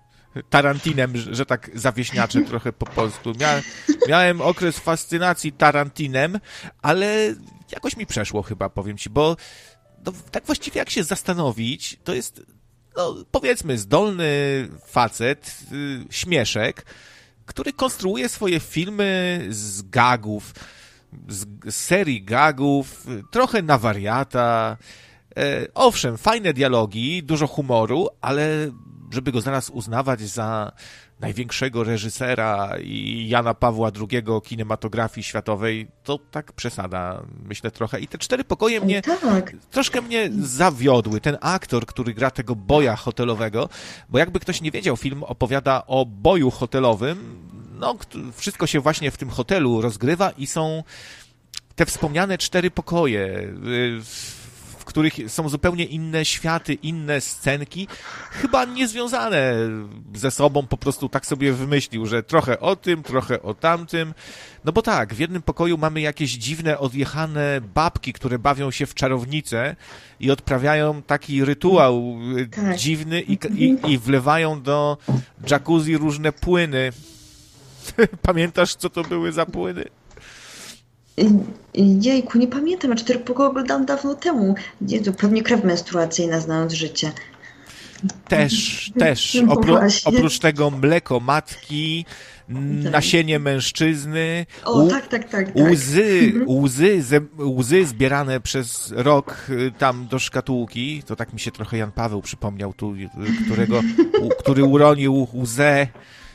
Tarantinem, 0.51 1.17
że 1.17 1.47
tak 1.47 1.71
zawieśniaczę 1.75 2.43
trochę 2.51 2.73
po 2.73 2.87
polsku. 2.87 3.33
Miałem, 3.41 3.63
miałem 4.09 4.41
okres 4.41 4.79
fascynacji 4.79 5.53
Tarantinem, 5.53 6.41
ale 6.83 7.35
jakoś 7.73 7.97
mi 7.97 8.07
przeszło 8.07 8.43
chyba, 8.43 8.69
powiem 8.71 8.99
ci, 8.99 9.11
bo 9.11 9.37
no, 10.07 10.13
tak 10.31 10.47
właściwie 10.47 10.79
jak 10.79 10.91
się 10.91 11.05
zastanowić, 11.05 11.99
to 12.05 12.15
jest 12.15 12.43
no, 12.97 13.25
powiedzmy, 13.31 13.79
zdolny 13.79 14.29
facet, 14.87 15.57
y, 15.73 16.05
śmieszek, 16.11 16.87
który 17.47 17.73
konstruuje 17.73 18.29
swoje 18.29 18.61
filmy 18.61 19.47
z 19.51 19.83
gagów, 19.83 20.55
z, 21.29 21.47
serii 21.75 22.23
gagów, 22.23 23.07
trochę 23.31 23.63
na 23.63 23.79
wariata. 23.79 24.77
E, 25.37 25.67
owszem, 25.75 26.19
fajne 26.19 26.53
dialogi, 26.53 27.23
dużo 27.23 27.47
humoru, 27.47 28.09
ale 28.21 28.71
żeby 29.11 29.33
go 29.33 29.41
zaraz 29.41 29.71
uznawać 29.71 30.21
za 30.21 30.73
największego 31.21 31.85
reżysera 31.85 32.77
i 32.83 33.29
Jana 33.29 33.55
Pawła 33.55 33.91
II 34.01 34.23
kinematografii 34.45 35.25
światowej, 35.25 35.89
to 36.05 36.19
tak 36.31 36.53
przesada, 36.53 37.23
myślę 37.45 37.71
trochę. 37.71 38.01
I 38.01 38.09
te 38.09 38.19
cztery 38.19 38.45
pokoje 38.45 38.81
mnie 38.81 39.03
tak. 39.03 39.57
troszkę 39.71 40.03
mnie 40.03 40.31
zawiodły. 40.41 41.21
Ten 41.21 41.37
aktor, 41.41 41.87
który 41.87 42.15
gra 42.15 42.31
tego 42.31 42.57
boja 42.57 42.97
hotelowego, 42.97 43.69
bo 44.09 44.19
jakby 44.19 44.41
ktoś 44.41 44.61
nie 44.61 44.71
wiedział, 44.71 44.97
film 44.97 45.23
opowiada 45.23 45.87
o 45.87 46.07
boju 46.07 46.51
hotelowym, 46.51 47.49
no, 47.81 47.97
wszystko 48.37 48.67
się 48.67 48.81
właśnie 48.81 49.11
w 49.11 49.17
tym 49.17 49.31
hotelu 49.31 49.81
rozgrywa 49.81 50.31
i 50.31 50.47
są 50.47 50.83
te 51.75 51.87
wspomniane 51.87 52.39
cztery 52.39 52.71
pokoje. 52.71 53.55
Y, 54.91 55.01
których 55.01 55.15
są 55.29 55.49
zupełnie 55.49 55.85
inne 55.85 56.25
światy, 56.25 56.75
inne 56.75 57.21
scenki, 57.21 57.89
chyba 58.31 58.65
niezwiązane 58.65 59.55
ze 60.15 60.31
sobą, 60.31 60.67
po 60.67 60.77
prostu 60.77 61.09
tak 61.09 61.27
sobie 61.27 61.53
wymyślił, 61.53 62.07
że 62.07 62.23
trochę 62.23 62.61
o 62.61 62.77
tym, 62.77 63.03
trochę 63.03 63.43
o 63.43 63.55
tamtym. 63.55 64.15
No 64.65 64.73
bo 64.73 64.83
tak, 64.83 65.15
w 65.15 65.19
jednym 65.19 65.43
pokoju 65.43 65.79
mamy 65.79 66.01
jakieś 66.01 66.31
dziwne, 66.31 66.79
odjechane 66.79 67.61
babki, 67.75 68.13
które 68.13 68.39
bawią 68.39 68.71
się 68.71 68.87
w 68.87 68.95
czarownicę 68.95 69.77
i 70.21 70.31
odprawiają 70.31 71.03
taki 71.03 71.45
rytuał 71.45 72.17
tak. 72.57 72.77
dziwny 72.77 73.21
i, 73.21 73.39
i, 73.55 73.77
i 73.93 73.99
wlewają 73.99 74.63
do 74.63 74.99
jacuzzi 75.51 75.97
różne 75.97 76.33
płyny. 76.33 76.93
Pamiętasz, 78.23 78.75
co 78.75 78.91
to 78.91 79.05
były 79.05 79.33
za 79.33 79.47
płyny? 79.47 79.85
Jejku, 81.75 82.39
nie 82.39 82.49
pamiętam, 82.49 82.93
a 82.93 82.97
cztery 82.97 83.19
pokoje 83.19 83.49
oglądałam 83.49 83.87
dawno 83.87 84.15
temu. 84.15 84.55
Jezu, 84.89 85.13
pewnie 85.13 85.43
krew 85.43 85.65
menstruacyjna, 85.65 86.41
znając 86.41 86.73
życie. 86.73 87.13
Też, 88.29 88.85
też. 88.99 89.39
No 89.47 89.61
oprócz 90.05 90.39
tego 90.39 90.71
mleko 90.71 91.21
matki, 91.21 92.05
tak. 92.49 92.93
nasienie 92.93 93.39
mężczyzny. 93.39 94.47
O, 94.65 94.87
tak, 94.87 95.09
tak, 95.09 95.29
tak, 95.29 95.53
tak. 95.53 95.57
Łzy, 95.57 96.33
łzy, 96.47 97.03
ze, 97.03 97.21
łzy 97.39 97.87
zbierane 97.87 98.41
przez 98.41 98.93
rok 98.97 99.47
y, 99.51 99.73
tam 99.79 100.07
do 100.07 100.19
szkatułki. 100.19 101.03
To 101.07 101.17
tak 101.17 101.33
mi 101.33 101.41
się 101.41 101.51
trochę 101.51 101.79
Jan 101.79 101.93
Paweł 101.93 102.23
przypomniał 102.23 102.73
tu, 102.73 102.95
y, 102.95 103.09
którego, 103.45 103.81
który 104.39 104.65
uronił 104.65 105.27
łzę 105.35 105.87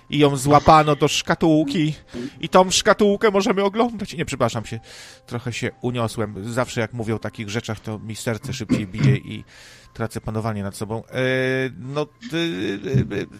i 0.10 0.20
ją 0.20 0.38
złapano 0.38 0.96
do 0.96 1.08
szkatułki 1.08 1.94
i 2.40 2.50
tą 2.50 2.72
szkatułkę 2.72 3.32
możemy 3.32 3.64
oglądać. 3.64 4.14
Nie, 4.14 4.26
przepraszam 4.26 4.66
się, 4.66 4.80
trochę 5.26 5.54
się 5.54 5.72
uniosłem. 5.82 6.54
Zawsze 6.54 6.82
jak 6.82 6.94
mówię 6.94 7.16
o 7.16 7.20
takich 7.20 7.50
rzeczach, 7.50 7.80
to 7.80 8.00
mi 8.00 8.16
serce 8.16 8.54
szybciej 8.54 8.88
bije 8.88 9.18
i 9.18 9.44
tracę 9.94 10.22
panowanie 10.22 10.64
nad 10.64 10.76
sobą. 10.76 11.04
E, 11.06 11.12
no, 11.80 12.02
e, 12.02 12.06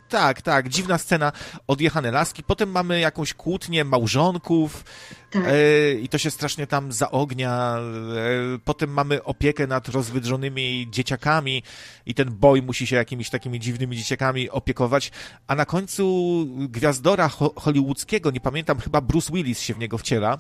tak, 0.10 0.42
tak, 0.42 0.70
dziwna 0.70 0.98
scena, 0.98 1.32
odjechane 1.68 2.12
laski, 2.12 2.44
potem 2.44 2.72
mamy 2.72 3.00
jakąś 3.00 3.34
kłótnię 3.34 3.86
małżonków 3.86 4.84
tak. 5.44 5.54
e, 5.54 5.94
i 5.94 6.10
to 6.10 6.18
się 6.18 6.32
strasznie 6.32 6.68
tam 6.68 6.92
zaognia, 6.92 7.78
e, 7.78 8.60
potem 8.66 8.90
mamy 8.90 9.24
opiekę 9.24 9.68
nad 9.68 9.90
rozwydrzonymi 9.90 10.88
dzieciakami 10.92 11.64
i 12.06 12.14
ten 12.14 12.32
boj 12.32 12.62
musi 12.62 12.88
się 12.88 12.96
jakimiś 12.96 13.30
takimi 13.30 13.60
dziwnymi 13.60 13.98
dzieciakami 13.98 14.50
opiekować, 14.50 15.12
a 15.48 15.56
na 15.56 15.66
końcu 15.66 16.46
gwiazdora 16.70 17.30
ho 17.30 17.54
hollywoodzkiego, 17.56 18.32
nie 18.32 18.40
pamiętam, 18.40 18.80
chyba 18.80 19.02
Bruce 19.02 19.34
Willis 19.34 19.60
się 19.60 19.74
w 19.74 19.80
niego 19.80 19.98
wciela. 19.98 20.38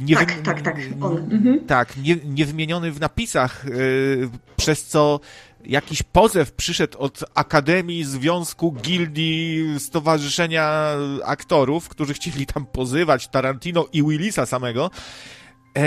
Nie 0.00 0.14
tak, 0.16 0.40
tak, 0.40 0.62
tak, 0.62 0.76
on. 1.00 1.16
Mhm. 1.16 1.66
Tak, 1.66 1.96
nie, 1.96 2.16
nie 2.24 2.46
wymieniony 2.46 2.92
w 2.92 3.00
napisach, 3.00 3.64
yy, 3.64 4.30
przez 4.56 4.86
co 4.86 5.20
jakiś 5.64 6.02
pozew 6.02 6.52
przyszedł 6.52 6.98
od 6.98 7.24
Akademii 7.34 8.04
Związku 8.04 8.72
Gildii 8.72 9.64
Stowarzyszenia 9.78 10.92
Aktorów, 11.24 11.88
którzy 11.88 12.14
chcieli 12.14 12.46
tam 12.46 12.66
pozywać 12.66 13.28
Tarantino 13.28 13.86
i 13.92 14.02
Willisa 14.02 14.46
samego. 14.46 14.90
E, 15.78 15.82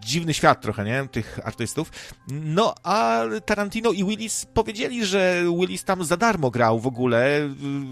dziwny 0.00 0.34
świat 0.34 0.60
trochę, 0.60 0.84
nie? 0.84 1.08
Tych 1.12 1.40
artystów. 1.44 1.90
No, 2.28 2.74
a 2.82 3.22
Tarantino 3.46 3.92
i 3.92 4.04
Willis 4.04 4.46
powiedzieli, 4.54 5.06
że 5.06 5.44
Willis 5.60 5.84
tam 5.84 6.04
za 6.04 6.16
darmo 6.16 6.50
grał 6.50 6.80
w 6.80 6.86
ogóle, 6.86 7.48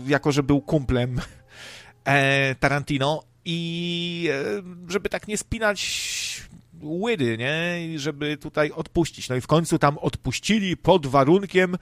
jako 0.06 0.32
że 0.32 0.42
był 0.42 0.60
kumplem 0.60 1.20
e, 2.04 2.54
Tarantino 2.54 3.22
i 3.44 4.28
e, 4.32 4.62
żeby 4.88 5.08
tak 5.08 5.28
nie 5.28 5.38
spinać 5.38 5.80
łydy, 6.84 7.38
nie? 7.38 7.86
I 7.86 7.98
żeby 7.98 8.36
tutaj 8.36 8.70
odpuścić. 8.70 9.28
No 9.28 9.36
i 9.36 9.40
w 9.40 9.46
końcu 9.46 9.78
tam 9.78 9.98
odpuścili 9.98 10.76
pod 10.76 11.06
warunkiem, 11.06 11.76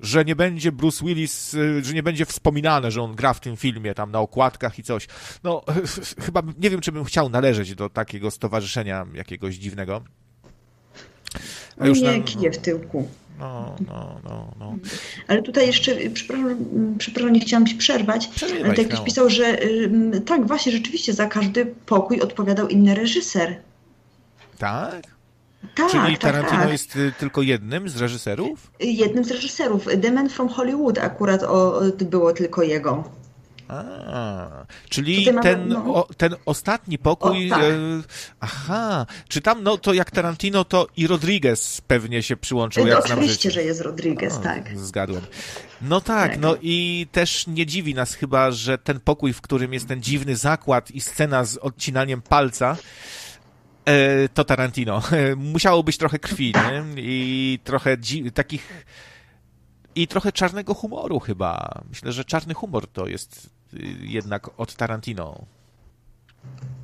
że 0.00 0.24
nie 0.24 0.36
będzie 0.36 0.72
Bruce 0.72 1.04
Willis, 1.04 1.54
y, 1.54 1.84
że 1.84 1.94
nie 1.94 2.02
będzie 2.02 2.26
wspominane, 2.26 2.90
że 2.90 3.02
on 3.02 3.14
gra 3.14 3.34
w 3.34 3.40
tym 3.40 3.56
filmie 3.56 3.94
tam 3.94 4.10
na 4.10 4.20
okładkach 4.20 4.78
i 4.78 4.82
coś. 4.82 5.06
No, 5.44 5.64
chyba 6.26 6.42
nie 6.58 6.70
wiem, 6.70 6.80
czy 6.80 6.92
bym 6.92 7.04
chciał 7.04 7.28
należeć 7.28 7.74
do 7.74 7.88
takiego 7.88 8.30
stowarzyszenia 8.30 9.06
jakiegoś 9.14 9.54
dziwnego. 9.54 10.02
A 11.78 11.86
już 11.86 12.00
nie, 12.00 12.22
kije 12.22 12.50
w 12.50 12.58
tyłku. 12.58 13.08
No, 13.38 13.76
no, 13.86 14.20
no, 14.24 14.54
no. 14.58 14.76
Ale 15.28 15.42
tutaj 15.42 15.66
jeszcze, 15.66 15.96
przepraszam, 16.14 16.56
przepraszam 16.98 17.32
nie 17.32 17.40
chciałam 17.40 17.66
się 17.66 17.76
przerwać, 17.76 18.26
Przerywaj 18.26 18.64
ale 18.64 18.74
tak 18.74 18.86
ktoś 18.88 19.00
pisał, 19.00 19.30
że 19.30 19.58
tak, 20.26 20.46
właśnie, 20.46 20.72
rzeczywiście 20.72 21.12
za 21.12 21.26
każdy 21.26 21.66
pokój 21.86 22.20
odpowiadał 22.20 22.68
inny 22.68 22.94
reżyser. 22.94 23.56
Tak? 24.58 25.02
Tak, 25.74 25.90
Czyli 25.90 26.12
tak, 26.12 26.18
Tarantino 26.18 26.62
tak. 26.62 26.72
jest 26.72 26.96
y, 26.96 27.12
tylko 27.18 27.42
jednym 27.42 27.88
z 27.88 27.96
reżyserów? 27.96 28.70
Jednym 28.80 29.24
z 29.24 29.30
reżyserów. 29.30 29.86
The 30.02 30.12
Man 30.12 30.28
from 30.28 30.48
Hollywood 30.48 30.98
akurat 30.98 31.42
o, 31.42 31.80
było 32.04 32.32
tylko 32.32 32.62
jego. 32.62 33.04
A, 33.68 34.66
czyli 34.88 35.28
ten, 35.42 35.68
no. 35.68 35.94
o, 35.94 36.08
ten 36.16 36.34
ostatni 36.46 36.98
pokój. 36.98 37.52
O, 37.52 37.54
tak. 37.54 37.64
e, 37.64 37.74
aha, 38.40 39.06
czy 39.28 39.40
tam, 39.40 39.62
no 39.62 39.78
to 39.78 39.92
jak 39.92 40.10
Tarantino, 40.10 40.64
to 40.64 40.86
i 40.96 41.06
Rodriguez 41.06 41.80
pewnie 41.80 42.22
się 42.22 42.36
przyłączył. 42.36 42.84
No, 42.84 42.90
jak 42.90 43.04
oczywiście, 43.04 43.50
że 43.50 43.62
jest 43.62 43.80
Rodriguez, 43.80 44.34
o, 44.36 44.40
tak. 44.40 44.78
Zgadłem. 44.78 45.22
No 45.82 46.00
tak, 46.00 46.30
tak, 46.30 46.40
no 46.40 46.56
i 46.62 47.06
też 47.12 47.46
nie 47.46 47.66
dziwi 47.66 47.94
nas 47.94 48.14
chyba, 48.14 48.50
że 48.50 48.78
ten 48.78 49.00
pokój, 49.00 49.32
w 49.32 49.40
którym 49.40 49.72
jest 49.72 49.88
ten 49.88 50.02
dziwny 50.02 50.36
zakład 50.36 50.90
i 50.90 51.00
scena 51.00 51.44
z 51.44 51.56
odcinaniem 51.56 52.22
palca, 52.22 52.76
to 54.34 54.44
Tarantino. 54.44 55.02
Musiało 55.36 55.82
być 55.82 55.98
trochę 55.98 56.18
krwi, 56.18 56.52
nie? 56.54 57.02
I 57.02 57.58
trochę 57.64 57.96
takich 58.34 58.84
i 59.94 60.08
trochę 60.08 60.32
czarnego 60.32 60.74
humoru 60.74 61.20
chyba. 61.20 61.82
Myślę, 61.88 62.12
że 62.12 62.24
czarny 62.24 62.54
humor 62.54 62.86
to 62.86 63.06
jest 63.06 63.50
y, 63.74 63.78
jednak 64.00 64.60
od 64.60 64.74
Tarantino. 64.74 65.44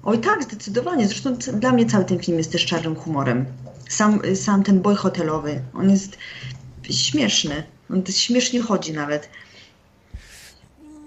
Oj 0.02 0.18
tak, 0.18 0.42
zdecydowanie. 0.42 1.06
Zresztą 1.06 1.34
dla 1.34 1.72
mnie 1.72 1.86
cały 1.86 2.04
ten 2.04 2.18
film 2.18 2.38
jest 2.38 2.52
też 2.52 2.66
czarnym 2.66 2.96
humorem. 2.96 3.46
Sam, 3.88 4.20
sam 4.34 4.62
ten 4.62 4.82
boj 4.82 4.96
hotelowy, 4.96 5.62
on 5.74 5.90
jest 5.90 6.18
śmieszny. 6.90 7.62
On 7.90 8.02
śmiesznie 8.06 8.62
chodzi 8.62 8.92
nawet 8.92 9.30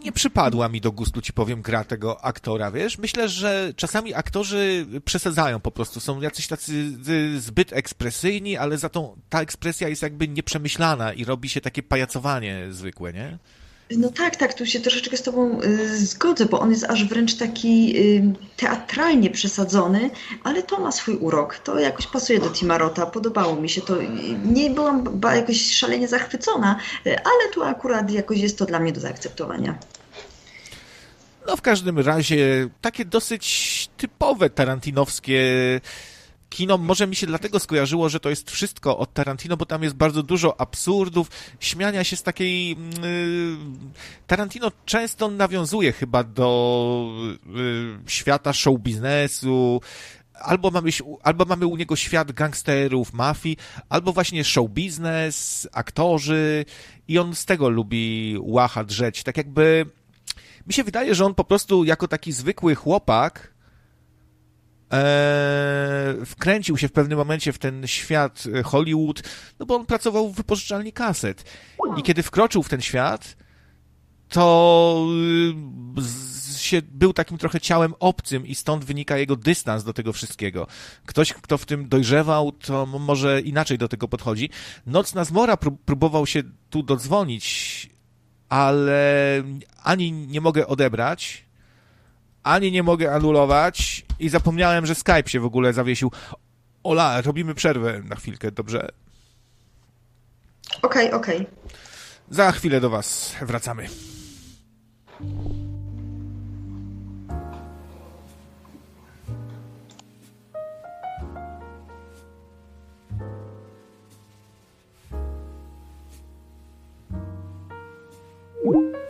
nie 0.03 0.11
przypadła 0.11 0.69
mi 0.69 0.81
do 0.81 0.91
gustu, 0.91 1.21
ci 1.21 1.33
powiem, 1.33 1.61
gra 1.61 1.83
tego 1.83 2.25
aktora, 2.25 2.71
wiesz? 2.71 2.97
Myślę, 2.97 3.29
że 3.29 3.73
czasami 3.75 4.13
aktorzy 4.13 4.85
przesadzają 5.05 5.59
po 5.59 5.71
prostu, 5.71 5.99
są 5.99 6.21
jacyś 6.21 6.47
tacy 6.47 6.97
zbyt 7.39 7.73
ekspresyjni, 7.73 8.57
ale 8.57 8.77
za 8.77 8.89
tą 8.89 9.17
ta 9.29 9.41
ekspresja 9.41 9.87
jest 9.87 10.01
jakby 10.01 10.27
nieprzemyślana 10.27 11.13
i 11.13 11.25
robi 11.25 11.49
się 11.49 11.61
takie 11.61 11.83
pajacowanie 11.83 12.67
zwykłe, 12.69 13.13
nie? 13.13 13.37
No 13.91 14.09
tak, 14.09 14.35
tak, 14.35 14.53
tu 14.53 14.65
się 14.65 14.79
troszeczkę 14.79 15.17
z 15.17 15.21
Tobą 15.21 15.61
y, 15.61 15.97
zgodzę, 15.97 16.45
bo 16.45 16.59
on 16.59 16.71
jest 16.71 16.83
aż 16.83 17.05
wręcz 17.05 17.35
taki 17.35 17.97
y, 17.97 18.33
teatralnie 18.57 19.29
przesadzony, 19.29 20.09
ale 20.43 20.63
to 20.63 20.79
ma 20.79 20.91
swój 20.91 21.15
urok. 21.15 21.59
To 21.59 21.79
jakoś 21.79 22.07
pasuje 22.07 22.39
do 22.39 22.49
Timarota, 22.49 23.05
podobało 23.05 23.55
mi 23.55 23.69
się 23.69 23.81
to. 23.81 23.97
Nie 24.45 24.69
byłam 24.69 25.21
jakoś 25.35 25.75
szalenie 25.75 26.07
zachwycona, 26.07 26.79
y, 27.07 27.09
ale 27.09 27.53
tu 27.53 27.63
akurat 27.63 28.11
jakoś 28.11 28.39
jest 28.39 28.57
to 28.57 28.65
dla 28.65 28.79
mnie 28.79 28.91
do 28.91 29.01
zaakceptowania. 29.01 29.77
No 31.47 31.57
w 31.57 31.61
każdym 31.61 31.99
razie 31.99 32.69
takie 32.81 33.05
dosyć 33.05 33.89
typowe 33.97 34.49
tarantinowskie 34.49 35.41
kino. 36.53 36.77
Może 36.77 37.07
mi 37.07 37.15
się 37.15 37.27
dlatego 37.27 37.59
skojarzyło, 37.59 38.09
że 38.09 38.19
to 38.19 38.29
jest 38.29 38.51
wszystko 38.51 38.97
od 38.97 39.13
Tarantino, 39.13 39.57
bo 39.57 39.65
tam 39.65 39.83
jest 39.83 39.95
bardzo 39.95 40.23
dużo 40.23 40.61
absurdów, 40.61 41.27
śmiania 41.59 42.03
się 42.03 42.15
z 42.15 42.23
takiej... 42.23 42.69
Yy, 42.69 42.77
Tarantino 44.27 44.71
często 44.85 45.29
nawiązuje 45.29 45.91
chyba 45.91 46.23
do 46.23 47.09
yy, 47.45 47.99
świata 48.07 48.53
show 48.53 48.79
biznesu, 48.79 49.81
albo 50.33 50.71
mamy, 50.71 50.89
albo 51.23 51.45
mamy 51.45 51.65
u 51.65 51.77
niego 51.77 51.95
świat 51.95 52.31
gangsterów, 52.31 53.13
mafii, 53.13 53.57
albo 53.89 54.13
właśnie 54.13 54.43
show 54.43 54.69
biznes, 54.69 55.67
aktorzy. 55.71 56.65
I 57.07 57.19
on 57.19 57.35
z 57.35 57.45
tego 57.45 57.69
lubi 57.69 58.37
łacha 58.41 58.83
drzeć. 58.83 59.23
Tak 59.23 59.37
jakby 59.37 59.85
mi 60.67 60.73
się 60.73 60.83
wydaje, 60.83 61.15
że 61.15 61.25
on 61.25 61.35
po 61.35 61.43
prostu 61.43 61.83
jako 61.83 62.07
taki 62.07 62.31
zwykły 62.31 62.75
chłopak 62.75 63.52
wkręcił 66.25 66.77
się 66.77 66.87
w 66.87 66.91
pewnym 66.91 67.17
momencie 67.17 67.53
w 67.53 67.57
ten 67.57 67.87
świat 67.87 68.43
Hollywood, 68.63 69.21
no 69.59 69.65
bo 69.65 69.75
on 69.75 69.85
pracował 69.85 70.29
w 70.29 70.35
wypożyczalni 70.35 70.93
kaset. 70.93 71.43
I 71.97 72.03
kiedy 72.03 72.23
wkroczył 72.23 72.63
w 72.63 72.69
ten 72.69 72.81
świat, 72.81 73.37
to 74.29 75.07
y, 76.57 76.59
się, 76.59 76.81
był 76.91 77.13
takim 77.13 77.37
trochę 77.37 77.61
ciałem 77.61 77.93
obcym 77.99 78.47
i 78.47 78.55
stąd 78.55 78.85
wynika 78.85 79.17
jego 79.17 79.35
dystans 79.35 79.83
do 79.83 79.93
tego 79.93 80.13
wszystkiego. 80.13 80.67
Ktoś, 81.05 81.33
kto 81.33 81.57
w 81.57 81.65
tym 81.65 81.89
dojrzewał, 81.89 82.51
to 82.51 82.85
może 82.85 83.41
inaczej 83.41 83.77
do 83.77 83.87
tego 83.87 84.07
podchodzi. 84.07 84.49
Nocna 84.85 85.23
zmora 85.23 85.57
próbował 85.85 86.25
się 86.25 86.43
tu 86.69 86.83
dodzwonić 86.83 87.89
ale 88.53 89.43
ani 89.83 90.11
nie 90.11 90.41
mogę 90.41 90.67
odebrać, 90.67 91.45
ani 92.43 92.71
nie 92.71 92.83
mogę 92.83 93.13
anulować 93.13 94.05
i 94.19 94.29
zapomniałem, 94.29 94.85
że 94.85 94.95
Skype 94.95 95.29
się 95.29 95.39
w 95.39 95.45
ogóle 95.45 95.73
zawiesił. 95.73 96.11
Ola, 96.83 97.21
robimy 97.21 97.55
przerwę 97.55 98.01
na 98.03 98.15
chwilkę, 98.15 98.51
dobrze? 98.51 98.89
Okej, 100.81 101.07
okay, 101.07 101.19
okej. 101.19 101.37
Okay. 101.41 101.53
Za 102.29 102.51
chwilę 102.51 102.81
do 102.81 102.89
Was 102.89 103.35
wracamy. 103.41 103.89
Thank 118.63 119.02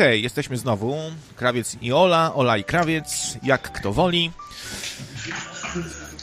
Okej, 0.00 0.08
okay, 0.08 0.18
jesteśmy 0.18 0.56
znowu. 0.56 0.96
Krawiec 1.36 1.76
i 1.82 1.92
Ola, 1.92 2.34
Ola 2.34 2.56
i 2.56 2.64
Krawiec, 2.64 3.36
jak 3.42 3.72
kto 3.72 3.92
woli. 3.92 4.30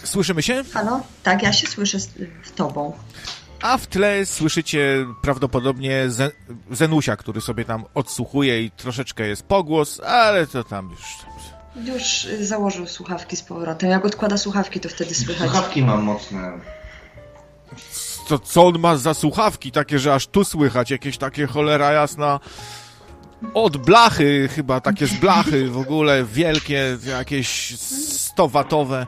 Słyszymy 0.04 0.44
się? 0.44 0.64
Halo? 0.74 1.02
Tak, 1.24 1.44
ja 1.44 1.54
się 1.54 1.68
słyszę 1.68 2.00
z 2.00 2.10
tobą. 2.56 2.94
A 3.62 3.78
w 3.78 3.88
tle 3.88 4.26
słyszycie 4.26 5.06
prawdopodobnie 5.22 6.08
Zenusia, 6.72 7.16
który 7.16 7.42
sobie 7.42 7.66
tam 7.66 7.86
odsłuchuje 7.94 8.64
i 8.64 8.72
troszeczkę 8.72 9.28
jest 9.28 9.44
pogłos, 9.44 10.00
ale 10.00 10.48
to 10.48 10.64
tam 10.64 10.90
już... 10.90 11.16
Już 11.88 12.28
założył 12.46 12.88
słuchawki 12.88 13.36
z 13.36 13.42
powrotem. 13.42 13.90
Jak 13.90 14.06
odkłada 14.06 14.38
słuchawki, 14.38 14.80
to 14.80 14.90
wtedy 14.90 15.16
słychać. 15.16 15.50
Słuchawki 15.50 15.84
mam 15.84 16.04
mocne. 16.04 16.52
To 18.28 18.40
co 18.40 18.68
on 18.68 18.80
ma 18.80 18.98
za 18.98 19.14
słuchawki 19.14 19.72
takie, 19.72 20.00
że 20.00 20.14
aż 20.14 20.28
tu 20.28 20.46
słychać? 20.46 20.92
Jakieś 20.92 21.18
takie 21.18 21.48
cholera 21.48 21.92
jasna... 21.92 22.40
Od 23.54 23.78
blachy 23.78 24.48
chyba, 24.48 24.82
takie 24.82 25.08
z 25.08 25.14
blachy 25.14 25.70
w 25.70 25.78
ogóle, 25.78 26.24
wielkie, 26.26 26.98
jakieś 27.06 27.74
100-watowe. 28.38 29.06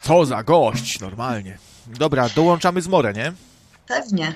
Co 0.00 0.26
za 0.26 0.42
gość, 0.42 1.00
normalnie. 1.00 1.58
Dobra, 1.86 2.28
dołączamy 2.28 2.82
z 2.82 2.88
More, 2.88 3.12
nie? 3.12 3.32
Pewnie. 3.86 4.34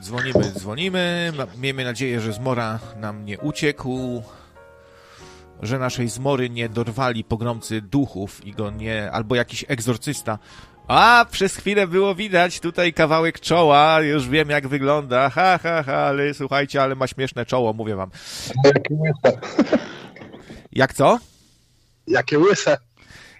Dzwonimy, 0.00 0.52
dzwonimy. 0.52 1.32
Miejmy 1.58 1.84
nadzieję, 1.84 2.20
że 2.20 2.32
zmora 2.32 2.78
nam 2.96 3.24
nie 3.24 3.38
uciekł, 3.38 4.22
że 5.62 5.78
naszej 5.78 6.08
zmory 6.08 6.50
nie 6.50 6.68
dorwali 6.68 7.24
pogromcy 7.24 7.80
duchów 7.80 8.46
i 8.46 8.52
go 8.52 8.70
nie. 8.70 9.10
albo 9.10 9.34
jakiś 9.34 9.64
egzorcysta. 9.68 10.38
A, 10.90 11.26
przez 11.30 11.56
chwilę 11.56 11.86
było 11.86 12.14
widać 12.14 12.60
tutaj 12.60 12.92
kawałek 12.92 13.40
czoła, 13.40 14.00
już 14.00 14.28
wiem 14.28 14.50
jak 14.50 14.68
wygląda. 14.68 15.30
Ha, 15.30 15.58
ha, 15.62 15.82
ha, 15.82 15.96
ale 15.96 16.34
słuchajcie, 16.34 16.82
ale 16.82 16.94
ma 16.94 17.06
śmieszne 17.06 17.46
czoło, 17.46 17.72
mówię 17.72 17.96
wam. 17.96 18.10
Jakie 18.64 18.94
łyse. 18.94 19.38
Jak 20.72 20.94
co? 20.94 21.18
Jakie 22.06 22.38
łyse. 22.38 22.76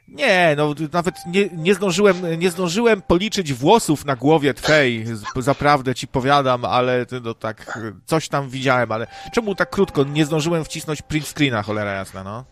Nie, 0.09 0.55
no 0.57 0.75
nawet 0.93 1.15
nie, 1.27 1.49
nie, 1.53 1.75
zdążyłem, 1.75 2.39
nie 2.39 2.51
zdążyłem 2.51 3.03
policzyć 3.03 3.53
włosów 3.53 4.05
na 4.05 4.17
głowie 4.17 4.55
twej, 4.55 5.05
zaprawdę 5.37 5.95
ci 5.95 6.09
powiadam, 6.09 6.65
ale 6.65 7.07
no 7.23 7.35
tak, 7.35 7.79
coś 8.07 8.29
tam 8.29 8.51
widziałem, 8.51 8.93
ale 8.93 9.07
czemu 9.33 9.55
tak 9.55 9.71
krótko? 9.71 10.05
Nie 10.05 10.25
zdążyłem 10.25 10.65
wcisnąć 10.65 11.03
print 11.03 11.27
screena, 11.27 11.63
cholera 11.63 11.93
jasna, 11.93 12.25
no. 12.25 12.45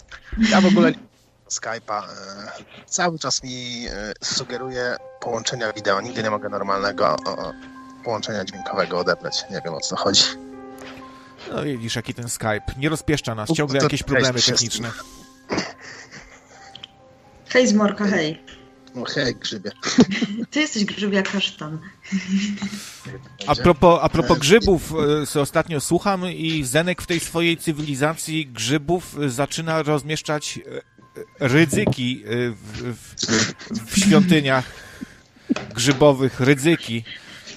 Ja 0.50 0.60
w 0.60 0.66
ogóle 0.66 0.92
Skype'a 1.48 2.02
e, 2.02 2.06
cały 2.86 3.18
czas 3.18 3.42
mi 3.42 3.86
e, 3.86 4.12
sugeruje 4.24 4.96
połączenia 5.20 5.72
wideo, 5.72 6.00
nigdy 6.00 6.22
nie 6.22 6.30
mogę 6.30 6.48
normalnego 6.48 7.16
połączenia 8.04 8.44
dźwiękowego 8.44 8.98
odebrać, 8.98 9.44
nie 9.50 9.60
wiem 9.64 9.74
o 9.74 9.80
co 9.80 9.96
chodzi. 9.96 10.22
No 11.52 11.62
widzisz, 11.62 11.96
jaki 11.96 12.14
ten 12.14 12.28
Skype, 12.28 12.62
nie 12.78 12.88
rozpieszcza 12.88 13.34
nas, 13.34 13.52
ciągle 13.52 13.82
jakieś 13.82 14.02
problemy 14.02 14.42
techniczne. 14.42 14.90
Hej 17.48 17.68
Zmorka, 17.68 18.06
hej. 18.06 18.42
No 18.94 19.04
hej, 19.04 19.34
grzybie. 19.34 19.70
Ty 20.50 20.60
jesteś 20.60 20.84
grzybia 20.84 21.22
kasztan. 21.22 21.78
A 23.46 23.54
propos, 23.54 23.98
a 24.02 24.08
propos 24.08 24.38
grzybów, 24.38 24.92
co 25.28 25.38
e, 25.38 25.42
ostatnio 25.42 25.80
słucham 25.80 26.26
i 26.26 26.64
Zenek 26.64 27.02
w 27.02 27.06
tej 27.06 27.20
swojej 27.20 27.56
cywilizacji 27.56 28.46
grzybów 28.46 29.16
zaczyna 29.26 29.82
rozmieszczać 29.82 30.58
e, 30.58 30.97
rydzyki 31.40 32.24
e, 32.24 32.50
w, 32.50 32.94
w, 32.96 33.92
w 33.92 33.98
świątyniach 33.98 34.64
grzybowych, 35.74 36.40
rydzyki. 36.40 37.04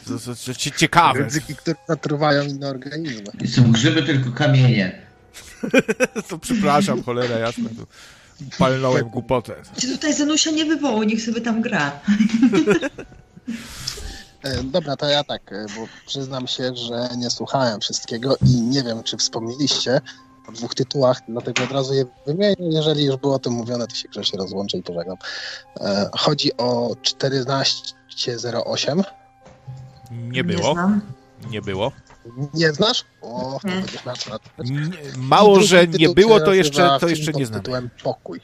To, 0.07 0.19
to, 0.19 0.35
to, 0.35 0.53
ciekawe. 0.53 1.19
Rydzyki, 1.19 1.55
które 1.55 1.75
zatruwają 1.87 2.43
inne 2.43 2.67
organizmy. 2.67 3.47
Są 3.55 3.71
grzyby, 3.71 4.03
tylko 4.03 4.31
kamienie. 4.31 5.01
to 6.29 6.37
przepraszam, 6.37 7.03
cholera 7.03 7.37
jasna. 7.37 7.69
To 7.69 7.85
palnąłem 8.57 9.09
głupotę. 9.09 9.55
Czy 9.77 9.87
tutaj 9.87 10.13
Zenusia 10.13 10.51
nie 10.51 10.65
wywołał, 10.65 11.03
niech 11.03 11.21
sobie 11.21 11.41
tam 11.41 11.61
gra. 11.61 11.91
E, 14.43 14.63
dobra, 14.63 14.95
to 14.95 15.09
ja 15.09 15.23
tak, 15.23 15.51
e, 15.51 15.65
bo 15.75 15.87
przyznam 16.07 16.47
się, 16.47 16.75
że 16.75 17.09
nie 17.17 17.29
słuchałem 17.29 17.81
wszystkiego 17.81 18.37
i 18.45 18.61
nie 18.61 18.83
wiem, 18.83 19.03
czy 19.03 19.17
wspomnieliście 19.17 20.01
o 20.51 20.53
dwóch 20.53 20.75
tytułach, 20.75 21.21
dlatego 21.27 21.63
od 21.63 21.71
razu 21.71 21.93
je 21.93 22.05
wymienię. 22.27 22.55
Jeżeli 22.59 23.05
już 23.05 23.15
było 23.15 23.35
o 23.35 23.39
tym 23.39 23.53
mówione, 23.53 23.87
to 23.87 23.95
się 23.95 24.09
grzecznie 24.09 24.39
rozłączę 24.39 24.77
i 24.77 24.83
pożegnam. 24.83 25.17
E, 25.81 26.09
chodzi 26.13 26.57
o 26.57 26.95
1408. 27.03 29.03
Nie 30.11 30.43
było. 30.43 30.75
Nie, 30.75 30.99
nie 31.49 31.61
było. 31.61 31.91
Nie 32.53 32.73
znasz? 32.73 33.03
O, 33.21 33.59
to 33.61 33.67
nie. 33.67 33.83
nie, 34.73 34.89
Mało, 35.17 35.61
że 35.61 35.87
nie 35.87 36.09
było, 36.09 36.39
to 36.39 36.53
jeszcze, 36.53 36.97
to 36.99 37.07
jeszcze 37.07 37.31
nie 37.31 37.45
znam. 37.45 37.61
tytułem 37.61 37.89
Pokój. 38.03 38.41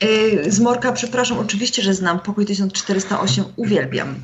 Yy, 0.00 0.52
Zmorka, 0.52 0.92
przepraszam, 0.92 1.38
oczywiście, 1.38 1.82
że 1.82 1.94
znam. 1.94 2.20
Pokój 2.20 2.46
1408 2.46 3.44
uwielbiam. 3.56 4.14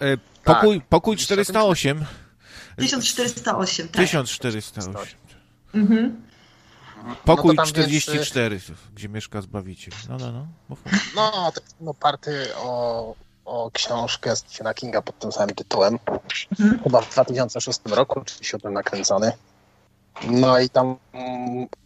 Yy, 0.00 0.18
pokój, 0.44 0.78
tak. 0.78 0.88
pokój 0.88 1.16
408. 1.16 2.04
1408, 2.76 3.88
tak. 3.88 4.02
1408. 4.02 5.18
Mhm. 5.74 6.25
Pokój 7.24 7.54
no 7.56 7.66
44, 7.66 8.54
jest... 8.54 8.70
gdzie 8.94 9.08
mieszka 9.08 9.40
Zbawiciel. 9.40 9.94
No, 10.08 10.16
no, 10.16 10.32
no. 10.32 10.46
Mów. 10.68 10.82
No, 11.16 11.52
to 11.54 11.60
jest 11.60 11.76
no, 11.80 11.94
party 11.94 12.54
o 12.56 13.14
o 13.46 13.70
książkę 13.70 14.36
Stephena 14.36 14.74
Kinga 14.74 15.02
pod 15.02 15.18
tym 15.18 15.32
samym 15.32 15.54
tytułem. 15.54 15.98
Mhm. 16.60 16.82
Chyba 16.82 17.00
w 17.00 17.12
2006 17.12 17.80
roku, 17.84 18.14
czy 18.14 18.34
2007 18.34 18.72
nakręcony. 18.72 19.32
No 20.24 20.58
i 20.58 20.70
tam 20.70 20.96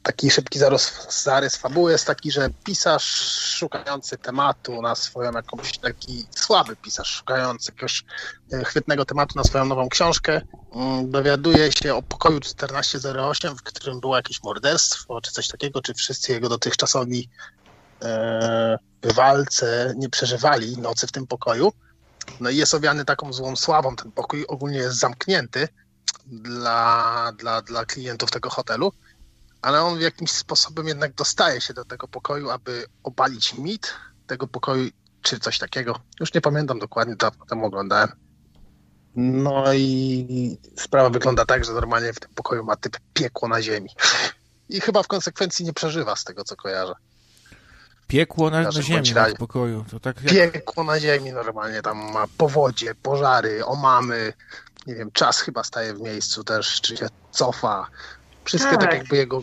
taki 0.03 0.31
szybki 0.31 0.59
zarys, 0.59 1.07
zarys 1.25 1.57
fabuły 1.57 1.93
jest 1.93 2.07
taki, 2.07 2.31
że 2.31 2.51
pisarz 2.65 3.05
szukający 3.59 4.19
tematu 4.19 4.83
na 4.83 4.95
swoją 4.95 5.33
jakąś, 5.33 5.79
taki 5.79 6.27
słaby 6.31 6.77
pisarz 6.77 7.09
szukający 7.09 7.73
jakiegoś 7.73 8.05
e, 8.53 8.65
chwytnego 8.65 9.05
tematu 9.05 9.33
na 9.37 9.45
swoją 9.45 9.65
nową 9.65 9.89
książkę, 9.89 10.41
mm, 10.75 11.11
dowiaduje 11.11 11.73
się 11.73 11.95
o 11.95 12.03
pokoju 12.03 12.41
1408, 12.41 13.57
w 13.57 13.63
którym 13.63 14.01
było 14.01 14.17
jakieś 14.17 14.43
morderstwo, 14.43 15.21
czy 15.21 15.33
coś 15.33 15.49
takiego, 15.49 15.83
czy 15.83 15.95
wszyscy 15.95 16.33
jego 16.33 16.49
dotychczasowi 16.49 17.29
e, 18.03 18.79
bywalcy 19.03 19.95
nie 19.97 20.09
przeżywali 20.09 20.79
nocy 20.79 21.07
w 21.07 21.13
tym 21.13 21.27
pokoju. 21.27 21.73
No 22.41 22.51
i 22.51 22.57
jest 22.57 22.75
owiany 22.75 23.05
taką 23.05 23.33
złą 23.33 23.57
sławą. 23.57 23.97
Ten 23.97 24.13
pokój 24.13 24.47
ogólnie 24.47 24.79
jest 24.79 24.99
zamknięty 24.99 25.69
dla, 26.27 27.33
dla, 27.39 27.63
dla 27.63 27.85
klientów 27.85 28.31
tego 28.31 28.51
hotelu, 28.51 28.93
ale 29.63 29.83
on 29.83 30.01
jakimś 30.01 30.31
sposobem 30.31 30.89
jednak 30.89 31.15
dostaje 31.15 31.61
się 31.61 31.75
do 31.75 31.85
tego 31.85 32.09
pokoju, 32.09 32.51
aby 32.51 32.87
obalić 33.03 33.55
mit 33.55 33.95
tego 34.27 34.47
pokoju, 34.47 34.91
czy 35.23 35.41
coś 35.41 35.59
takiego. 35.59 36.01
Już 36.21 36.35
nie 36.35 36.41
pamiętam 36.41 36.79
dokładnie, 36.79 37.17
dawno 37.17 37.47
temu 37.47 37.67
oglądałem. 37.67 38.09
No 39.17 39.73
i 39.75 40.59
sprawa 40.77 41.11
wygląda 41.11 41.47
tak, 41.47 41.65
że 41.65 41.73
normalnie 41.73 42.13
w 42.13 42.21
tym 42.21 42.31
pokoju 42.35 42.65
ma 42.65 42.77
typ 42.77 42.97
piekło 43.15 43.49
na 43.49 43.63
ziemi. 43.63 43.91
I 44.69 44.81
chyba 44.81 45.03
w 45.03 45.09
konsekwencji 45.09 45.65
nie 45.65 45.73
przeżywa 45.73 46.17
z 46.17 46.25
tego, 46.25 46.45
co 46.45 46.57
kojarzę. 46.57 46.95
Piekło 48.11 48.51
na, 48.51 48.63
na 48.63 48.73
ziemi, 48.73 49.15
w 49.35 49.39
pokoju. 49.39 49.85
To 49.91 50.01
tak 50.01 50.33
jak... 50.33 50.53
Piekło 50.53 50.85
na 50.85 51.01
ziemi 51.01 51.33
normalnie, 51.33 51.83
tam 51.83 52.13
ma 52.13 52.27
powodzie, 52.39 52.95
pożary, 53.03 53.65
omamy, 53.65 54.33
nie 54.87 54.95
wiem, 54.95 55.11
czas 55.13 55.41
chyba 55.41 55.65
staje 55.65 55.95
w 55.95 56.01
miejscu 56.01 56.45
też, 56.45 56.81
czy 56.81 56.97
się 56.97 57.07
cofa. 57.31 57.87
Wszystkie 58.45 58.71
tak, 58.71 58.81
tak 58.81 58.95
jakby 58.95 59.17
jego 59.17 59.43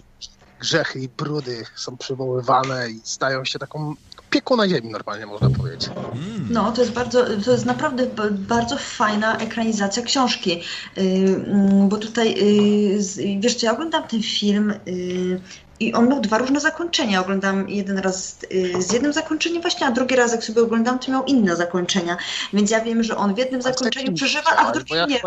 grzechy 0.60 1.00
i 1.00 1.10
brudy 1.10 1.66
są 1.76 1.98
przywoływane 1.98 2.90
i 2.90 3.02
stają 3.04 3.46
się 3.46 3.60
taką 3.60 3.96
piekło 4.30 4.58
na 4.58 4.70
ziemi 4.70 4.90
normalnie 4.90 5.26
można 5.26 5.50
powiedzieć. 5.50 5.88
Mm. 5.88 6.48
No, 6.50 6.72
to 6.72 6.82
jest 6.82 6.94
bardzo, 6.94 7.26
to 7.46 7.52
jest 7.52 7.66
naprawdę 7.66 8.08
bardzo 8.32 8.78
fajna 8.78 9.38
ekranizacja 9.38 10.04
książki, 10.04 10.64
yy, 10.96 11.44
bo 11.90 11.98
tutaj, 11.98 12.36
yy, 12.36 13.40
wiesz 13.40 13.56
co, 13.56 13.66
ja 13.66 13.74
oglądam 13.74 14.08
ten 14.08 14.24
film 14.24 14.74
yy, 14.86 15.42
i 15.80 15.94
on 15.94 16.10
miał 16.10 16.22
dwa 16.22 16.38
różne 16.38 16.60
zakończenia. 16.60 17.22
Oglądam 17.22 17.70
jeden 17.70 17.98
raz 17.98 18.38
y, 18.52 18.82
z 18.82 18.94
jednym 18.94 19.14
zakończeniem 19.14 19.62
właśnie, 19.62 19.88
a 19.88 19.92
drugi 19.92 20.16
raz 20.16 20.32
jak 20.32 20.44
sobie 20.44 20.62
oglądam, 20.62 21.00
to 21.00 21.12
miał 21.12 21.26
inne 21.26 21.56
zakończenia. 21.56 22.18
Więc 22.54 22.72
ja 22.72 22.82
wiem, 22.82 23.04
że 23.04 23.18
on 23.18 23.36
w 23.36 23.38
jednym 23.38 23.62
zakończeniu 23.62 24.14
przeżywa, 24.14 24.50
a 24.58 24.72
w 24.72 24.74
drugim 24.74 24.98
nie. 25.08 25.22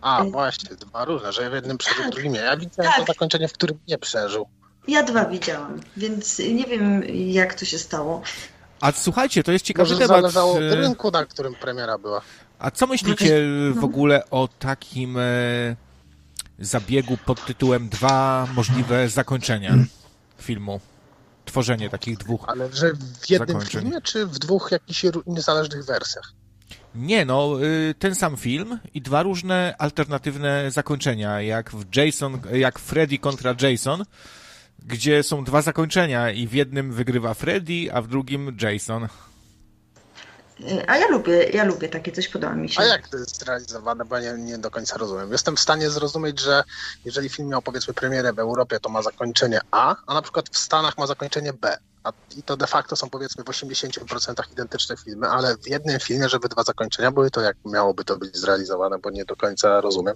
A, 0.00 0.24
y, 0.24 0.30
właśnie, 0.30 0.76
dwa 0.76 1.04
różne, 1.04 1.32
że 1.32 1.50
w 1.50 1.54
jednym 1.54 1.78
przeżył, 1.78 2.04
w 2.04 2.10
drugim 2.10 2.32
nie. 2.32 2.38
Ja 2.38 2.56
widziałem 2.56 2.92
tak. 2.92 3.00
to 3.00 3.12
zakończenie, 3.12 3.48
w 3.48 3.52
którym 3.52 3.78
nie 3.88 3.98
przeżył. 3.98 4.46
Ja 4.88 5.02
dwa 5.02 5.24
widziałam, 5.24 5.80
więc 5.96 6.38
nie 6.38 6.64
wiem, 6.64 7.02
jak 7.08 7.54
to 7.54 7.64
się 7.64 7.78
stało. 7.78 8.22
A 8.80 8.92
słuchajcie, 8.92 9.42
to 9.42 9.52
jest 9.52 9.64
ciekawy 9.64 9.90
Może 9.90 10.00
temat. 10.00 10.20
zależało 10.20 10.52
od 10.52 10.72
rynku, 10.72 11.10
na 11.10 11.26
którym 11.26 11.54
premiera 11.54 11.98
była. 11.98 12.20
A 12.58 12.70
co 12.70 12.86
myślicie 12.86 13.40
w 13.70 13.76
no. 13.76 13.82
ogóle 13.82 14.30
o 14.30 14.48
takim 14.58 15.18
e, 15.18 15.22
zabiegu 16.62 17.16
pod 17.16 17.44
tytułem 17.44 17.88
Dwa 17.88 18.48
możliwe 18.54 19.08
zakończenia 19.08 19.74
filmu. 20.38 20.80
Tworzenie 21.44 21.90
takich 21.90 22.18
dwóch 22.18 22.44
Ale 22.48 22.72
że 22.72 22.92
w 22.94 23.30
jednym 23.30 23.48
zakończeń. 23.48 23.82
filmie, 23.82 24.00
czy 24.00 24.26
w 24.26 24.38
dwóch 24.38 24.68
jakichś 24.72 25.04
niezależnych 25.26 25.84
wersjach? 25.84 26.32
Nie, 26.94 27.24
no, 27.24 27.64
y, 27.64 27.94
ten 27.98 28.14
sam 28.14 28.36
film 28.36 28.78
i 28.94 29.02
dwa 29.02 29.22
różne 29.22 29.74
alternatywne 29.78 30.70
zakończenia, 30.70 31.40
jak 31.40 31.70
w 31.70 31.96
Jason, 31.96 32.40
jak 32.52 32.78
Freddy 32.78 33.18
kontra 33.18 33.54
Jason, 33.60 34.04
gdzie 34.86 35.22
są 35.22 35.44
dwa 35.44 35.62
zakończenia 35.62 36.30
i 36.30 36.46
w 36.46 36.52
jednym 36.52 36.92
wygrywa 36.92 37.34
Freddy, 37.34 37.88
a 37.92 38.02
w 38.02 38.08
drugim 38.08 38.56
Jason. 38.60 39.08
A 40.86 40.96
ja 40.96 41.08
lubię, 41.08 41.50
ja 41.52 41.64
lubię 41.64 41.88
takie 41.88 42.12
coś, 42.12 42.28
podoba 42.28 42.54
mi 42.54 42.68
się. 42.68 42.82
A 42.82 42.84
jak 42.84 43.08
to 43.08 43.16
jest 43.16 43.38
zrealizowane, 43.38 44.04
bo 44.04 44.18
ja 44.18 44.36
nie, 44.36 44.42
nie 44.42 44.58
do 44.58 44.70
końca 44.70 44.98
rozumiem. 44.98 45.32
Jestem 45.32 45.56
w 45.56 45.60
stanie 45.60 45.90
zrozumieć, 45.90 46.40
że 46.40 46.64
jeżeli 47.04 47.28
film 47.28 47.48
miał 47.48 47.62
powiedzmy 47.62 47.94
premierę 47.94 48.32
w 48.32 48.38
Europie, 48.38 48.80
to 48.80 48.88
ma 48.88 49.02
zakończenie 49.02 49.60
A, 49.70 49.96
a 50.06 50.14
na 50.14 50.22
przykład 50.22 50.48
w 50.48 50.58
Stanach 50.58 50.98
ma 50.98 51.06
zakończenie 51.06 51.52
B. 51.52 51.78
A, 52.04 52.12
I 52.36 52.42
to 52.42 52.56
de 52.56 52.66
facto 52.66 52.96
są 52.96 53.10
powiedzmy 53.10 53.44
w 53.44 53.46
80% 53.46 54.52
identyczne 54.52 54.96
filmy, 54.96 55.28
ale 55.28 55.56
w 55.56 55.68
jednym 55.68 56.00
filmie, 56.00 56.28
żeby 56.28 56.48
dwa 56.48 56.62
zakończenia 56.62 57.10
były, 57.10 57.30
to 57.30 57.40
jak 57.40 57.56
miałoby 57.64 58.04
to 58.04 58.16
być 58.16 58.36
zrealizowane, 58.36 58.98
bo 58.98 59.10
nie 59.10 59.24
do 59.24 59.36
końca 59.36 59.80
rozumiem. 59.80 60.14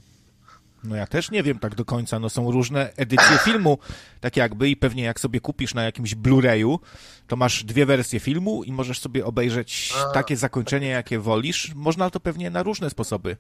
No 0.85 0.97
ja 0.97 1.07
też 1.07 1.31
nie 1.31 1.43
wiem 1.43 1.59
tak 1.59 1.74
do 1.74 1.85
końca. 1.85 2.18
No 2.18 2.31
są 2.31 2.51
różne 2.51 2.93
edycje 2.97 3.39
filmu, 3.39 3.79
tak 4.20 4.37
jakby 4.37 4.68
i 4.68 4.77
pewnie 4.77 5.03
jak 5.03 5.20
sobie 5.20 5.41
kupisz 5.41 5.74
na 5.74 5.83
jakimś 5.83 6.14
Blu-rayu, 6.14 6.79
to 7.27 7.37
masz 7.37 7.64
dwie 7.64 7.87
wersje 7.87 8.20
filmu 8.20 8.64
i 8.64 8.72
możesz 8.72 9.01
sobie 9.01 9.27
obejrzeć 9.27 9.95
A. 9.97 10.12
takie 10.12 10.37
zakończenie, 10.37 10.89
jakie 10.89 11.18
wolisz. 11.18 11.72
Można 11.74 12.11
to 12.11 12.20
pewnie 12.20 12.51
na 12.51 12.62
różne 12.62 12.91
sposoby 12.91 13.37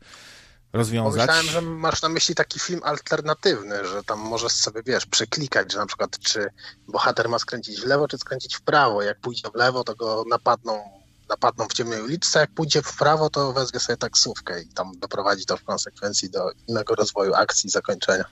rozwiązać. 0.72 1.20
Myślałem, 1.20 1.46
że 1.46 1.62
masz 1.62 2.02
na 2.02 2.08
myśli 2.08 2.34
taki 2.34 2.60
film 2.60 2.80
alternatywny, 2.84 3.86
że 3.86 4.04
tam 4.04 4.18
możesz 4.18 4.52
sobie, 4.52 4.82
wiesz, 4.86 5.06
przeklikać, 5.06 5.72
że 5.72 5.78
na 5.78 5.86
przykład 5.86 6.18
czy 6.18 6.48
bohater 6.88 7.28
ma 7.28 7.38
skręcić 7.38 7.80
w 7.80 7.84
lewo, 7.84 8.08
czy 8.08 8.18
skręcić 8.18 8.56
w 8.56 8.62
prawo. 8.62 9.02
Jak 9.02 9.20
pójdzie 9.20 9.48
w 9.54 9.54
lewo, 9.54 9.84
to 9.84 9.94
go 9.94 10.24
napadną 10.30 11.05
napadną 11.28 11.68
w 11.68 11.72
ciemnej 11.72 12.02
uliczce, 12.02 12.38
jak 12.38 12.50
pójdzie 12.50 12.82
w 12.82 12.96
prawo, 12.96 13.30
to 13.30 13.52
wezwie 13.52 13.80
sobie 13.80 13.96
taksówkę 13.96 14.62
i 14.62 14.68
tam 14.68 14.98
doprowadzi 14.98 15.46
to 15.46 15.56
w 15.56 15.64
konsekwencji 15.64 16.30
do 16.30 16.50
innego 16.68 16.94
rozwoju 16.94 17.34
akcji, 17.34 17.70
zakończenia. 17.70 18.24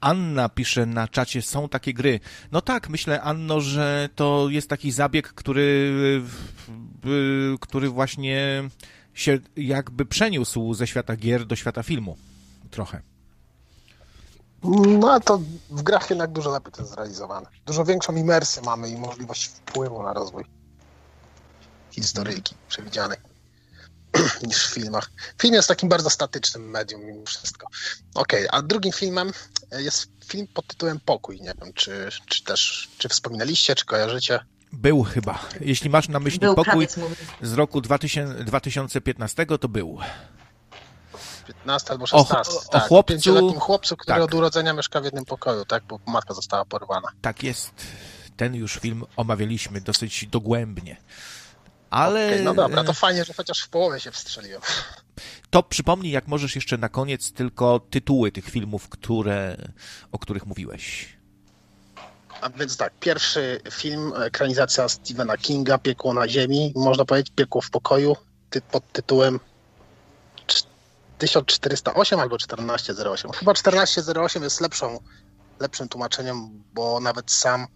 Anna 0.00 0.48
pisze 0.48 0.86
na 0.86 1.08
czacie, 1.08 1.42
są 1.42 1.68
takie 1.68 1.94
gry. 1.94 2.20
No 2.52 2.60
tak, 2.60 2.88
myślę, 2.88 3.22
Anno, 3.22 3.60
że 3.60 4.08
to 4.14 4.46
jest 4.50 4.68
taki 4.68 4.92
zabieg, 4.92 5.32
który, 5.32 5.92
który 7.60 7.88
właśnie 7.88 8.68
się 9.14 9.38
jakby 9.56 10.06
przeniósł 10.06 10.74
ze 10.74 10.86
świata 10.86 11.16
gier 11.16 11.46
do 11.46 11.56
świata 11.56 11.82
filmu. 11.82 12.16
Trochę. 12.70 13.02
No 15.00 15.20
to 15.20 15.40
w 15.70 15.82
grach 15.82 16.10
jednak 16.10 16.32
dużo 16.32 16.50
lepiej 16.50 16.72
to 16.72 16.82
jest 16.82 16.92
zrealizowane. 16.92 17.46
Dużo 17.66 17.84
większą 17.84 18.16
imersję 18.16 18.62
mamy 18.62 18.88
i 18.88 18.98
możliwość 18.98 19.46
wpływu 19.46 20.02
na 20.02 20.12
rozwój 20.12 20.44
historyjki 22.00 22.54
przewidzianej 22.68 23.18
niż 24.48 24.66
w 24.66 24.74
filmach. 24.74 25.10
Film 25.42 25.54
jest 25.54 25.68
takim 25.68 25.88
bardzo 25.88 26.10
statycznym 26.10 26.70
medium 26.70 27.04
mimo 27.04 27.26
wszystko. 27.26 27.66
Okej, 28.14 28.48
okay, 28.48 28.60
a 28.60 28.62
drugim 28.62 28.92
filmem 28.92 29.32
jest 29.72 30.08
film 30.26 30.46
pod 30.54 30.66
tytułem 30.66 31.00
Pokój. 31.00 31.40
Nie 31.40 31.54
wiem, 31.62 31.72
czy, 31.74 32.08
czy 32.26 32.44
też, 32.44 32.88
czy 32.98 33.08
wspominaliście, 33.08 33.74
czy 33.74 33.84
kojarzycie? 33.84 34.40
Był 34.72 35.02
chyba. 35.02 35.38
Jeśli 35.60 35.90
masz 35.90 36.08
na 36.08 36.20
myśli 36.20 36.38
był, 36.38 36.54
Pokój 36.54 36.88
z 37.42 37.52
roku 37.52 37.80
2000, 37.80 38.44
2015, 38.44 39.46
to 39.46 39.68
był. 39.68 39.98
15 41.46 41.90
albo 41.90 42.06
16. 42.06 42.52
O, 42.52 42.60
tak, 42.72 42.82
o 42.82 42.88
chłopcu, 42.88 43.12
pięcioletnim 43.12 43.60
chłopcu, 43.60 43.96
który 43.96 44.14
tak. 44.14 44.22
od 44.22 44.34
urodzenia 44.34 44.72
mieszka 44.72 45.00
w 45.00 45.04
jednym 45.04 45.24
pokoju, 45.24 45.64
tak, 45.64 45.84
bo 45.84 46.00
matka 46.06 46.34
została 46.34 46.64
porwana. 46.64 47.08
Tak 47.22 47.42
jest. 47.42 47.70
Ten 48.36 48.54
już 48.54 48.74
film 48.74 49.04
omawialiśmy 49.16 49.80
dosyć 49.80 50.26
dogłębnie. 50.26 50.96
Ale... 51.90 52.26
Okay, 52.26 52.42
no 52.42 52.54
dobra, 52.54 52.84
to 52.84 52.92
fajnie, 52.92 53.24
że 53.24 53.32
chociaż 53.32 53.60
w 53.60 53.68
połowie 53.68 54.00
się 54.00 54.10
wstrzeliłem. 54.10 54.60
To 55.50 55.62
przypomnij, 55.62 56.12
jak 56.12 56.28
możesz 56.28 56.54
jeszcze 56.54 56.78
na 56.78 56.88
koniec 56.88 57.32
tylko 57.32 57.80
tytuły 57.90 58.32
tych 58.32 58.44
filmów, 58.50 58.88
które, 58.88 59.56
o 60.12 60.18
których 60.18 60.46
mówiłeś. 60.46 61.18
A 62.40 62.50
więc 62.50 62.76
tak, 62.76 62.92
pierwszy 63.00 63.60
film, 63.70 64.12
ekranizacja 64.22 64.88
Stephena 64.88 65.36
Kinga, 65.36 65.78
Piekło 65.78 66.14
na 66.14 66.28
ziemi, 66.28 66.72
można 66.76 67.04
powiedzieć 67.04 67.32
Piekło 67.36 67.60
w 67.60 67.70
pokoju, 67.70 68.16
ty, 68.50 68.60
pod 68.60 68.92
tytułem 68.92 69.40
1408 71.18 72.20
albo 72.20 72.38
1408. 72.38 73.32
Chyba 73.32 73.54
1408 73.54 74.42
jest 74.42 74.60
lepszą, 74.60 75.00
lepszym 75.60 75.88
tłumaczeniem, 75.88 76.64
bo 76.74 77.00
nawet 77.00 77.30
sam, 77.30 77.66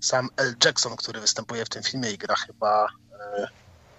sam 0.00 0.28
L. 0.36 0.54
Jackson, 0.64 0.96
który 0.96 1.20
występuje 1.20 1.64
w 1.64 1.68
tym 1.68 1.82
filmie 1.82 2.10
i 2.10 2.18
gra 2.18 2.34
chyba 2.34 2.86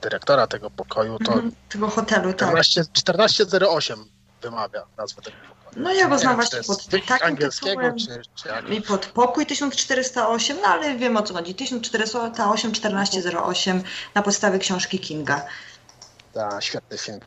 dyrektora 0.01 0.47
tego 0.47 0.69
pokoju, 0.69 1.19
to 1.19 1.34
mm, 1.34 1.51
tego 1.69 1.88
hotelu, 1.88 2.34
14, 2.34 2.84
tak. 2.84 2.93
1408 2.93 4.05
wymawia 4.41 4.84
nazwę 4.97 5.21
tego 5.21 5.38
pokoju. 5.49 5.84
No 5.84 5.93
ja 5.93 6.07
go 6.07 6.17
znam 6.17 6.36
właśnie 6.36 6.63
pod 6.63 6.86
takim 6.86 7.28
angielskiego, 7.28 7.82
tytułem 7.82 7.97
czy, 7.97 8.21
czy 8.36 8.73
i 8.73 8.82
pod 8.82 9.05
pokój 9.05 9.45
1408, 9.45 10.57
no 10.61 10.67
ale 10.67 10.95
wiem 10.95 11.17
o 11.17 11.23
co 11.23 11.34
chodzi. 11.34 11.55
1408, 11.55 12.71
1408 12.71 13.84
na 14.15 14.21
podstawie 14.21 14.59
książki 14.59 14.99
Kinga. 14.99 15.45
Ta, 16.34 16.61
świetny 16.61 16.97
film. 16.97 17.19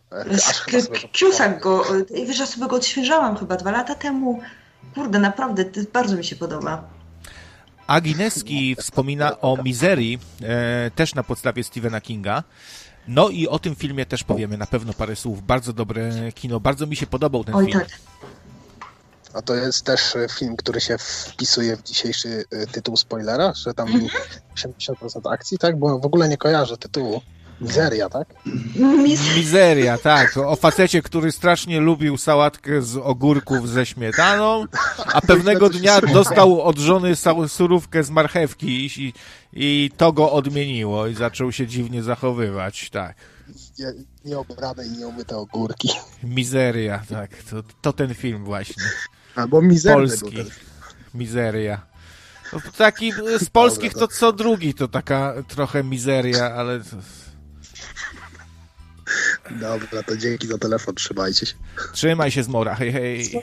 Cusack 1.12 1.60
go, 1.60 1.84
wiesz, 2.10 2.38
ja 2.38 2.46
sobie 2.46 2.66
go 2.66 2.76
odświeżałam 2.76 3.36
chyba 3.36 3.56
dwa 3.56 3.70
lata 3.70 3.94
temu. 3.94 4.42
Kurde, 4.94 5.18
naprawdę, 5.18 5.64
bardzo 5.92 6.16
mi 6.16 6.24
się 6.24 6.36
podoba. 6.36 6.99
Agineski 7.90 8.76
wspomina 8.76 9.40
o 9.40 9.62
Miserii, 9.62 10.18
e, 10.42 10.90
też 10.90 11.14
na 11.14 11.22
podstawie 11.22 11.64
Stephena 11.64 12.00
Kinga. 12.00 12.42
No 13.08 13.28
i 13.28 13.48
o 13.48 13.58
tym 13.58 13.74
filmie 13.74 14.06
też 14.06 14.24
powiemy 14.24 14.58
na 14.58 14.66
pewno 14.66 14.92
parę 14.92 15.16
słów. 15.16 15.46
Bardzo 15.46 15.72
dobre 15.72 16.10
kino, 16.34 16.60
bardzo 16.60 16.86
mi 16.86 16.96
się 16.96 17.06
podobał 17.06 17.44
ten 17.44 17.54
Oj, 17.54 17.66
film. 17.66 17.80
Tak. 17.80 17.88
A 19.34 19.42
to 19.42 19.54
jest 19.54 19.84
też 19.84 20.16
e, 20.16 20.26
film, 20.28 20.56
który 20.56 20.80
się 20.80 20.98
wpisuje 20.98 21.76
w 21.76 21.82
dzisiejszy 21.82 22.44
e, 22.50 22.66
tytuł 22.66 22.96
spoilera, 22.96 23.54
że 23.54 23.74
tam 23.74 23.88
80% 23.88 24.08
mhm. 25.02 25.34
akcji, 25.34 25.58
tak? 25.58 25.78
Bo 25.78 25.98
w 25.98 26.06
ogóle 26.06 26.28
nie 26.28 26.36
kojarzę 26.36 26.76
tytułu. 26.76 27.22
Mizeria, 27.60 28.08
tak? 28.08 28.28
Mizeria, 29.36 29.98
tak. 29.98 30.36
O 30.36 30.56
facecie, 30.56 31.02
który 31.02 31.32
strasznie 31.32 31.80
lubił 31.80 32.16
sałatkę 32.16 32.82
z 32.82 32.96
ogórków 32.96 33.68
ze 33.68 33.86
śmietaną, 33.86 34.64
a 35.06 35.20
pewnego 35.30 35.70
dnia 35.70 36.00
dostał 36.00 36.62
od 36.62 36.78
żony 36.78 37.12
surówkę 37.48 38.02
z 38.02 38.10
marchewki 38.10 38.90
i, 38.96 39.12
i 39.52 39.90
to 39.96 40.12
go 40.12 40.32
odmieniło 40.32 41.06
i 41.06 41.14
zaczął 41.14 41.52
się 41.52 41.66
dziwnie 41.66 42.02
zachowywać, 42.02 42.90
tak. 42.90 43.16
Nie, 43.78 43.92
nieobrane 44.24 44.86
i 44.86 44.90
nieumyte 44.90 45.36
ogórki. 45.36 45.88
Mizeria, 46.22 47.02
tak. 47.08 47.30
To, 47.42 47.62
to 47.80 47.92
ten 47.92 48.14
film 48.14 48.44
właśnie. 48.44 48.84
Albo 49.36 49.62
mizerny 49.62 50.08
Polski. 50.08 50.36
Mizeria. 51.14 51.90
Taki 52.76 53.12
z 53.38 53.50
polskich 53.50 53.94
to 53.94 54.08
co 54.08 54.32
drugi 54.32 54.74
to 54.74 54.88
taka 54.88 55.34
trochę 55.48 55.84
mizeria, 55.84 56.54
ale... 56.54 56.80
Dobra, 59.50 60.02
to 60.02 60.16
dzięki 60.16 60.46
za 60.46 60.58
telefon, 60.58 60.94
trzymajcie 60.94 61.46
się. 61.46 61.54
Trzymaj 61.92 62.30
się, 62.30 62.42
Zmora, 62.42 62.74
hej, 62.74 62.92
hej. 62.92 63.42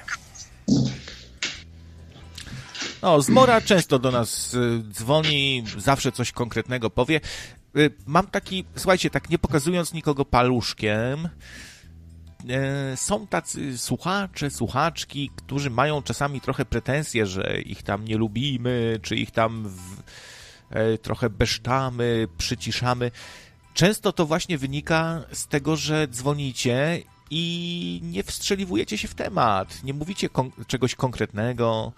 No, 3.02 3.22
Zmora 3.22 3.62
często 3.62 4.00
do 4.00 4.12
nas 4.12 4.54
y, 4.54 4.84
dzwoni, 4.92 5.64
zawsze 5.78 6.12
coś 6.12 6.32
konkretnego 6.32 6.90
powie. 6.90 7.22
Y, 7.78 7.92
mam 8.06 8.28
taki, 8.28 8.66
słuchajcie, 8.76 9.10
tak 9.10 9.30
nie 9.30 9.40
pokazując 9.40 9.94
nikogo 9.94 10.26
paluszkiem, 10.26 11.26
y, 11.26 12.98
są 12.98 13.28
tacy 13.28 13.78
słuchacze, 13.78 14.50
słuchaczki, 14.50 15.32
którzy 15.36 15.70
mają 15.70 16.02
czasami 16.02 16.42
trochę 16.42 16.66
pretensje, 16.66 17.26
że 17.26 17.62
ich 17.62 17.84
tam 17.84 18.06
nie 18.06 18.18
lubimy, 18.18 19.00
czy 19.02 19.16
ich 19.16 19.32
tam 19.32 19.70
w, 19.70 20.04
trochę 21.02 21.30
besztamy, 21.30 22.28
przyciszamy. 22.38 23.12
Często 23.78 24.14
to 24.14 24.26
właśnie 24.26 24.58
wynika 24.58 25.22
z 25.32 25.48
tego, 25.48 25.76
że 25.76 26.08
dzwonicie 26.08 27.02
i 27.30 28.00
nie 28.04 28.24
wstrzeliwujecie 28.24 28.98
się 28.98 29.08
w 29.08 29.16
temat, 29.16 29.84
nie 29.84 29.94
mówicie 29.94 30.30
kon 30.30 30.52
czegoś 30.68 30.96
konkretnego, 30.96 31.94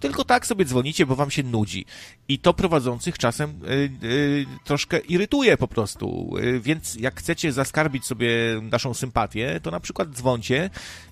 tylko 0.00 0.24
tak 0.24 0.46
sobie 0.46 0.64
dzwonicie, 0.64 1.06
bo 1.06 1.16
wam 1.16 1.30
się 1.30 1.42
nudzi. 1.42 1.84
I 2.28 2.38
to 2.38 2.54
prowadzących 2.54 3.18
czasem 3.18 3.50
y, 3.50 3.90
y, 4.06 4.46
troszkę 4.64 4.98
irytuje 4.98 5.56
po 5.56 5.68
prostu. 5.68 6.36
Y, 6.38 6.60
więc 6.60 6.94
jak 6.94 7.18
chcecie 7.18 7.52
zaskarbić 7.52 8.04
sobie 8.04 8.30
naszą 8.62 8.94
sympatię, 8.94 9.60
to 9.62 9.70
na 9.70 9.80
przykład 9.80 10.08
dzwoncie 10.08 10.70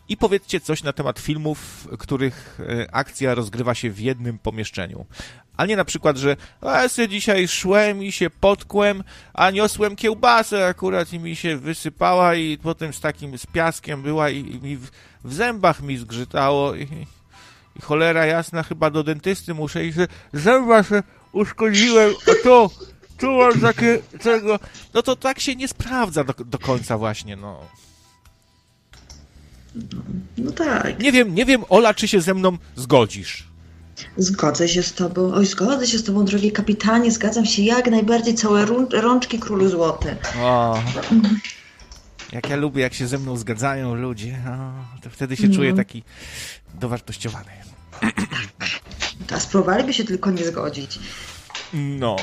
i 0.08 0.16
powiedzcie 0.16 0.60
coś 0.60 0.82
na 0.82 0.92
temat 0.92 1.18
filmów, 1.18 1.88
których 1.98 2.60
y, 2.60 2.86
akcja 2.92 3.34
rozgrywa 3.34 3.74
się 3.74 3.90
w 3.90 4.00
jednym 4.00 4.38
pomieszczeniu. 4.38 5.06
A 5.58 5.66
nie 5.66 5.76
na 5.76 5.84
przykład, 5.84 6.16
że 6.16 6.36
a 6.60 6.88
sobie 6.88 7.08
dzisiaj 7.08 7.48
szłem 7.48 8.02
i 8.02 8.12
się 8.12 8.30
potkłem, 8.30 9.04
a 9.34 9.50
niosłem 9.50 9.96
kiełbasę 9.96 10.66
akurat 10.66 11.12
i 11.12 11.18
mi 11.18 11.36
się 11.36 11.56
wysypała 11.56 12.34
i 12.34 12.58
potem 12.58 12.92
z 12.92 13.00
takim, 13.00 13.38
z 13.38 13.46
piaskiem 13.46 14.02
była 14.02 14.30
i, 14.30 14.60
i 14.62 14.76
w, 14.76 14.90
w 15.24 15.34
zębach 15.34 15.82
mi 15.82 15.96
zgrzytało 15.96 16.74
i, 16.74 16.82
i 17.76 17.82
cholera 17.82 18.26
jasna, 18.26 18.62
chyba 18.62 18.90
do 18.90 19.04
dentysty 19.04 19.54
muszę 19.54 19.86
iść, 19.86 19.96
że 19.96 20.06
zęba 20.32 20.82
się 20.82 21.02
uszkodziłem, 21.32 22.14
a 22.30 22.44
to 22.44 22.70
Tu 23.18 23.32
masz 23.32 23.60
takie, 23.60 23.98
tego, 24.22 24.58
no 24.94 25.02
to 25.02 25.16
tak 25.16 25.40
się 25.40 25.56
nie 25.56 25.68
sprawdza 25.68 26.24
do, 26.24 26.34
do 26.44 26.58
końca 26.58 26.98
właśnie, 26.98 27.36
no. 27.36 27.60
No 30.38 30.52
tak. 30.52 31.00
Nie 31.00 31.12
wiem, 31.12 31.34
nie 31.34 31.44
wiem, 31.44 31.64
Ola, 31.68 31.94
czy 31.94 32.08
się 32.08 32.20
ze 32.20 32.34
mną 32.34 32.58
zgodzisz. 32.76 33.47
Zgodzę 34.16 34.68
się 34.68 34.82
z 34.82 34.92
tobą. 34.92 35.34
Oj, 35.34 35.46
zgodzę 35.46 35.86
się 35.86 35.98
z 35.98 36.04
tobą, 36.04 36.24
drogi 36.24 36.52
kapitanie. 36.52 37.10
Zgadzam 37.10 37.46
się 37.46 37.62
jak 37.62 37.90
najbardziej. 37.90 38.34
Całe 38.34 38.66
rączki 38.90 39.38
królu 39.38 39.68
złote. 39.68 40.16
O. 40.42 40.78
Jak 42.32 42.48
ja 42.48 42.56
lubię, 42.56 42.82
jak 42.82 42.94
się 42.94 43.06
ze 43.06 43.18
mną 43.18 43.36
zgadzają 43.36 43.94
ludzie, 43.94 44.38
o, 44.48 45.00
to 45.02 45.10
wtedy 45.10 45.36
się 45.36 45.48
no. 45.48 45.54
czuję 45.54 45.74
taki 45.74 46.02
dowartościowany. 46.74 47.50
A 49.34 49.40
spróbowaliby 49.40 49.94
się 49.94 50.04
tylko 50.04 50.30
nie 50.30 50.44
zgodzić. 50.44 50.98
No, 51.72 52.16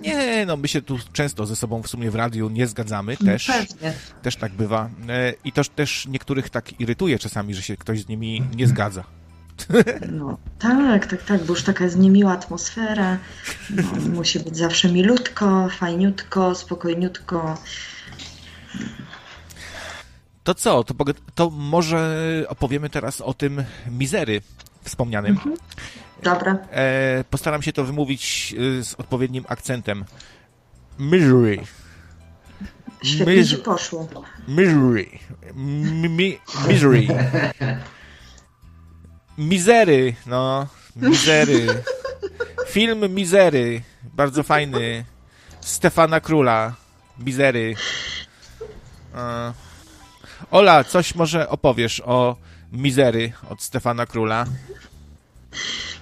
nie, 0.00 0.44
no 0.46 0.56
my 0.56 0.68
się 0.68 0.82
tu 0.82 0.98
często 1.12 1.46
ze 1.46 1.56
sobą 1.56 1.82
w 1.82 1.88
sumie 1.88 2.10
w 2.10 2.14
radiu 2.14 2.48
nie 2.50 2.66
zgadzamy 2.66 3.16
też. 3.16 3.46
Pewnie. 3.46 3.92
Też 4.22 4.36
tak 4.36 4.52
bywa. 4.52 4.90
E, 5.08 5.34
I 5.44 5.52
to 5.52 5.64
też 5.64 6.06
niektórych 6.06 6.50
tak 6.50 6.80
irytuje 6.80 7.18
czasami, 7.18 7.54
że 7.54 7.62
się 7.62 7.76
ktoś 7.76 8.00
z 8.00 8.08
nimi 8.08 8.42
nie 8.56 8.66
zgadza. 8.66 9.04
No, 10.12 10.38
tak, 10.58 11.06
tak, 11.06 11.22
tak, 11.22 11.44
bo 11.44 11.52
już 11.52 11.62
taka 11.62 11.84
jest 11.84 11.96
niemiła 11.96 12.32
atmosfera. 12.32 13.18
No, 13.70 13.82
musi 14.12 14.40
być 14.40 14.56
zawsze 14.56 14.88
milutko, 14.92 15.68
fajniutko, 15.68 16.54
spokojniutko. 16.54 17.58
To 20.44 20.54
co? 20.54 20.84
To, 20.84 20.94
to 21.34 21.50
może 21.50 22.26
opowiemy 22.48 22.90
teraz 22.90 23.20
o 23.20 23.34
tym 23.34 23.64
mizery 23.90 24.42
wspomnianym. 24.82 25.32
Mhm. 25.32 25.56
Dobra. 26.22 26.58
E, 26.70 27.24
postaram 27.30 27.62
się 27.62 27.72
to 27.72 27.84
wymówić 27.84 28.54
e, 28.78 28.84
z 28.84 28.94
odpowiednim 28.94 29.44
akcentem. 29.48 30.04
Misery. 30.98 31.58
Świetnie 33.02 33.34
Mis- 33.34 33.50
ci 33.50 33.56
poszło. 33.56 34.08
Misery. 34.48 35.06
Mi- 35.54 36.38
misery. 36.68 37.06
Mizery, 39.38 40.16
no. 40.26 40.66
Mizery. 40.96 41.66
Film 42.68 43.14
Mizery. 43.14 43.82
Bardzo 44.02 44.42
fajny. 44.42 45.04
Stefana 45.60 46.20
Króla. 46.20 46.74
Mizery. 47.18 47.74
E. 49.14 49.52
Ola, 50.50 50.84
coś 50.84 51.14
może 51.14 51.48
opowiesz 51.48 52.02
o 52.04 52.36
Mizery 52.72 53.32
od 53.50 53.62
Stefana 53.62 54.06
Króla? 54.06 54.46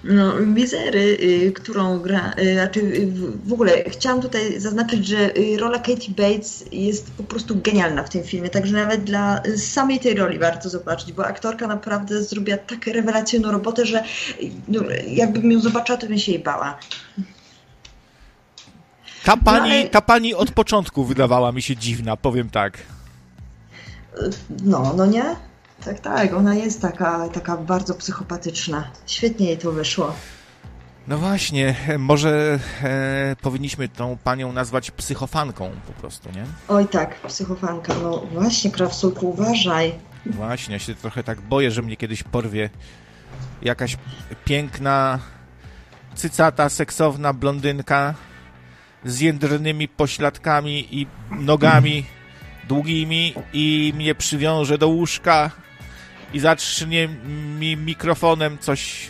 No, 0.03 0.39
Mizery, 0.39 1.17
y, 1.21 1.51
którą 1.51 1.99
gra, 1.99 2.33
y, 2.39 2.53
znaczy 2.53 2.79
y, 2.79 3.11
w 3.45 3.53
ogóle 3.53 3.83
chciałam 3.83 4.21
tutaj 4.21 4.59
zaznaczyć, 4.59 5.07
że 5.07 5.29
rola 5.59 5.79
Katie 5.79 6.11
Bates 6.17 6.65
jest 6.71 7.11
po 7.11 7.23
prostu 7.23 7.61
genialna 7.61 8.03
w 8.03 8.09
tym 8.09 8.23
filmie, 8.23 8.49
także 8.49 8.73
nawet 8.73 9.03
dla 9.03 9.41
samej 9.57 9.99
tej 9.99 10.15
roli 10.15 10.39
warto 10.39 10.69
zobaczyć, 10.69 11.13
bo 11.13 11.25
aktorka 11.25 11.67
naprawdę 11.67 12.23
zrobiła 12.23 12.57
tak 12.57 12.87
rewelacyjną 12.87 13.51
robotę, 13.51 13.85
że 13.85 14.03
no, 14.67 14.81
jakbym 15.07 15.51
ją 15.51 15.59
zobaczyła, 15.59 15.97
to 15.97 16.07
bym 16.07 16.17
się 16.17 16.31
jej 16.31 16.43
bała. 16.43 16.79
Ta 19.23 19.37
pani, 19.37 19.69
no, 19.69 19.75
ale... 19.75 19.89
ta 19.89 20.01
pani 20.01 20.33
od 20.33 20.51
początku 20.51 21.05
wydawała 21.05 21.51
mi 21.51 21.61
się 21.61 21.75
dziwna, 21.75 22.17
powiem 22.17 22.49
tak. 22.49 22.77
No, 24.63 24.93
no 24.97 25.05
nie? 25.05 25.35
Tak, 25.85 25.99
tak, 25.99 26.33
ona 26.33 26.55
jest 26.55 26.81
taka, 26.81 27.29
taka 27.29 27.57
bardzo 27.57 27.93
psychopatyczna. 27.93 28.91
Świetnie 29.07 29.47
jej 29.47 29.57
to 29.57 29.71
wyszło. 29.71 30.15
No 31.07 31.17
właśnie, 31.17 31.75
może 31.99 32.59
e, 32.83 33.35
powinniśmy 33.41 33.87
tą 33.87 34.17
panią 34.23 34.53
nazwać 34.53 34.91
psychofanką 34.91 35.71
po 35.87 35.93
prostu, 35.93 36.29
nie? 36.35 36.45
Oj 36.67 36.87
tak, 36.87 37.15
psychofanka. 37.15 37.93
No 38.03 38.17
właśnie, 38.33 38.71
Krawsulku, 38.71 39.29
uważaj. 39.29 39.93
Właśnie, 40.25 40.73
ja 40.73 40.79
się 40.79 40.95
trochę 40.95 41.23
tak 41.23 41.41
boję, 41.41 41.71
że 41.71 41.81
mnie 41.81 41.97
kiedyś 41.97 42.23
porwie 42.23 42.69
jakaś 43.61 43.97
piękna, 44.45 45.19
cycata, 46.15 46.69
seksowna 46.69 47.33
blondynka 47.33 48.13
z 49.05 49.19
jędrnymi 49.19 49.87
pośladkami 49.87 50.99
i 51.01 51.07
nogami 51.31 52.05
długimi 52.67 53.33
i 53.53 53.93
mnie 53.95 54.15
przywiąże 54.15 54.77
do 54.77 54.87
łóżka 54.87 55.51
i 56.33 56.39
zacznie 56.39 57.07
mi 57.59 57.77
mikrofonem 57.77 58.57
coś 58.59 59.07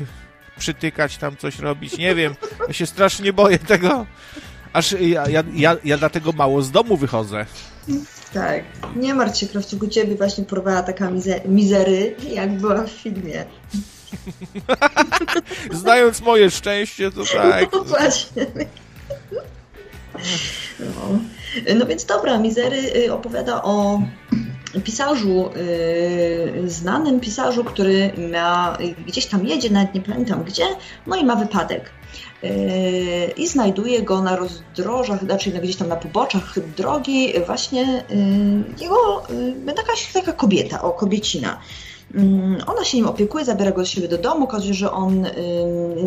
przytykać, 0.60 1.18
tam 1.18 1.38
coś 1.38 1.60
robić. 1.60 1.98
Nie 1.98 2.16
wiem, 2.16 2.36
ja 2.68 2.74
się 2.74 2.86
strasznie 2.86 3.34
boję 3.34 3.60
tego. 3.60 4.06
Aż 4.74 4.92
ja, 4.92 5.30
ja, 5.30 5.44
ja, 5.54 5.78
ja 5.84 5.98
dlatego 5.98 6.32
mało 6.32 6.62
z 6.62 6.72
domu 6.72 6.98
wychodzę. 6.98 7.46
Tak. 8.34 8.64
Nie 8.96 9.14
martw 9.14 9.38
się, 9.38 9.48
Krawczyku, 9.48 9.88
ciebie 9.88 10.16
właśnie 10.16 10.44
porwała 10.44 10.84
taka 10.84 11.12
mizery, 11.46 12.16
jak 12.30 12.58
była 12.58 12.84
w 12.84 12.92
filmie. 12.92 13.46
Znając 15.72 16.22
moje 16.22 16.52
szczęście, 16.52 17.12
to 17.12 17.24
tak. 17.34 17.72
No 17.74 17.84
właśnie. 17.84 18.46
No. 20.80 21.20
No 21.76 21.86
więc 21.86 22.06
dobra, 22.06 22.38
Mizery 22.38 22.78
y, 22.96 23.14
opowiada 23.14 23.64
o 23.64 24.02
pisarzu, 24.84 25.50
y, 25.58 26.70
znanym 26.70 27.20
pisarzu, 27.20 27.64
który 27.64 28.14
ma, 28.32 28.78
gdzieś 29.08 29.26
tam 29.26 29.48
jedzie, 29.48 29.70
nawet 29.70 29.94
nie 29.94 30.02
pamiętam 30.02 30.44
gdzie, 30.44 30.66
no 31.08 31.16
i 31.16 31.26
ma 31.26 31.36
wypadek. 31.36 31.92
Y, 32.44 33.34
I 33.38 33.48
znajduje 33.48 34.02
go 34.02 34.22
na 34.22 34.36
rozdrożach, 34.36 35.24
znaczy 35.24 35.52
gdzieś 35.52 35.76
tam 35.76 35.88
na 35.88 35.96
poboczach 35.96 36.60
drogi, 36.78 37.34
właśnie 37.46 38.04
jego 38.82 39.24
jakaś 39.68 40.14
taka 40.14 40.34
kobieta, 40.34 40.82
o 40.82 40.92
kobiecina. 40.92 41.60
Ona 42.68 42.84
się 42.84 42.98
nim 42.98 43.08
opiekuje, 43.08 43.46
zabiera 43.46 43.72
go 43.72 43.82
do 43.82 43.86
siebie 43.86 44.08
do 44.08 44.18
domu, 44.18 44.44
okazuje, 44.44 44.74
że 44.74 44.92
on 44.92 45.28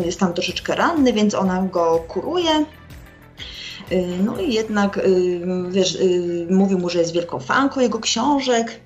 jest 0.05 0.19
tam 0.19 0.33
troszeczkę 0.33 0.75
ranny, 0.75 1.13
więc 1.13 1.35
ona 1.35 1.61
go 1.61 2.05
kuruje 2.07 2.65
Y, 2.96 2.96
no 4.23 4.37
i 4.37 4.53
jednak, 4.53 4.97
y, 4.97 5.41
wiesz, 5.69 5.95
y, 5.95 6.47
mówił 6.49 6.79
mu, 6.79 6.89
że 6.89 6.99
jest 6.99 7.13
wielką 7.13 7.39
fanką 7.39 7.79
jego 7.79 7.99
książek, 7.99 8.79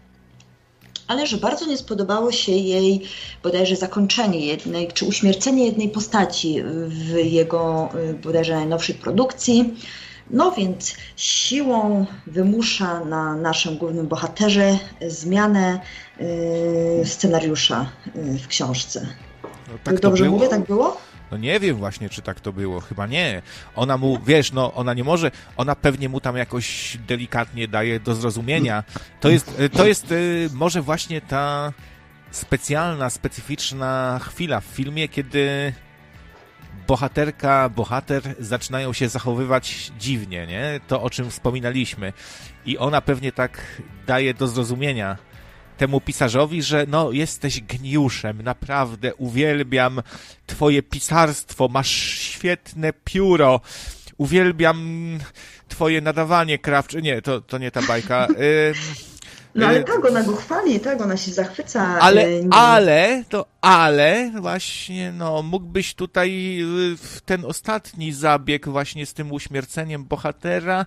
ale 1.07 1.28
że 1.28 1.38
bardzo 1.38 1.65
nie 1.65 1.78
spodobało 1.78 2.32
się 2.32 2.52
jej 2.52 3.02
bodajże 3.44 3.76
zakończenie 3.76 4.45
jednej, 4.45 4.88
czy 4.88 5.06
uśmiercenie 5.06 5.65
jednej 5.65 5.90
postaci 5.90 6.64
w 6.88 7.15
jego 7.26 7.90
bodajże 8.23 8.56
najnowszej 8.56 8.95
produkcji. 8.95 9.73
No 10.30 10.52
więc 10.52 10.95
siłą 11.15 12.06
wymusza 12.28 13.06
na 13.06 13.36
naszym 13.36 13.78
głównym 13.78 14.07
bohaterze 14.07 14.80
zmianę 15.07 15.80
scenariusza 17.03 17.90
w 18.15 18.48
książce. 18.48 19.07
No, 19.44 19.73
tak 19.84 19.99
Dobrze 19.99 20.30
mówię, 20.30 20.48
tak 20.48 20.65
było? 20.65 20.98
No 21.32 21.38
nie 21.38 21.60
wiem 21.60 21.78
właśnie, 21.78 22.10
czy 22.10 22.22
tak 22.22 22.40
to 22.40 22.53
było. 22.53 22.80
Chyba 22.80 23.08
nie. 23.08 23.41
Ona 23.76 23.98
mu, 23.98 24.20
wiesz, 24.26 24.52
no 24.52 24.74
ona 24.74 24.94
nie 24.94 25.03
może, 25.03 25.32
ona 25.58 25.76
pewnie 25.76 26.10
mu 26.10 26.20
tam 26.22 26.38
jakoś 26.38 26.98
delikatnie 27.08 27.68
daje 27.68 27.99
do 27.99 28.16
zrozumienia. 28.16 28.84
To 29.20 29.30
jest, 29.30 29.60
y, 29.60 29.70
to 29.70 29.88
jest 29.88 30.12
y, 30.12 30.49
może 30.53 30.82
właśnie 30.82 31.22
ta 31.22 31.74
specjalna, 32.32 33.10
specyficzna 33.10 34.20
chwila 34.24 34.60
w 34.60 34.66
filmie, 34.66 35.08
kiedy 35.08 35.74
bohaterka, 36.88 37.70
bohater 37.70 38.36
zaczynają 38.40 38.94
się 38.94 39.10
zachowywać 39.10 39.91
dziwnie, 39.99 40.48
nie? 40.48 40.80
To, 40.88 41.02
o 41.02 41.10
czym 41.10 41.30
wspominaliśmy. 41.30 42.14
I 42.66 42.78
ona 42.78 43.02
pewnie 43.02 43.32
tak 43.32 43.82
daje 44.08 44.34
do 44.34 44.48
zrozumienia 44.48 45.18
temu 45.82 46.02
pisarzowi, 46.02 46.62
że 46.62 46.86
no, 46.88 47.12
jesteś 47.12 47.62
geniuszem, 47.62 48.41
naprawdę 48.41 49.16
uwielbiam 49.16 50.02
twoje 50.45 50.84
pisarstwo, 50.84 51.68
masz 51.68 51.90
świetne 52.20 52.94
pióro, 53.03 53.62
uwielbiam 54.18 54.80
twoje 55.68 56.02
nadawanie 56.02 56.60
krawcze. 56.60 57.02
Nie, 57.02 57.22
to, 57.22 57.41
to 57.41 57.58
nie 57.58 57.72
ta 57.72 57.82
bajka. 57.82 58.28
No 59.56 59.68
ale 59.68 59.84
tak, 59.84 60.06
ona 60.06 60.24
go 60.24 60.36
chwali, 60.36 60.80
tak, 60.80 61.02
ona 61.02 61.18
się 61.18 61.32
zachwyca. 61.32 61.99
Ale, 61.99 62.28
ale, 62.52 63.24
to 63.30 63.45
ale, 63.62 64.32
właśnie, 64.41 65.12
no, 65.12 65.41
mógłbyś 65.41 65.94
tutaj 65.94 66.60
w 66.98 67.22
ten 67.26 67.45
ostatni 67.45 68.14
zabieg 68.14 68.70
właśnie 68.70 69.06
z 69.06 69.14
tym 69.14 69.32
uśmierceniem 69.32 70.06
bohatera 70.06 70.86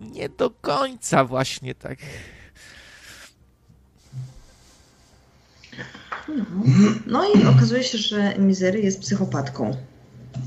nie 0.00 0.28
do 0.28 0.50
końca 0.50 1.24
właśnie 1.24 1.74
tak 1.74 1.98
No. 6.28 6.44
no 7.06 7.24
i 7.34 7.46
okazuje 7.46 7.82
się, 7.82 7.98
że 7.98 8.38
Misery 8.38 8.80
jest 8.80 9.00
psychopatką 9.00 9.76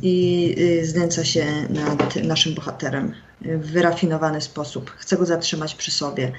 i 0.02 0.56
y, 0.60 0.86
znęca 0.86 1.26
się 1.26 1.46
nad 1.70 2.16
naszym 2.16 2.54
bohaterem 2.54 3.14
w 3.42 3.72
wyrafinowany 3.72 4.42
sposób. 4.42 4.92
Chce 4.98 5.18
go 5.18 5.26
zatrzymać 5.26 5.76
przy 5.76 5.92
sobie. 5.92 6.32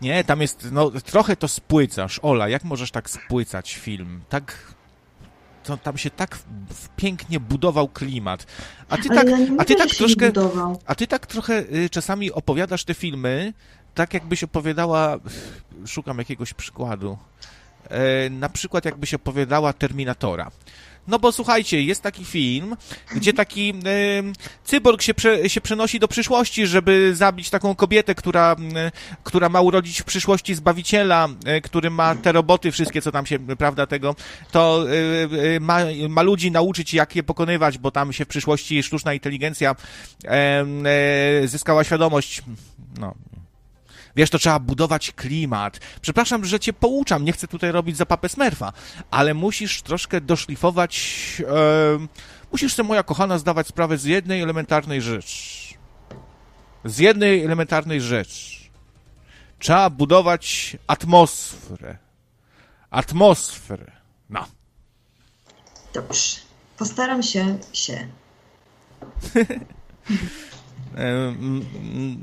Nie, 0.00 0.24
tam 0.24 0.40
jest, 0.40 0.68
no 0.72 0.90
trochę 0.90 1.36
to 1.36 1.48
spłycasz. 1.48 2.20
Ola, 2.22 2.48
jak 2.48 2.64
możesz 2.64 2.90
tak 2.90 3.10
spłycać 3.10 3.74
film? 3.74 4.20
Tak 4.28 4.74
to 5.64 5.76
tam 5.76 5.98
się 5.98 6.10
tak 6.10 6.38
pięknie 6.96 7.40
budował 7.40 7.88
klimat. 7.88 8.46
A 8.88 8.96
ty 8.96 9.08
tak, 9.08 9.26
a 9.58 9.64
ty 9.64 9.74
tak 9.74 9.88
troszkę, 9.88 10.32
a 10.86 10.94
ty 10.94 11.06
tak 11.06 11.26
trochę 11.26 11.64
y, 11.74 11.90
czasami 11.90 12.32
opowiadasz 12.32 12.84
te 12.84 12.94
filmy, 12.94 13.52
tak 13.96 14.14
jakbyś 14.14 14.44
opowiadała, 14.44 15.18
szukam 15.86 16.18
jakiegoś 16.18 16.54
przykładu, 16.54 17.18
e, 17.88 18.30
na 18.30 18.48
przykład 18.48 18.84
jakbyś 18.84 19.14
opowiadała 19.14 19.72
Terminatora. 19.72 20.50
No 21.08 21.18
bo 21.18 21.32
słuchajcie, 21.32 21.82
jest 21.82 22.02
taki 22.02 22.24
film, 22.24 22.76
gdzie 23.14 23.32
taki 23.32 23.70
y, 23.70 24.32
cyborg 24.64 25.02
się, 25.02 25.14
prze, 25.14 25.48
się 25.50 25.60
przenosi 25.60 25.98
do 25.98 26.08
przyszłości, 26.08 26.66
żeby 26.66 27.16
zabić 27.16 27.50
taką 27.50 27.74
kobietę, 27.74 28.14
która, 28.14 28.56
y, 28.88 28.92
która 29.24 29.48
ma 29.48 29.60
urodzić 29.60 30.00
w 30.00 30.04
przyszłości 30.04 30.54
Zbawiciela, 30.54 31.28
y, 31.58 31.60
który 31.60 31.90
ma 31.90 32.14
te 32.14 32.32
roboty 32.32 32.72
wszystkie, 32.72 33.02
co 33.02 33.12
tam 33.12 33.26
się, 33.26 33.38
prawda, 33.38 33.86
tego, 33.86 34.16
to 34.50 34.84
ma, 35.60 35.78
ma 36.08 36.22
ludzi 36.22 36.50
nauczyć, 36.50 36.94
jak 36.94 37.16
je 37.16 37.22
pokonywać, 37.22 37.78
bo 37.78 37.90
tam 37.90 38.12
się 38.12 38.24
w 38.24 38.28
przyszłości 38.28 38.82
sztuczna 38.82 39.14
inteligencja 39.14 39.74
zyskała 41.44 41.84
świadomość. 41.84 42.42
No, 43.00 43.14
Wiesz, 44.16 44.30
to 44.30 44.38
trzeba 44.38 44.58
budować 44.58 45.12
klimat. 45.12 45.80
Przepraszam, 46.00 46.44
że 46.44 46.60
cię 46.60 46.72
pouczam, 46.72 47.24
nie 47.24 47.32
chcę 47.32 47.48
tutaj 47.48 47.72
robić 47.72 47.96
zapapę 47.96 48.28
smerfa, 48.28 48.72
ale 49.10 49.34
musisz 49.34 49.82
troszkę 49.82 50.20
doszlifować. 50.20 50.96
E, 51.48 52.06
musisz 52.52 52.74
sobie, 52.74 52.88
moja 52.88 53.02
kochana, 53.02 53.38
zdawać 53.38 53.66
sprawę 53.66 53.98
z 53.98 54.04
jednej 54.04 54.42
elementarnej 54.42 55.02
rzeczy. 55.02 55.74
Z 56.84 56.98
jednej 56.98 57.44
elementarnej 57.44 58.00
rzeczy. 58.00 58.56
Trzeba 59.58 59.90
budować 59.90 60.76
atmosferę. 60.86 61.98
Atmosferę. 62.90 63.92
No. 64.30 64.46
Dobrze. 65.94 66.36
Postaram 66.78 67.22
się 67.22 67.58
się. 67.72 68.06
E, 70.96 71.34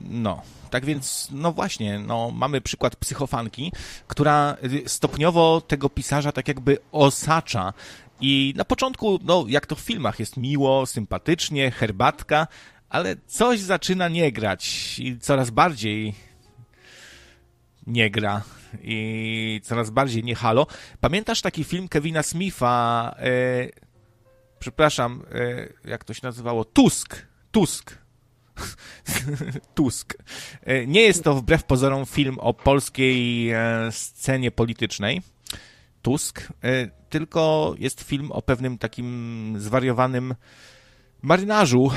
no. 0.10 0.42
Tak 0.70 0.86
więc, 0.86 1.28
no 1.32 1.52
właśnie, 1.52 2.00
no, 2.00 2.32
mamy 2.32 2.62
przykład 2.62 2.96
psychofanki, 2.96 3.72
która 4.08 4.58
stopniowo 4.86 5.62
tego 5.62 5.90
pisarza 5.90 6.32
tak 6.32 6.48
jakby 6.48 6.78
osacza. 6.92 7.74
I 8.22 8.54
na 8.58 8.66
początku, 8.66 9.20
no, 9.24 9.46
jak 9.48 9.66
to 9.66 9.76
w 9.76 9.80
filmach, 9.80 10.20
jest 10.20 10.38
miło, 10.38 10.86
sympatycznie, 10.86 11.72
herbatka, 11.72 12.48
ale 12.90 13.16
coś 13.28 13.60
zaczyna 13.60 14.08
nie 14.10 14.32
grać 14.32 14.96
i 15.00 15.20
coraz 15.20 15.50
bardziej 15.50 16.14
nie 17.88 18.12
gra 18.12 18.42
i 18.82 19.62
coraz 19.64 19.90
bardziej 19.90 20.24
nie 20.24 20.36
halo. 20.36 20.68
Pamiętasz 21.02 21.42
taki 21.42 21.64
film 21.64 21.88
Kevina 21.88 22.24
Smitha, 22.24 23.16
e, 23.20 23.30
przepraszam, 24.60 25.24
e, 25.32 25.90
jak 25.90 26.04
to 26.04 26.14
się 26.14 26.22
nazywało? 26.24 26.66
Tusk. 26.66 27.28
Tusk. 27.52 28.03
Tusk. 29.76 30.18
E, 30.64 30.88
nie 30.88 31.02
jest 31.02 31.24
to 31.24 31.36
wbrew 31.36 31.64
pozorom 31.64 32.06
film 32.06 32.40
o 32.40 32.54
polskiej 32.54 33.50
e, 33.52 33.58
scenie 33.92 34.52
politycznej. 34.52 35.22
Tusk, 36.02 36.54
e, 36.64 36.88
tylko 37.10 37.76
jest 37.80 38.02
film 38.02 38.32
o 38.32 38.42
pewnym 38.42 38.78
takim 38.78 39.56
zwariowanym 39.58 40.36
marynarzu, 41.22 41.92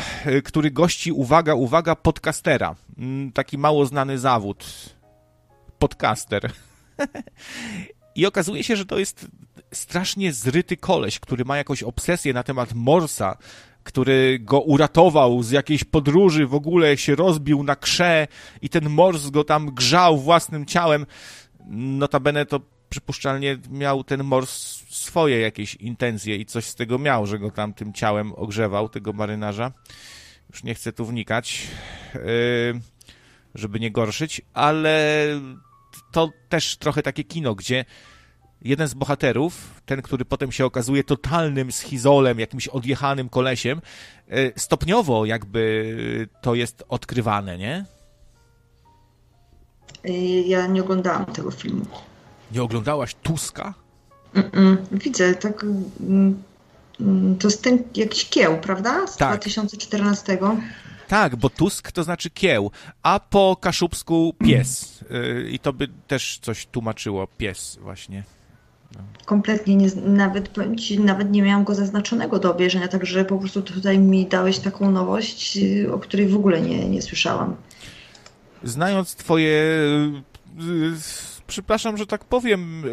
który 0.45 0.71
gości, 0.71 1.13
uwaga, 1.13 1.55
uwaga, 1.55 1.97
podcastera. 1.97 2.75
Mm, 2.99 3.33
taki 3.33 3.59
mało 3.59 3.87
znany 3.87 4.19
zawód. 4.19 4.65
Podcaster. 5.79 6.53
I 8.15 8.27
okazuje 8.27 8.65
się, 8.65 8.77
że 8.77 8.87
to 8.87 8.99
jest 8.99 9.27
strasznie 9.73 10.33
zryty 10.33 10.77
koleś, 10.77 11.21
który 11.21 11.45
ma 11.45 11.57
jakąś 11.57 11.83
obsesję 11.83 12.33
na 12.33 12.43
temat 12.43 12.75
Morsa, 12.75 13.37
który 13.87 14.39
go 14.39 14.61
uratował 14.61 15.43
z 15.43 15.51
jakiejś 15.51 15.85
podróży, 15.85 16.47
w 16.47 16.55
ogóle 16.55 16.97
się 16.97 17.15
rozbił 17.15 17.63
na 17.63 17.77
krze 17.77 18.29
i 18.63 18.69
ten 18.69 18.91
mors 18.91 19.31
go 19.31 19.45
tam 19.45 19.67
grzał 19.67 20.19
własnym 20.19 20.67
ciałem. 20.67 21.07
Notabene 21.71 22.47
to 22.47 22.61
przypuszczalnie 22.89 23.59
miał 23.71 24.05
ten 24.05 24.25
mors 24.25 24.83
swoje 24.91 25.41
jakieś 25.41 25.75
intencje 25.75 26.37
i 26.37 26.47
coś 26.47 26.65
z 26.65 26.75
tego 26.75 26.99
miał, 26.99 27.27
że 27.27 27.39
go 27.39 27.51
tam 27.51 27.75
tym 27.75 27.93
ciałem 27.93 28.33
ogrzewał, 28.33 28.89
tego 28.89 29.13
marynarza. 29.13 29.73
Już 30.51 30.65
nie 30.65 30.75
chcę 30.75 30.93
tu 30.93 31.05
wnikać, 31.07 31.67
yy, 32.15 32.21
żeby 33.55 33.81
nie 33.81 33.91
gorszyć, 33.91 34.41
ale 34.53 35.27
to 36.13 36.31
też 36.49 36.77
trochę 36.77 37.03
takie 37.03 37.25
kino, 37.25 37.55
gdzie 37.55 37.85
jeden 38.63 38.89
z 38.89 38.95
bohaterów, 38.95 39.81
ten, 39.87 40.03
który 40.03 40.25
potem 40.25 40.53
się 40.53 40.65
okazuje 40.65 41.05
totalnym 41.05 41.73
schizolem, 41.73 42.41
jakimś 42.41 42.69
odjechanym 42.69 43.29
kolesiem, 43.29 43.81
e, 44.29 44.61
stopniowo 44.61 45.27
jakby 45.27 46.29
to 46.41 46.55
jest 46.55 46.85
odkrywane, 46.89 47.59
nie? 47.59 47.85
E, 50.05 50.13
ja 50.41 50.67
nie 50.67 50.83
oglądałam 50.83 51.27
tego 51.27 51.51
filmu. 51.51 51.87
Nie 52.53 52.63
oglądałaś 52.63 53.15
Tuska? 53.23 53.75
Widzę, 54.93 55.35
tak. 55.35 55.65
Mm, 55.65 56.43
mm, 57.01 57.37
to 57.37 57.49
jest 57.49 57.63
ten 57.63 57.83
jakiś 57.95 58.29
kieł, 58.29 58.59
prawda? 58.59 59.07
Z 59.07 59.17
tak. 59.17 59.31
2014. 59.31 60.39
Tak, 61.09 61.37
bo 61.37 61.51
Tusk 61.51 61.93
to 61.93 62.05
znaczy 62.05 62.31
kieł, 62.31 62.71
a 63.03 63.21
po 63.21 63.57
kaszubsku 63.61 64.35
pies. 64.39 65.01
E, 65.11 65.51
I 65.51 65.59
to 65.59 65.73
by 65.73 65.89
też 66.07 66.39
coś 66.43 66.67
tłumaczyło, 66.67 67.27
pies 67.27 67.79
właśnie. 67.83 68.25
Kompletnie 69.25 69.77
nie, 69.77 69.89
nawet, 69.97 70.51
nawet 70.99 71.31
nie 71.31 71.43
miałam 71.43 71.65
go 71.65 71.75
zaznaczonego 71.75 72.39
do 72.39 72.51
obejrzenia, 72.51 72.89
także 72.89 73.25
po 73.25 73.39
prostu 73.39 73.63
tutaj 73.63 73.99
mi 73.99 74.27
dałeś 74.27 74.59
taką 74.59 74.91
nowość, 74.91 75.57
y, 75.57 75.93
o 75.93 75.99
której 75.99 76.29
w 76.29 76.37
ogóle 76.37 76.61
nie, 76.61 76.89
nie 76.89 77.03
słyszałam. 77.03 77.57
Znając 78.65 79.15
twoje, 79.15 79.51
y, 80.61 80.93
przepraszam, 81.47 81.97
że 81.97 82.07
tak 82.07 82.25
powiem, 82.25 82.85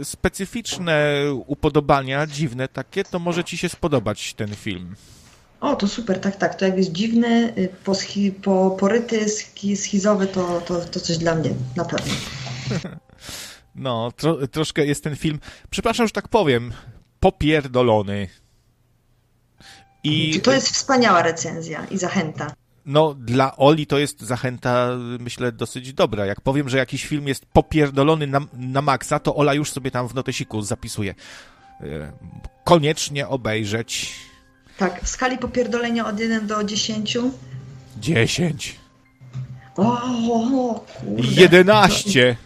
y, 0.00 0.04
specyficzne 0.04 1.14
upodobania, 1.46 2.26
dziwne 2.26 2.68
takie, 2.68 3.04
to 3.04 3.18
może 3.18 3.44
ci 3.44 3.58
się 3.58 3.68
spodobać 3.68 4.34
ten 4.34 4.54
film. 4.54 4.94
O, 5.60 5.76
to 5.76 5.88
super, 5.88 6.20
tak, 6.20 6.36
tak. 6.36 6.54
To 6.54 6.64
jak 6.64 6.76
jest 6.76 6.92
dziwny, 6.92 7.54
po, 7.84 7.92
po, 8.42 8.76
poryty, 8.80 9.26
schizowy, 9.76 10.26
to, 10.26 10.60
to, 10.60 10.80
to 10.80 11.00
coś 11.00 11.18
dla 11.18 11.34
mnie, 11.34 11.50
na 11.76 11.84
pewno. 11.84 12.12
No, 13.74 14.12
tro, 14.16 14.46
troszkę 14.46 14.86
jest 14.86 15.04
ten 15.04 15.16
film, 15.16 15.40
przepraszam, 15.70 16.06
że 16.06 16.12
tak 16.12 16.28
powiem, 16.28 16.72
popierdolony. 17.20 18.28
I, 20.04 20.40
to 20.40 20.52
jest 20.52 20.70
wspaniała 20.70 21.22
recenzja 21.22 21.84
i 21.90 21.98
zachęta. 21.98 22.54
No, 22.86 23.14
dla 23.14 23.56
Oli 23.56 23.86
to 23.86 23.98
jest 23.98 24.20
zachęta, 24.20 24.88
myślę, 25.20 25.52
dosyć 25.52 25.92
dobra. 25.92 26.26
Jak 26.26 26.40
powiem, 26.40 26.68
że 26.68 26.78
jakiś 26.78 27.06
film 27.06 27.28
jest 27.28 27.46
popierdolony 27.46 28.26
na, 28.26 28.40
na 28.52 28.82
maksa, 28.82 29.18
to 29.18 29.34
Ola 29.34 29.54
już 29.54 29.70
sobie 29.70 29.90
tam 29.90 30.08
w 30.08 30.14
notesiku 30.14 30.62
zapisuje. 30.62 31.14
E, 31.80 32.12
koniecznie 32.64 33.28
obejrzeć. 33.28 34.14
Tak, 34.78 35.02
w 35.02 35.08
skali 35.08 35.38
popierdolenia 35.38 36.06
od 36.06 36.20
1 36.20 36.46
do 36.46 36.64
10. 36.64 37.18
10. 37.96 38.80
O, 39.76 40.84
kurde. 41.00 41.42
11. 41.42 42.36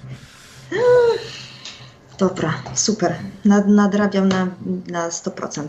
Dobra, 2.18 2.62
super. 2.74 3.18
Nad, 3.44 3.68
nadrabiam 3.68 4.28
na, 4.28 4.48
na 4.86 5.08
100%. 5.08 5.68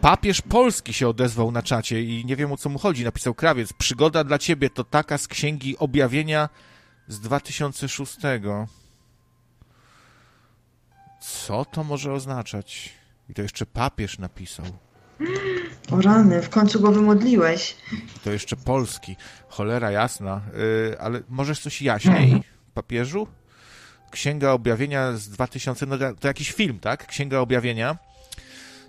Papież 0.00 0.42
Polski 0.42 0.92
się 0.92 1.08
odezwał 1.08 1.52
na 1.52 1.62
czacie 1.62 2.02
i 2.02 2.24
nie 2.24 2.36
wiem 2.36 2.52
o 2.52 2.56
co 2.56 2.68
mu 2.68 2.78
chodzi. 2.78 3.04
Napisał 3.04 3.34
krawiec. 3.34 3.72
Przygoda 3.72 4.24
dla 4.24 4.38
ciebie 4.38 4.70
to 4.70 4.84
taka 4.84 5.18
z 5.18 5.28
księgi 5.28 5.78
objawienia 5.78 6.48
z 7.08 7.20
2006. 7.20 8.16
Co 11.20 11.64
to 11.64 11.84
może 11.84 12.12
oznaczać? 12.12 12.92
I 13.28 13.34
to 13.34 13.42
jeszcze 13.42 13.66
papież 13.66 14.18
napisał. 14.18 14.66
O 15.90 16.00
rany, 16.00 16.42
w 16.42 16.50
końcu 16.50 16.80
go 16.80 16.92
wymodliłeś. 16.92 17.76
To 18.24 18.32
jeszcze 18.32 18.56
polski. 18.56 19.16
Cholera 19.48 19.90
jasna. 19.90 20.40
Yy, 20.90 21.00
ale 21.00 21.20
możesz 21.28 21.60
coś 21.60 21.82
jaśniej, 21.82 22.42
papieżu? 22.74 23.26
Księga 24.10 24.50
Objawienia 24.50 25.16
z 25.16 25.28
2000, 25.28 25.86
no 25.86 25.96
to 26.20 26.28
jakiś 26.28 26.52
film, 26.52 26.78
tak? 26.78 27.06
Księga 27.06 27.38
Objawienia 27.38 27.96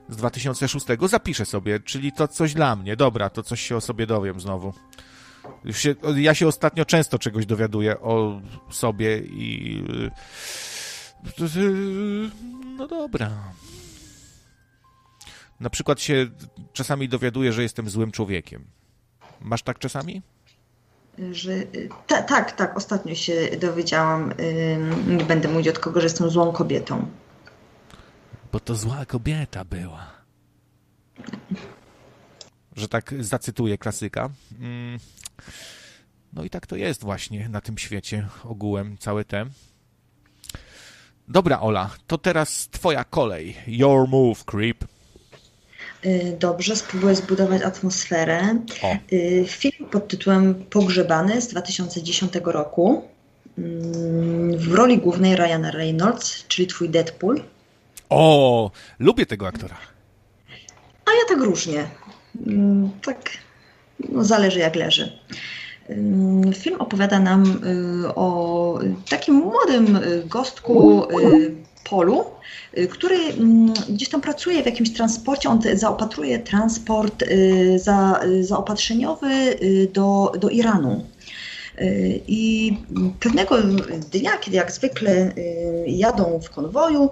z 0.10 0.16
2006. 0.16 0.86
Zapiszę 1.10 1.45
sobie, 1.45 1.80
czyli 1.80 2.12
to 2.12 2.28
coś 2.28 2.53
dla 2.53 2.76
mnie. 2.76 2.95
Dobra, 2.95 3.30
to 3.30 3.44
coś 3.44 3.62
się 3.62 3.76
o 3.76 3.82
sobie 3.82 4.08
dowiem 4.08 4.40
znowu. 4.40 4.74
Się, 5.72 5.95
ja 6.16 6.34
się 6.34 6.48
ostatnio 6.48 6.86
często 6.86 7.20
czegoś 7.20 7.45
dowiaduję 7.45 7.99
o 7.99 8.41
sobie 8.70 9.18
i... 9.18 9.84
No 12.78 12.88
dobra. 12.88 13.32
Na 15.62 15.70
przykład 15.70 16.02
się 16.02 16.28
czasami 16.74 17.10
dowiaduję, 17.10 17.54
że 17.54 17.64
jestem 17.64 17.90
złym 17.90 18.12
człowiekiem. 18.12 18.66
Masz 19.42 19.64
tak 19.64 19.80
czasami? 19.80 20.22
Że, 21.32 21.52
ta, 22.08 22.22
tak, 22.22 22.52
tak, 22.52 22.78
ostatnio 22.78 23.16
się 23.16 23.50
dowiedziałam, 23.60 24.34
nie 25.08 25.26
będę 25.26 25.48
mówić 25.50 25.68
od 25.68 25.80
kogo, 25.80 26.02
że 26.02 26.06
jestem 26.06 26.30
złą 26.30 26.52
kobietą. 26.52 27.08
Bo 28.52 28.60
to 28.60 28.76
zła 28.76 29.06
kobieta 29.06 29.66
była. 29.66 30.08
Że 32.76 32.88
tak 32.88 33.14
zacytuję 33.20 33.78
klasyka. 33.78 34.30
Mm. 34.60 35.00
No 36.34 36.44
i 36.44 36.50
tak 36.50 36.68
to 36.68 36.76
jest 36.76 37.04
właśnie 37.04 37.50
na 37.50 37.62
tym 37.62 37.78
świecie 37.78 38.28
ogółem, 38.44 38.98
całe 38.98 39.26
te. 39.26 39.46
Dobra, 41.28 41.60
Ola, 41.60 41.90
to 42.08 42.18
teraz 42.18 42.68
twoja 42.70 43.04
kolej. 43.04 43.58
Your 43.68 44.08
move, 44.08 44.46
creep. 44.46 44.90
Y, 46.06 46.38
dobrze, 46.40 46.76
spróbuję 46.76 47.15
zbudować 47.15 47.61
atmosferę. 47.61 48.57
O. 48.82 48.95
Y, 49.14 49.45
film 49.48 49.90
pod 49.91 50.07
tytułem 50.07 50.65
Pogrzebany 50.69 51.41
z 51.41 51.48
2010 51.48 52.34
roku. 52.44 53.03
Mm, 53.57 54.57
w 54.57 54.73
roli 54.73 54.98
głównej 54.98 55.36
Ryan 55.36 55.65
Reynolds, 55.65 56.48
czyli 56.48 56.68
twój 56.68 56.90
Deadpool. 56.90 57.41
O, 58.10 58.72
lubię 58.99 59.26
tego 59.26 59.48
aktora. 59.48 59.78
A 61.06 61.11
ja 61.11 61.36
tak 61.36 61.38
różnie. 61.38 61.88
Mm, 62.48 62.90
tak, 63.06 63.32
no 64.10 64.23
zależy 64.23 64.60
jak 64.60 64.76
leży. 64.76 65.19
Mm, 65.90 66.53
film 66.53 66.82
opowiada 66.82 67.19
nam 67.19 67.61
y, 68.06 68.15
o 68.15 68.80
takim 69.10 69.36
młodym 69.36 69.99
gostku 70.26 71.07
Polu, 71.90 72.26
który 72.90 73.18
gdzieś 73.90 74.10
tam 74.10 74.22
pracuje 74.22 74.64
w 74.64 74.66
jakimś 74.66 74.94
transporcie, 74.94 75.49
on 75.49 75.62
zaopatruje 75.74 76.40
transport 76.40 77.24
za, 77.76 78.20
zaopatrzeniowy 78.41 79.58
do, 79.94 80.32
do 80.40 80.49
Iranu. 80.49 81.06
I 82.28 82.78
pewnego 83.20 83.58
dnia, 84.12 84.38
kiedy 84.38 84.58
jak 84.58 84.72
zwykle 84.72 85.32
jadą 85.88 86.40
w 86.40 86.49
konwoju, 86.49 87.10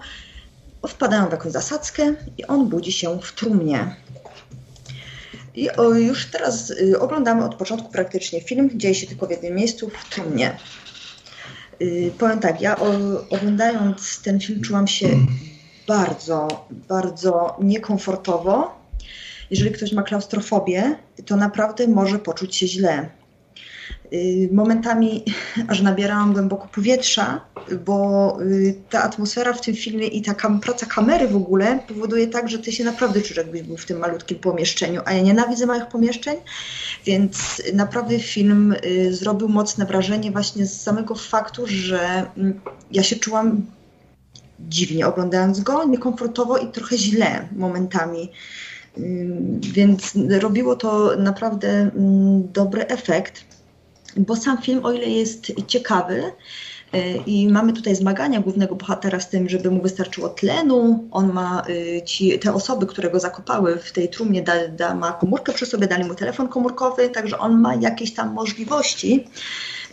wpadają 0.88 1.28
w 1.28 1.32
jakąś 1.32 1.52
zasadzkę 1.52 2.16
i 2.38 2.46
on 2.46 2.70
budzi 2.70 2.92
się 2.92 3.20
w 3.22 3.34
trumnie. 3.34 3.96
I 5.56 5.70
już 5.96 6.26
teraz 6.26 6.70
y, 6.70 7.00
oglądamy 7.00 7.46
od 7.46 7.56
początku 7.56 7.92
praktycznie 7.92 8.42
film, 8.42 8.70
dzieje 8.74 8.96
się 8.96 9.08
tylko 9.08 9.28
w 9.28 9.32
jednym 9.32 9.56
miejscu, 9.56 9.90
w 9.90 10.10
trumnie. 10.10 10.58
Y, 11.82 12.12
powiem 12.18 12.40
tak, 12.40 12.62
ja 12.62 12.76
oglądając 13.30 14.22
ten 14.22 14.40
film 14.40 14.62
czułam 14.62 14.88
się 14.88 15.10
bardzo, 15.88 16.66
bardzo 16.70 17.58
niekomfortowo. 17.62 18.80
Jeżeli 19.52 19.72
ktoś 19.72 19.92
ma 19.92 20.04
klaustrofobię, 20.04 20.96
to 21.26 21.36
naprawdę 21.36 21.88
może 21.88 22.20
poczuć 22.20 22.56
się 22.56 22.68
źle. 22.68 23.10
Y, 24.14 24.50
momentami 24.52 25.24
aż 25.68 25.82
nabierałam 25.82 26.34
głęboko 26.34 26.68
powietrza, 26.68 27.42
bo 27.86 28.38
y, 28.42 28.76
ta 28.90 29.04
atmosfera 29.04 29.54
w 29.54 29.62
tym 29.62 29.76
filmie 29.76 30.08
i 30.08 30.22
ta 30.22 30.34
kam 30.34 30.60
praca 30.60 30.86
kamery 30.86 31.28
w 31.28 31.36
ogóle 31.36 31.80
powoduje 31.88 32.28
tak, 32.28 32.50
że 32.50 32.60
ty 32.60 32.72
się 32.72 32.84
naprawdę 32.84 33.22
czujesz, 33.22 33.38
jakbyś 33.38 33.62
był 33.62 33.78
w 33.78 33.86
tym 33.86 34.00
malutkim 34.00 34.40
pomieszczeniu. 34.40 35.02
A 35.06 35.14
ja 35.14 35.24
nienawidzę 35.24 35.66
małych 35.66 35.88
pomieszczeń, 35.88 36.38
więc 37.06 37.62
naprawdę 37.74 38.20
film 38.20 38.76
y, 38.86 39.14
zrobił 39.14 39.50
mocne 39.50 39.86
wrażenie 39.86 40.32
właśnie 40.32 40.66
z 40.66 40.82
samego 40.82 41.16
faktu, 41.16 41.64
że 41.68 42.26
mm, 42.38 42.60
ja 42.92 43.04
się 43.04 43.16
czułam 43.16 43.66
dziwnie 44.60 45.08
oglądając 45.08 45.60
go, 45.60 45.86
niekomfortowo 45.86 46.58
i 46.58 46.72
trochę 46.72 46.98
źle 46.98 47.48
momentami. 47.56 48.32
Więc 49.62 50.14
robiło 50.40 50.76
to 50.76 51.16
naprawdę 51.18 51.70
mm, 51.70 52.52
dobry 52.52 52.88
efekt 52.88 53.46
bo 54.18 54.36
sam 54.36 54.62
film, 54.62 54.86
o 54.86 54.92
ile 54.92 55.06
jest 55.06 55.52
ciekawy, 55.68 56.24
i 57.26 57.48
mamy 57.48 57.74
tutaj 57.74 57.96
zmagania 57.96 58.40
głównego 58.40 58.76
bohatera 58.76 59.20
z 59.20 59.30
tym, 59.30 59.50
żeby 59.50 59.72
mu 59.72 59.82
wystarczyło 59.82 60.30
tlenu. 60.30 61.08
On 61.12 61.34
ma 61.34 61.64
e, 61.98 62.02
ci, 62.02 62.40
te 62.40 62.54
osoby, 62.54 62.86
które 62.86 63.10
go 63.10 63.20
zakopały 63.20 63.78
w 63.78 63.92
tej 63.92 64.10
trumnie, 64.10 64.42
da, 64.42 64.68
da, 64.68 64.96
ma 64.96 65.12
komórkę 65.12 65.54
przy 65.54 65.66
sobie, 65.66 65.88
dali 65.88 66.06
mu 66.06 66.16
telefon 66.16 66.48
komórkowy, 66.48 67.10
także 67.10 67.40
on 67.40 67.62
ma 67.62 67.76
jakieś 67.76 68.14
tam 68.14 68.34
możliwości 68.34 69.28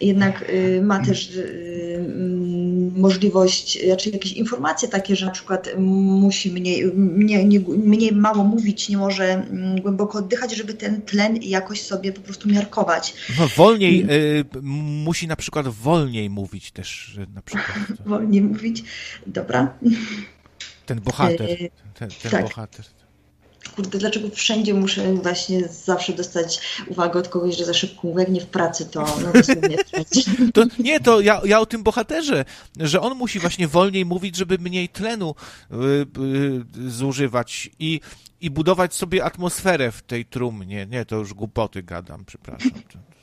jednak 0.00 0.50
y, 0.50 0.82
ma 0.82 1.04
też 1.04 1.30
y, 1.36 1.96
mm, 1.98 3.00
możliwość, 3.00 3.84
znaczy 3.86 4.10
jakieś 4.10 4.32
informacje 4.32 4.88
takie, 4.88 5.16
że 5.16 5.26
na 5.26 5.32
przykład 5.32 5.68
musi 5.78 6.52
mniej, 6.52 6.92
mniej, 6.94 7.64
mniej 7.68 8.12
mało 8.12 8.44
mówić, 8.44 8.88
nie 8.88 8.96
może 8.96 9.24
mm, 9.24 9.80
głęboko 9.80 10.18
oddychać, 10.18 10.56
żeby 10.56 10.74
ten 10.74 11.02
tlen 11.02 11.36
jakoś 11.42 11.82
sobie 11.82 12.12
po 12.12 12.20
prostu 12.20 12.48
miarkować. 12.48 13.14
No, 13.38 13.48
wolniej, 13.56 14.06
y, 14.10 14.44
musi 14.62 15.28
na 15.28 15.36
przykład 15.36 15.68
wolniej 15.68 16.30
mówić 16.30 16.70
też 16.70 17.18
na 17.34 17.42
przykład. 17.42 17.78
wolniej 18.06 18.42
mówić, 18.42 18.84
dobra. 19.26 19.78
Ten 20.86 21.00
bohater, 21.00 21.48
ten, 21.94 22.08
ten 22.22 22.30
tak. 22.30 22.42
bohater 22.42 22.84
kurde, 23.76 23.98
dlaczego 23.98 24.30
wszędzie 24.30 24.74
muszę 24.74 25.14
właśnie 25.14 25.68
zawsze 25.68 26.12
dostać 26.12 26.60
uwagę 26.86 27.20
od 27.20 27.28
kogoś, 27.28 27.56
że 27.56 27.64
za 27.64 27.74
szybko 27.74 28.08
mówię, 28.08 28.20
jak 28.20 28.28
nie 28.32 28.40
w 28.40 28.46
pracy, 28.46 28.86
to 28.86 29.06
no 29.22 29.32
dosłownie 29.32 29.76
to, 30.54 30.64
Nie, 30.78 31.00
to 31.00 31.20
ja, 31.20 31.40
ja 31.44 31.60
o 31.60 31.66
tym 31.66 31.82
bohaterze, 31.82 32.44
że 32.80 33.00
on 33.00 33.14
musi 33.14 33.38
właśnie 33.38 33.68
wolniej 33.68 34.04
mówić, 34.04 34.36
żeby 34.36 34.58
mniej 34.58 34.88
tlenu 34.88 35.34
y, 35.70 35.76
y, 36.86 36.90
zużywać 36.90 37.70
i, 37.78 38.00
i 38.40 38.50
budować 38.50 38.94
sobie 38.94 39.24
atmosferę 39.24 39.92
w 39.92 40.02
tej 40.02 40.24
trumnie. 40.24 40.86
Nie, 40.86 41.04
to 41.04 41.16
już 41.16 41.34
głupoty 41.34 41.82
gadam, 41.82 42.24
przepraszam. 42.24 42.70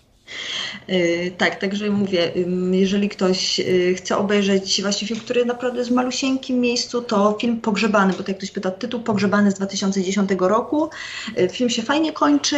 Y, 0.90 1.32
tak, 1.38 1.60
także 1.60 1.90
mówię, 1.90 2.32
jeżeli 2.72 3.10
ktoś 3.10 3.60
y, 3.60 3.96
chce 3.98 4.18
obejrzeć 4.18 4.82
właśnie 4.82 5.08
film, 5.08 5.20
który 5.20 5.46
naprawdę 5.46 5.78
jest 5.78 5.92
w 5.92 5.94
malusieńkim 5.94 6.60
miejscu, 6.60 7.02
to 7.02 7.38
film 7.42 7.62
Pogrzebany, 7.62 8.14
bo 8.14 8.20
tak 8.20 8.28
jak 8.28 8.38
ktoś 8.38 8.52
pyta, 8.52 8.72
tytuł 8.72 9.00
Pogrzebany 9.00 9.52
z 9.52 9.54
2010 9.54 10.32
roku. 10.40 10.90
Y, 11.40 11.50
film 11.50 11.70
się 11.70 11.82
fajnie 11.82 12.14
kończy. 12.14 12.58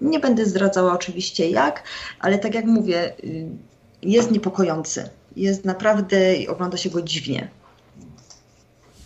Nie 0.00 0.20
będę 0.20 0.46
zdradzała 0.46 0.92
oczywiście 0.92 1.50
jak, 1.50 1.82
ale 2.20 2.38
tak 2.38 2.54
jak 2.54 2.64
mówię, 2.64 3.14
jest 4.02 4.30
niepokojący. 4.30 5.08
Jest 5.36 5.64
naprawdę 5.64 6.16
ogląda 6.48 6.76
się 6.76 6.90
go 6.90 7.02
dziwnie. 7.02 7.48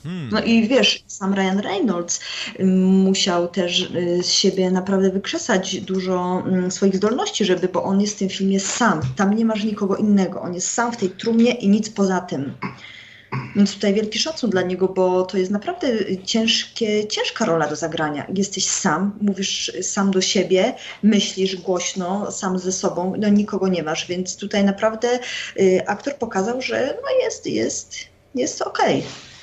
Hmm. 0.06 0.28
No 0.32 0.42
i 0.42 0.68
wiesz, 0.68 1.04
sam 1.06 1.34
Ryan 1.34 1.58
Reynolds 1.58 2.20
musiał 3.04 3.48
też 3.48 3.80
y, 3.80 4.22
z 4.22 4.30
siebie 4.30 4.70
naprawdę 4.70 5.10
wykrzesać 5.10 5.80
dużo 5.80 6.42
mm, 6.46 6.70
swoich 6.70 6.96
zdolności, 6.96 7.44
żeby, 7.44 7.68
bo 7.68 7.82
on 7.82 8.00
jest 8.00 8.14
w 8.14 8.18
tym 8.18 8.28
filmie 8.28 8.60
sam. 8.60 9.00
Tam 9.16 9.34
nie 9.36 9.44
masz 9.44 9.64
nikogo 9.64 9.96
innego. 9.96 10.42
On 10.42 10.54
jest 10.54 10.70
sam 10.70 10.92
w 10.92 10.96
tej 10.96 11.10
trumnie 11.10 11.52
i 11.52 11.68
nic 11.68 11.90
poza 11.90 12.20
tym. 12.20 12.52
Więc 13.56 13.74
tutaj 13.74 13.94
wielki 13.94 14.18
szacun 14.18 14.50
dla 14.50 14.62
niego, 14.62 14.88
bo 14.88 15.24
to 15.24 15.38
jest 15.38 15.50
naprawdę 15.50 15.88
ciężkie, 16.24 17.06
ciężka 17.06 17.44
rola 17.44 17.68
do 17.68 17.76
zagrania. 17.76 18.26
Jesteś 18.34 18.66
sam, 18.66 19.18
mówisz 19.20 19.72
sam 19.82 20.10
do 20.10 20.20
siebie, 20.20 20.74
myślisz 21.02 21.56
głośno, 21.56 22.32
sam 22.32 22.58
ze 22.58 22.72
sobą, 22.72 23.14
no 23.18 23.28
nikogo 23.28 23.68
nie 23.68 23.82
masz, 23.82 24.06
więc 24.06 24.36
tutaj 24.36 24.64
naprawdę 24.64 25.18
y, 25.60 25.82
aktor 25.86 26.14
pokazał, 26.16 26.62
że 26.62 26.98
no 27.02 27.24
jest, 27.24 27.46
jest, 27.46 27.96
jest 28.34 28.62
okej. 28.62 28.98
Okay. 28.98 29.35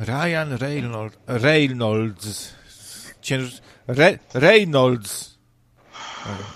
Ryan 0.00 0.56
Reynolds. 0.56 1.16
Reynolds. 1.26 2.54
Cięż... 3.20 3.60
Re, 3.86 4.18
Reynolds. 4.34 5.38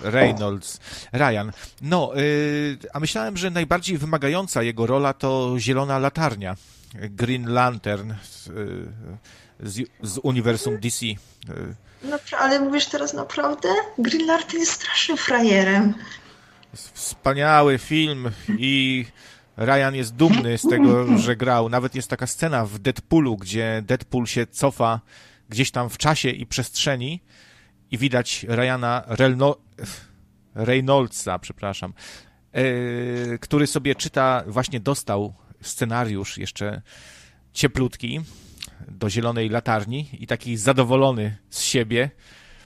Reynolds. 0.01 0.79
Ryan. 1.13 1.51
No, 1.81 2.11
yy, 2.15 2.77
a 2.93 2.99
myślałem, 2.99 3.37
że 3.37 3.51
najbardziej 3.51 3.97
wymagająca 3.97 4.63
jego 4.63 4.87
rola 4.87 5.13
to 5.13 5.55
Zielona 5.59 5.99
Latarnia. 5.99 6.55
Green 6.93 7.45
Lantern 7.53 8.13
z, 8.23 8.45
yy, 8.47 9.69
z, 9.69 9.89
z 10.03 10.19
uniwersum 10.23 10.79
DC. 10.79 11.05
No, 12.03 12.17
ale 12.39 12.59
mówisz 12.59 12.85
teraz 12.85 13.13
naprawdę? 13.13 13.69
Green 13.97 14.27
Lantern 14.27 14.59
jest 14.59 14.71
strasznym 14.71 15.17
frajerem. 15.17 15.93
Wspaniały 16.73 17.77
film 17.77 18.31
i 18.57 19.05
Ryan 19.57 19.95
jest 19.95 20.15
dumny 20.15 20.57
z 20.57 20.61
tego, 20.61 21.17
że 21.17 21.35
grał. 21.35 21.69
Nawet 21.69 21.95
jest 21.95 22.09
taka 22.09 22.27
scena 22.27 22.65
w 22.65 22.79
Deadpoolu, 22.79 23.37
gdzie 23.37 23.83
Deadpool 23.85 24.25
się 24.25 24.47
cofa 24.47 25.01
gdzieś 25.49 25.71
tam 25.71 25.89
w 25.89 25.97
czasie 25.97 26.29
i 26.29 26.45
przestrzeni 26.45 27.21
i 27.91 27.97
widać 27.97 28.45
Ryana 28.49 29.03
Relno... 29.07 29.55
Reynoldsa, 30.55 31.39
przepraszam, 31.39 31.93
yy, 32.53 33.39
który 33.41 33.67
sobie 33.67 33.95
czyta, 33.95 34.43
właśnie 34.47 34.79
dostał 34.79 35.33
scenariusz 35.61 36.37
jeszcze 36.37 36.81
cieplutki 37.53 38.21
do 38.87 39.09
zielonej 39.09 39.49
latarni 39.49 40.09
i 40.13 40.27
taki 40.27 40.57
zadowolony 40.57 41.37
z 41.49 41.61
siebie 41.61 42.09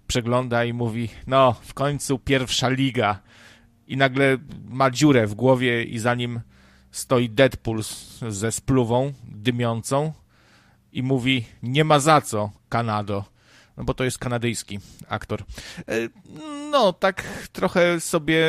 przegląda 0.07 0.65
i 0.65 0.73
mówi, 0.73 1.09
no 1.27 1.55
w 1.61 1.73
końcu 1.73 2.19
pierwsza 2.19 2.69
liga 2.69 3.19
i 3.87 3.97
nagle 3.97 4.37
ma 4.65 4.91
dziurę 4.91 5.27
w 5.27 5.33
głowie 5.33 5.83
i 5.83 5.99
zanim 5.99 6.41
stoi 6.91 7.29
Deadpool 7.29 7.83
ze 8.29 8.51
spluwą 8.51 9.13
dymiącą 9.23 10.13
i 10.91 11.03
mówi 11.03 11.45
nie 11.63 11.83
ma 11.83 11.99
za 11.99 12.21
co, 12.21 12.51
Kanado. 12.69 13.25
No 13.77 13.83
bo 13.83 13.93
to 13.93 14.03
jest 14.03 14.17
kanadyjski 14.17 14.79
aktor. 15.09 15.43
E, 15.87 15.93
no, 16.71 16.93
tak 16.93 17.23
trochę 17.51 17.99
sobie 17.99 18.45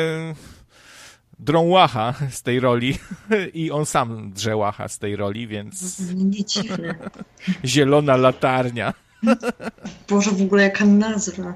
drą 1.39 1.61
łacha 1.61 2.13
z 2.31 2.41
tej 2.41 2.59
roli 2.59 2.97
i 3.53 3.71
on 3.71 3.85
sam 3.85 4.31
drze 4.31 4.55
łacha 4.55 4.87
z 4.87 4.99
tej 4.99 5.15
roli, 5.15 5.47
więc... 5.47 5.99
Nie 6.15 6.45
dziwne. 6.45 6.95
Zielona 7.65 8.17
latarnia. 8.17 8.93
Boże, 10.09 10.31
w 10.31 10.41
ogóle 10.41 10.63
jaka 10.63 10.85
nazwa. 10.85 11.53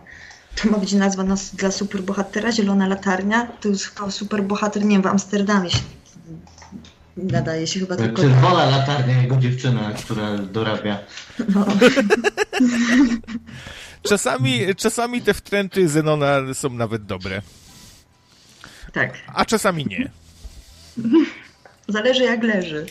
To 0.55 0.69
ma 0.69 0.77
być 0.77 0.93
nazwa 0.93 1.23
nas, 1.23 1.55
dla 1.55 1.71
superbohatera, 1.71 2.51
Zielona 2.51 2.87
Latarnia. 2.87 3.45
To 3.45 3.69
jest 3.69 3.85
chyba 3.85 4.11
superbohater, 4.11 4.85
nie 4.85 4.95
wiem, 4.95 5.01
w 5.01 5.07
Amsterdamie 5.07 5.69
się 5.69 5.79
nadaje 7.17 7.67
się 7.67 7.79
chyba 7.79 7.95
tylko... 7.95 8.21
Czerwona 8.21 8.65
latarnia, 8.65 9.21
jego 9.21 9.37
dziewczyna, 9.37 9.91
która 9.91 10.37
dorabia. 10.37 10.99
No. 11.55 11.65
czasami, 14.09 14.75
czasami 14.75 15.21
te 15.21 15.33
wtręty 15.33 15.89
Zenona 15.89 16.53
są 16.53 16.69
nawet 16.69 17.05
dobre. 17.05 17.41
Tak. 18.93 19.13
A 19.33 19.45
czasami 19.45 19.85
nie. 19.85 20.09
Zależy 21.87 22.23
jak 22.23 22.43
leży. 22.43 22.85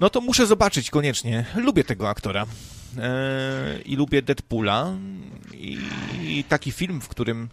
No 0.00 0.10
to 0.10 0.20
muszę 0.20 0.46
zobaczyć 0.46 0.90
koniecznie. 0.90 1.44
Lubię 1.56 1.84
tego 1.84 2.08
aktora. 2.08 2.46
Eee, 2.98 3.92
I 3.92 3.96
lubię 3.96 4.22
Deadpoola. 4.22 4.92
I, 5.54 5.78
I 6.22 6.44
taki 6.44 6.72
film, 6.72 7.00
w 7.00 7.08
którym 7.08 7.48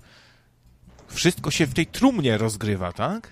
wszystko 1.08 1.52
się 1.52 1.66
w 1.66 1.74
tej 1.74 1.86
trumnie 1.86 2.38
rozgrywa, 2.38 2.94
tak? 2.94 3.28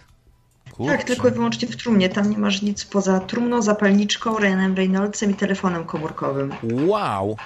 Kurczę. 0.71 0.97
Tak, 0.97 1.03
tylko 1.03 1.27
i 1.27 1.31
wyłącznie 1.31 1.67
w 1.67 1.75
trumnie. 1.75 2.09
Tam 2.09 2.29
nie 2.29 2.37
masz 2.37 2.61
nic 2.61 2.85
poza 2.85 3.19
trumną, 3.19 3.61
zapalniczką, 3.61 4.37
Ryanem 4.39 4.75
Reynoldsem 4.75 5.31
i 5.31 5.33
telefonem 5.33 5.83
komórkowym. 5.85 6.53
Wow! 6.85 7.37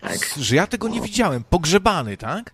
Tak. 0.00 0.18
Że 0.40 0.56
ja 0.56 0.66
tego 0.66 0.88
nie 0.88 1.00
widziałem. 1.00 1.44
Pogrzebany, 1.50 2.16
tak? 2.16 2.52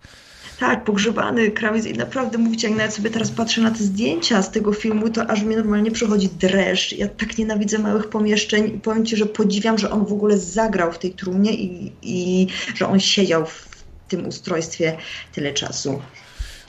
Tak, 0.60 0.85
pogrzebany 0.85 1.51
krawiec 1.51 1.86
i 1.86 1.93
naprawdę 1.93 2.39
mówicie, 2.39 2.68
jak 2.68 2.76
nawet 2.76 2.94
sobie 2.94 3.10
teraz 3.10 3.31
patrzę 3.31 3.60
na 3.60 3.70
te 3.70 3.78
zdjęcia 3.78 4.43
z 4.43 4.51
tego 4.51 4.72
filmu, 4.72 5.10
to 5.10 5.31
aż 5.31 5.43
mnie 5.43 5.56
normalnie 5.56 5.90
przechodzi 5.90 6.28
dreszcz. 6.28 6.93
Ja 6.93 7.09
tak 7.09 7.39
nienawidzę 7.39 7.78
małych 7.78 8.09
pomieszczeń 8.09 8.76
i 8.76 8.81
powiem 8.81 9.06
Ci, 9.06 9.16
że 9.16 9.26
podziwiam, 9.26 9.78
że 9.78 9.90
on 9.90 10.06
w 10.06 10.12
ogóle 10.12 10.39
zagrał 10.39 10.93
w 10.93 10.98
tej 10.98 11.12
trumnie 11.12 11.52
i, 11.55 11.93
i 12.02 12.47
że 12.74 12.89
on 12.89 13.01
siedział 13.01 13.47
w 13.47 13.68
tym 14.09 14.26
ustrojstwie 14.26 14.97
tyle 15.32 15.52
czasu. 15.52 16.02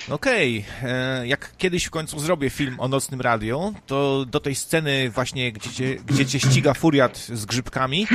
Okej, 0.10 0.65
okay. 0.80 0.91
E, 0.91 1.27
jak 1.27 1.57
kiedyś 1.57 1.86
w 1.86 1.90
końcu 1.90 2.19
zrobię 2.19 2.49
film 2.49 2.76
o 2.80 2.88
nocnym 2.88 3.22
radio, 3.22 3.73
to 3.88 4.26
do 4.26 4.40
tej 4.40 4.56
sceny 4.56 5.10
właśnie, 5.10 5.52
gdzie 5.52 5.69
cię, 5.69 5.95
gdzie 6.07 6.26
cię 6.26 6.40
ściga 6.40 6.73
furiat 6.73 7.18
z 7.18 7.45
grzybkami, 7.45 8.07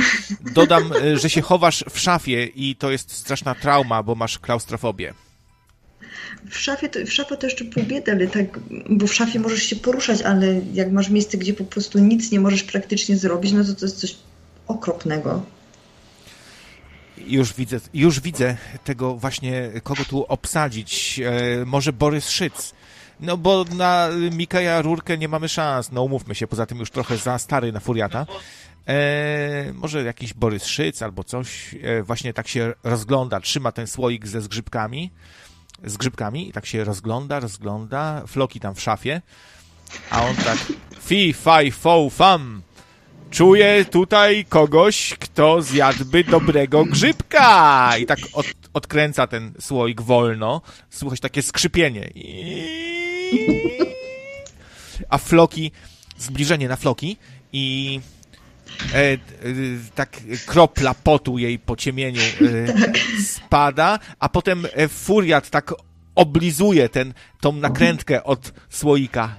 dodam, 0.53 0.91
e, 0.93 1.17
że 1.17 1.29
się 1.29 1.41
chowasz 1.41 1.85
w 1.89 1.99
szafie 1.99 2.45
i 2.45 2.75
to 2.75 2.91
jest 2.91 3.11
straszna 3.11 3.55
trauma, 3.55 4.03
bo 4.03 4.15
masz 4.15 4.39
klaustrofobię. 4.39 5.13
W 6.49 6.57
szafie, 6.57 6.89
to, 6.89 6.99
w 7.05 7.13
szafie 7.13 7.37
to 7.37 7.47
jeszcze 7.47 7.65
pół 7.65 7.83
biedy, 7.83 8.11
ale 8.11 8.27
tak, 8.27 8.59
bo 8.89 9.07
w 9.07 9.13
szafie 9.13 9.39
możesz 9.39 9.63
się 9.63 9.75
poruszać, 9.75 10.21
ale 10.21 10.61
jak 10.73 10.91
masz 10.91 11.09
miejsce, 11.09 11.37
gdzie 11.37 11.53
po 11.53 11.63
prostu 11.63 11.99
nic 11.99 12.31
nie 12.31 12.39
możesz 12.39 12.63
praktycznie 12.63 13.17
zrobić, 13.17 13.51
no 13.51 13.63
to 13.63 13.73
to 13.73 13.85
jest 13.85 13.99
coś 13.99 14.15
okropnego. 14.67 15.43
Już 17.27 17.53
widzę, 17.53 17.79
już 17.93 18.19
widzę 18.19 18.57
tego 18.83 19.15
właśnie, 19.15 19.71
kogo 19.83 20.05
tu 20.05 20.25
obsadzić. 20.25 21.19
E, 21.19 21.65
może 21.65 21.93
Borys 21.93 22.29
Szyc. 22.29 22.73
No 23.19 23.37
bo 23.37 23.65
na 23.75 24.09
Mikaja 24.31 24.81
Rurkę 24.81 25.17
nie 25.17 25.27
mamy 25.27 25.49
szans. 25.49 25.91
No 25.91 26.03
umówmy 26.03 26.35
się, 26.35 26.47
poza 26.47 26.65
tym 26.65 26.79
już 26.79 26.91
trochę 26.91 27.17
za 27.17 27.39
stary 27.39 27.71
na 27.71 27.79
Furiata. 27.79 28.25
E, 28.87 29.73
może 29.73 30.03
jakiś 30.03 30.33
Borys 30.33 30.65
Szyc 30.65 31.01
albo 31.01 31.23
coś. 31.23 31.75
E, 31.83 32.03
właśnie 32.03 32.33
tak 32.33 32.47
się 32.47 32.73
rozgląda, 32.83 33.39
trzyma 33.39 33.71
ten 33.71 33.87
słoik 33.87 34.27
ze 34.27 34.41
zgrzybkami. 34.41 35.11
Z 35.83 35.97
grzybkami 35.97 36.49
i 36.49 36.51
tak 36.51 36.65
się 36.65 36.83
rozgląda, 36.83 37.39
rozgląda. 37.39 38.23
Floki 38.27 38.59
tam 38.59 38.75
w 38.75 38.81
szafie. 38.81 39.21
A 40.09 40.25
on 40.25 40.35
tak 40.35 40.57
fi, 41.03 41.33
faj, 41.33 41.71
fo, 41.71 42.09
fam. 42.09 42.61
Czuję 43.31 43.85
tutaj 43.85 44.45
kogoś, 44.49 45.13
kto 45.19 45.61
zjadłby 45.61 46.23
dobrego 46.23 46.85
grzybka. 46.85 47.91
I 47.97 48.05
tak 48.05 48.19
od, 48.33 48.45
odkręca 48.73 49.27
ten 49.27 49.53
słoik 49.59 50.01
wolno. 50.01 50.61
Słuchać 50.89 51.19
takie 51.19 51.41
skrzypienie. 51.41 52.09
A 55.09 55.17
floki, 55.17 55.71
zbliżenie 56.17 56.67
na 56.67 56.75
floki 56.75 57.17
i 57.53 57.99
e, 58.93 58.97
e, 58.97 59.17
tak 59.95 60.17
kropla 60.45 60.93
potu 60.93 61.37
jej 61.37 61.59
po 61.59 61.75
ciemieniu 61.75 62.21
e, 62.21 62.33
spada, 63.31 63.99
a 64.19 64.29
potem 64.29 64.65
e, 64.73 64.87
furiat 64.87 65.49
tak 65.49 65.73
oblizuje 66.15 66.89
ten, 66.89 67.13
tą 67.41 67.51
nakrętkę 67.51 68.23
od 68.23 68.53
słoika 68.69 69.35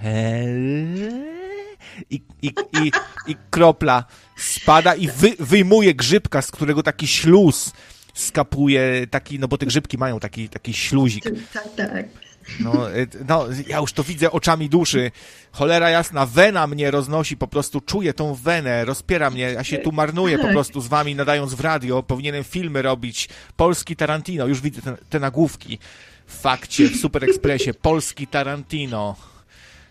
i, 2.11 2.23
i, 2.43 2.55
i, 2.83 2.93
i 3.27 3.37
kropla 3.51 4.05
spada 4.37 4.95
i 4.95 5.09
wy, 5.09 5.33
wyjmuje 5.39 5.95
grzybka, 5.95 6.43
z 6.43 6.51
którego 6.51 6.83
taki 6.83 7.07
śluz 7.07 7.73
skapuje, 8.15 9.07
taki, 9.11 9.39
no 9.39 9.49
bo 9.49 9.59
te 9.59 9.67
grzybki 9.67 9.99
mają 9.99 10.21
taki, 10.21 10.49
taki 10.49 10.75
śluzik. 10.75 11.25
Tak, 11.53 11.75
tak. 11.77 12.07
No, 12.61 12.93
e, 12.93 13.07
no, 13.29 13.47
ja 13.67 13.79
już 13.79 13.93
to 13.93 14.05
widzę 14.05 14.31
oczami 14.31 14.69
duszy. 14.69 15.11
Cholera 15.53 15.91
jasna, 15.91 16.27
wena 16.27 16.67
mnie 16.67 16.91
roznosi, 16.91 17.37
po 17.37 17.49
prostu 17.49 17.81
czuję 17.81 18.15
tą 18.15 18.35
wenę, 18.35 18.85
rozpiera 18.85 19.31
mnie, 19.31 19.43
ja 19.43 19.65
się 19.65 19.79
tu 19.79 19.93
marnuję 19.93 20.39
po 20.39 20.45
tak. 20.45 20.53
prostu 20.53 20.81
z 20.81 20.89
wami, 20.89 21.15
nadając 21.15 21.55
w 21.55 21.61
radio, 21.61 22.03
powinienem 22.03 22.45
filmy 22.45 22.83
robić. 22.83 23.29
Polski 23.57 23.97
Tarantino, 23.97 24.47
już 24.47 24.61
widzę 24.61 24.83
te, 24.83 24.97
te 25.11 25.21
nagłówki. 25.21 25.79
W 26.27 26.41
fakcie, 26.41 26.89
w 26.89 26.97
Super 26.97 27.25
Expressie, 27.25 27.75
Polski 27.75 28.27
Tarantino. 28.27 29.17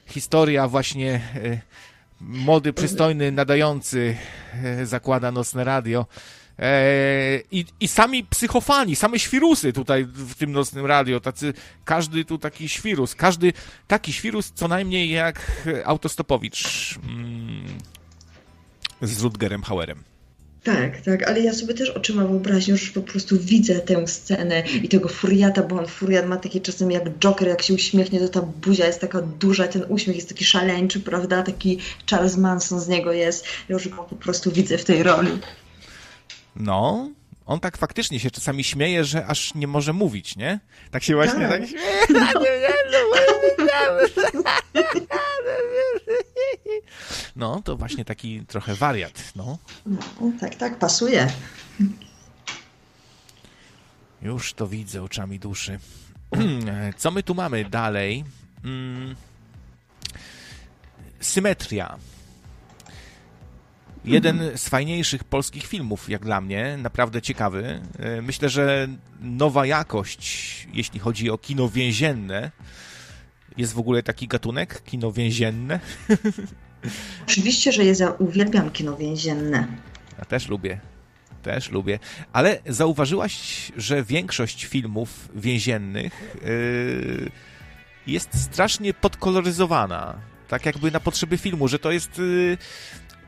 Historia 0.05 0.67
właśnie 0.67 1.21
e, 1.35 1.61
młody, 2.22 2.73
przystojny, 2.73 3.31
nadający 3.31 4.18
e, 4.64 4.85
zakłada 4.85 5.31
nocne 5.31 5.64
radio. 5.64 6.06
E, 6.60 7.39
I, 7.52 7.65
I 7.80 7.88
sami 7.88 8.23
psychofani, 8.23 8.95
same 8.95 9.19
świrusy 9.19 9.73
tutaj 9.73 10.06
w 10.06 10.35
tym 10.35 10.52
nocnym 10.52 10.85
radio, 10.85 11.19
tacy, 11.19 11.53
każdy 11.85 12.26
tu 12.26 12.38
taki 12.38 12.69
świrus, 12.69 13.15
każdy 13.15 13.53
taki 13.88 14.14
świrus 14.14 14.52
co 14.56 14.68
najmniej 14.68 15.10
jak 15.10 15.68
Autostopowicz 15.85 16.95
mm, 17.03 17.77
z 19.02 19.22
Rutgerem 19.22 19.64
Hauerem. 19.64 20.10
Tak, 20.63 21.01
tak, 21.01 21.23
ale 21.27 21.39
ja 21.39 21.53
sobie 21.53 21.73
też 21.73 21.89
oczyma 21.89 22.25
wyobraźnią, 22.25 22.77
że 22.77 22.91
po 22.91 23.01
prostu 23.01 23.39
widzę 23.39 23.79
tę 23.79 24.07
scenę 24.07 24.63
i 24.83 24.89
tego 24.89 25.09
furiata, 25.09 25.63
bo 25.63 25.79
on 25.79 25.88
furiat 25.88 26.27
ma 26.27 26.38
taki 26.38 26.61
czasem 26.61 26.91
jak 26.91 27.09
Joker, 27.19 27.47
jak 27.47 27.61
się 27.61 27.73
uśmiechnie, 27.73 28.19
to 28.19 28.29
ta 28.29 28.41
buzia 28.41 28.88
jest 28.88 29.01
taka 29.01 29.21
duża, 29.21 29.67
ten 29.67 29.85
uśmiech 29.89 30.15
jest 30.15 30.29
taki 30.29 30.45
szaleńczy, 30.45 30.99
prawda? 30.99 31.43
Taki 31.43 31.77
Charles 32.09 32.38
Manson 32.38 32.79
z 32.79 32.88
niego 32.88 33.11
jest. 33.11 33.45
Ja 33.69 33.73
już 33.73 33.89
go 33.89 34.03
po 34.03 34.15
prostu 34.15 34.51
widzę 34.51 34.77
w 34.77 34.85
tej 34.85 35.03
roli. 35.03 35.31
No, 36.55 37.09
on 37.51 37.59
tak 37.59 37.77
faktycznie 37.77 38.19
się 38.19 38.31
czasami 38.31 38.63
śmieje, 38.63 39.03
że 39.03 39.25
aż 39.25 39.55
nie 39.55 39.67
może 39.67 39.93
mówić, 39.93 40.35
nie? 40.35 40.59
Tak 40.91 41.03
się 41.03 41.15
właśnie 41.15 41.47
tak, 41.47 41.61
tak 41.61 41.69
śmieje. 41.69 42.01
No, 47.35 47.61
to 47.65 47.75
właśnie 47.75 48.05
taki 48.05 48.45
trochę 48.45 48.75
wariat, 48.75 49.23
no. 49.35 49.57
no 49.85 50.31
tak, 50.39 50.55
tak, 50.55 50.79
pasuje. 50.79 51.27
Już 54.21 54.53
to 54.53 54.67
widzę 54.67 55.03
oczami 55.03 55.39
duszy. 55.39 55.79
Co 56.97 57.11
my 57.11 57.23
tu 57.23 57.35
mamy 57.35 57.65
dalej? 57.65 58.23
Hmm. 58.63 59.15
Symetria. 61.19 61.97
Jeden 64.05 64.51
z 64.55 64.69
fajniejszych 64.69 65.23
polskich 65.23 65.67
filmów, 65.67 66.09
jak 66.09 66.25
dla 66.25 66.41
mnie, 66.41 66.77
naprawdę 66.77 67.21
ciekawy. 67.21 67.81
E, 67.99 68.21
myślę, 68.21 68.49
że 68.49 68.87
nowa 69.21 69.65
jakość, 69.65 70.67
jeśli 70.73 70.99
chodzi 70.99 71.29
o 71.29 71.37
kino 71.37 71.69
więzienne. 71.69 72.51
Jest 73.57 73.73
w 73.73 73.79
ogóle 73.79 74.03
taki 74.03 74.27
gatunek, 74.27 74.83
kino 74.83 75.11
więzienne? 75.11 75.79
Oczywiście, 77.27 77.71
że 77.71 77.83
jest, 77.83 78.01
ja 78.01 78.09
uwielbiam 78.09 78.71
kino 78.71 78.97
więzienne. 78.97 79.67
Ja 80.19 80.25
też 80.25 80.47
lubię. 80.47 80.79
Też 81.43 81.71
lubię. 81.71 81.99
Ale 82.33 82.59
zauważyłaś, 82.65 83.71
że 83.77 84.03
większość 84.03 84.65
filmów 84.65 85.29
więziennych 85.35 86.35
yy, 86.45 87.31
jest 88.07 88.41
strasznie 88.41 88.93
podkoloryzowana. 88.93 90.15
Tak 90.47 90.65
jakby 90.65 90.91
na 90.91 90.99
potrzeby 90.99 91.37
filmu, 91.37 91.67
że 91.67 91.79
to 91.79 91.91
jest 91.91 92.17
yy, 92.17 92.57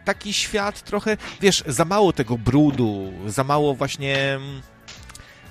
taki 0.05 0.33
świat 0.33 0.81
trochę, 0.81 1.17
wiesz, 1.41 1.63
za 1.67 1.85
mało 1.85 2.13
tego 2.13 2.37
brudu, 2.37 3.13
za 3.27 3.43
mało 3.43 3.75
właśnie 3.75 4.39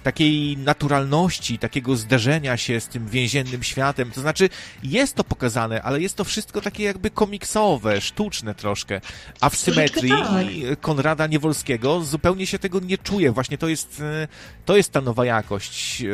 takiej 0.03 0.57
naturalności, 0.57 1.59
takiego 1.59 1.97
zderzenia 1.97 2.57
się 2.57 2.81
z 2.81 2.89
tym 2.89 3.09
więziennym 3.09 3.63
światem. 3.63 4.11
To 4.11 4.21
znaczy, 4.21 4.49
jest 4.83 5.15
to 5.15 5.25
pokazane, 5.25 5.83
ale 5.83 6.01
jest 6.01 6.17
to 6.17 6.25
wszystko 6.25 6.61
takie 6.61 6.85
jakby 6.85 7.11
komiksowe, 7.11 8.01
sztuczne 8.01 8.55
troszkę. 8.55 9.01
A 9.41 9.51
w 9.51 9.57
symetrii 9.57 10.11
tak. 10.11 10.81
Konrada 10.81 11.27
Niewolskiego 11.27 12.01
zupełnie 12.01 12.47
się 12.47 12.59
tego 12.59 12.81
nie 12.81 12.99
czuje. 12.99 13.33
Właśnie 13.33 13.59
to 13.59 13.69
jest, 13.69 14.01
e, 14.01 14.29
to 14.65 14.77
jest 14.77 14.93
ta 14.93 15.01
nowa 15.01 15.25
jakość. 15.25 16.03
E, 16.03 16.07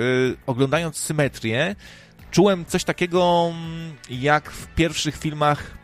oglądając 0.47 0.97
symetrię, 0.97 1.77
czułem 2.31 2.65
coś 2.65 2.85
takiego 2.85 3.53
mm, 3.55 3.97
jak 4.11 4.51
w 4.51 4.67
pierwszych 4.75 5.17
filmach 5.17 5.78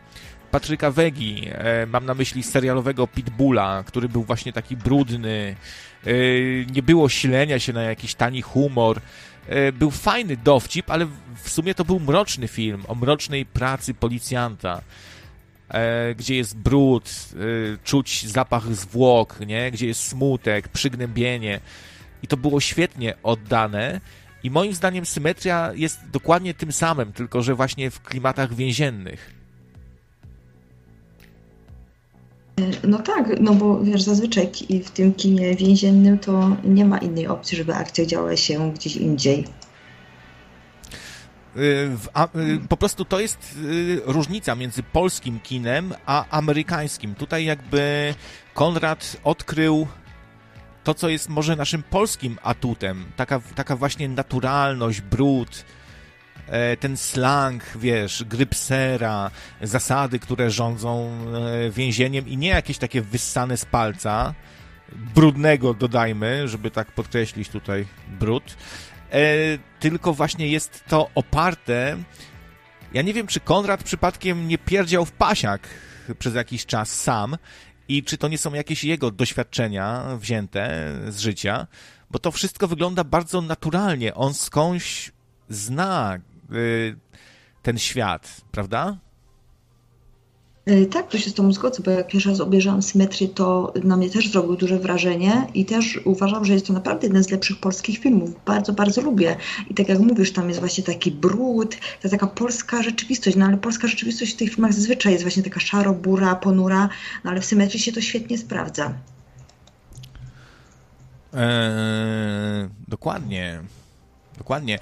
Patryka 0.55 0.91
Wegi. 0.91 1.47
E, 1.51 1.85
mam 1.85 2.05
na 2.05 2.13
myśli 2.13 2.43
serialowego 2.43 3.07
Pitbulla, 3.07 3.83
który 3.87 4.09
był 4.09 4.23
właśnie 4.23 4.53
taki 4.53 4.77
brudny. 4.77 5.55
E, 6.05 6.11
nie 6.71 6.83
było 6.83 7.09
silenia 7.09 7.59
się 7.59 7.73
na 7.73 7.83
jakiś 7.83 8.15
tani 8.15 8.41
humor. 8.41 9.01
E, 9.47 9.71
był 9.71 9.91
fajny 9.91 10.37
dowcip, 10.37 10.89
ale 10.89 11.07
w 11.43 11.49
sumie 11.49 11.75
to 11.75 11.85
był 11.85 11.99
mroczny 11.99 12.47
film 12.47 12.83
o 12.87 12.95
mrocznej 12.95 13.45
pracy 13.45 13.93
policjanta 13.93 14.81
gdzie 16.15 16.35
jest 16.35 16.57
brud, 16.57 17.09
czuć 17.83 18.27
zapach 18.27 18.75
zwłok, 18.75 19.39
nie? 19.39 19.71
gdzie 19.71 19.87
jest 19.87 20.01
smutek, 20.01 20.67
przygnębienie. 20.67 21.59
I 22.23 22.27
to 22.27 22.37
było 22.37 22.59
świetnie 22.59 23.13
oddane. 23.23 24.01
I 24.43 24.51
moim 24.51 24.73
zdaniem 24.73 25.05
symetria 25.05 25.71
jest 25.73 26.09
dokładnie 26.09 26.53
tym 26.53 26.71
samym, 26.71 27.13
tylko 27.13 27.41
że 27.41 27.55
właśnie 27.55 27.91
w 27.91 28.01
klimatach 28.01 28.53
więziennych. 28.53 29.44
No 32.83 32.99
tak, 32.99 33.39
no 33.39 33.53
bo 33.53 33.79
wiesz, 33.83 34.01
zazwyczaj 34.01 34.51
w 34.85 34.89
tym 34.89 35.13
kinie 35.13 35.55
więziennym 35.55 36.19
to 36.19 36.57
nie 36.63 36.85
ma 36.85 36.97
innej 36.97 37.27
opcji, 37.27 37.57
żeby 37.57 37.75
akcja 37.75 38.05
działa 38.05 38.35
się 38.35 38.73
gdzieś 38.73 38.95
indziej. 38.95 39.45
Y, 41.57 41.89
a, 42.13 42.25
y, 42.25 42.59
po 42.69 42.77
prostu 42.77 43.05
to 43.05 43.19
jest 43.19 43.55
y, 43.63 44.01
różnica 44.05 44.55
między 44.55 44.83
polskim 44.83 45.39
kinem 45.39 45.93
a 46.05 46.25
amerykańskim. 46.29 47.15
Tutaj 47.15 47.45
jakby 47.45 48.13
Konrad 48.53 49.17
odkrył 49.23 49.87
to, 50.83 50.93
co 50.93 51.09
jest 51.09 51.29
może 51.29 51.55
naszym 51.55 51.83
polskim 51.83 52.37
atutem. 52.43 53.05
Taka, 53.15 53.41
taka 53.55 53.75
właśnie 53.75 54.09
naturalność, 54.09 55.01
brud, 55.01 55.65
ten 56.79 56.97
slang, 56.97 57.63
wiesz, 57.75 58.23
grypsera, 58.23 59.31
zasady, 59.61 60.19
które 60.19 60.51
rządzą 60.51 61.11
e, 61.11 61.69
więzieniem 61.69 62.27
i 62.27 62.37
nie 62.37 62.49
jakieś 62.49 62.77
takie 62.77 63.01
wyssane 63.01 63.57
z 63.57 63.65
palca, 63.65 64.33
brudnego 65.15 65.73
dodajmy, 65.73 66.47
żeby 66.47 66.71
tak 66.71 66.91
podkreślić 66.91 67.49
tutaj 67.49 67.85
brud, 68.19 68.57
e, 69.11 69.23
tylko 69.79 70.13
właśnie 70.13 70.47
jest 70.47 70.83
to 70.87 71.09
oparte 71.15 71.97
ja 72.95 73.01
nie 73.01 73.13
wiem, 73.13 73.27
czy 73.27 73.39
Konrad 73.39 73.83
przypadkiem 73.83 74.47
nie 74.47 74.57
pierdział 74.57 75.05
w 75.05 75.11
pasiak 75.11 75.67
przez 76.19 76.35
jakiś 76.35 76.65
czas 76.65 77.01
sam 77.01 77.37
i 77.87 78.03
czy 78.03 78.17
to 78.17 78.27
nie 78.27 78.37
są 78.37 78.53
jakieś 78.53 78.83
jego 78.83 79.11
doświadczenia 79.11 80.03
wzięte 80.19 80.93
z 81.07 81.19
życia, 81.19 81.67
bo 82.11 82.19
to 82.19 82.31
wszystko 82.31 82.67
wygląda 82.67 83.03
bardzo 83.03 83.41
naturalnie. 83.41 84.13
On 84.13 84.33
skądś 84.33 85.11
zna 85.49 86.19
Y, 86.53 86.95
ten 87.63 87.77
świat, 87.77 88.41
prawda? 88.51 88.97
Y, 90.69 90.85
tak, 90.85 91.07
to 91.07 91.17
się 91.17 91.29
z 91.29 91.33
tą 91.33 91.53
zgodzę, 91.53 91.83
bo 91.83 91.91
jak 91.91 92.07
pierwszy 92.07 92.29
raz 92.29 92.39
obejrzałam 92.39 92.81
Symetrię, 92.81 93.27
to 93.27 93.73
na 93.83 93.97
mnie 93.97 94.09
też 94.09 94.31
zrobił 94.31 94.55
duże 94.55 94.79
wrażenie 94.79 95.47
i 95.53 95.65
też 95.65 95.99
uważam, 96.05 96.45
że 96.45 96.53
jest 96.53 96.67
to 96.67 96.73
naprawdę 96.73 97.07
jeden 97.07 97.23
z 97.23 97.29
lepszych 97.29 97.59
polskich 97.59 97.97
filmów. 97.97 98.29
Bardzo, 98.45 98.73
bardzo 98.73 99.01
lubię. 99.01 99.35
I 99.69 99.73
tak 99.73 99.89
jak 99.89 99.99
mówisz, 99.99 100.33
tam 100.33 100.47
jest 100.47 100.59
właśnie 100.59 100.83
taki 100.83 101.11
brud, 101.11 101.77
ta 102.01 102.09
taka 102.09 102.27
polska 102.27 102.83
rzeczywistość, 102.83 103.37
no 103.37 103.45
ale 103.45 103.57
polska 103.57 103.87
rzeczywistość 103.87 104.33
w 104.33 104.37
tych 104.37 104.49
filmach 104.49 104.73
zazwyczaj 104.73 105.11
jest 105.11 105.23
właśnie 105.23 105.43
taka 105.43 105.59
szaro-bura, 105.59 106.35
ponura, 106.35 106.89
no 107.23 107.31
ale 107.31 107.41
w 107.41 107.45
Symetrii 107.45 107.79
się 107.79 107.91
to 107.91 108.01
świetnie 108.01 108.37
sprawdza. 108.37 108.93
Eee, 111.33 112.69
dokładnie. 112.87 113.59
Dokładnie. 114.37 114.79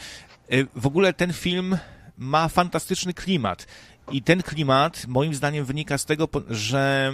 Y, 0.51 0.67
w 0.75 0.87
ogóle 0.87 1.13
ten 1.13 1.33
film 1.33 1.77
ma 2.17 2.47
fantastyczny 2.47 3.13
klimat. 3.13 3.67
I 4.11 4.21
ten 4.21 4.43
klimat, 4.43 5.07
moim 5.07 5.33
zdaniem, 5.33 5.65
wynika 5.65 5.97
z 5.97 6.05
tego, 6.05 6.27
że 6.49 7.13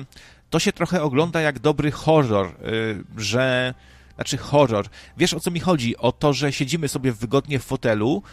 to 0.50 0.60
się 0.60 0.74
trochę 0.74 1.02
ogląda 1.02 1.42
jak 1.42 1.60
dobry 1.60 1.92
horror, 1.92 2.48
y, 2.48 3.04
że. 3.18 3.74
Znaczy, 4.16 4.38
horror. 4.38 4.90
Wiesz 5.18 5.34
o 5.34 5.40
co 5.40 5.52
mi 5.52 5.60
chodzi? 5.60 5.98
O 5.98 6.12
to, 6.12 6.34
że 6.34 6.54
siedzimy 6.54 6.88
sobie 6.88 7.12
wygodnie 7.12 7.60
w 7.60 7.64
fotelu 7.64 8.24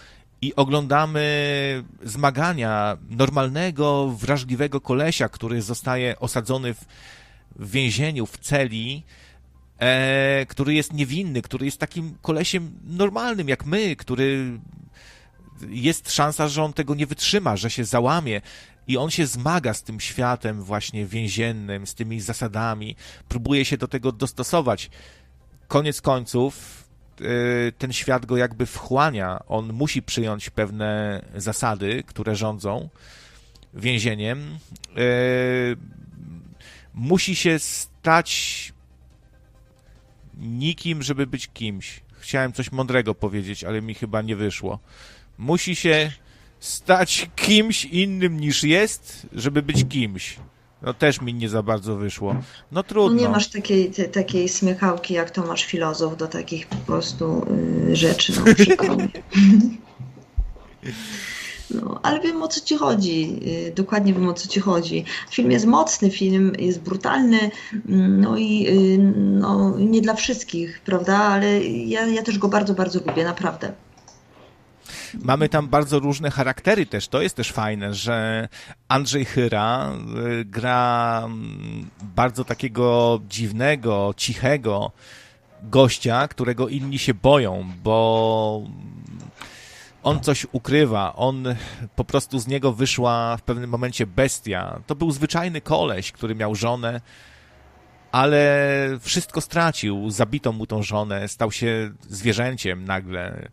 i 0.42 0.54
oglądamy 0.54 1.24
zmagania 2.02 2.96
normalnego, 3.10 4.08
wrażliwego 4.08 4.80
kolesia, 4.80 5.28
który 5.28 5.62
zostaje 5.62 6.18
osadzony 6.18 6.74
w, 6.74 6.84
w 7.56 7.70
więzieniu, 7.70 8.26
w 8.26 8.38
celi, 8.38 9.02
e, 9.78 10.46
który 10.48 10.74
jest 10.74 10.92
niewinny, 10.92 11.42
który 11.42 11.66
jest 11.66 11.78
takim 11.78 12.16
kolesiem 12.22 12.70
normalnym 12.84 13.48
jak 13.48 13.66
my, 13.66 13.96
który 13.96 14.58
jest 15.68 16.12
szansa, 16.12 16.48
że 16.48 16.62
on 16.62 16.72
tego 16.72 16.94
nie 16.94 17.06
wytrzyma, 17.06 17.56
że 17.56 17.70
się 17.70 17.84
załamie. 17.84 18.40
I 18.88 18.96
on 18.96 19.10
się 19.10 19.26
zmaga 19.26 19.74
z 19.74 19.82
tym 19.82 20.00
światem 20.00 20.62
właśnie 20.62 21.06
więziennym, 21.06 21.86
z 21.86 21.94
tymi 21.94 22.20
zasadami, 22.20 22.96
próbuje 23.28 23.64
się 23.64 23.76
do 23.76 23.88
tego 23.88 24.12
dostosować. 24.12 24.90
Koniec 25.68 26.00
końców, 26.00 26.84
y, 27.20 27.72
ten 27.78 27.92
świat 27.92 28.26
go 28.26 28.36
jakby 28.36 28.66
wchłania. 28.66 29.38
On 29.48 29.72
musi 29.72 30.02
przyjąć 30.02 30.50
pewne 30.50 31.22
zasady, 31.36 32.02
które 32.06 32.36
rządzą 32.36 32.88
więzieniem. 33.74 34.58
Y, 34.98 35.76
musi 36.94 37.36
się 37.36 37.58
stać 37.58 38.72
nikim, 40.36 41.02
żeby 41.02 41.26
być 41.26 41.48
kimś. 41.48 42.00
Chciałem 42.18 42.52
coś 42.52 42.72
mądrego 42.72 43.14
powiedzieć, 43.14 43.64
ale 43.64 43.82
mi 43.82 43.94
chyba 43.94 44.22
nie 44.22 44.36
wyszło 44.36 44.78
musi 45.38 45.76
się 45.76 46.12
stać 46.60 47.30
kimś 47.36 47.84
innym 47.84 48.40
niż 48.40 48.64
jest, 48.64 49.26
żeby 49.32 49.62
być 49.62 49.84
kimś. 49.88 50.36
No 50.82 50.94
też 50.94 51.20
mi 51.20 51.34
nie 51.34 51.48
za 51.48 51.62
bardzo 51.62 51.96
wyszło. 51.96 52.36
No 52.72 52.82
trudno. 52.82 53.16
No 53.16 53.22
nie 53.22 53.28
masz 53.28 53.48
takiej, 53.48 53.90
te, 53.90 54.04
takiej 54.04 54.48
smykałki, 54.48 55.14
jak 55.14 55.30
to 55.30 55.46
masz 55.46 55.64
filozof 55.64 56.16
do 56.16 56.26
takich 56.26 56.66
po 56.66 56.76
prostu 56.76 57.46
y, 57.90 57.96
rzeczy, 57.96 58.32
no 58.36 58.44
No, 61.70 62.00
ale 62.02 62.20
wiem 62.20 62.42
o 62.42 62.48
co 62.48 62.60
ci 62.60 62.76
chodzi, 62.76 63.40
y, 63.68 63.72
dokładnie 63.74 64.14
wiem 64.14 64.28
o 64.28 64.34
co 64.34 64.48
ci 64.48 64.60
chodzi. 64.60 65.04
Film 65.30 65.50
jest 65.50 65.66
mocny, 65.66 66.10
film 66.10 66.52
jest 66.58 66.80
brutalny, 66.80 67.50
mm, 67.88 68.20
no 68.20 68.36
i 68.36 68.66
y, 68.68 68.98
no, 69.16 69.78
nie 69.78 70.00
dla 70.00 70.14
wszystkich, 70.14 70.80
prawda? 70.84 71.18
Ale 71.18 71.64
ja, 71.64 72.06
ja 72.06 72.22
też 72.22 72.38
go 72.38 72.48
bardzo, 72.48 72.74
bardzo 72.74 73.00
lubię, 73.06 73.24
naprawdę. 73.24 73.72
Mamy 75.22 75.48
tam 75.48 75.68
bardzo 75.68 75.98
różne 75.98 76.30
charaktery 76.30 76.86
też. 76.86 77.08
To 77.08 77.22
jest 77.22 77.36
też 77.36 77.52
fajne, 77.52 77.94
że 77.94 78.48
Andrzej 78.88 79.24
Chyra 79.24 79.92
y, 80.40 80.44
gra 80.44 81.22
mm, 81.24 81.90
bardzo 82.02 82.44
takiego 82.44 83.20
dziwnego, 83.28 84.14
cichego 84.16 84.92
gościa, 85.62 86.28
którego 86.28 86.68
inni 86.68 86.98
się 86.98 87.14
boją, 87.14 87.72
bo 87.82 88.62
on 90.02 90.20
coś 90.20 90.46
ukrywa, 90.52 91.16
on 91.16 91.44
po 91.96 92.04
prostu 92.04 92.38
z 92.38 92.46
niego 92.46 92.72
wyszła 92.72 93.36
w 93.36 93.42
pewnym 93.42 93.70
momencie 93.70 94.06
bestia. 94.06 94.80
To 94.86 94.94
był 94.94 95.10
zwyczajny 95.10 95.60
koleś, 95.60 96.12
który 96.12 96.34
miał 96.34 96.54
żonę, 96.54 97.00
ale 98.12 98.58
wszystko 99.00 99.40
stracił, 99.40 100.10
zabito 100.10 100.52
mu 100.52 100.66
tą 100.66 100.82
żonę, 100.82 101.28
stał 101.28 101.52
się 101.52 101.90
zwierzęciem 102.08 102.84
nagle. 102.84 103.48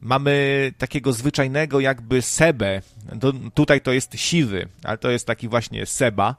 Mamy 0.00 0.72
takiego 0.78 1.12
zwyczajnego 1.12 1.80
jakby 1.80 2.22
Sebę, 2.22 2.82
do, 3.12 3.32
tutaj 3.54 3.80
to 3.80 3.92
jest 3.92 4.18
siwy, 4.18 4.68
ale 4.84 4.98
to 4.98 5.10
jest 5.10 5.26
taki 5.26 5.48
właśnie 5.48 5.86
Seba. 5.86 6.36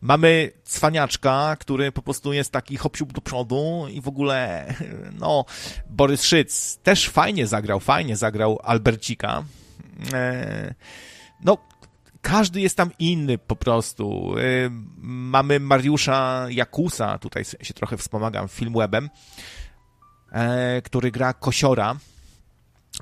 Mamy 0.00 0.52
cwaniaczka, 0.64 1.56
który 1.60 1.92
po 1.92 2.02
prostu 2.02 2.32
jest 2.32 2.52
taki 2.52 2.76
hopsiup 2.76 3.12
do 3.12 3.20
przodu 3.20 3.86
i 3.90 4.00
w 4.00 4.08
ogóle, 4.08 4.74
no, 5.20 5.44
Borys 5.90 6.24
Szyc 6.24 6.78
też 6.82 7.08
fajnie 7.08 7.46
zagrał, 7.46 7.80
fajnie 7.80 8.16
zagrał 8.16 8.58
Albercika. 8.62 9.44
E, 10.12 10.74
no, 11.44 11.58
każdy 12.22 12.60
jest 12.60 12.76
tam 12.76 12.90
inny 12.98 13.38
po 13.38 13.56
prostu. 13.56 14.34
E, 14.38 14.42
mamy 15.02 15.60
Mariusza 15.60 16.46
Jakusa, 16.50 17.18
tutaj 17.18 17.44
się 17.44 17.74
trochę 17.74 17.96
wspomagam 17.96 18.48
Filmwebem, 18.48 19.10
e, 20.32 20.82
który 20.82 21.10
gra 21.10 21.32
Kosiora, 21.32 21.96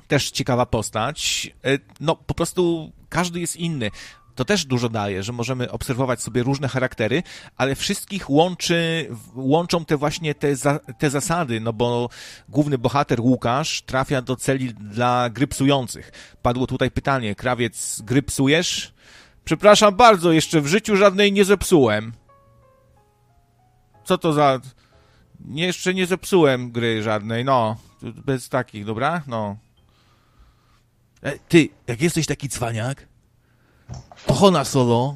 też 0.07 0.31
ciekawa 0.31 0.65
postać. 0.65 1.49
E, 1.65 1.77
no, 1.99 2.15
po 2.15 2.33
prostu 2.33 2.91
każdy 3.09 3.39
jest 3.39 3.55
inny. 3.55 3.91
to 4.35 4.45
też 4.45 4.65
dużo 4.65 4.89
daje, 4.89 5.23
że 5.23 5.33
możemy 5.33 5.71
obserwować 5.71 6.21
sobie 6.21 6.43
różne 6.43 6.67
charaktery, 6.67 7.23
ale 7.57 7.75
wszystkich 7.75 8.29
łączy, 8.29 9.09
łączą 9.35 9.85
te 9.85 9.97
właśnie 9.97 10.35
te, 10.35 10.55
za, 10.55 10.79
te 10.79 11.09
zasady, 11.09 11.59
no 11.59 11.73
bo 11.73 12.09
główny 12.49 12.77
bohater 12.77 13.21
Łukasz 13.21 13.81
trafia 13.81 14.21
do 14.21 14.35
celi 14.35 14.73
dla 14.73 15.29
grypsujących. 15.29 16.11
Padło 16.41 16.67
tutaj 16.67 16.91
pytanie, 16.91 17.35
krawiec, 17.35 18.01
grypsujesz? 18.01 18.93
Przepraszam 19.45 19.95
bardzo, 19.95 20.31
jeszcze 20.31 20.61
w 20.61 20.67
życiu 20.67 20.95
żadnej 20.95 21.31
nie 21.31 21.45
zepsułem. 21.45 22.13
Co 24.03 24.17
to 24.17 24.33
za... 24.33 24.59
Jeszcze 25.49 25.93
nie 25.93 26.05
zepsułem 26.05 26.71
gry 26.71 27.03
żadnej, 27.03 27.45
no. 27.45 27.77
Bez 28.01 28.49
takich, 28.49 28.85
dobra? 28.85 29.21
No. 29.27 29.57
E, 31.23 31.39
ty, 31.39 31.69
jak 31.87 32.01
jesteś 32.01 32.25
taki 32.25 32.49
cwaniak, 32.49 33.07
to 34.25 34.33
Hona 34.33 34.65
Solo, 34.65 35.15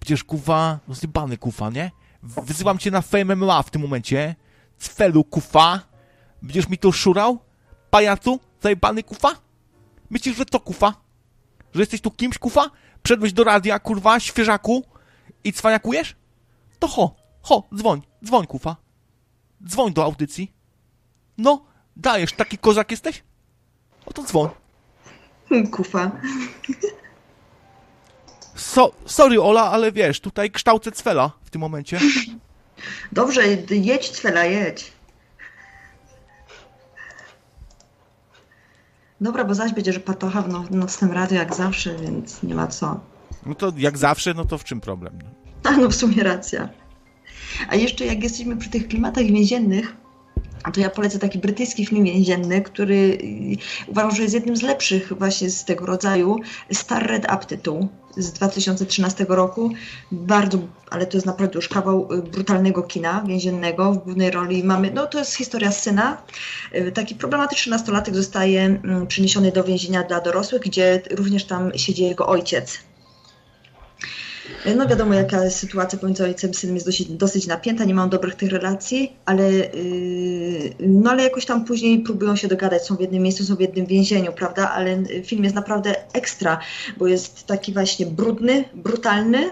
przecież 0.00 0.24
kufa, 0.24 0.78
no 0.88 0.94
zjebany 0.94 1.38
kufa, 1.38 1.70
nie? 1.70 1.90
Wyzywam 2.22 2.78
cię 2.78 2.90
na 2.90 3.02
Fame 3.02 3.36
MMA 3.36 3.62
w 3.62 3.70
tym 3.70 3.82
momencie. 3.82 4.34
Cfelu 4.78 5.24
kufa. 5.24 5.80
Będziesz 6.42 6.68
mi 6.68 6.78
to 6.78 6.92
szurał? 6.92 7.38
Pajacu? 7.90 8.40
Zajebany 8.60 9.02
kufa? 9.02 9.36
Myślisz, 10.10 10.36
że 10.36 10.46
to 10.46 10.60
kufa? 10.60 10.94
Że 11.74 11.80
jesteś 11.80 12.00
tu 12.00 12.10
kimś 12.10 12.38
kufa? 12.38 12.70
Przedłeś 13.02 13.32
do 13.32 13.44
radia, 13.44 13.78
kurwa, 13.78 14.20
świeżaku 14.20 14.84
i 15.44 15.52
cwaniakujesz? 15.52 16.16
To 16.78 16.88
ho, 16.88 17.14
ho, 17.42 17.68
dzwoń, 17.76 18.02
dzwoń 18.24 18.46
kufa. 18.46 18.76
Dzwoń 19.66 19.92
do 19.92 20.04
audycji. 20.04 20.52
No, 21.38 21.64
dajesz, 21.96 22.32
taki 22.32 22.58
kozak 22.58 22.90
jesteś? 22.90 23.22
Oto 24.06 24.22
dzwoń. 24.22 24.61
Kufa. 25.70 26.10
So, 28.54 28.92
sorry 29.06 29.42
Ola, 29.42 29.70
ale 29.70 29.92
wiesz, 29.92 30.20
tutaj 30.20 30.50
kształcę 30.50 30.92
Cwela 30.92 31.32
w 31.42 31.50
tym 31.50 31.60
momencie. 31.60 32.00
Dobrze, 33.12 33.42
jedź 33.70 34.10
Cwela, 34.10 34.44
jedź. 34.44 34.92
Dobra, 39.20 39.44
bo 39.44 39.54
zaś 39.54 39.72
będzie, 39.72 39.92
że 39.92 40.00
patocha 40.00 40.42
w 40.42 40.70
nocnym 40.70 41.12
radiu 41.12 41.34
jak 41.34 41.54
zawsze, 41.54 41.96
więc 41.96 42.42
nie 42.42 42.54
ma 42.54 42.66
co. 42.66 43.00
No 43.46 43.54
to 43.54 43.72
jak 43.76 43.98
zawsze, 43.98 44.34
no 44.34 44.44
to 44.44 44.58
w 44.58 44.64
czym 44.64 44.80
problem? 44.80 45.18
A 45.64 45.70
no 45.70 45.88
w 45.88 45.94
sumie 45.94 46.22
racja. 46.22 46.68
A 47.68 47.74
jeszcze 47.74 48.06
jak 48.06 48.22
jesteśmy 48.22 48.56
przy 48.56 48.70
tych 48.70 48.88
klimatach 48.88 49.24
więziennych, 49.24 49.96
to 50.70 50.80
ja 50.80 50.90
polecę 50.90 51.18
taki 51.18 51.38
brytyjski 51.38 51.86
film 51.86 52.04
więzienny, 52.04 52.62
który 52.62 52.94
y, 52.94 53.56
uważam, 53.86 54.10
że 54.10 54.22
jest 54.22 54.34
jednym 54.34 54.56
z 54.56 54.62
lepszych 54.62 55.12
właśnie 55.18 55.50
z 55.50 55.64
tego 55.64 55.86
rodzaju. 55.86 56.38
Star 56.72 57.06
Red 57.06 57.24
Up 57.24 57.44
tytuł 57.46 57.88
z 58.16 58.32
2013 58.32 59.26
roku. 59.28 59.70
Bardzo, 60.12 60.58
ale 60.90 61.06
to 61.06 61.16
jest 61.16 61.26
naprawdę 61.26 61.54
już 61.54 61.68
kawał 61.68 62.12
y, 62.12 62.22
brutalnego 62.22 62.82
kina 62.82 63.24
więziennego. 63.26 63.92
W 63.92 63.98
głównej 63.98 64.30
roli 64.30 64.64
mamy, 64.64 64.90
no 64.94 65.06
to 65.06 65.18
jest 65.18 65.34
historia 65.34 65.72
syna. 65.72 66.22
Y, 66.74 66.92
taki 66.92 67.14
problematyczny 67.14 67.70
nastolatek 67.70 68.14
zostaje 68.14 68.64
mm, 68.64 69.06
przeniesiony 69.06 69.52
do 69.52 69.64
więzienia 69.64 70.02
dla 70.02 70.20
dorosłych, 70.20 70.62
gdzie 70.62 71.02
również 71.10 71.44
tam 71.44 71.70
siedzi 71.76 72.02
jego 72.02 72.26
ojciec 72.26 72.78
no 74.76 74.86
wiadomo, 74.88 75.14
jaka 75.14 75.50
sytuacja 75.50 75.98
pomiędzy 75.98 76.24
ojcem 76.24 76.50
i 76.50 76.54
synem 76.54 76.74
jest 76.74 76.86
dosyć, 76.86 77.08
dosyć 77.08 77.46
napięta, 77.46 77.84
nie 77.84 77.94
mam 77.94 78.10
dobrych 78.10 78.34
tych 78.34 78.50
relacji, 78.50 79.12
ale, 79.24 79.52
yy, 79.52 80.74
no 80.80 81.10
ale 81.10 81.22
jakoś 81.22 81.46
tam 81.46 81.64
później 81.64 81.98
próbują 81.98 82.36
się 82.36 82.48
dogadać, 82.48 82.86
są 82.86 82.96
w 82.96 83.00
jednym 83.00 83.22
miejscu, 83.22 83.44
są 83.44 83.56
w 83.56 83.60
jednym 83.60 83.86
więzieniu, 83.86 84.32
prawda? 84.32 84.70
Ale 84.70 85.02
film 85.24 85.44
jest 85.44 85.56
naprawdę 85.56 85.94
ekstra, 86.12 86.58
bo 86.96 87.06
jest 87.06 87.46
taki 87.46 87.72
właśnie 87.72 88.06
brudny, 88.06 88.64
brutalny. 88.74 89.50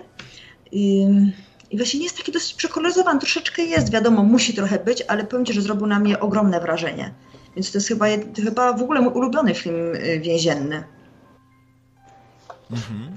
Yy, 0.72 1.32
i 1.70 1.76
właśnie 1.76 2.00
nie 2.00 2.04
jest 2.04 2.16
taki 2.16 2.32
dosyć 2.32 2.54
przekoloryzowany, 2.54 3.20
troszeczkę 3.20 3.62
jest, 3.62 3.92
wiadomo, 3.92 4.22
musi 4.22 4.54
trochę 4.54 4.78
być, 4.78 5.02
ale 5.08 5.24
powiem 5.24 5.46
Ci, 5.46 5.52
że 5.52 5.62
zrobił 5.62 5.86
na 5.86 5.98
mnie 6.00 6.20
ogromne 6.20 6.60
wrażenie. 6.60 7.14
Więc 7.56 7.72
to 7.72 7.78
jest 7.78 7.88
chyba, 7.88 8.06
chyba 8.44 8.72
w 8.72 8.82
ogóle 8.82 9.00
mój 9.00 9.12
ulubiony 9.12 9.54
film 9.54 9.94
y, 9.94 10.20
więzienny. 10.20 10.84
Mhm. 12.70 13.16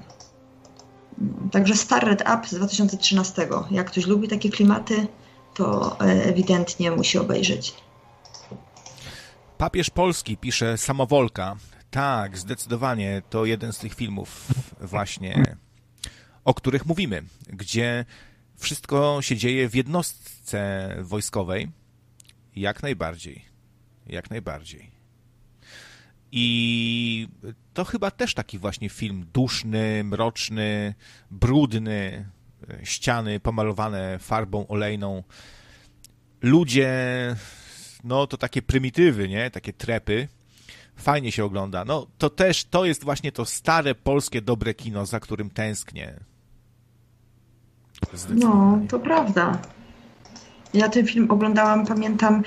Także 1.52 1.76
Star 1.76 2.04
Red 2.04 2.20
Up 2.20 2.48
z 2.48 2.54
2013. 2.54 3.48
Jak 3.70 3.86
ktoś 3.90 4.06
lubi 4.06 4.28
takie 4.28 4.50
klimaty, 4.50 5.06
to 5.54 5.96
e, 6.00 6.04
ewidentnie 6.04 6.90
musi 6.90 7.18
obejrzeć. 7.18 7.74
Papież 9.58 9.90
Polski 9.90 10.36
pisze 10.36 10.78
Samowolka. 10.78 11.56
Tak, 11.90 12.38
zdecydowanie 12.38 13.22
to 13.30 13.44
jeden 13.44 13.72
z 13.72 13.78
tych 13.78 13.94
filmów 13.94 14.48
właśnie, 14.80 15.56
o 16.44 16.54
których 16.54 16.86
mówimy, 16.86 17.22
gdzie 17.48 18.04
wszystko 18.56 19.18
się 19.22 19.36
dzieje 19.36 19.68
w 19.68 19.74
jednostce 19.74 20.88
wojskowej. 21.02 21.70
Jak 22.56 22.82
najbardziej. 22.82 23.44
Jak 24.06 24.30
najbardziej. 24.30 24.93
I 26.36 27.28
to 27.74 27.84
chyba 27.84 28.10
też 28.10 28.34
taki 28.34 28.58
właśnie 28.58 28.88
film 28.88 29.26
duszny, 29.32 30.04
mroczny, 30.04 30.94
brudny, 31.30 32.28
ściany 32.82 33.40
pomalowane 33.40 34.18
farbą 34.18 34.66
olejną. 34.66 35.22
Ludzie, 36.42 36.90
no 38.04 38.26
to 38.26 38.36
takie 38.36 38.62
prymitywy, 38.62 39.28
nie? 39.28 39.50
Takie 39.50 39.72
trepy. 39.72 40.28
Fajnie 40.96 41.32
się 41.32 41.44
ogląda. 41.44 41.84
No 41.84 42.06
to 42.18 42.30
też, 42.30 42.64
to 42.64 42.84
jest 42.84 43.04
właśnie 43.04 43.32
to 43.32 43.44
stare 43.44 43.94
polskie 43.94 44.42
dobre 44.42 44.74
kino, 44.74 45.06
za 45.06 45.20
którym 45.20 45.50
tęsknię. 45.50 46.20
No, 48.28 48.80
to 48.88 48.98
prawda. 48.98 49.58
Ja 50.74 50.88
ten 50.88 51.06
film 51.06 51.30
oglądałam, 51.30 51.86
pamiętam, 51.86 52.42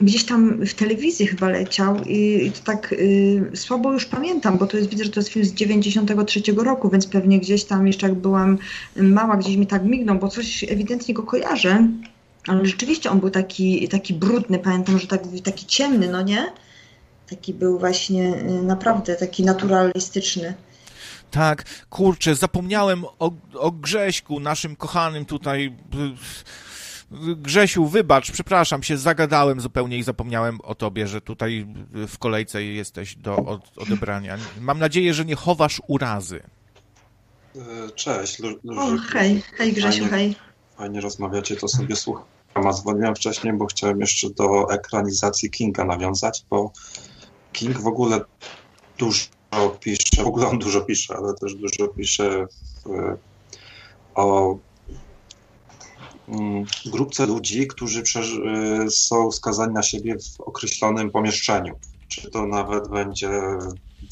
gdzieś 0.00 0.24
tam 0.24 0.66
w 0.66 0.74
telewizji 0.74 1.26
chyba 1.26 1.48
leciał 1.48 2.04
i, 2.04 2.46
i 2.46 2.52
to 2.52 2.60
tak 2.64 2.92
y, 2.92 3.50
słabo 3.54 3.92
już 3.92 4.04
pamiętam, 4.04 4.58
bo 4.58 4.66
to 4.66 4.76
jest, 4.76 4.90
widzę, 4.90 5.04
że 5.04 5.10
to 5.10 5.20
jest 5.20 5.30
film 5.30 5.44
z 5.44 5.52
93 5.52 6.42
roku, 6.56 6.90
więc 6.90 7.06
pewnie 7.06 7.40
gdzieś 7.40 7.64
tam 7.64 7.86
jeszcze 7.86 8.08
jak 8.08 8.14
byłam 8.14 8.58
mała, 8.96 9.36
gdzieś 9.36 9.56
mi 9.56 9.66
tak 9.66 9.84
mignął, 9.84 10.18
bo 10.18 10.28
coś 10.28 10.64
ewidentnie 10.64 11.14
go 11.14 11.22
kojarzę. 11.22 11.88
Ale 12.46 12.66
rzeczywiście 12.66 13.10
on 13.10 13.20
był 13.20 13.30
taki, 13.30 13.88
taki 13.88 14.14
brudny, 14.14 14.58
pamiętam, 14.58 14.98
że 14.98 15.06
tak, 15.06 15.22
taki 15.44 15.66
ciemny, 15.66 16.08
no 16.08 16.22
nie? 16.22 16.52
Taki 17.30 17.54
był 17.54 17.78
właśnie 17.78 18.34
y, 18.36 18.62
naprawdę 18.62 19.16
taki 19.16 19.44
naturalistyczny. 19.44 20.54
Tak, 21.30 21.64
kurczę, 21.90 22.34
zapomniałem 22.34 23.04
o, 23.18 23.32
o 23.54 23.70
Grześku, 23.70 24.40
naszym 24.40 24.76
kochanym 24.76 25.24
tutaj 25.24 25.66
y, 25.66 26.69
Grzesiu, 27.36 27.86
wybacz, 27.86 28.30
przepraszam 28.30 28.82
się, 28.82 28.96
zagadałem 28.96 29.60
zupełnie 29.60 29.98
i 29.98 30.02
zapomniałem 30.02 30.60
o 30.60 30.74
tobie, 30.74 31.06
że 31.06 31.20
tutaj 31.20 31.66
w 32.08 32.18
kolejce 32.18 32.64
jesteś 32.64 33.16
do 33.16 33.60
odebrania. 33.76 34.38
Mam 34.60 34.78
nadzieję, 34.78 35.14
że 35.14 35.24
nie 35.24 35.36
chowasz 35.36 35.82
urazy. 35.86 36.42
E, 37.56 37.90
cześć, 37.90 38.38
Lu 38.38 38.58
O, 38.78 38.96
hej, 39.08 39.42
hej 39.52 39.72
Grzesiu, 39.72 39.98
fajnie, 39.98 40.10
hej. 40.10 40.36
Fajnie 40.76 41.00
rozmawiacie, 41.00 41.56
to 41.56 41.68
sobie 41.68 41.96
słucham. 41.96 42.24
A 42.54 42.72
dzwoniłem 42.72 43.14
wcześniej, 43.14 43.52
bo 43.52 43.66
chciałem 43.66 44.00
jeszcze 44.00 44.30
do 44.30 44.72
ekranizacji 44.72 45.50
Kinga 45.50 45.84
nawiązać, 45.84 46.44
bo 46.50 46.72
King 47.52 47.80
w 47.80 47.86
ogóle 47.86 48.20
dużo 48.98 49.26
pisze, 49.80 50.24
w 50.24 50.26
ogóle 50.26 50.46
on 50.46 50.58
dużo 50.58 50.80
pisze, 50.80 51.16
ale 51.16 51.34
też 51.34 51.54
dużo 51.54 51.88
pisze 51.88 52.46
w, 52.46 53.16
o 54.14 54.58
grupce 56.86 57.26
ludzi, 57.26 57.66
którzy 57.66 58.02
y, 58.02 58.90
są 58.90 59.32
skazani 59.32 59.74
na 59.74 59.82
siebie 59.82 60.16
w 60.18 60.40
określonym 60.40 61.10
pomieszczeniu. 61.10 61.74
Czy 62.08 62.30
to 62.30 62.46
nawet 62.46 62.88
będzie 62.88 63.30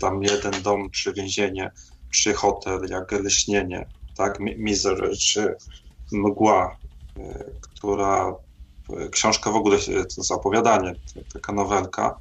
tam 0.01 0.23
jeden 0.23 0.62
dom, 0.62 0.90
czy 0.90 1.12
więzienie, 1.12 1.70
czy 2.11 2.35
hotel, 2.35 2.81
jak 2.90 3.12
leśnienie, 3.12 3.89
tak, 4.16 4.39
misery, 4.40 5.16
czy 5.16 5.55
mgła, 6.12 6.77
y, 7.19 7.20
która, 7.61 8.35
y, 8.90 9.11
książka 9.11 9.51
w 9.51 9.57
ogóle, 9.57 9.78
to 9.78 9.93
jest 9.93 10.32
opowiadanie, 10.32 10.95
taka 11.32 11.53
nowelka, 11.53 12.19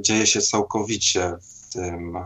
dzieje 0.00 0.26
się 0.26 0.40
całkowicie 0.40 1.32
w 1.40 1.72
tym, 1.72 2.18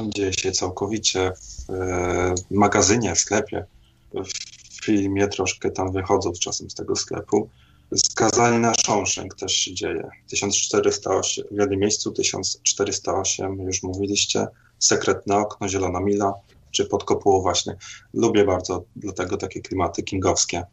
dzieje 0.00 0.32
się 0.32 0.52
całkowicie 0.52 1.32
w 1.68 2.50
magazynie, 2.50 3.16
sklepie, 3.16 3.66
w 4.14 4.65
filmie, 4.86 5.28
troszkę 5.28 5.70
tam 5.70 5.92
wychodząc 5.92 6.38
czasem 6.38 6.70
z 6.70 6.74
tego 6.74 6.96
sklepu. 6.96 7.50
Skazanie 7.96 8.58
na 8.58 8.72
Shawshank 8.74 9.34
też 9.34 9.52
się 9.52 9.74
dzieje. 9.74 10.08
1408, 10.30 11.44
w 11.50 11.60
jednym 11.60 11.80
miejscu 11.80 12.12
1408, 12.12 13.60
już 13.60 13.82
mówiliście, 13.82 14.46
Sekretne 14.78 15.36
okno, 15.36 15.68
Zielona 15.68 16.00
mila, 16.00 16.34
czy 16.70 16.84
pod 16.84 17.04
kopułą 17.04 17.42
właśnie. 17.42 17.76
Lubię 18.14 18.44
bardzo 18.44 18.84
dlatego 18.96 19.36
takie 19.36 19.60
klimaty 19.60 20.02
kingowskie. 20.02 20.64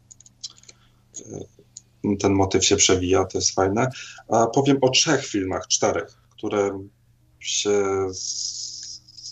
Ten 2.20 2.32
motyw 2.32 2.64
się 2.64 2.76
przewija, 2.76 3.24
to 3.24 3.38
jest 3.38 3.54
fajne. 3.54 3.90
A 4.28 4.46
powiem 4.46 4.78
o 4.80 4.88
trzech 4.88 5.26
filmach, 5.26 5.68
czterech, 5.68 6.18
które 6.30 6.86
się 7.40 7.82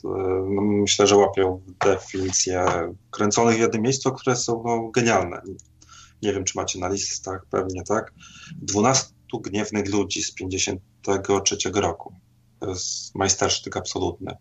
no, 0.04 0.62
myślę, 0.62 1.06
że 1.06 1.16
łapią 1.16 1.60
definicję 1.84 2.64
kręconych 3.10 3.56
w 3.56 3.60
jednym 3.60 3.82
miejscu, 3.82 4.12
które 4.12 4.36
są 4.36 4.62
no, 4.66 4.88
genialne. 4.88 5.42
Nie 6.22 6.32
wiem, 6.32 6.44
czy 6.44 6.58
macie 6.58 6.78
na 6.78 6.88
listach, 6.88 7.46
pewnie 7.50 7.82
tak. 7.82 8.12
12 8.62 9.12
gniewnych 9.42 9.92
ludzi 9.92 10.22
z 10.22 10.34
53 10.34 11.56
roku. 11.74 12.14
To 12.60 12.68
jest 12.68 13.14
majstersztyk 13.14 13.76
absolutny. 13.76 14.36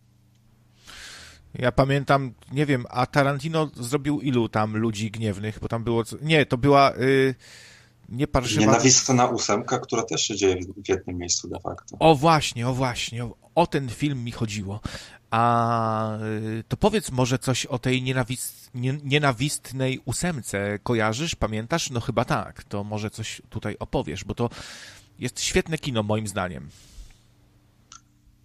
Ja 1.54 1.72
pamiętam, 1.72 2.34
nie 2.52 2.66
wiem, 2.66 2.86
a 2.90 3.06
Tarantino 3.06 3.70
zrobił 3.76 4.22
ilu 4.22 4.50
tam 4.50 4.78
ludzi 4.78 5.12
gniewnych, 5.12 5.60
bo 5.60 5.68
tam 5.68 5.84
było... 5.84 6.04
Nie, 6.22 6.46
to 6.46 6.58
była... 6.58 6.94
Yy 6.98 7.36
nie 8.12 8.28
parszywa... 8.28 8.62
Nienawistna 8.62 9.26
ósemka, 9.26 9.80
która 9.80 10.04
też 10.04 10.22
się 10.22 10.36
dzieje 10.36 10.56
w 10.86 10.90
jednym 10.90 11.18
miejscu 11.18 11.48
de 11.48 11.60
facto. 11.60 11.96
O 12.00 12.16
właśnie, 12.16 12.68
o 12.68 12.74
właśnie, 12.74 13.26
o, 13.26 13.36
o 13.56 13.68
ten 13.68 13.90
film 13.90 14.24
mi 14.24 14.32
chodziło. 14.32 14.80
A 15.32 16.18
y, 16.60 16.64
to 16.68 16.78
powiedz 16.78 17.12
może 17.12 17.40
coś 17.40 17.66
o 17.66 17.80
tej 17.80 18.04
nienawist, 18.04 18.70
nie, 18.74 18.98
nienawistnej 19.04 20.00
ósemce. 20.06 20.80
Kojarzysz, 20.84 21.36
pamiętasz? 21.36 21.90
No 21.90 22.00
chyba 22.00 22.26
tak. 22.26 22.64
To 22.64 22.84
może 22.84 23.10
coś 23.10 23.42
tutaj 23.50 23.76
opowiesz, 23.80 24.24
bo 24.24 24.36
to 24.36 24.50
jest 25.20 25.42
świetne 25.42 25.78
kino 25.78 26.04
moim 26.04 26.28
zdaniem. 26.28 26.70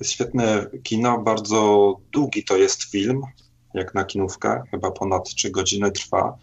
Świetne 0.03 0.66
kino, 0.83 1.19
bardzo 1.19 1.95
długi 2.12 2.45
to 2.45 2.57
jest 2.57 2.83
film, 2.83 3.23
jak 3.74 3.95
na 3.95 4.05
kinówkę, 4.05 4.62
chyba 4.70 4.91
ponad 4.91 5.28
3 5.28 5.51
godziny 5.51 5.91
trwa 5.91 6.39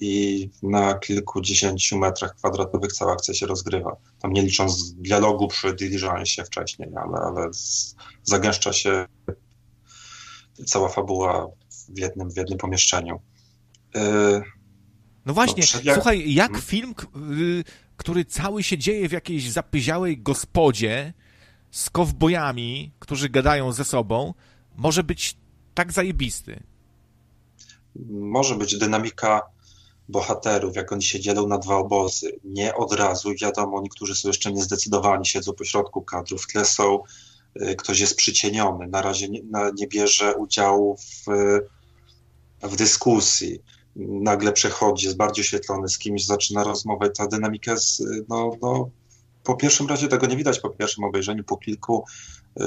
i 0.00 0.50
na 0.62 0.94
kilkudziesięciu 0.94 1.98
metrach 1.98 2.36
kwadratowych 2.36 2.92
cała 2.92 3.12
akcja 3.12 3.34
się 3.34 3.46
rozgrywa. 3.46 3.96
Tam 4.18 4.32
nie 4.32 4.42
licząc 4.42 4.92
dialogu 4.92 5.48
przy 5.48 5.74
diligencie 5.74 6.44
wcześniej, 6.44 6.88
ale, 6.96 7.18
ale 7.18 7.50
zagęszcza 8.22 8.72
się 8.72 9.06
cała 10.66 10.88
fabuła 10.88 11.48
w 11.88 11.98
jednym, 11.98 12.30
w 12.30 12.36
jednym 12.36 12.58
pomieszczeniu. 12.58 13.20
Yy, 13.94 14.42
no 15.26 15.34
właśnie, 15.34 15.62
jak... 15.84 15.94
słuchaj, 15.94 16.34
jak 16.34 16.50
hmm? 16.50 16.62
film, 16.62 16.94
y, 17.40 17.64
który 17.96 18.24
cały 18.24 18.62
się 18.62 18.78
dzieje 18.78 19.08
w 19.08 19.12
jakiejś 19.12 19.50
zapyziałej 19.50 20.18
gospodzie 20.18 21.12
z 21.70 21.90
kowbojami, 21.90 22.92
którzy 22.98 23.28
gadają 23.28 23.72
ze 23.72 23.84
sobą, 23.84 24.34
może 24.76 25.04
być 25.04 25.36
tak 25.74 25.92
zajebisty? 25.92 26.62
Może 28.10 28.54
być 28.54 28.78
dynamika 28.78 29.42
bohaterów, 30.08 30.76
jak 30.76 30.92
oni 30.92 31.02
się 31.02 31.20
dzielą 31.20 31.46
na 31.46 31.58
dwa 31.58 31.76
obozy. 31.76 32.32
Nie 32.44 32.74
od 32.74 32.92
razu, 32.92 33.30
wiadomo, 33.42 33.80
niektórzy 33.80 34.14
są 34.14 34.28
jeszcze 34.28 34.52
niezdecydowani, 34.52 35.26
siedzą 35.26 35.52
po 35.52 35.64
środku 35.64 36.02
kadrów, 36.02 36.42
w 36.42 36.46
tle 36.46 36.64
są, 36.64 37.02
y, 37.62 37.76
ktoś 37.76 38.00
jest 38.00 38.16
przycieniony, 38.16 38.86
na 38.86 39.02
razie 39.02 39.28
nie, 39.28 39.42
na, 39.42 39.70
nie 39.76 39.86
bierze 39.86 40.34
udziału 40.36 40.96
w, 40.96 41.26
w 42.62 42.76
dyskusji. 42.76 43.58
Nagle 43.96 44.52
przechodzi, 44.52 45.06
jest 45.06 45.18
bardziej 45.18 45.42
oświetlony, 45.44 45.88
z 45.88 45.98
kimś 45.98 46.24
zaczyna 46.24 46.64
rozmowę. 46.64 47.10
Ta 47.10 47.26
dynamika 47.26 47.72
jest, 47.72 48.02
no, 48.28 48.50
no, 48.62 48.90
po 49.44 49.56
pierwszym 49.56 49.86
razie 49.86 50.08
tego 50.08 50.26
nie 50.26 50.36
widać, 50.36 50.60
po 50.60 50.70
pierwszym 50.70 51.04
obejrzeniu, 51.04 51.44
po 51.44 51.56
kilku, 51.56 52.04
yy, 52.56 52.66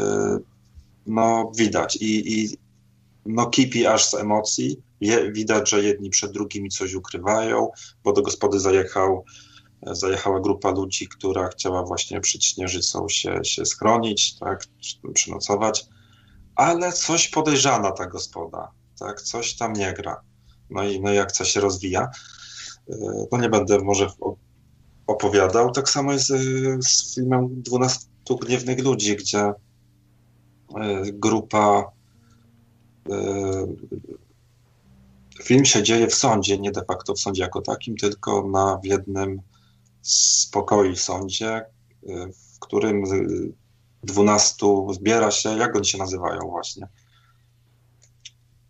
no 1.07 1.51
widać. 1.55 1.95
I, 1.95 2.33
i 2.33 2.57
no 3.25 3.45
kipi 3.45 3.85
aż 3.85 4.09
z 4.09 4.13
emocji, 4.13 4.81
je, 5.01 5.31
widać, 5.31 5.69
że 5.69 5.83
jedni 5.83 6.09
przed 6.09 6.31
drugimi 6.31 6.69
coś 6.69 6.93
ukrywają, 6.93 7.71
bo 8.03 8.13
do 8.13 8.21
gospody 8.21 8.59
zajechał, 8.59 9.25
zajechała 9.81 10.39
grupa 10.39 10.71
ludzi, 10.71 11.07
która 11.07 11.47
chciała 11.47 11.83
właśnie 11.83 12.21
przed 12.21 12.43
śnieżycą 12.43 13.09
się, 13.09 13.39
się 13.43 13.65
schronić, 13.65 14.39
tak, 14.39 14.65
przynocować, 15.13 15.85
ale 16.55 16.93
coś 16.93 17.29
podejrzana 17.29 17.91
ta 17.91 18.05
gospoda, 18.05 18.71
tak, 18.99 19.21
coś 19.21 19.55
tam 19.55 19.73
nie 19.73 19.93
gra. 19.93 20.21
No 20.69 20.83
i, 20.83 21.01
no 21.01 21.13
i 21.13 21.17
akcja 21.17 21.45
się 21.45 21.59
rozwija. 21.59 22.09
No 23.31 23.37
nie 23.37 23.49
będę 23.49 23.79
może 23.79 24.07
opowiadał. 25.07 25.71
Tak 25.71 25.89
samo 25.89 26.13
jest 26.13 26.27
z 26.79 27.15
filmem 27.15 27.61
12 27.61 28.07
gniewnych 28.41 28.83
ludzi, 28.83 29.15
gdzie 29.15 29.39
e, 29.39 29.53
grupa 31.13 31.91
e, 33.09 33.67
Film 35.43 35.65
się 35.65 35.83
dzieje 35.83 36.07
w 36.07 36.15
sądzie, 36.15 36.57
nie 36.57 36.71
de 36.71 36.85
facto 36.85 37.13
w 37.13 37.19
sądzie 37.19 37.43
jako 37.43 37.61
takim, 37.61 37.97
tylko 37.97 38.47
na, 38.47 38.77
w 38.77 38.85
jednym 38.85 39.41
z 40.01 40.45
pokoi 40.45 40.95
w 40.95 41.01
sądzie, 41.01 41.65
y, 42.03 42.33
w 42.55 42.59
którym 42.59 43.03
dwunastu 44.03 44.93
zbiera 44.93 45.31
się, 45.31 45.57
jak 45.57 45.75
oni 45.75 45.85
się 45.85 45.97
nazywają 45.97 46.39
właśnie? 46.39 46.87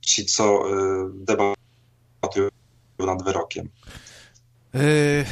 Ci, 0.02 0.26
co 0.26 0.69
y, 0.69 1.11
debatują 1.14 2.49
nad 2.99 3.23
wyrokiem. 3.23 3.69
Yy, 4.73 5.26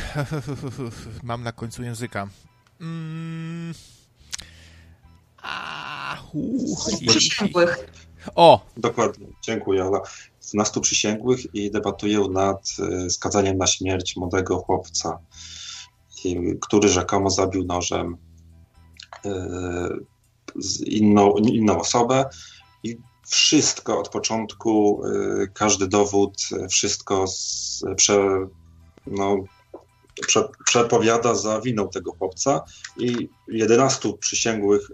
mam 1.23 1.43
na 1.43 1.51
końcu 1.51 1.83
języka. 1.83 2.27
Mm. 2.81 3.73
A, 5.41 6.17
O! 8.35 8.65
Dokładnie, 8.77 9.27
dziękuję, 9.41 9.83
12 10.41 10.81
przysięgłych 10.81 11.55
i 11.55 11.71
debatują 11.71 12.29
nad 12.29 12.69
e, 12.79 13.09
skazaniem 13.09 13.57
na 13.57 13.67
śmierć 13.67 14.15
młodego 14.15 14.57
chłopca, 14.57 15.19
który 16.61 16.89
rzekomo 16.89 17.29
zabił 17.29 17.65
nożem 17.65 18.17
e, 19.25 19.89
inną, 20.85 21.35
inną 21.37 21.79
osobę. 21.79 22.25
I 22.83 22.97
wszystko 23.27 23.99
od 23.99 24.09
początku, 24.09 25.01
e, 25.05 25.47
każdy 25.47 25.87
dowód, 25.87 26.37
wszystko 26.69 27.25
prze, 27.95 28.47
no, 29.07 29.37
prze, 30.27 30.47
przepowiada 30.65 31.35
za 31.35 31.61
winą 31.61 31.89
tego 31.89 32.11
chłopca. 32.11 32.63
I 32.97 33.29
11 33.47 34.13
przysięgłych 34.19 34.91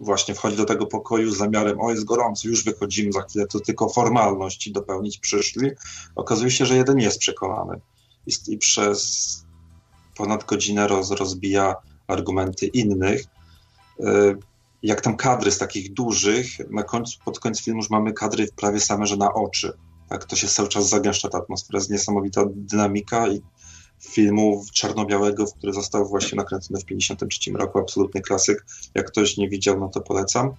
właśnie 0.00 0.34
wchodzi 0.34 0.56
do 0.56 0.64
tego 0.64 0.86
pokoju 0.86 1.30
z 1.30 1.36
zamiarem, 1.36 1.80
o 1.80 1.90
jest 1.90 2.04
gorąco, 2.04 2.48
już 2.48 2.64
wychodzimy 2.64 3.12
za 3.12 3.22
chwilę, 3.22 3.46
to 3.46 3.60
tylko 3.60 3.88
formalności 3.88 4.72
dopełnić 4.72 5.18
przyszli. 5.18 5.70
Okazuje 6.16 6.50
się, 6.50 6.66
że 6.66 6.76
jeden 6.76 6.98
jest 6.98 7.18
przekonany 7.18 7.80
i, 8.26 8.32
i 8.48 8.58
przez 8.58 9.44
ponad 10.16 10.44
godzinę 10.44 10.88
roz, 10.88 11.10
rozbija 11.10 11.74
argumenty 12.06 12.66
innych. 12.66 13.24
Y, 14.00 14.36
jak 14.82 15.00
tam 15.00 15.16
kadry 15.16 15.50
z 15.50 15.58
takich 15.58 15.92
dużych, 15.92 16.46
na 16.70 16.82
końcu, 16.82 17.18
pod 17.24 17.40
koniec 17.40 17.60
filmu 17.60 17.80
już 17.80 17.90
mamy 17.90 18.12
kadry 18.12 18.48
prawie 18.56 18.80
same, 18.80 19.06
że 19.06 19.16
na 19.16 19.34
oczy. 19.34 19.72
Tak, 20.08 20.24
to 20.24 20.36
się 20.36 20.48
cały 20.48 20.68
czas 20.68 20.88
zagęszcza 20.88 21.28
ta 21.28 21.38
atmosfera, 21.38 21.78
jest 21.78 21.90
niesamowita 21.90 22.44
dynamika 22.46 23.28
i 23.28 23.42
filmu 24.10 24.64
czarno-białego, 24.72 25.46
który 25.46 25.72
został 25.72 26.08
właśnie 26.08 26.36
nakręcony 26.36 26.80
w 26.80 26.84
1953 26.84 27.50
roku, 27.52 27.78
absolutny 27.78 28.20
klasyk. 28.20 28.66
Jak 28.94 29.06
ktoś 29.06 29.36
nie 29.36 29.48
widział, 29.48 29.80
no 29.80 29.88
to 29.88 30.00
polecam. 30.00 30.54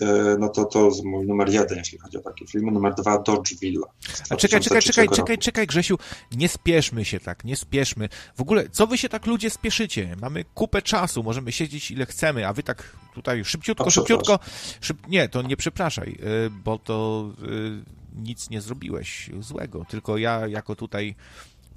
E, 0.00 0.36
no 0.38 0.48
to 0.48 0.64
to 0.64 0.84
jest 0.84 1.04
mój 1.04 1.26
numer 1.26 1.48
jeden, 1.48 1.78
jeśli 1.78 1.98
chodzi 1.98 2.16
o 2.16 2.20
takie 2.20 2.46
filmy. 2.46 2.72
Numer 2.72 2.94
dwa, 2.94 3.18
Dodgeville. 3.18 3.82
A 4.30 4.36
czekaj, 4.36 4.60
czekaj, 4.60 4.82
czekaj, 4.82 5.08
czekaj, 5.08 5.38
czekaj, 5.38 5.66
Grzesiu, 5.66 5.98
nie 6.32 6.48
spieszmy 6.48 7.04
się 7.04 7.20
tak, 7.20 7.44
nie 7.44 7.56
spieszmy. 7.56 8.08
W 8.36 8.40
ogóle, 8.40 8.68
co 8.68 8.86
wy 8.86 8.98
się 8.98 9.08
tak 9.08 9.26
ludzie 9.26 9.50
spieszycie? 9.50 10.16
Mamy 10.20 10.44
kupę 10.54 10.82
czasu, 10.82 11.22
możemy 11.22 11.52
siedzieć 11.52 11.90
ile 11.90 12.06
chcemy, 12.06 12.46
a 12.46 12.52
wy 12.52 12.62
tak 12.62 12.96
tutaj 13.14 13.44
szybciutko, 13.44 13.90
szybciutko. 13.90 14.38
Szyb... 14.80 15.06
Nie, 15.08 15.28
to 15.28 15.42
nie 15.42 15.56
przepraszaj, 15.56 16.18
e, 16.22 16.50
bo 16.50 16.78
to 16.78 17.28
e, 17.42 18.18
nic 18.22 18.50
nie 18.50 18.60
zrobiłeś 18.60 19.30
złego, 19.40 19.84
tylko 19.88 20.18
ja 20.18 20.46
jako 20.46 20.76
tutaj 20.76 21.14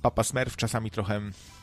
Papa 0.02 0.24
Smurf 0.24 0.56
czasami 0.56 0.92
trochę 0.92 1.22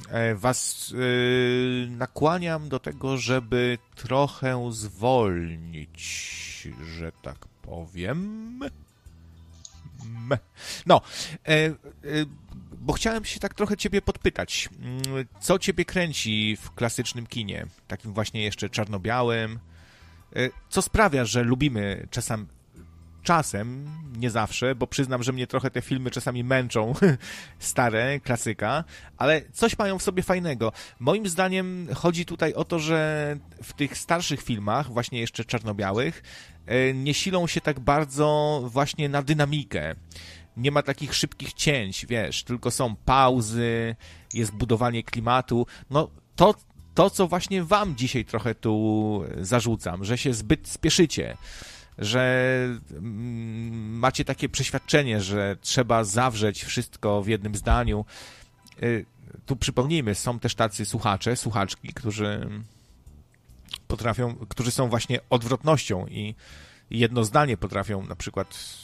e, 0.08 0.34
was 0.34 0.90
yy, 0.90 1.88
nakłaniam 1.90 2.68
do 2.68 2.80
tego, 2.80 3.16
żeby 3.16 3.78
trochę 3.94 4.68
zwolnić, 4.72 6.68
że 6.96 7.12
tak 7.22 7.38
powiem. 7.62 8.60
No, 10.86 11.00
e, 11.48 11.50
e, 11.50 11.74
bo 12.72 12.92
chciałem 12.92 13.24
się 13.24 13.40
tak 13.40 13.54
trochę 13.54 13.76
ciebie 13.76 14.02
podpytać. 14.02 14.68
Mm, 14.80 15.26
co 15.40 15.58
ciebie 15.58 15.84
kręci 15.84 16.56
w 16.56 16.70
klasycznym 16.70 17.26
kinie, 17.26 17.66
takim 17.88 18.12
właśnie 18.12 18.42
jeszcze 18.42 18.70
czarno-białym? 18.70 19.58
Co 20.68 20.82
sprawia, 20.82 21.24
że 21.24 21.42
lubimy 21.42 22.06
czasem 22.10 22.46
czasem, 23.22 23.88
nie 24.16 24.30
zawsze, 24.30 24.74
bo 24.74 24.86
przyznam, 24.86 25.22
że 25.22 25.32
mnie 25.32 25.46
trochę 25.46 25.70
te 25.70 25.82
filmy 25.82 26.10
czasami 26.10 26.44
męczą, 26.44 26.94
stare, 27.58 28.20
klasyka, 28.20 28.84
ale 29.16 29.42
coś 29.52 29.78
mają 29.78 29.98
w 29.98 30.02
sobie 30.02 30.22
fajnego. 30.22 30.72
Moim 31.00 31.28
zdaniem 31.28 31.88
chodzi 31.94 32.26
tutaj 32.26 32.54
o 32.54 32.64
to, 32.64 32.78
że 32.78 33.36
w 33.62 33.72
tych 33.72 33.98
starszych 33.98 34.42
filmach, 34.42 34.92
właśnie 34.92 35.20
jeszcze 35.20 35.44
czarno-białych, 35.44 36.22
e, 36.66 36.94
nie 36.94 37.14
silą 37.14 37.46
się 37.46 37.60
tak 37.60 37.80
bardzo 37.80 38.60
właśnie 38.66 39.08
na 39.08 39.22
dynamikę. 39.22 39.94
Nie 40.56 40.70
ma 40.70 40.82
takich 40.82 41.14
szybkich 41.14 41.52
cięć, 41.52 42.06
wiesz, 42.06 42.44
tylko 42.44 42.70
są 42.70 42.96
pauzy, 42.96 43.96
jest 44.34 44.52
budowanie 44.52 45.02
klimatu. 45.02 45.66
No 45.90 46.10
to, 46.36 46.54
to 46.94 47.10
co 47.10 47.28
właśnie 47.28 47.64
wam 47.64 47.96
dzisiaj 47.96 48.24
trochę 48.24 48.54
tu 48.54 49.22
zarzucam, 49.40 50.04
że 50.04 50.18
się 50.18 50.34
zbyt 50.34 50.68
spieszycie 50.68 51.36
że 51.98 52.64
mm, 52.90 53.98
macie 53.98 54.24
takie 54.24 54.48
przeświadczenie, 54.48 55.20
że 55.20 55.56
trzeba 55.60 56.04
zawrzeć 56.04 56.64
wszystko 56.64 57.22
w 57.22 57.28
jednym 57.28 57.54
zdaniu. 57.54 58.04
Y, 58.82 59.06
tu 59.46 59.56
przypomnijmy, 59.56 60.14
są 60.14 60.38
też 60.38 60.54
tacy 60.54 60.86
słuchacze, 60.86 61.36
słuchaczki, 61.36 61.88
którzy 61.94 62.48
potrafią, 63.88 64.34
którzy 64.48 64.70
są 64.70 64.88
właśnie 64.88 65.20
odwrotnością 65.30 66.06
i 66.06 66.34
jedno 66.90 67.24
zdanie 67.24 67.56
potrafią 67.56 68.06
na 68.06 68.16
przykład 68.16 68.78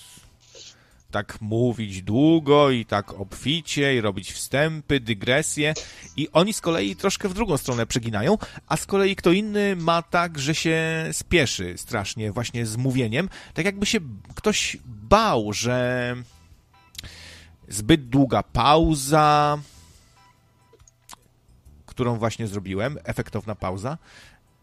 tak 1.15 1.41
mówić 1.41 2.03
długo 2.03 2.71
i 2.71 2.85
tak 2.85 3.21
obficie 3.21 3.97
i 3.97 4.01
robić 4.01 4.33
wstępy, 4.33 5.01
dygresje. 5.01 5.75
I 6.17 6.29
oni 6.33 6.53
z 6.53 6.61
kolei 6.61 6.97
troszkę 6.97 7.29
w 7.29 7.35
drugą 7.35 7.57
stronę 7.57 7.87
przeginają, 7.87 8.39
a 8.67 8.77
z 8.77 8.87
kolei 8.87 9.17
kto 9.17 9.33
inny 9.33 9.77
ma 9.77 10.03
tak, 10.03 10.39
że 10.39 10.55
się 10.55 11.09
spieszy 11.13 11.79
strasznie 11.79 12.33
właśnie 12.33 12.67
z 12.67 12.77
mówieniem, 12.77 13.29
tak 13.55 13.65
jakby 13.65 13.87
się 13.87 13.99
ktoś 14.35 14.77
bał, 14.85 15.53
że 15.53 16.15
zbyt 17.69 18.09
długa 18.09 18.43
pauza, 18.43 19.59
którą 21.87 22.19
właśnie 22.19 22.47
zrobiłem, 22.47 22.99
efektowna 23.05 23.55
pauza, 23.55 23.99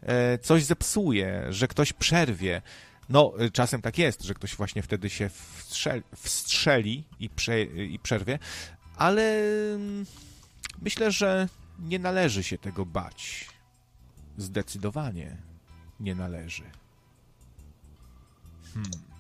e, 0.02 0.38
coś 0.38 0.64
zepsuje, 0.64 1.46
że 1.50 1.68
ktoś 1.68 1.94
przerwie, 1.94 2.62
no, 3.12 3.34
y, 3.42 3.52
czasem 3.52 3.82
tak 3.82 3.98
jest, 3.98 4.24
że 4.24 4.34
ktoś 4.34 4.56
właśnie 4.56 4.82
wtedy 4.82 5.10
się 5.10 5.30
wstrzeli, 5.30 6.04
wstrzeli 6.16 7.04
i, 7.20 7.30
prze, 7.30 7.62
i 7.64 8.00
przerwie, 8.00 8.40
ale 8.96 9.42
mm, 9.76 10.06
myślę, 10.82 11.12
że 11.12 11.48
nie 11.80 12.00
należy 12.00 12.44
się 12.44 12.58
tego 12.58 12.86
bać. 12.86 13.50
Zdecydowanie 14.38 15.38
nie 16.00 16.16
należy. 16.16 16.64
Hmm. 18.74 19.11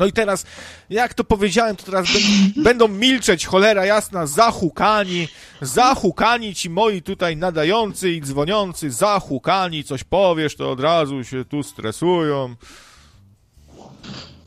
No 0.00 0.06
i 0.06 0.12
teraz, 0.12 0.44
jak 0.90 1.14
to 1.14 1.24
powiedziałem, 1.24 1.76
to 1.76 1.84
teraz 1.84 2.06
będą 2.68 2.88
milczeć, 2.88 3.46
cholera 3.46 3.84
jasna, 3.84 4.26
zahukani, 4.26 5.28
zahukani 5.60 6.54
ci 6.54 6.70
moi 6.70 7.02
tutaj 7.02 7.36
nadający 7.36 8.10
i 8.10 8.20
dzwoniący, 8.20 8.90
zahukani, 8.90 9.84
coś 9.84 10.04
powiesz, 10.04 10.56
to 10.56 10.70
od 10.70 10.80
razu 10.80 11.24
się 11.24 11.44
tu 11.44 11.62
stresują. 11.62 12.56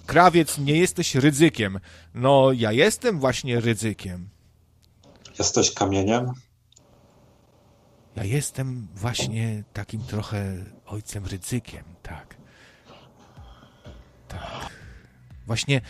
Krawiec, 0.05 0.57
nie 0.57 0.77
jesteś 0.77 1.15
ryzykiem. 1.15 1.79
No, 2.13 2.51
ja 2.51 2.71
jestem 2.71 3.19
właśnie 3.19 3.59
ryzykiem. 3.59 4.29
Jesteś 5.39 5.73
kamieniem? 5.73 6.31
Ja 8.15 8.23
jestem 8.23 8.87
właśnie 8.95 9.63
takim 9.73 10.01
trochę 10.01 10.65
ojcem 10.85 11.25
ryzykiem, 11.25 11.83
tak. 12.03 12.35
Tak. 14.27 14.82
Właśnie 15.47 15.81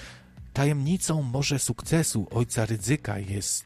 tajemnicą 0.53 1.21
może 1.21 1.59
sukcesu 1.59 2.27
ojca 2.31 2.65
ryzyka 2.65 3.19
jest 3.19 3.65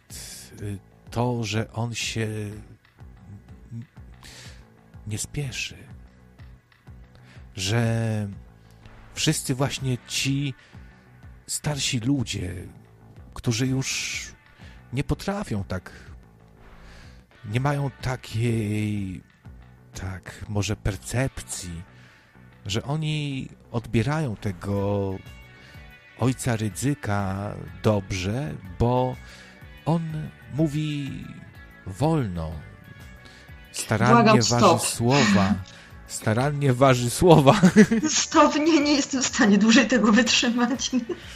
y, 0.62 0.78
to, 1.12 1.44
że 1.44 1.72
on 1.74 1.96
się 1.96 2.28
nie 5.08 5.18
spieszy. 5.18 5.78
Że 7.56 8.28
wszyscy 9.14 9.56
właśnie 9.56 9.98
ci 10.08 10.54
starsi 11.48 12.00
ludzie, 12.00 12.54
którzy 13.34 13.68
już 13.68 14.22
nie 14.94 15.04
potrafią 15.04 15.64
tak, 15.64 15.92
nie 17.46 17.60
mają 17.60 17.92
takiej, 18.02 19.22
tak, 19.94 20.46
może 20.50 20.76
percepcji, 20.76 21.84
że 22.66 22.84
oni 22.84 23.48
odbierają 23.72 24.36
tego 24.36 25.16
ojca 26.20 26.56
Rydzyka 26.56 27.54
dobrze, 27.84 28.54
bo 28.80 29.16
on 29.86 30.02
mówi 30.54 31.12
wolno, 31.88 32.52
starannie 33.72 34.42
waży 34.42 34.80
słowa. 34.80 35.54
Starannie 36.08 36.74
waży 36.74 37.10
słowa. 37.10 37.62
Stop, 38.10 38.56
nie, 38.56 38.80
nie 38.80 38.94
jestem 38.94 39.22
w 39.22 39.28
stanie 39.28 39.58
dłużej 39.58 39.88
tego 39.88 40.12
wytrzymać. 40.12 40.92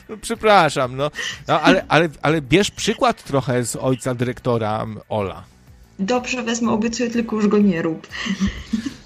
No, 0.10 0.18
przepraszam, 0.22 0.96
no, 0.96 1.12
no 1.48 1.62
ale, 1.62 1.86
ale, 1.88 2.10
ale 2.22 2.42
bierz 2.42 2.72
przykład 2.72 3.24
trochę 3.24 3.66
z 3.66 3.76
ojca 3.76 4.16
dyrektora 4.16 4.86
Ola. 5.10 5.44
Dobrze, 6.00 6.44
wezmę, 6.44 6.72
obiecuję, 6.72 7.10
tylko 7.10 7.36
już 7.36 7.48
go 7.48 7.58
nie 7.58 7.82
rób. 7.82 8.08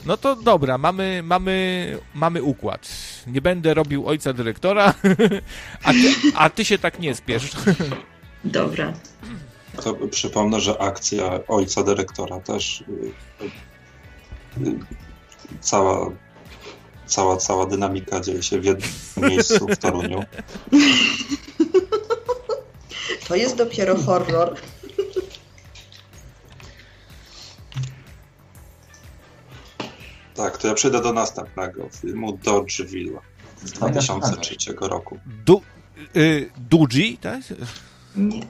No 0.06 0.18
to 0.18 0.36
dobra, 0.36 0.77
mamy, 0.77 1.22
mamy, 1.23 1.98
mamy 2.14 2.44
układ. 2.44 2.90
Nie 3.27 3.41
będę 3.41 3.73
robił 3.73 4.07
ojca 4.07 4.34
dyrektora, 4.34 4.94
a 5.84 5.91
ty, 5.91 6.14
a 6.36 6.49
ty 6.49 6.65
się 6.65 6.77
tak 6.77 6.99
nie 6.99 7.15
spiesz. 7.15 7.52
Dobra. 8.44 8.94
To 9.84 9.94
przypomnę, 9.94 10.61
że 10.61 10.82
akcja 10.82 11.48
ojca 11.48 11.84
dyrektora 11.84 12.40
też 12.40 12.82
y, 12.82 12.84
y, 14.68 14.80
cała, 15.60 16.11
cała, 17.06 17.38
cała 17.38 17.65
dynamika 17.65 18.19
dzieje 18.19 18.44
się 18.44 18.60
w 18.60 18.65
jednym 18.65 18.90
miejscu 19.18 19.68
w 19.68 19.77
Toruniu. 19.77 20.23
To 23.27 23.36
jest 23.36 23.57
dopiero 23.57 23.95
horror. 23.98 24.56
Tak, 30.35 30.57
to 30.57 30.67
ja 30.67 30.73
przejdę 30.73 31.01
do 31.01 31.13
następnego 31.13 31.89
filmu 31.89 32.37
Dodgeville 32.43 33.19
z 33.57 33.71
2003 33.71 34.55
roku. 34.81 35.19
Du, 35.45 35.61
y, 36.15 36.49
Dudzi, 36.57 37.17
tak? 37.17 37.39
Nie. 38.15 38.41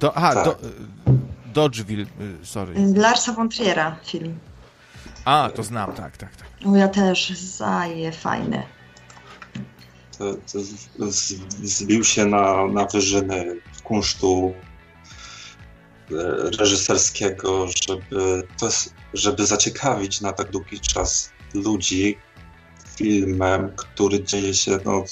Do, 0.00 0.16
aha, 0.16 0.34
tak. 0.34 0.44
do, 0.44 0.56
Dodgeville, 1.54 2.06
y, 2.42 2.46
sorry. 2.46 2.74
Larsa 2.94 3.32
von 3.32 3.48
Triera 3.48 3.96
film. 4.04 4.38
A, 5.24 5.50
to 5.54 5.62
znam, 5.62 5.92
tak, 5.92 6.16
tak, 6.16 6.36
tak. 6.36 6.48
No 6.64 6.76
ja 6.76 6.88
też, 6.88 7.30
zaje, 7.38 8.12
fajne. 8.12 8.62
To, 10.18 10.34
to 10.34 10.58
zbił 11.62 12.04
się 12.04 12.26
na, 12.26 12.66
na 12.66 12.84
wyżyny 12.84 13.60
kunsztu 13.84 14.54
e, 16.10 16.14
reżyserskiego, 16.58 17.66
żeby 17.88 18.42
to 18.58 18.66
jest 18.66 18.94
żeby 19.14 19.46
zaciekawić 19.46 20.20
na 20.20 20.32
tak 20.32 20.50
długi 20.50 20.80
czas 20.80 21.32
ludzi 21.54 22.18
filmem, 22.96 23.72
który 23.76 24.24
dzieje 24.24 24.54
się 24.54 24.78
no, 24.84 25.04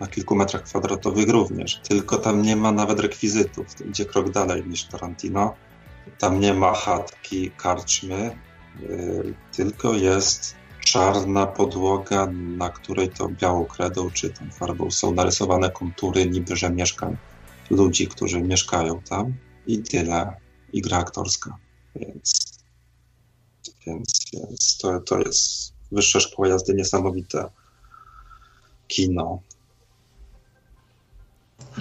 na 0.00 0.06
kilku 0.06 0.34
metrach 0.34 0.62
kwadratowych 0.62 1.28
również. 1.28 1.80
Tylko 1.88 2.18
tam 2.18 2.42
nie 2.42 2.56
ma 2.56 2.72
nawet 2.72 3.00
rekwizytów. 3.00 3.66
Idzie 3.88 4.04
krok 4.04 4.30
dalej 4.30 4.64
niż 4.66 4.84
Tarantino. 4.84 5.54
Tam 6.18 6.40
nie 6.40 6.54
ma 6.54 6.74
chatki, 6.74 7.50
karczmy, 7.50 8.38
yy, 8.80 9.34
tylko 9.52 9.94
jest 9.94 10.54
czarna 10.84 11.46
podłoga, 11.46 12.26
na 12.32 12.68
której 12.70 13.08
to 13.08 13.28
białą 13.28 13.64
kredą 13.64 14.10
czy 14.10 14.30
tą 14.30 14.50
farbą 14.50 14.90
są 14.90 15.14
narysowane 15.14 15.70
kontury 15.70 16.26
niby, 16.26 16.56
że 16.56 16.70
mieszkań 16.70 17.16
ludzi, 17.70 18.08
którzy 18.08 18.42
mieszkają 18.42 19.00
tam 19.02 19.32
i 19.66 19.78
tyle. 19.78 20.32
I 20.72 20.82
gra 20.82 20.98
aktorska. 20.98 21.56
Więc 21.96 22.37
więc, 23.88 24.20
więc 24.32 24.78
to, 24.78 25.00
to 25.00 25.18
jest 25.18 25.72
wyższa 25.92 26.20
szkoła 26.20 26.48
jazdy, 26.48 26.74
niesamowite 26.74 27.50
kino. 28.88 29.42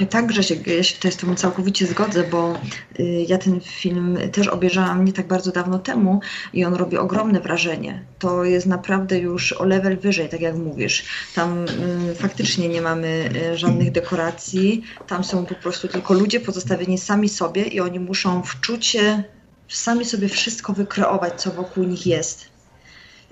Tak, 0.09 0.25
Grzesiek, 0.25 0.67
ja 0.67 0.84
się 0.84 0.95
tutaj 0.95 1.11
z 1.11 1.17
Tobą 1.17 1.35
całkowicie 1.35 1.88
zgodzę, 1.88 2.23
bo 2.23 2.59
y, 2.99 3.25
ja 3.27 3.38
ten 3.38 3.61
film 3.61 4.17
też 4.31 4.47
obejrzałam 4.47 5.05
nie 5.05 5.13
tak 5.13 5.27
bardzo 5.27 5.51
dawno 5.51 5.79
temu 5.79 6.19
i 6.53 6.65
on 6.65 6.73
robi 6.73 6.97
ogromne 6.97 7.41
wrażenie. 7.41 8.05
To 8.19 8.43
jest 8.43 8.65
naprawdę 8.65 9.19
już 9.19 9.53
o 9.53 9.65
level 9.65 9.97
wyżej, 9.97 10.29
tak 10.29 10.41
jak 10.41 10.55
mówisz. 10.55 11.05
Tam 11.35 11.65
y, 12.11 12.15
faktycznie 12.15 12.69
nie 12.69 12.81
mamy 12.81 13.29
y, 13.53 13.57
żadnych 13.57 13.91
dekoracji, 13.91 14.84
tam 15.07 15.23
są 15.23 15.45
po 15.45 15.55
prostu 15.55 15.88
tylko 15.88 16.13
ludzie 16.13 16.39
pozostawieni 16.39 16.97
sami 16.97 17.29
sobie 17.29 17.63
i 17.63 17.79
oni 17.79 17.99
muszą 17.99 18.43
wczuć 18.43 18.85
się 18.85 19.23
sami 19.68 20.06
sobie 20.06 20.30
wszystko 20.30 20.73
wykreować, 20.73 21.41
co 21.41 21.52
wokół 21.52 21.84
nich 21.84 22.07
jest. 22.07 22.45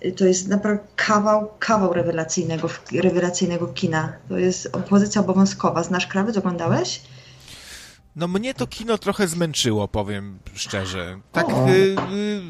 Y, 0.05 0.11
to 0.11 0.25
jest 0.25 0.47
naprawdę 0.47 0.83
kawał, 0.95 1.49
kawał 1.59 1.93
rewelacyjnego, 1.93 2.69
rewelacyjnego 2.91 3.67
kina. 3.67 4.13
To 4.29 4.37
jest 4.37 4.71
pozycja 4.89 5.21
obowiązkowa. 5.21 5.83
Znasz 5.83 6.07
Krawiec? 6.07 6.37
Oglądałeś? 6.37 7.01
No 8.15 8.27
mnie 8.27 8.53
to 8.53 8.67
kino 8.67 8.97
trochę 8.97 9.27
zmęczyło, 9.27 9.87
powiem 9.87 10.39
szczerze. 10.53 11.19
Tak 11.31 11.49
y, 11.49 11.95
y, 12.13 12.41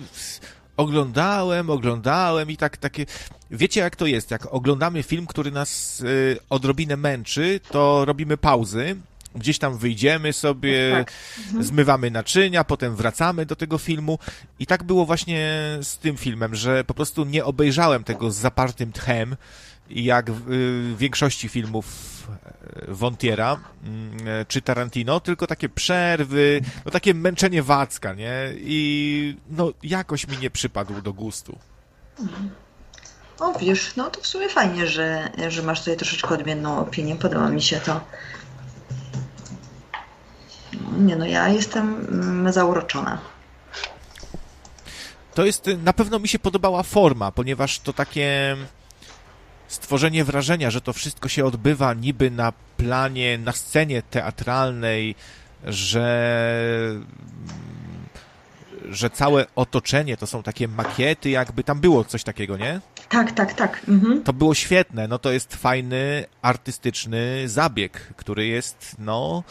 oglądałem, 0.77 1.69
oglądałem 1.69 2.51
i 2.51 2.57
tak 2.57 2.77
takie... 2.77 3.05
Wiecie 3.51 3.81
jak 3.81 3.95
to 3.95 4.05
jest? 4.05 4.31
Jak 4.31 4.53
oglądamy 4.53 5.03
film, 5.03 5.27
który 5.27 5.51
nas 5.51 6.01
y, 6.01 6.37
odrobinę 6.49 6.97
męczy, 6.97 7.59
to 7.71 8.05
robimy 8.05 8.37
pauzy 8.37 8.95
gdzieś 9.35 9.59
tam 9.59 9.77
wyjdziemy 9.77 10.33
sobie, 10.33 10.91
tak. 10.91 11.11
mhm. 11.45 11.63
zmywamy 11.63 12.11
naczynia, 12.11 12.63
potem 12.63 12.95
wracamy 12.95 13.45
do 13.45 13.55
tego 13.55 13.77
filmu. 13.77 14.19
I 14.59 14.65
tak 14.65 14.83
było 14.83 15.05
właśnie 15.05 15.49
z 15.81 15.97
tym 15.97 16.17
filmem, 16.17 16.55
że 16.55 16.83
po 16.83 16.93
prostu 16.93 17.25
nie 17.25 17.45
obejrzałem 17.45 18.03
tego 18.03 18.31
z 18.31 18.35
zapartym 18.35 18.91
tchem, 18.91 19.35
jak 19.89 20.31
w, 20.31 20.41
w 20.93 20.97
większości 20.97 21.49
filmów 21.49 22.15
Wontiera 22.87 23.59
mm, 23.83 24.45
czy 24.47 24.61
Tarantino, 24.61 25.19
tylko 25.19 25.47
takie 25.47 25.69
przerwy, 25.69 26.61
no 26.85 26.91
takie 26.91 27.13
męczenie 27.13 27.63
wacka, 27.63 28.13
nie? 28.13 28.33
I 28.55 29.37
no 29.49 29.73
jakoś 29.83 30.27
mi 30.27 30.37
nie 30.37 30.49
przypadł 30.49 31.01
do 31.01 31.13
gustu. 31.13 31.57
O 33.39 33.59
wiesz, 33.59 33.95
no 33.95 34.09
to 34.09 34.21
w 34.21 34.27
sumie 34.27 34.49
fajnie, 34.49 34.87
że, 34.87 35.29
że 35.47 35.63
masz 35.63 35.79
tutaj 35.79 35.97
troszeczkę 35.97 36.29
odmienną 36.29 36.79
opinię. 36.79 37.15
Podoba 37.15 37.49
mi 37.49 37.61
się 37.61 37.79
to. 37.79 38.01
Nie 40.97 41.15
no, 41.15 41.25
ja 41.25 41.49
jestem 41.49 41.95
mm, 41.95 42.53
zauroczona. 42.53 43.17
To 45.33 45.45
jest, 45.45 45.69
na 45.83 45.93
pewno 45.93 46.19
mi 46.19 46.27
się 46.27 46.39
podobała 46.39 46.83
forma, 46.83 47.31
ponieważ 47.31 47.79
to 47.79 47.93
takie 47.93 48.55
stworzenie 49.67 50.23
wrażenia, 50.23 50.71
że 50.71 50.81
to 50.81 50.93
wszystko 50.93 51.29
się 51.29 51.45
odbywa 51.45 51.93
niby 51.93 52.31
na 52.31 52.53
planie, 52.77 53.37
na 53.37 53.51
scenie 53.51 54.01
teatralnej, 54.01 55.15
że 55.63 56.05
że 58.89 59.09
całe 59.09 59.45
otoczenie 59.55 60.17
to 60.17 60.27
są 60.27 60.43
takie 60.43 60.67
makiety, 60.67 61.29
jakby 61.29 61.63
tam 61.63 61.79
było 61.79 62.03
coś 62.03 62.23
takiego, 62.23 62.57
nie? 62.57 62.81
Tak, 63.09 63.31
tak, 63.31 63.53
tak. 63.53 63.81
Mhm. 63.87 64.23
To 64.23 64.33
było 64.33 64.53
świetne. 64.53 65.07
No 65.07 65.19
to 65.19 65.31
jest 65.31 65.55
fajny, 65.55 66.25
artystyczny 66.41 67.43
zabieg, 67.49 68.13
który 68.15 68.47
jest, 68.47 68.95
no. 68.99 69.43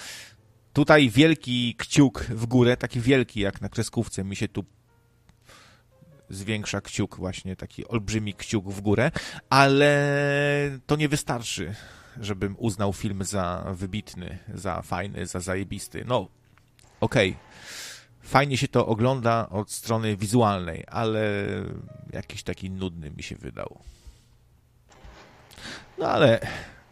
Tutaj 0.74 1.10
wielki 1.10 1.74
kciuk 1.78 2.20
w 2.20 2.46
górę, 2.46 2.76
taki 2.76 3.01
wielki 3.01 3.40
jak 3.40 3.60
na 3.60 3.68
kreskówce 3.68 4.24
mi 4.24 4.36
się 4.36 4.48
tu 4.48 4.64
zwiększa 6.30 6.80
kciuk 6.80 7.16
właśnie, 7.16 7.56
taki 7.56 7.88
olbrzymi 7.88 8.34
kciuk 8.34 8.68
w 8.68 8.80
górę, 8.80 9.10
ale 9.51 10.78
to 10.86 10.96
nie 10.96 11.09
wystarczy, 11.09 11.74
żebym 12.20 12.56
uznał 12.59 12.92
film 12.92 13.24
za 13.24 13.64
wybitny, 13.74 14.38
za 14.55 14.82
fajny, 14.82 15.26
za 15.26 15.40
zajebisty. 15.40 16.05
No, 16.06 16.28
okej. 17.01 17.30
Okay. 17.30 17.40
Fajnie 18.22 18.56
się 18.56 18.68
to 18.68 18.86
ogląda 18.86 19.48
od 19.51 19.72
strony 19.72 20.16
wizualnej, 20.16 20.84
ale 20.86 21.46
jakiś 22.12 22.42
taki 22.42 22.70
nudny 22.70 23.10
mi 23.10 23.22
się 23.22 23.36
wydał. 23.36 23.78
No 25.98 26.09
ale 26.09 26.40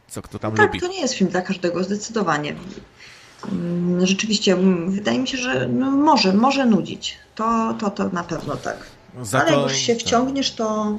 co 0.08 0.22
kto 0.22 0.38
tam 0.38 0.50
no 0.50 0.56
tak, 0.56 0.66
lubi? 0.66 0.80
Tak, 0.80 0.88
to 0.88 0.94
nie 0.94 1.00
jest 1.00 1.14
film 1.14 1.30
dla 1.30 1.42
każdego, 1.42 1.84
zdecydowanie. 1.84 2.54
Mm, 3.52 4.06
rzeczywiście, 4.06 4.56
wydaje 4.86 5.18
mi 5.18 5.28
się, 5.28 5.38
że 5.38 5.68
no 5.68 5.90
może, 5.90 6.32
może 6.32 6.66
nudzić. 6.66 7.18
To, 7.34 7.74
to, 7.80 7.90
to 7.90 8.08
na 8.08 8.24
pewno 8.24 8.56
tak. 8.56 8.86
Za 9.22 9.40
Ale 9.40 9.50
to... 9.50 9.60
jak 9.60 9.70
już 9.70 9.78
się 9.78 9.94
tak. 9.94 10.02
wciągniesz, 10.02 10.54
to, 10.54 10.96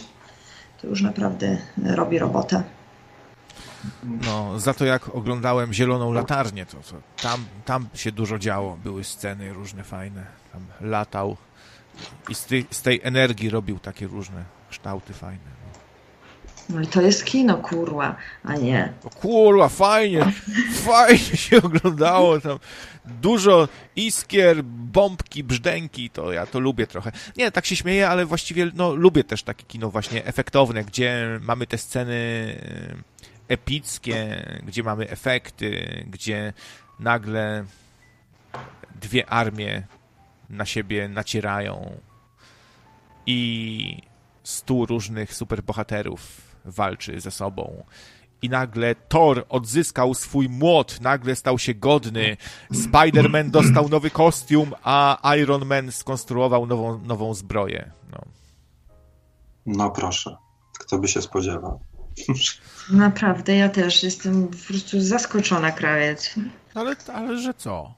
to 0.81 0.87
już 0.87 1.01
naprawdę 1.01 1.57
robi 1.85 2.19
robotę. 2.19 2.63
No, 4.03 4.59
za 4.59 4.73
to 4.73 4.85
jak 4.85 5.15
oglądałem 5.15 5.73
Zieloną 5.73 6.13
Latarnię, 6.13 6.65
to, 6.65 6.77
to 6.77 6.95
tam, 7.21 7.45
tam 7.65 7.87
się 7.93 8.11
dużo 8.11 8.39
działo. 8.39 8.77
Były 8.83 9.03
sceny 9.03 9.53
różne 9.53 9.83
fajne. 9.83 10.25
Tam 10.53 10.89
latał 10.89 11.37
i 12.29 12.35
z 12.35 12.45
tej, 12.45 12.65
z 12.71 12.81
tej 12.81 12.99
energii 13.03 13.49
robił 13.49 13.79
takie 13.79 14.07
różne 14.07 14.43
kształty 14.69 15.13
fajne. 15.13 15.62
No 16.69 16.81
i 16.81 16.87
to 16.87 17.01
jest 17.01 17.25
kino, 17.25 17.57
kurwa, 17.57 18.15
a 18.43 18.55
nie. 18.55 18.93
O 19.03 19.09
kurwa, 19.09 19.69
fajnie, 19.69 20.31
fajnie 20.85 21.17
się 21.19 21.57
oglądało 21.57 22.39
tam. 22.39 22.59
Dużo 23.05 23.67
iskier, 23.95 24.63
bombki, 24.63 25.43
brzdęki, 25.43 26.09
to 26.09 26.31
ja 26.31 26.45
to 26.45 26.59
lubię 26.59 26.87
trochę. 26.87 27.11
Nie, 27.37 27.51
tak 27.51 27.65
się 27.65 27.75
śmieję, 27.75 28.09
ale 28.09 28.25
właściwie 28.25 28.71
no, 28.75 28.95
lubię 28.95 29.23
też 29.23 29.43
takie 29.43 29.63
kino 29.63 29.89
właśnie 29.89 30.25
efektowne, 30.25 30.83
gdzie 30.83 31.39
mamy 31.41 31.67
te 31.67 31.77
sceny 31.77 32.13
e, 33.49 33.53
epickie, 33.53 34.45
gdzie 34.63 34.83
mamy 34.83 35.09
efekty, 35.09 36.03
gdzie 36.07 36.53
nagle 36.99 37.65
dwie 39.01 39.29
armie 39.29 39.83
na 40.49 40.65
siebie 40.65 41.09
nacierają 41.09 41.99
i 43.25 44.01
stu 44.43 44.85
różnych 44.85 45.33
superbohaterów 45.33 46.52
walczy 46.65 47.21
ze 47.21 47.31
sobą. 47.31 47.83
I 48.41 48.49
nagle 48.49 48.95
Thor 48.95 49.45
odzyskał 49.49 50.13
swój 50.13 50.49
młot, 50.49 51.01
nagle 51.01 51.35
stał 51.35 51.59
się 51.59 51.73
godny. 51.73 52.37
Spider-Man 52.71 53.49
dostał 53.49 53.89
nowy 53.89 54.09
kostium, 54.09 54.73
a 54.83 55.35
Iron 55.37 55.65
Man 55.65 55.91
skonstruował 55.91 56.65
nową, 56.65 56.99
nową 56.99 57.33
zbroję. 57.33 57.91
No. 58.11 58.19
no 59.65 59.91
proszę, 59.91 60.37
kto 60.79 60.97
by 60.97 61.07
się 61.07 61.21
spodziewał. 61.21 61.79
Naprawdę, 62.89 63.55
ja 63.55 63.69
też 63.69 64.03
jestem 64.03 64.47
po 64.47 64.57
prostu 64.67 65.01
zaskoczona, 65.01 65.71
krawiec. 65.71 66.35
Ale, 66.73 66.95
ale 67.13 67.37
że 67.37 67.53
co? 67.53 67.93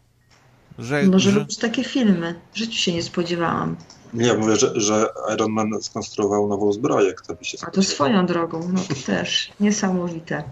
Że, 0.80 1.04
no, 1.04 1.20
że, 1.20 1.32
że... 1.32 1.40
robisz 1.40 1.58
takie 1.58 1.84
filmy. 1.84 2.40
W 2.54 2.58
życiu 2.58 2.74
się 2.74 2.94
nie 2.94 3.04
spodziewałam. 3.04 3.76
Nie, 4.14 4.34
mówię, 4.34 4.56
że, 4.56 4.82
że 4.82 5.08
Iron 5.34 5.52
Man 5.52 5.82
skonstruował 5.82 6.48
nową 6.48 6.72
zbroję, 6.72 7.14
kto 7.14 7.36
by 7.36 7.46
się 7.46 7.58
spodziewał. 7.58 7.84
A 7.84 7.88
to 7.88 7.94
swoją 7.94 8.26
drogą, 8.26 8.70
no 8.74 8.80
to 8.80 8.96
też 9.06 9.52
niesamowite. 9.60 10.44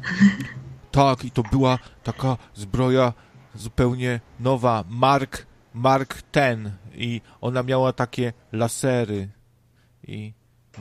Tak, 0.92 1.26
i 1.26 1.32
to 1.32 1.44
była 1.52 1.80
taka 2.04 2.38
zbroja 2.56 3.14
zupełnie 3.56 4.20
nowa, 4.40 4.84
Mark, 4.90 5.46
Mark 5.74 6.22
ten 6.32 6.72
i 6.96 7.22
ona 7.42 7.64
miała 7.64 7.94
takie 7.94 8.34
lasery 8.52 9.30
i 10.08 10.34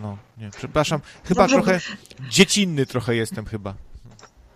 no, 0.02 0.18
nie, 0.38 0.50
przepraszam, 0.56 1.00
chyba 1.24 1.42
Dobrze, 1.42 1.56
trochę 1.56 1.80
bo... 2.18 2.28
dziecinny 2.30 2.86
trochę 2.86 3.16
jestem 3.16 3.44
chyba. 3.44 3.74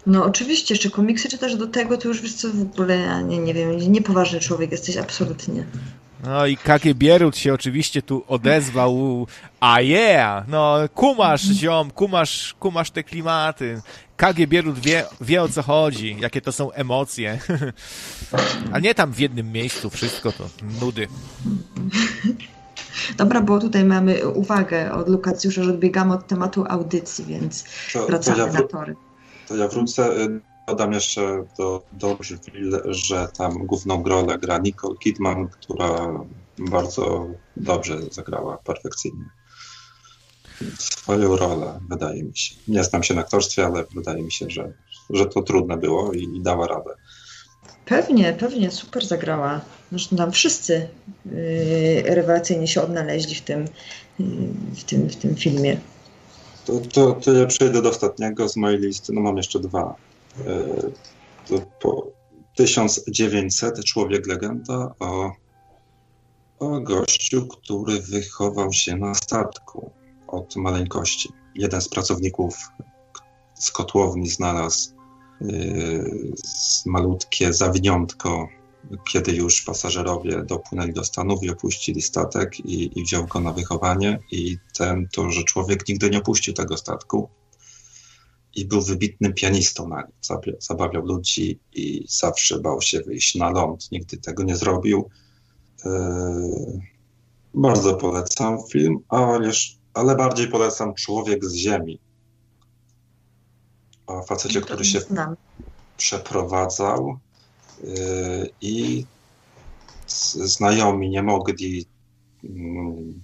No 0.07 0.25
oczywiście, 0.25 0.75
jeszcze 0.75 0.91
komiksy 0.91 1.29
czytasz 1.29 1.57
do 1.57 1.67
tego, 1.67 1.99
to 1.99 2.09
już 2.09 2.21
wiesz 2.23 2.35
co 2.35 2.49
w 2.49 2.63
ogóle, 2.63 3.25
nie, 3.25 3.39
nie 3.39 3.55
wiem, 3.55 3.93
niepoważny 3.93 4.41
człowiek 4.41 4.73
jesteś, 4.73 4.97
absolutnie. 4.97 5.67
No 6.25 6.47
i 6.47 6.57
Kake 6.57 6.95
Bierut 6.95 7.37
się 7.37 7.55
oczywiście 7.55 8.03
tu 8.03 8.25
odezwał, 8.29 9.27
a 9.61 9.81
yeah, 9.81 10.49
no 10.49 10.77
kumasz 10.95 11.43
ziom, 11.43 11.91
kumasz, 11.91 12.55
kumasz 12.61 12.91
te 12.91 13.03
klimaty. 13.03 13.81
Kage 14.17 14.47
Bierut 14.47 14.79
wie, 14.79 15.05
wie 15.21 15.43
o 15.43 15.49
co 15.49 15.63
chodzi, 15.63 16.17
jakie 16.21 16.41
to 16.41 16.53
są 16.53 16.73
emocje. 16.73 17.39
A 18.73 18.79
nie 18.79 18.95
tam 18.95 19.13
w 19.13 19.19
jednym 19.19 19.53
miejscu 19.53 19.91
wszystko 19.91 20.33
to 20.33 20.49
nudy. 20.81 21.09
Dobra, 23.17 23.41
bo 23.41 23.59
tutaj 23.59 23.85
mamy 23.85 24.29
uwagę 24.29 24.93
od 24.93 25.09
Lukacjusza, 25.09 25.63
że 25.63 25.71
odbiegamy 25.71 26.15
od 26.15 26.27
tematu 26.27 26.65
audycji, 26.69 27.25
więc 27.25 27.65
to, 27.93 28.07
wracamy 28.07 28.37
to 28.37 28.47
ja 28.47 28.53
na 28.53 28.63
tory. 28.63 28.97
To 29.49 29.57
ja 29.57 29.69
wrócę, 29.69 30.21
y, 30.21 30.41
dodam 30.67 30.93
jeszcze 30.93 31.45
do 31.59 31.83
Dodgeville, 31.93 32.81
że 32.85 33.29
tam 33.39 33.67
główną 33.67 34.03
rolę 34.03 34.39
gra 34.39 34.59
Nicole 34.59 34.97
Kidman, 34.97 35.49
która 35.49 36.21
bardzo 36.59 37.27
dobrze 37.57 37.99
zagrała, 38.11 38.57
perfekcyjnie. 38.57 39.25
Swoją 40.79 41.37
rolę, 41.37 41.81
wydaje 41.89 42.23
mi 42.23 42.37
się. 42.37 42.55
Nie 42.69 42.85
znam 42.85 43.03
się 43.03 43.15
na 43.15 43.21
aktorstwie, 43.21 43.67
ale 43.67 43.85
wydaje 43.95 44.23
mi 44.23 44.33
się, 44.33 44.51
że, 44.51 44.73
że 45.11 45.27
to 45.27 45.43
trudne 45.43 45.77
było 45.77 46.13
i, 46.13 46.23
i 46.23 46.41
dała 46.41 46.67
radę. 46.67 46.91
Pewnie, 47.85 48.33
pewnie, 48.33 48.71
super 48.71 49.07
zagrała. 49.07 49.61
Zresztą 49.91 50.17
tam 50.17 50.33
wszyscy 50.33 50.89
yy, 51.27 52.03
rewelacyjnie 52.05 52.69
się 52.69 52.83
odnaleźli 52.83 53.35
w 53.35 53.41
tym, 53.41 53.65
yy, 54.19 54.27
w 54.77 54.85
tym, 54.85 55.09
w 55.09 55.17
tym 55.17 55.35
filmie. 55.35 55.81
To, 56.65 56.81
to, 56.93 57.13
to 57.13 57.33
ja 57.33 57.47
przejdę 57.47 57.83
do 57.83 57.91
ostatniego 57.91 58.49
z 58.49 58.57
mojej 58.57 58.79
listy. 58.79 59.13
No 59.13 59.21
mam 59.21 59.37
jeszcze 59.37 59.61
dwa. 59.61 59.95
E, 60.47 61.61
po 61.81 62.07
1900 62.57 63.85
Człowiek 63.85 64.27
Legenda 64.27 64.95
o, 65.01 65.33
o 66.59 66.81
gościu, 66.81 67.47
który 67.47 68.01
wychował 68.01 68.73
się 68.73 68.97
na 68.97 69.15
statku 69.15 69.91
od 70.27 70.57
maleńkości. 70.57 71.29
Jeden 71.55 71.81
z 71.81 71.89
pracowników 71.89 72.57
z 73.55 73.71
kotłowni 73.71 74.29
znalazł 74.29 74.91
yy, 75.41 76.35
malutkie 76.87 77.53
zawiniątko 77.53 78.49
kiedy 79.09 79.33
już 79.33 79.63
pasażerowie 79.63 80.43
dopłynęli 80.43 80.93
do 80.93 81.05
Stanów 81.05 81.43
i 81.43 81.51
opuścili 81.51 82.03
statek 82.03 82.61
i, 82.61 83.01
i 83.01 83.05
wziął 83.05 83.27
go 83.27 83.41
na 83.41 83.53
wychowanie 83.53 84.19
i 84.33 84.59
ten 84.79 85.09
to, 85.13 85.31
że 85.31 85.45
człowiek 85.45 85.89
nigdy 85.89 86.11
nie 86.11 86.19
opuścił 86.19 86.55
tego 86.55 86.77
statku 86.77 87.29
i 88.57 88.65
był 88.65 88.83
wybitnym 88.83 89.35
pianistą 89.35 89.89
na 89.89 90.03
nim. 90.03 90.57
Zabawiał 90.59 91.05
ludzi 91.05 91.61
i 91.75 92.05
zawsze 92.09 92.61
bał 92.61 92.83
się 92.83 93.01
wyjść 93.01 93.35
na 93.35 93.51
ląd. 93.51 93.93
Nigdy 93.93 94.17
tego 94.17 94.43
nie 94.43 94.57
zrobił. 94.57 95.09
Eee, 95.85 96.81
bardzo 97.55 97.95
polecam 97.95 98.59
film, 98.71 98.99
ale, 99.09 99.51
ale 99.95 100.17
bardziej 100.17 100.49
polecam 100.49 100.95
Człowiek 100.95 101.45
z 101.45 101.55
Ziemi. 101.55 101.99
O 104.07 104.23
facecie, 104.23 104.61
który 104.61 104.85
się 104.85 105.01
przeprowadzał 105.97 107.19
i 108.61 109.05
znajomi 110.45 111.11
nie 111.11 111.23
mogli 111.23 111.87
mm, 112.45 113.23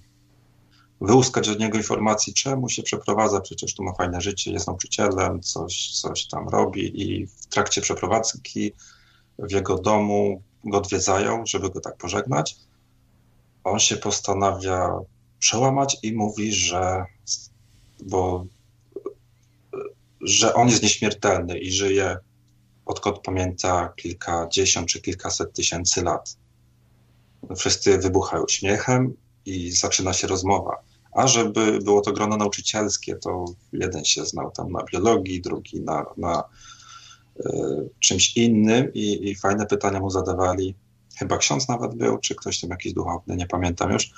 wyłuskać 1.03 1.49
od 1.49 1.59
niego 1.59 1.77
informacji, 1.77 2.33
czemu 2.33 2.69
się 2.69 2.83
przeprowadza, 2.83 3.41
przecież 3.41 3.75
tu 3.75 3.83
ma 3.83 3.93
fajne 3.93 4.21
życie, 4.21 4.51
jest 4.51 4.67
nauczycielem, 4.67 5.41
coś, 5.41 5.91
coś 6.01 6.27
tam 6.27 6.49
robi 6.49 7.01
i 7.01 7.27
w 7.27 7.45
trakcie 7.45 7.81
przeprowadzki 7.81 8.73
w 9.39 9.51
jego 9.51 9.77
domu 9.77 10.41
go 10.65 10.77
odwiedzają, 10.77 11.45
żeby 11.45 11.69
go 11.69 11.79
tak 11.79 11.97
pożegnać. 11.97 12.55
On 13.63 13.79
się 13.79 13.97
postanawia 13.97 14.89
przełamać 15.39 15.97
i 16.03 16.13
mówi, 16.13 16.53
że 16.53 17.05
bo 17.99 18.45
że 20.21 20.53
on 20.53 20.69
jest 20.69 20.83
nieśmiertelny 20.83 21.59
i 21.59 21.71
żyje 21.71 22.17
odkąd 22.85 23.19
pamięta 23.19 23.93
kilkadziesiąt 23.95 24.87
czy 24.87 25.01
kilkaset 25.01 25.53
tysięcy 25.53 26.01
lat. 26.01 26.37
Wszyscy 27.55 27.97
wybuchają 27.97 28.45
śmiechem 28.49 29.13
i 29.45 29.71
zaczyna 29.71 30.13
się 30.13 30.27
rozmowa. 30.27 30.83
A 31.15 31.27
żeby 31.27 31.79
było 31.79 32.01
to 32.01 32.13
grono 32.13 32.37
nauczycielskie, 32.37 33.15
to 33.15 33.45
jeden 33.73 34.05
się 34.05 34.25
znał 34.25 34.51
tam 34.51 34.71
na 34.71 34.83
biologii, 34.83 35.41
drugi 35.41 35.81
na, 35.81 36.05
na 36.17 36.43
y, 37.39 37.89
czymś 37.99 38.37
innym 38.37 38.93
i, 38.93 39.29
i 39.29 39.35
fajne 39.35 39.65
pytania 39.65 39.99
mu 39.99 40.09
zadawali. 40.09 40.75
Chyba 41.17 41.37
ksiądz 41.37 41.69
nawet 41.69 41.95
był, 41.95 42.17
czy 42.17 42.35
ktoś 42.35 42.59
tam 42.59 42.69
jakiś 42.69 42.93
duchowny, 42.93 43.35
nie 43.35 43.47
pamiętam 43.47 43.91
już. 43.91 44.11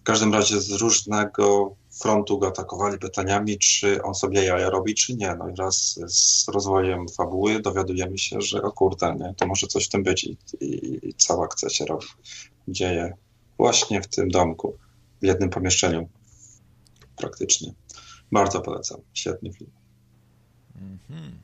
W 0.00 0.02
każdym 0.02 0.34
razie 0.34 0.60
z 0.60 0.70
różnego 0.70 1.74
frontu 2.00 2.38
go 2.38 2.48
atakowali 2.48 2.98
pytaniami, 2.98 3.58
czy 3.58 4.02
on 4.02 4.14
sobie 4.14 4.44
jaja 4.44 4.70
robi, 4.70 4.94
czy 4.94 5.16
nie. 5.16 5.34
No 5.34 5.48
i 5.48 5.54
wraz 5.54 6.00
z 6.06 6.48
rozwojem 6.48 7.08
fabuły 7.08 7.60
dowiadujemy 7.60 8.18
się, 8.18 8.40
że 8.40 8.62
o 8.62 8.72
kurde, 8.72 9.14
nie, 9.14 9.34
to 9.36 9.46
może 9.46 9.66
coś 9.66 9.86
w 9.86 9.88
tym 9.88 10.02
być 10.02 10.24
i, 10.24 10.36
i, 10.60 11.08
i 11.08 11.14
cała 11.14 11.44
akcja 11.44 11.68
się 11.68 11.84
robi, 11.86 12.06
dzieje 12.68 13.14
właśnie 13.58 14.02
w 14.02 14.06
tym 14.06 14.28
domku, 14.28 14.76
w 15.22 15.26
jednym 15.26 15.50
pomieszczeniu 15.50 16.08
praktycznie. 17.20 17.72
Bardzo 18.32 18.60
polecam. 18.60 19.00
Świetny 19.14 19.52
film. 19.52 19.70
Mhm. 20.76 21.38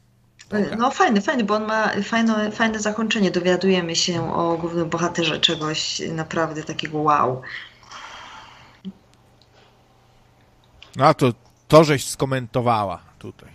No 0.78 0.90
fajny, 0.90 1.20
fajny, 1.20 1.44
bo 1.44 1.54
on 1.54 1.64
ma 1.64 2.02
fajne, 2.02 2.50
fajne 2.50 2.80
zakończenie. 2.80 3.30
Dowiadujemy 3.30 3.96
się 3.96 4.34
o 4.34 4.58
głównym 4.58 4.90
bohaterze 4.90 5.40
czegoś 5.40 6.02
naprawdę 6.12 6.62
takiego 6.62 6.98
wow. 6.98 7.42
No 10.96 11.06
a 11.06 11.14
to, 11.14 11.32
to 11.68 11.84
żeś 11.84 12.08
skomentowała 12.08 13.02
tutaj. 13.18 13.48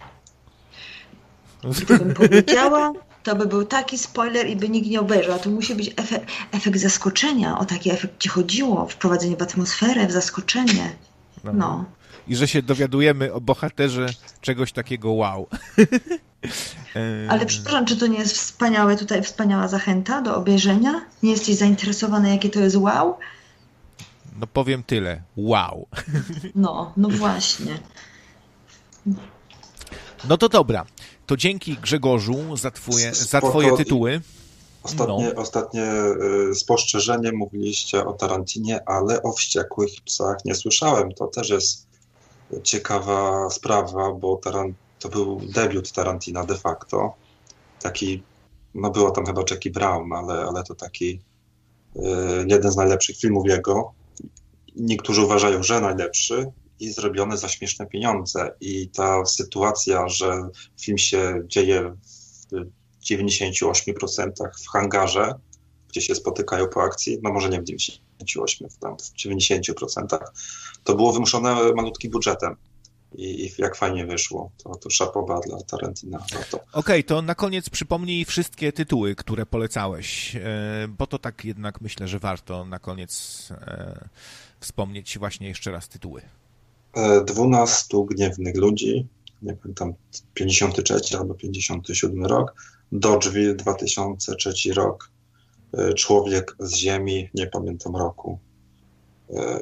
Gdybym 1.64 2.14
powiedziała, 2.14 2.93
to 3.23 3.35
by 3.35 3.45
był 3.45 3.65
taki 3.65 3.98
spoiler 3.98 4.48
i 4.48 4.56
by 4.56 4.69
nikt 4.69 4.89
nie 4.89 4.99
obejrzał. 4.99 5.35
A 5.35 5.39
to 5.39 5.49
musi 5.49 5.76
być 5.76 5.93
efekt, 5.98 6.31
efekt 6.52 6.80
zaskoczenia. 6.80 7.60
O 7.60 7.65
taki 7.65 7.91
efekt 7.91 8.19
ci 8.19 8.30
chodziło. 8.30 8.88
Wprowadzenie 8.88 9.38
w 9.38 9.41
atmosferę, 9.41 10.07
w 10.07 10.11
zaskoczenie. 10.11 10.95
No. 11.43 11.85
I 12.32 12.36
że 12.36 12.48
się 12.48 12.62
dowiadujemy 12.62 13.34
o 13.34 13.41
bohaterze 13.41 14.06
czegoś 14.41 14.72
takiego 14.72 15.12
wow. 15.12 15.48
Ale 17.30 17.45
przepraszam, 17.45 17.86
czy 17.86 17.98
to 17.98 18.08
nie 18.08 18.20
jest 18.20 18.38
wspaniałe 18.38 18.98
tutaj, 18.98 19.24
wspaniała 19.24 19.68
zachęta 19.68 20.22
do 20.22 20.36
obejrzenia? 20.36 21.06
Nie 21.24 21.32
jesteś 21.32 21.56
zainteresowany, 21.56 22.30
jakie 22.30 22.49
to 22.49 22.60
jest 22.60 22.76
wow? 22.76 23.18
No 24.40 24.48
powiem 24.48 24.84
tyle. 24.84 25.22
Wow. 25.38 25.88
No, 26.56 26.94
no 26.98 27.10
właśnie. 27.10 27.80
No 30.30 30.38
to 30.38 30.49
dobra. 30.49 30.86
To 31.26 31.38
dzięki 31.38 31.78
Grzegorzu 31.78 32.58
za, 32.58 32.72
twoje, 32.72 33.14
za 33.14 33.41
twoje 33.41 33.78
tytuły. 33.78 34.22
Ostatnie, 34.84 35.32
no. 35.36 35.41
ostatnie 35.41 35.94
y, 36.52 36.56
spostrzeżenie 36.56 37.32
mówiliście 37.32 38.06
o 38.06 38.14
Tarantinie, 38.14 38.90
ale 38.90 39.24
o 39.24 39.32
Wściekłych 39.32 39.91
Psach 40.06 40.45
nie 40.45 40.56
słyszałem. 40.56 41.14
To 41.14 41.28
też 41.28 41.49
jest 41.49 41.91
ciekawa 42.64 43.49
sprawa, 43.49 44.14
bo 44.14 44.41
to 44.99 45.10
był 45.10 45.41
debiut 45.56 45.91
Tarantina 45.91 46.44
de 46.44 46.57
facto. 46.57 47.14
Taki, 47.82 48.23
no 48.76 48.91
było 48.91 49.11
tam 49.11 49.26
chyba 49.26 49.44
Jackie 49.49 49.72
Brown, 49.72 50.14
ale, 50.14 50.34
ale 50.34 50.64
to 50.64 50.76
taki 50.76 51.19
y, 51.95 51.99
jeden 52.48 52.72
z 52.72 52.76
najlepszych 52.76 53.18
filmów 53.18 53.48
jego 53.48 53.94
niektórzy 54.76 55.22
uważają, 55.22 55.64
że 55.64 55.82
najlepszy 55.82 56.52
i 56.80 56.91
zrobiony 56.91 57.38
za 57.38 57.48
śmieszne 57.48 57.88
pieniądze. 57.88 58.56
I 58.61 58.90
ta 58.90 59.26
sytuacja, 59.26 60.07
że 60.07 60.49
film 60.82 60.98
się 60.98 61.41
dzieje 61.48 61.95
w 62.52 63.06
98% 63.11 64.32
w 64.64 64.68
hangarze, 64.68 65.34
gdzie 65.90 66.02
się 66.02 66.15
spotykają 66.15 66.68
po 66.68 66.84
akcji, 66.84 67.19
no 67.23 67.34
może 67.34 67.49
nie 67.49 67.61
w 67.61 67.64
98, 67.64 68.06
tam 68.80 68.98
w 68.98 69.02
90%, 69.02 70.18
to 70.84 70.95
było 70.95 71.14
wymuszone 71.14 71.73
malutkim 71.73 72.11
budżetem. 72.11 72.56
I, 73.15 73.45
I, 73.45 73.52
jak 73.57 73.76
fajnie 73.76 74.06
wyszło. 74.06 74.52
To, 74.64 74.76
to 74.76 74.89
szapoba 74.89 75.39
dla 75.39 75.61
Tarantina. 75.61 76.18
Okej, 76.18 76.61
okay, 76.73 77.03
to 77.03 77.22
na 77.22 77.35
koniec 77.35 77.69
przypomnij 77.69 78.26
wszystkie 78.26 78.72
tytuły, 78.72 79.15
które 79.15 79.45
polecałeś, 79.45 80.35
e, 80.35 80.88
bo 80.98 81.07
to 81.07 81.19
tak 81.19 81.45
jednak 81.45 81.81
myślę, 81.81 82.07
że 82.07 82.19
warto 82.19 82.65
na 82.65 82.80
koniec 82.80 83.48
e, 83.52 84.10
wspomnieć 84.60 85.19
właśnie 85.19 85.48
jeszcze 85.48 85.72
raz 85.72 85.89
tytuły. 85.89 86.22
12 87.26 87.98
e, 87.98 88.06
gniewnych 88.06 88.56
ludzi, 88.56 89.07
nie 89.41 89.53
pamiętam, 89.53 89.93
53 90.34 91.18
albo 91.18 91.34
57 91.34 92.26
rok, 92.26 92.53
Dodgeville 92.91 93.56
2003 93.56 94.73
rok, 94.73 95.10
Człowiek 95.95 96.56
z 96.60 96.76
Ziemi, 96.76 97.30
nie 97.34 97.48
pamiętam 97.48 97.95
roku. 97.95 98.39
E, 99.30 99.60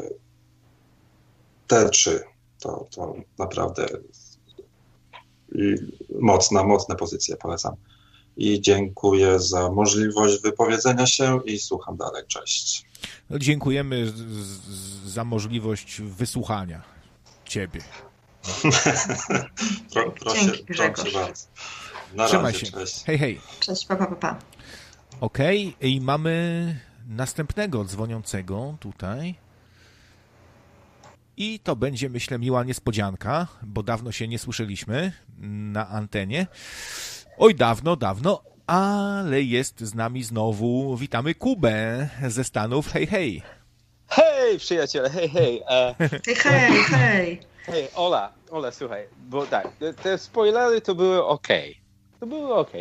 te 1.68 1.90
trzy 1.90 2.24
to, 2.60 2.88
to 2.92 3.16
naprawdę 3.38 3.88
mocna, 6.20 6.64
mocne 6.64 6.96
pozycje 6.96 7.36
polecam. 7.36 7.76
I 8.38 8.62
dziękuję 8.62 9.40
za 9.40 9.72
możliwość 9.72 10.42
wypowiedzenia 10.42 11.06
się 11.08 11.40
i 11.46 11.60
słucham 11.60 11.98
dalej. 11.98 12.24
Cześć. 12.28 12.86
No, 13.30 13.40
dziękujemy 13.40 14.14
za 15.06 15.24
możliwość 15.24 16.02
wysłuchania 16.02 16.82
ciebie. 17.46 17.82
Pro, 19.94 20.12
proszę, 20.12 20.46
Dzięki, 20.46 20.64
proszę 20.64 21.12
bardzo. 21.14 21.46
Na 22.16 22.28
Trzymaj 22.28 22.54
razie, 22.54 22.66
się. 22.66 22.72
Cześć. 22.72 23.04
Hej, 23.04 23.18
hej. 23.18 23.42
Cześć, 23.60 23.86
pa, 23.86 23.96
pa, 23.96 24.06
pa. 24.06 24.40
Okay. 25.20 25.74
i 25.82 26.02
mamy 26.02 26.76
następnego 27.08 27.86
dzwoniącego 27.86 28.78
tutaj. 28.80 29.36
I 31.38 31.60
to 31.60 31.76
będzie, 31.76 32.10
myślę, 32.10 32.40
miła 32.40 32.64
niespodzianka, 32.64 33.48
bo 33.64 33.84
dawno 33.84 34.12
się 34.12 34.28
nie 34.28 34.40
słyszeliśmy 34.40 35.12
na 35.74 35.88
antenie. 35.88 36.48
Oj, 37.38 37.56
dawno, 37.56 37.96
dawno, 37.96 38.42
ale 38.68 39.42
jest 39.42 39.80
z 39.80 39.94
nami 39.94 40.24
znowu. 40.24 40.98
Witamy 40.98 41.36
Kubę 41.36 42.10
ze 42.28 42.44
Stanów. 42.44 42.92
Hej, 42.92 43.08
hej. 43.08 43.42
Hej, 44.08 44.60
przyjaciele, 44.60 45.10
hej, 45.10 45.30
hej. 45.30 45.62
Uh... 45.62 45.98
Hej, 46.26 46.36
hej, 46.36 46.84
hej. 46.84 47.40
Hej, 47.66 47.88
Ola, 47.96 48.34
Ola, 48.52 48.72
słuchaj, 48.72 49.08
bo 49.30 49.46
tak, 49.46 49.68
te 50.04 50.18
spoilery 50.18 50.82
to 50.82 50.96
były 50.96 51.26
ok. 51.26 51.48
To 52.20 52.28
były 52.28 52.54
ok, 52.54 52.72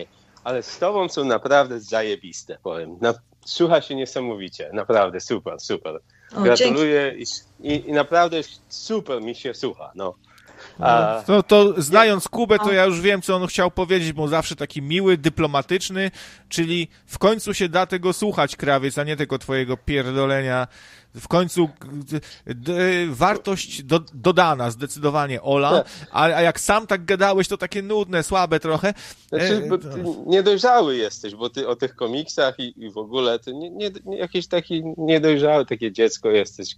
ale 0.49 0.63
z 0.63 0.79
tobą 0.79 1.09
są 1.09 1.25
naprawdę 1.25 1.81
zajebiste, 1.81 2.59
powiem. 2.63 2.97
Na, 3.01 3.15
słucha 3.47 3.81
się 3.81 3.95
niesamowicie, 3.95 4.71
naprawdę 4.73 5.21
super, 5.21 5.61
super. 5.61 6.01
Gratuluję 6.43 7.15
i, 7.19 7.25
i, 7.61 7.89
i, 7.89 7.93
naprawdę 7.93 8.41
super 8.69 9.23
mi 9.23 9.35
się 9.35 9.55
słucha, 9.55 9.93
no. 9.95 10.15
A... 10.79 11.23
To, 11.27 11.43
to 11.43 11.83
znając 11.83 12.29
Kubę, 12.29 12.59
to 12.59 12.73
ja 12.73 12.85
już 12.85 13.01
wiem, 13.01 13.23
co 13.23 13.37
on 13.37 13.47
chciał 13.47 13.71
powiedzieć, 13.71 14.13
bo 14.13 14.29
zawsze 14.29 14.57
taki 14.57 14.83
miły, 14.83 15.17
dyplomatyczny, 15.17 16.11
czyli 16.49 16.89
w 17.07 17.19
końcu 17.19 17.55
się 17.55 17.69
da 17.69 17.87
tego 17.87 18.13
słuchać, 18.13 18.57
krawiec, 18.57 18.99
a 18.99 19.05
nie 19.05 19.17
tylko 19.17 19.39
twojego 19.39 19.77
pierdolenia. 19.77 20.67
W 21.15 21.29
końcu 21.29 21.69
wartość 23.09 23.83
do, 23.83 24.01
dodana, 24.15 24.71
zdecydowanie, 24.71 25.43
Ola, 25.43 25.71
tak. 25.71 25.87
a, 26.11 26.23
a 26.23 26.43
jak 26.43 26.61
sam 26.61 26.87
tak 26.87 27.05
gadałeś, 27.05 27.49
to 27.49 27.57
takie 27.57 27.83
nudne, 27.83 28.23
słabe 28.23 28.61
trochę. 28.61 28.95
Znaczy, 29.29 29.63
e, 29.65 29.69
bo 29.69 29.79
ty 29.79 29.89
niedojrzały 30.27 30.97
jesteś, 30.97 31.35
bo 31.35 31.51
ty 31.51 31.69
o 31.69 31.77
tych 31.77 31.95
komiksach 31.95 32.61
i, 32.61 32.85
i 32.85 32.91
w 32.91 32.99
ogóle, 32.99 33.39
ty 33.39 33.55
nie, 33.55 33.71
nie, 33.71 33.91
jakiś 34.17 34.47
taki 34.47 34.83
niedojrzały, 34.97 35.67
takie 35.67 35.93
dziecko 35.93 36.31
jesteś, 36.31 36.77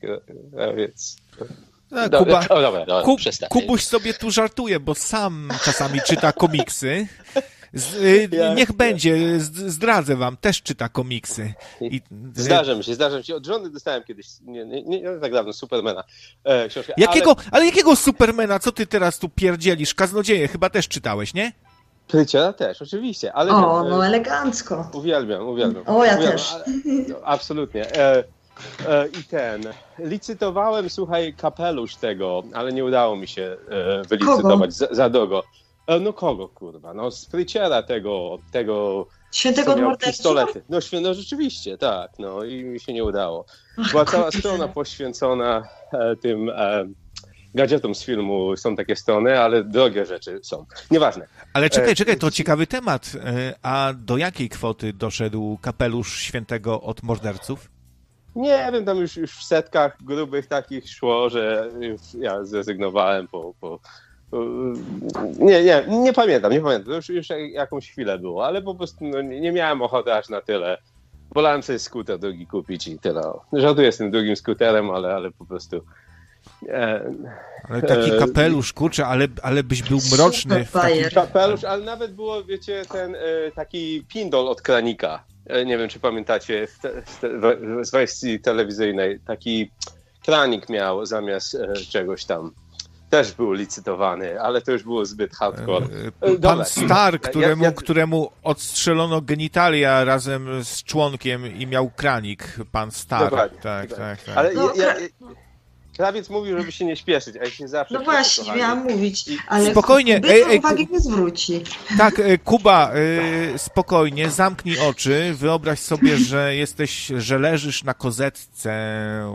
a. 1.93 2.09
No, 2.09 2.19
Kuba, 2.19 2.41
dobra, 2.49 2.49
dobra, 2.49 2.87
dobra, 2.87 3.03
Kub, 3.03 3.21
Kubuś 3.51 3.85
sobie 3.85 4.15
tu 4.15 4.31
żartuje, 4.31 4.81
bo 4.81 4.95
sam 4.95 5.49
czasami 5.65 6.01
czyta 6.07 6.33
komiksy. 6.33 7.07
Z, 7.75 7.95
y, 7.95 8.29
niech 8.57 8.73
będzie, 8.73 9.41
zdradzę 9.41 10.17
wam, 10.17 10.37
też 10.37 10.63
czyta 10.63 10.89
komiksy. 10.89 11.55
I, 11.81 12.01
zdarza 12.35 12.75
mi 12.75 12.85
się, 12.85 12.95
zdarza 12.95 13.19
mi 13.19 13.25
się. 13.25 13.35
Od 13.35 13.47
żony 13.47 13.71
dostałem 13.71 14.05
kiedyś, 14.05 14.27
nie, 14.43 14.65
nie, 14.65 14.83
nie 14.83 15.03
tak 15.21 15.33
dawno, 15.33 15.53
Supermana 15.53 16.05
e, 16.45 16.69
Jakiego, 16.97 17.37
ale... 17.39 17.49
ale 17.51 17.67
jakiego 17.67 17.97
Supermana? 17.97 18.59
Co 18.59 18.73
ty 18.73 18.87
teraz 18.87 19.19
tu 19.19 19.29
pierdzielisz? 19.29 19.95
Kaznodzieje 19.95 20.49
chyba 20.49 20.71
też 20.71 20.89
czytałeś, 20.89 21.35
nie? 21.35 21.53
Pryciela 22.09 22.53
też, 22.53 22.83
oczywiście. 22.83 23.33
Ale 23.33 23.53
o, 23.53 23.85
no 23.85 24.07
elegancko. 24.07 24.91
Uwielbiam, 24.93 25.49
uwielbiam. 25.49 25.83
O, 25.87 26.05
ja 26.05 26.15
uwielbiam, 26.15 26.33
też. 26.33 26.55
No, 27.09 27.17
absolutnie. 27.25 27.87
E, 27.87 28.17
e, 28.17 28.25
I 29.21 29.25
ten. 29.25 29.63
Licytowałem, 29.99 30.91
słuchaj, 30.91 31.35
kapelusz 31.35 31.97
tego, 31.97 32.43
ale 32.55 32.73
nie 32.73 32.85
udało 32.85 33.17
mi 33.17 33.29
się 33.29 33.57
e, 33.69 34.03
wylicytować 34.09 34.73
za, 34.75 34.87
za 34.91 35.11
długo. 35.11 35.43
E, 35.87 36.01
no 36.01 36.13
kogo, 36.13 36.49
kurwa? 36.49 36.95
No 36.95 37.11
spryciela 37.11 37.83
tego, 37.83 38.39
tego 38.53 39.07
Świętego 39.33 39.97
pistolety. 40.07 40.63
No, 40.69 40.79
świe- 40.79 41.01
no 41.01 41.15
rzeczywiście, 41.15 41.79
tak. 41.79 42.11
No 42.19 42.45
i 42.45 42.65
mi 42.65 42.81
się 42.81 42.93
nie 42.93 43.05
udało. 43.05 43.45
Była 43.91 44.05
cała 44.05 44.31
strona 44.31 44.69
poświęcona 44.69 45.69
e, 45.93 46.17
tym 46.17 46.49
e, 46.49 46.85
gadżetom 47.55 47.95
z 47.95 48.03
filmu. 48.05 48.57
Są 48.57 48.77
takie 48.77 48.97
strony, 48.97 49.41
ale 49.41 49.65
drogie 49.65 50.07
rzeczy 50.07 50.41
są. 50.43 50.67
Nieważne. 50.91 51.27
Ale 51.53 51.71
czekaj, 51.71 51.91
E, 51.93 51.95
czekaj, 51.95 52.17
to 52.17 52.31
ciekawy 52.31 52.67
temat. 52.67 53.13
E, 53.25 53.55
A 53.63 53.93
do 53.97 54.17
jakiej 54.17 54.49
kwoty 54.49 54.93
doszedł 54.93 55.59
kapelusz 55.63 56.19
świętego 56.21 56.81
od 56.81 57.03
morderców? 57.03 57.69
Nie 58.37 58.71
wiem, 58.73 58.85
tam 58.85 58.99
już, 58.99 59.17
już 59.17 59.33
w 59.33 59.45
setkach 59.45 59.97
grubych 60.05 60.47
takich 60.47 60.91
szło, 60.91 61.31
że 61.31 61.71
ja 62.19 62.45
zrezygnowałem 62.45 63.29
po... 63.29 63.55
po 63.61 63.79
nie, 65.39 65.65
nie, 65.65 65.85
nie 65.89 66.13
pamiętam, 66.13 66.53
nie 66.53 66.61
pamiętam. 66.61 66.87
To 66.87 66.97
już, 66.97 67.09
już 67.09 67.29
jakąś 67.53 67.91
chwilę 67.91 68.19
było, 68.19 68.47
ale 68.47 68.63
po 68.63 68.75
prostu 68.75 69.05
no, 69.05 69.23
nie 69.23 69.53
miałem 69.53 69.83
ochoty 69.83 70.15
aż 70.15 70.29
na 70.29 70.41
tyle. 70.41 70.79
Wolałem 71.35 71.63
sobie 71.63 71.79
skuter 71.79 72.19
drugi 72.19 72.47
kupić 72.47 72.89
i 72.89 72.99
tyle. 72.99 73.23
Żartuję 73.53 73.93
z 73.93 73.97
tym 73.97 74.11
drugim 74.11 74.37
skuterem, 74.37 74.91
ale, 74.91 75.15
ale 75.15 75.31
po 75.31 75.45
prostu... 75.45 75.85
E, 76.69 77.13
Ale 77.69 77.83
taki 77.83 78.11
e, 78.11 78.19
kapelusz, 78.19 78.73
kurczę, 78.73 79.07
ale, 79.07 79.29
ale 79.43 79.63
byś 79.63 79.83
był 79.83 79.99
mroczny 80.13 80.67
bajer. 80.75 81.15
Kapelusz, 81.15 81.65
ale 81.65 81.85
nawet 81.85 82.15
było, 82.15 82.45
wiecie, 82.45 82.83
ten 82.93 83.15
e, 83.15 83.19
taki 83.55 84.05
pindol 84.09 84.49
od 84.49 84.63
kranika. 84.63 85.25
E, 85.53 85.65
nie 85.65 85.79
wiem, 85.79 85.89
czy 85.89 86.01
pamiętacie, 86.01 86.67
w 86.67 86.79
te, 86.79 87.03
w 87.03 87.17
te, 87.21 87.29
w- 87.29 87.85
z 87.87 87.91
wersji 87.91 88.41
telewizyjnej. 88.41 89.21
Taki 89.27 89.71
kranik 90.25 90.69
miał 90.69 91.07
zamiast 91.07 91.55
e, 91.55 91.75
czegoś 91.77 92.25
tam. 92.25 92.51
Też 93.11 93.33
był 93.33 93.53
licytowany, 93.53 94.41
ale 94.41 94.63
to 94.63 94.73
już 94.73 94.83
było 94.83 95.07
zbyt 95.07 95.35
hardcore. 95.37 95.87
E, 95.87 96.13
Pan 96.21 96.39
dobra. 96.41 96.65
Star, 96.65 97.13
Ja- 97.13 97.19
któremu, 97.19 97.65
ja- 97.65 97.73
któremu 97.73 98.31
odstrzelono 98.43 99.21
genitalia 99.21 100.05
razem 100.05 100.65
z 100.65 100.83
członkiem 100.85 101.57
i 101.57 101.67
miał 101.67 101.91
kranik. 101.91 102.57
Pan 102.73 102.91
Star. 102.91 103.25
Dokładnie, 103.25 103.59
tak, 103.63 103.89
dokładnie. 103.89 104.17
tak, 104.17 104.25
tak. 104.25 104.37
Ale 104.37 104.55
No, 104.55 104.73
ja, 104.75 104.99
ja, 104.99 105.07
krawiec 106.01 106.31
mówił, 106.31 106.59
żeby 106.59 106.73
się 106.73 106.85
nie 106.85 106.97
śpieszyć, 106.97 107.37
a 107.37 107.45
ja 107.45 107.51
się 107.51 107.69
zawsze 107.69 107.95
No 107.95 108.01
właśnie, 108.05 108.45
kochani. 108.45 108.61
miałam 108.61 108.83
mówić, 108.85 109.25
ale 109.49 109.71
Spokojnie, 109.71 110.21
ej, 110.29 110.43
ej, 110.43 110.59
uwagi 110.59 110.89
nie 110.93 111.01
zwróci. 111.01 111.63
Tak, 111.99 112.19
e, 112.19 112.39
Kuba, 112.39 112.93
e, 113.55 113.59
spokojnie, 113.59 114.31
zamknij 114.31 114.79
oczy, 114.79 115.35
wyobraź 115.35 115.79
sobie, 115.79 116.17
że 116.19 116.57
jesteś, 116.57 117.13
że 117.19 117.39
leżysz 117.39 117.85
na 117.85 117.95
kozetce 117.95 118.73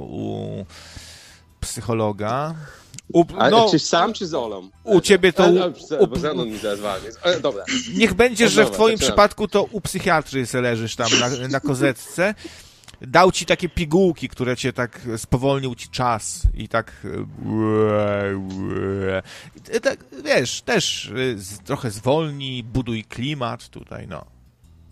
u 0.01 0.65
psychologa. 1.59 2.55
U, 3.13 3.23
A, 3.37 3.49
no, 3.49 3.67
czy 3.71 3.79
sam, 3.79 4.13
czy 4.13 4.27
z 4.27 4.33
Olą? 4.33 4.69
u 4.83 5.01
ciebie 5.01 5.33
to... 5.33 5.43
U, 5.99 6.03
u, 6.03 6.07
Bo 6.07 6.15
Zenon 6.19 6.49
mi 6.49 6.57
zaraz 6.57 6.79
walnie. 6.79 7.09
E, 7.23 7.39
Dobra. 7.39 7.63
niech 7.93 8.13
będzie, 8.13 8.43
No 8.45 8.51
że 8.51 8.65
w 8.65 8.71
twoim 8.71 8.97
zaczynamy. 8.97 8.97
przypadku 8.97 9.47
to 9.47 9.63
u 9.63 9.81
psychiatry 9.81 10.45
leżysz 10.53 10.95
tam 10.95 11.07
na, 11.19 11.47
na 11.47 11.59
kozetce. 11.59 12.35
Dał 13.01 13.31
ci 13.31 13.45
takie 13.45 13.69
pigułki, 13.69 14.30
które 14.30 14.57
cię 14.57 14.73
tak 14.73 15.01
spowolnił 15.17 15.76
ci 15.76 15.89
czas 15.89 16.41
i 16.53 16.67
tak. 16.67 17.07
I 19.77 19.81
tak 19.81 20.05
wiesz, 20.23 20.61
też 20.61 21.11
trochę 21.65 21.91
zwolni, 21.91 22.63
buduj 22.63 23.03
klimat 23.03 23.69
tutaj, 23.69 24.07
no. 24.07 24.26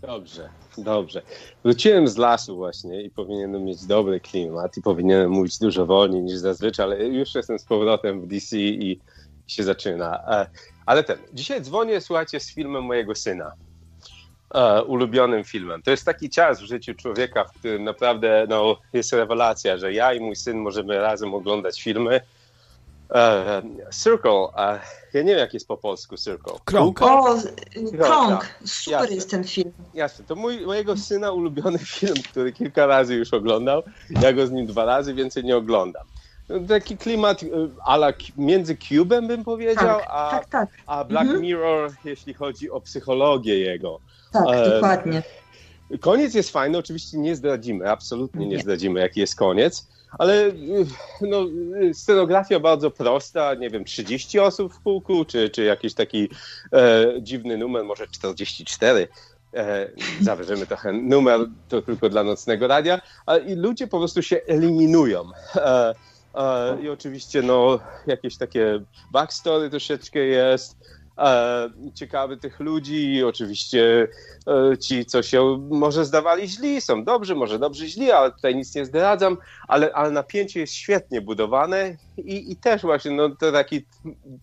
Dobrze, 0.02 0.48
dobrze. 0.78 1.22
Wróciłem 1.64 2.08
z 2.08 2.16
lasu 2.16 2.56
właśnie 2.56 3.02
i 3.02 3.10
powinienem 3.10 3.64
mieć 3.64 3.84
dobry 3.86 4.20
klimat 4.20 4.76
i 4.76 4.82
powinienem 4.82 5.30
mówić 5.30 5.58
dużo 5.58 5.86
wolniej 5.86 6.22
niż 6.22 6.36
zazwyczaj, 6.36 6.86
ale 6.86 7.04
już 7.04 7.34
jestem 7.34 7.58
z 7.58 7.64
powrotem 7.64 8.20
w 8.20 8.26
DC 8.26 8.56
i 8.58 9.00
się 9.46 9.62
zaczyna. 9.64 10.18
E, 10.28 10.46
Ale 10.86 11.04
ten, 11.04 11.18
dzisiaj 11.32 11.62
dzwonię, 11.62 12.00
słuchajcie, 12.00 12.40
z 12.40 12.54
filmem 12.54 12.84
mojego 12.84 13.14
syna. 13.14 13.52
E, 14.54 14.82
ulubionym 14.82 15.44
filmem. 15.44 15.82
To 15.82 15.90
jest 15.90 16.04
taki 16.04 16.30
czas 16.30 16.60
w 16.60 16.64
życiu 16.64 16.94
człowieka, 16.94 17.44
w 17.44 17.52
którym 17.58 17.84
naprawdę 17.84 18.46
no, 18.48 18.76
jest 18.92 19.12
rewelacja, 19.12 19.76
że 19.76 19.92
ja 19.92 20.12
i 20.12 20.20
mój 20.20 20.36
syn 20.36 20.58
możemy 20.58 21.00
razem 21.00 21.34
oglądać 21.34 21.82
filmy. 21.82 22.20
E, 23.14 23.62
Circle, 24.02 24.46
e, 24.56 24.80
ja 25.14 25.22
nie 25.22 25.30
wiem 25.30 25.38
jak 25.38 25.54
jest 25.54 25.68
po 25.68 25.76
polsku 25.76 26.16
Circle. 26.16 26.52
Krąg. 26.64 27.02
O, 27.02 27.36
Krąg, 27.98 28.54
super 28.64 29.00
Jasne. 29.00 29.14
jest 29.14 29.30
ten 29.30 29.44
film. 29.44 29.72
Jasne, 29.94 30.24
to 30.24 30.34
mój, 30.34 30.66
mojego 30.66 30.96
syna 30.96 31.32
ulubiony 31.32 31.78
film, 31.98 32.16
który 32.30 32.52
kilka 32.52 32.86
razy 32.86 33.14
już 33.14 33.34
oglądał. 33.34 33.82
Ja 34.10 34.32
go 34.32 34.46
z 34.46 34.50
nim 34.50 34.66
dwa 34.66 34.84
razy, 34.84 35.14
więcej 35.14 35.44
nie 35.44 35.56
oglądam. 35.56 36.04
Taki 36.68 36.96
klimat 36.96 37.42
y, 37.42 37.46
ala 37.84 38.12
między 38.36 38.74
Cube'em 38.74 39.26
bym 39.26 39.44
powiedział, 39.44 39.98
Tak, 39.98 40.06
a, 40.10 40.30
tak, 40.30 40.46
tak, 40.48 40.68
a 40.86 41.04
Black 41.04 41.24
Mhm. 41.26 41.42
Mirror, 41.42 41.90
jeśli 42.04 42.34
chodzi 42.34 42.70
o 42.70 42.80
psychologię 42.80 43.58
jego. 43.58 44.00
tak, 44.32 44.44
E, 44.52 44.70
dokładnie. 44.70 45.22
Koniec 46.00 46.34
jest 46.34 46.50
fajny, 46.50 46.78
oczywiście 46.78 47.18
nie 47.18 47.36
zdradzimy, 47.36 47.90
absolutnie 47.90 48.46
nie 48.46 48.56
Nie. 48.56 48.62
zdradzimy, 48.62 49.00
jaki 49.00 49.20
jest 49.20 49.36
koniec, 49.36 49.88
ale 50.18 50.46
y, 50.46 50.86
no, 51.20 51.46
y, 51.82 51.94
scenografia 51.94 52.60
bardzo 52.60 52.90
prosta, 52.90 53.54
nie 53.54 53.70
wiem, 53.70 53.84
30 53.84 54.38
osób 54.38 54.74
w 54.74 54.80
kółku, 54.80 55.24
czy, 55.24 55.50
czy 55.50 55.64
jakiś 55.64 55.94
taki 55.94 56.28
e, 56.72 57.06
dziwny 57.22 57.58
numer, 57.58 57.84
może 57.84 58.06
44. 58.08 59.08
E, 59.54 59.90
zawyżymy 60.20 60.66
trochę 60.66 60.92
numer, 60.92 61.40
to 61.68 61.82
tylko 61.82 62.08
dla 62.08 62.24
nocnego 62.24 62.66
radia, 62.68 63.00
a, 63.26 63.36
i 63.36 63.54
ludzie 63.54 63.86
po 63.86 63.98
prostu 63.98 64.22
się 64.22 64.40
eliminują. 64.46 65.24
E, 65.56 65.94
I 66.82 66.88
oczywiście 66.88 67.42
no, 67.42 67.78
jakieś 68.06 68.38
takie 68.38 68.80
backstory 69.12 69.70
troszeczkę 69.70 70.18
jest, 70.18 70.76
e, 71.18 71.70
ciekawy 71.94 72.36
tych 72.36 72.60
ludzi 72.60 73.14
i 73.14 73.24
oczywiście 73.24 74.08
e, 74.72 74.78
ci, 74.78 75.04
co 75.04 75.22
się 75.22 75.68
może 75.70 76.04
zdawali 76.04 76.48
źli, 76.48 76.80
są 76.80 77.04
dobrzy, 77.04 77.34
może 77.34 77.58
dobrzy 77.58 77.88
źli, 77.88 78.10
ale 78.10 78.32
tutaj 78.32 78.56
nic 78.56 78.74
nie 78.74 78.84
zdradzam, 78.84 79.36
ale, 79.68 79.92
ale 79.92 80.10
napięcie 80.10 80.60
jest 80.60 80.72
świetnie 80.72 81.20
budowane 81.20 81.96
i, 82.16 82.52
i 82.52 82.56
też 82.56 82.82
właśnie 82.82 83.10
no, 83.10 83.30
to 83.36 83.52
taki, 83.52 83.86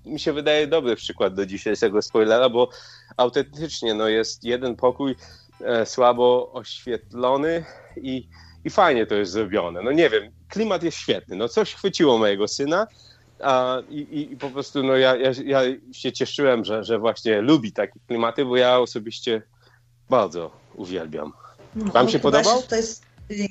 mi 0.06 0.20
się 0.20 0.34
wydaje, 0.34 0.68
dobry 0.68 0.96
przykład 0.96 1.34
do 1.34 1.46
dzisiejszego 1.46 2.02
spoilera, 2.02 2.50
bo 2.50 2.70
autentycznie 3.18 3.94
no, 3.94 4.08
jest 4.08 4.44
jeden 4.44 4.76
pokój 4.76 5.16
e, 5.62 5.86
słabo 5.86 6.52
oświetlony 6.54 7.66
i, 7.98 8.28
i 8.66 8.70
fajnie 8.70 9.06
to 9.06 9.16
jest 9.16 9.32
zrobione. 9.32 9.82
No 9.82 9.92
nie 9.92 10.10
wiem, 10.10 10.32
klimat 10.50 10.84
jest 10.84 10.98
świetny, 10.98 11.36
no 11.36 11.50
coś 11.50 11.74
chwyciło 11.74 12.18
mojego 12.18 12.48
syna, 12.48 12.88
a, 13.40 13.78
i, 13.90 14.30
i, 14.32 14.38
po 14.38 14.50
prostu 14.50 14.84
no, 14.84 14.96
ja, 14.96 15.16
ja, 15.16 15.32
ja 15.46 15.62
się 15.92 16.12
cieszyłem, 16.12 16.66
że, 16.66 16.84
że 16.84 17.00
właśnie 17.00 17.42
lubi 17.42 17.72
takie 17.72 18.00
klimaty, 18.08 18.46
bo 18.46 18.58
ja 18.58 18.80
osobiście 18.80 19.42
bardzo 20.10 20.52
uwielbiam. 20.76 21.34
Wam 21.76 22.10
się 22.10 22.20
podobał? 22.20 22.56
się 22.56 22.62
tutaj 22.62 22.84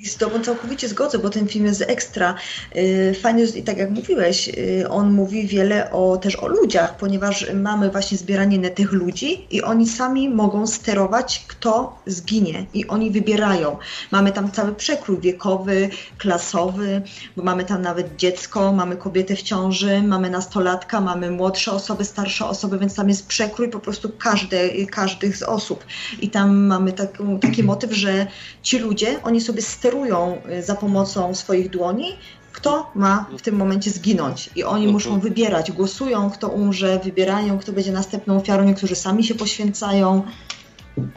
z, 0.04 0.16
Tobą 0.16 0.40
całkowicie 0.44 0.88
zgodzę, 0.88 1.18
bo 1.18 1.30
ten 1.30 1.48
film 1.48 1.66
jest 1.66 1.82
ekstra. 1.82 2.34
Y, 2.76 3.14
Fajny 3.22 3.40
jest, 3.40 3.56
i 3.56 3.62
tak 3.62 3.78
jak 3.78 3.90
mówiłeś, 3.90 4.48
y, 4.48 4.88
on 4.88 5.12
mówi 5.12 5.46
wiele 5.46 5.92
o, 5.92 6.16
też 6.16 6.36
o 6.36 6.48
ludziach, 6.48 6.96
ponieważ 6.96 7.46
mamy 7.54 7.90
właśnie 7.90 8.18
zbieranie 8.18 8.70
tych 8.70 8.92
ludzi 8.92 9.46
i 9.50 9.62
oni 9.62 9.88
sami 9.88 10.28
mogą 10.28 10.66
sterować, 10.66 11.44
kto 11.48 11.98
zginie 12.06 12.66
i 12.74 12.86
oni 12.86 13.10
wybierają. 13.10 13.76
Mamy 14.10 14.32
tam 14.32 14.52
cały 14.52 14.74
przekrój 14.74 15.20
wiekowy, 15.20 15.90
klasowy, 16.18 17.02
bo 17.36 17.42
mamy 17.42 17.64
tam 17.64 17.82
nawet 17.82 18.16
dziecko, 18.16 18.72
mamy 18.72 18.96
kobietę 18.96 19.36
w 19.36 19.42
ciąży, 19.42 20.02
mamy 20.02 20.30
nastolatka, 20.30 21.00
mamy 21.00 21.30
młodsze 21.30 21.72
osoby, 21.72 22.04
starsze 22.04 22.46
osoby, 22.46 22.78
więc 22.78 22.94
tam 22.94 23.08
jest 23.08 23.26
przekrój 23.26 23.68
po 23.68 23.80
prostu 23.80 24.10
każde, 24.18 24.86
każdych 24.86 25.36
z 25.36 25.42
osób. 25.42 25.84
I 26.20 26.30
tam 26.30 26.66
mamy 26.66 26.92
taką, 26.92 27.38
taki 27.38 27.62
motyw, 27.62 27.92
że 27.92 28.26
ci 28.62 28.78
ludzie, 28.78 29.22
oni 29.22 29.40
sobie 29.40 29.62
sterują 29.70 30.42
y, 30.58 30.62
za 30.62 30.74
pomocą 30.74 31.34
swoich 31.34 31.70
dłoni, 31.70 32.18
kto 32.52 32.90
ma 32.94 33.26
w 33.38 33.42
tym 33.42 33.56
momencie 33.56 33.90
zginąć. 33.90 34.50
I 34.56 34.64
oni 34.64 34.76
Mhm. 34.84 34.92
muszą 34.92 35.20
wybierać, 35.20 35.72
głosują, 35.72 36.30
kto 36.30 36.48
umrze, 36.48 36.98
wybierają, 37.04 37.58
kto 37.58 37.72
będzie 37.72 37.92
następną 37.92 38.36
ofiarą. 38.36 38.64
Niektórzy 38.64 38.94
sami 38.96 39.24
się 39.24 39.34
poświęcają. 39.34 40.22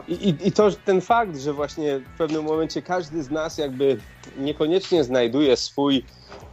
I, 0.08 0.34
i, 0.44 0.52
to 0.52 0.70
ten 0.72 1.00
fakt, 1.00 1.38
że 1.38 1.52
właśnie 1.52 1.98
w 1.98 2.16
pewnym 2.18 2.44
momencie 2.44 2.82
każdy 2.82 3.22
z 3.22 3.30
nas 3.30 3.58
jakby 3.58 4.00
niekoniecznie 4.36 5.04
znajduje 5.04 5.56
swój, 5.56 6.06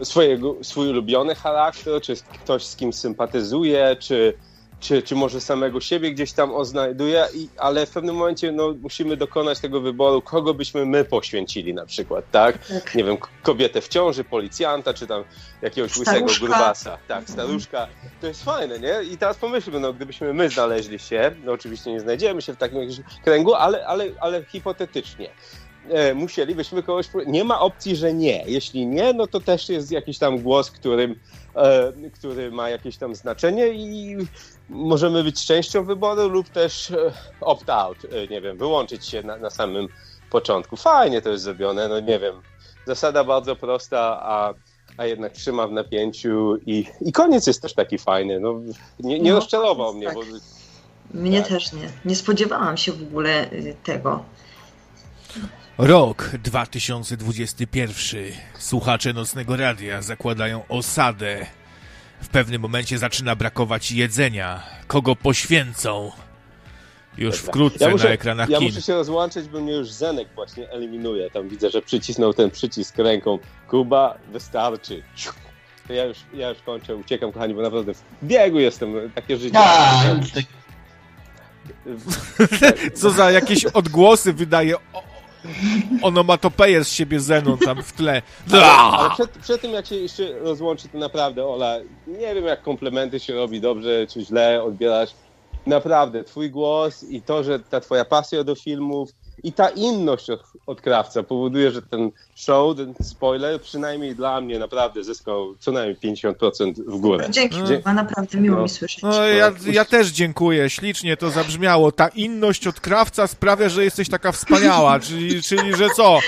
swojego, 0.03 0.57
swój 0.63 0.89
ulubiony 0.89 1.35
charakter, 1.35 2.01
czy 2.01 2.13
ktoś 2.43 2.65
z 2.65 2.75
kim 2.75 2.93
sympatyzuje, 2.93 3.95
czy 3.99 4.33
czy, 4.81 5.01
czy 5.01 5.15
może 5.15 5.41
samego 5.41 5.81
siebie 5.81 6.11
gdzieś 6.11 6.31
tam 6.31 6.53
oznajduje, 6.53 7.25
i, 7.33 7.49
ale 7.57 7.85
w 7.85 7.89
pewnym 7.89 8.15
momencie 8.15 8.51
no, 8.51 8.73
musimy 8.81 9.17
dokonać 9.17 9.59
tego 9.59 9.81
wyboru, 9.81 10.21
kogo 10.21 10.53
byśmy 10.53 10.85
my 10.85 11.05
poświęcili 11.05 11.73
na 11.73 11.85
przykład, 11.85 12.25
tak? 12.31 12.67
tak. 12.67 12.95
Nie 12.95 13.03
wiem, 13.03 13.17
kobietę 13.43 13.81
w 13.81 13.87
ciąży, 13.87 14.23
policjanta, 14.23 14.93
czy 14.93 15.07
tam 15.07 15.23
jakiegoś 15.61 15.97
łysego 15.97 16.25
grubasa, 16.39 16.97
tak, 17.07 17.29
staruszka. 17.29 17.87
To 18.21 18.27
jest 18.27 18.43
fajne, 18.43 18.79
nie? 18.79 19.03
I 19.13 19.17
teraz 19.17 19.37
pomyślmy, 19.37 19.79
no 19.79 19.93
gdybyśmy 19.93 20.33
my 20.33 20.49
znaleźli 20.49 20.99
się, 20.99 21.31
no 21.43 21.51
oczywiście 21.51 21.91
nie 21.91 21.99
znajdziemy 21.99 22.41
się 22.41 22.53
w 22.53 22.57
takim 22.57 22.79
kręgu, 23.23 23.53
ale, 23.53 23.85
ale, 23.85 24.05
ale 24.19 24.45
hipotetycznie, 24.45 25.29
e, 25.89 26.13
musielibyśmy 26.13 26.83
kogoś. 26.83 27.07
Nie 27.27 27.43
ma 27.43 27.59
opcji, 27.59 27.95
że 27.95 28.13
nie. 28.13 28.43
Jeśli 28.47 28.87
nie, 28.87 29.13
no 29.13 29.27
to 29.27 29.39
też 29.39 29.69
jest 29.69 29.91
jakiś 29.91 30.17
tam 30.17 30.39
głos, 30.39 30.71
którym, 30.71 31.15
e, 31.55 31.93
który 32.13 32.51
ma 32.51 32.69
jakieś 32.69 32.97
tam 32.97 33.15
znaczenie 33.15 33.67
i 33.67 34.17
możemy 34.71 35.23
być 35.23 35.45
częścią 35.45 35.83
wyboru 35.83 36.29
lub 36.29 36.49
też 36.49 36.91
e, 36.91 37.11
opt-out, 37.41 37.97
e, 38.11 38.27
nie 38.27 38.41
wiem, 38.41 38.57
wyłączyć 38.57 39.05
się 39.05 39.23
na, 39.23 39.37
na 39.37 39.49
samym 39.49 39.87
początku. 40.29 40.77
Fajnie 40.77 41.21
to 41.21 41.29
jest 41.29 41.43
zrobione, 41.43 41.87
no 41.87 41.99
nie 41.99 42.19
wiem. 42.19 42.35
Zasada 42.85 43.23
bardzo 43.23 43.55
prosta, 43.55 44.19
a, 44.23 44.53
a 44.97 45.05
jednak 45.05 45.31
trzyma 45.31 45.67
w 45.67 45.71
napięciu 45.71 46.57
i, 46.65 46.85
i 47.01 47.11
koniec 47.11 47.47
jest 47.47 47.61
też 47.61 47.73
taki 47.73 47.97
fajny. 47.97 48.39
No, 48.39 48.61
nie, 48.99 49.19
nie 49.19 49.29
no, 49.29 49.35
rozczarował 49.35 49.93
mnie. 49.93 50.05
Tak. 50.05 50.15
Bo, 50.15 50.21
mnie 51.13 51.39
tak. 51.39 51.49
też 51.49 51.73
nie. 51.73 51.89
Nie 52.05 52.15
spodziewałam 52.15 52.77
się 52.77 52.91
w 52.91 53.01
ogóle 53.03 53.51
y, 53.51 53.75
tego. 53.83 54.23
Rok 55.77 56.31
2021. 56.43 58.23
Słuchacze 58.59 59.13
Nocnego 59.13 59.57
Radia 59.57 60.01
zakładają 60.01 60.61
osadę 60.69 61.45
w 62.21 62.29
pewnym 62.29 62.61
momencie 62.61 62.97
zaczyna 62.97 63.35
brakować 63.35 63.91
jedzenia. 63.91 64.63
Kogo 64.87 65.15
poświęcą? 65.15 66.11
Już 67.17 67.37
wkrótce 67.37 67.85
ja 67.85 67.91
muszę, 67.91 68.07
na 68.07 68.13
ekranach 68.13 68.49
ja 68.49 68.57
kin. 68.57 68.67
Ja 68.67 68.73
muszę 68.73 68.85
się 68.85 68.93
rozłączyć, 68.93 69.47
bo 69.47 69.59
mnie 69.59 69.73
już 69.73 69.91
Zenek 69.91 70.27
właśnie 70.35 70.69
eliminuje. 70.69 71.31
Tam 71.31 71.49
widzę, 71.49 71.69
że 71.69 71.81
przycisnął 71.81 72.33
ten 72.33 72.51
przycisk 72.51 72.97
ręką. 72.97 73.39
Kuba, 73.67 74.17
wystarczy. 74.31 75.03
To 75.87 75.93
ja 75.93 76.05
już, 76.05 76.17
ja 76.33 76.49
już 76.49 76.61
kończę, 76.61 76.95
uciekam, 76.95 77.31
kochani, 77.31 77.53
bo 77.53 77.61
naprawdę 77.61 77.93
w 77.93 78.03
biegu 78.23 78.59
jestem. 78.59 79.11
Takie 79.15 79.37
życie. 79.37 79.59
A, 79.59 80.03
tak. 80.33 80.45
Co 82.99 83.09
za 83.09 83.31
jakieś 83.31 83.65
odgłosy 83.65 84.33
wydaje 84.33 84.75
onomatopeję 86.01 86.83
z 86.83 86.91
siebie 86.91 87.19
Zenon 87.19 87.57
tam 87.57 87.83
w 87.83 87.93
tle. 87.93 88.21
Ale, 88.53 89.09
przed, 89.09 89.29
przed, 89.29 89.61
tym, 89.61 89.71
jak 89.71 89.85
się 89.85 89.95
jeszcze 89.95 90.39
rozłączy, 90.39 90.87
to 90.87 90.97
naprawdę, 90.97 91.45
Ola, 91.45 91.77
nie 92.07 92.35
wiem, 92.35 92.45
jak 92.45 92.61
komplementy 92.61 93.19
się 93.19 93.33
robi 93.33 93.61
dobrze 93.61 94.07
czy 94.07 94.21
źle 94.21 94.63
odbierasz. 94.63 95.09
Naprawdę, 95.65 96.23
twój 96.23 96.49
głos 96.49 97.03
i 97.03 97.21
to, 97.21 97.43
że 97.43 97.59
ta 97.59 97.79
twoja 97.79 98.05
pasja 98.05 98.43
do 98.43 98.55
filmów 98.55 99.09
i 99.43 99.53
ta 99.53 99.69
inność 99.69 100.29
od, 100.29 100.43
od 100.67 100.81
krawca 100.81 101.23
powoduje, 101.23 101.71
że 101.71 101.81
ten 101.81 102.11
show, 102.35 102.77
ten 102.77 102.93
spoiler, 103.01 103.61
przynajmniej 103.61 104.15
dla 104.15 104.41
mnie 104.41 104.59
naprawdę 104.59 105.03
zyskał 105.03 105.55
co 105.59 105.71
najmniej 105.71 106.15
50% 106.15 106.73
w 106.87 106.97
górę. 106.97 107.27
Dzięki, 107.29 107.57
no. 107.85 107.93
naprawdę 107.93 108.37
miło 108.37 108.55
no. 108.57 108.63
mi 108.63 108.69
słyszeć. 108.69 109.01
No, 109.01 109.27
ja, 109.27 109.51
ja 109.71 109.85
też 109.85 110.07
dziękuję, 110.07 110.69
ślicznie 110.69 111.17
to 111.17 111.29
zabrzmiało. 111.29 111.91
Ta 111.91 112.07
inność 112.07 112.67
od 112.67 112.79
krawca 112.79 113.27
sprawia, 113.27 113.69
że 113.69 113.83
jesteś 113.83 114.09
taka 114.09 114.31
wspaniała, 114.31 114.99
czyli, 115.07 115.43
czyli 115.43 115.75
że 115.75 115.89
co? 115.89 116.19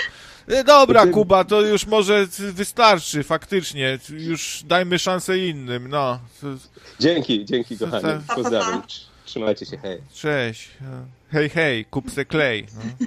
E, 0.48 0.64
dobra, 0.64 1.06
Kuba, 1.06 1.44
to 1.44 1.60
już 1.60 1.86
może 1.86 2.26
wystarczy, 2.38 3.22
faktycznie. 3.22 3.98
Już 4.08 4.62
dajmy 4.66 4.98
szansę 4.98 5.38
innym, 5.38 5.88
no. 5.88 6.18
Dzięki, 7.00 7.44
dzięki 7.44 7.78
kochani. 7.78 8.20
Pozdrawiam. 8.34 8.82
Trzymajcie 9.24 9.66
się, 9.66 9.78
hej. 9.78 10.00
Cześć. 10.14 10.70
Hej, 11.34 11.50
hej, 11.50 11.84
kup 11.84 12.10
se 12.10 12.24
klej. 12.24 12.66
No. 12.74 13.06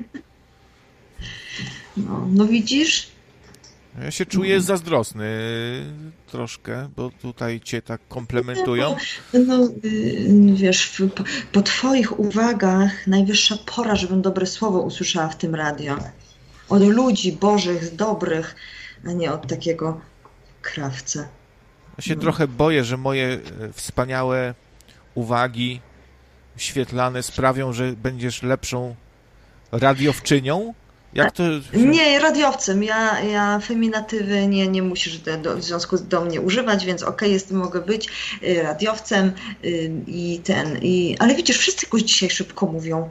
No, 1.98 2.28
no 2.30 2.46
widzisz? 2.46 3.08
Ja 4.02 4.12
się 4.12 4.26
czuję 4.26 4.56
no. 4.56 4.62
zazdrosny 4.62 5.30
troszkę, 6.28 6.90
bo 6.96 7.10
tutaj 7.22 7.62
cię 7.62 7.82
tak 7.82 8.02
komplementują. 8.08 8.96
No, 9.34 9.40
no 9.40 9.70
y, 9.86 10.54
wiesz, 10.56 11.02
po, 11.16 11.24
po, 11.52 11.62
twoich 11.62 12.20
uwagach 12.20 13.08
najwyższa 13.08 13.58
pora, 13.76 13.96
żebym 13.96 14.22
dobre 14.22 14.46
słowo 14.46 14.82
usłyszała 14.82 15.28
w 15.28 15.38
tym 15.38 15.56
radio. 15.56 15.98
Od 16.70 16.84
ludzi 16.84 17.32
bożych, 17.32 17.96
dobrych, 17.96 18.56
a 19.06 19.12
nie 19.12 19.32
od 19.32 19.48
takiego 19.48 20.02
krawca. 20.62 21.28
Ja 21.98 22.04
się 22.04 22.16
no. 22.16 22.22
trochę 22.22 22.48
boję, 22.48 22.84
że 22.84 22.98
moje 22.98 23.28
e, 23.28 23.40
wspaniałe 23.74 24.54
uwagi 25.16 25.82
świetlane 26.58 27.24
sprawią, 27.24 27.74
że 27.74 27.92
będziesz 27.92 28.44
lepszą 28.44 28.96
radiowczynią? 29.72 30.74
Jak 31.14 31.32
to... 31.32 31.44
Nie, 31.74 32.20
radiowcem. 32.20 32.84
Ja, 32.84 33.20
ja 33.20 33.60
feminatywy 33.60 34.48
nie, 34.48 34.68
nie 34.68 34.84
musisz 34.84 35.18
do, 35.18 35.58
w 35.58 35.64
związku 35.64 35.98
do 35.98 36.22
mnie 36.22 36.42
używać, 36.42 36.86
więc 36.86 37.04
okej, 37.04 37.14
okay, 37.14 37.30
jestem, 37.30 37.58
mogę 37.58 37.82
być 37.82 38.10
y, 38.44 38.64
radiowcem 38.64 39.32
y, 39.64 39.92
i 40.08 40.40
ten. 40.44 40.78
I... 40.82 41.16
Ale 41.20 41.36
widzisz, 41.36 41.58
wszyscy 41.58 41.86
jakoś 41.86 42.02
dzisiaj 42.02 42.30
szybko 42.30 42.66
mówią. 42.66 43.10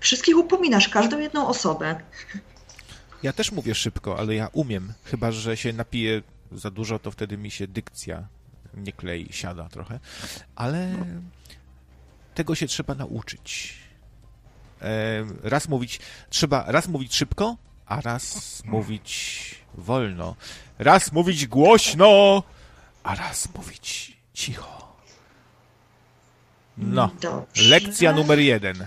Wszystkich 0.00 0.38
upominasz, 0.38 0.88
każdą 0.88 1.18
jedną 1.18 1.48
osobę. 1.48 2.00
Ja 3.22 3.32
też 3.32 3.52
mówię 3.52 3.74
szybko, 3.74 4.18
ale 4.18 4.34
ja 4.34 4.48
umiem. 4.52 4.92
Chyba, 5.04 5.32
że 5.32 5.56
się 5.56 5.72
napiję 5.72 6.22
za 6.52 6.70
dużo, 6.70 6.98
to 6.98 7.10
wtedy 7.10 7.38
mi 7.38 7.50
się 7.50 7.66
dykcja 7.66 8.28
nie 8.76 8.92
klei, 8.92 9.28
siada 9.30 9.68
trochę. 9.68 10.00
Ale 10.56 10.94
tego 12.38 12.54
się 12.54 12.66
trzeba 12.66 12.94
nauczyć. 12.94 13.74
E, 14.82 14.88
raz 15.42 15.68
mówić, 15.68 16.00
trzeba 16.30 16.64
raz 16.66 16.88
mówić 16.88 17.14
szybko, 17.14 17.56
a 17.86 18.00
raz 18.00 18.62
mówić 18.64 19.54
wolno. 19.74 20.36
Raz 20.78 21.12
mówić 21.12 21.46
głośno, 21.46 22.42
a 23.02 23.14
raz 23.14 23.48
mówić 23.56 24.16
cicho. 24.34 24.96
No, 26.76 27.10
Dobrze. 27.20 27.68
lekcja 27.68 28.12
numer 28.12 28.38
jeden. 28.38 28.86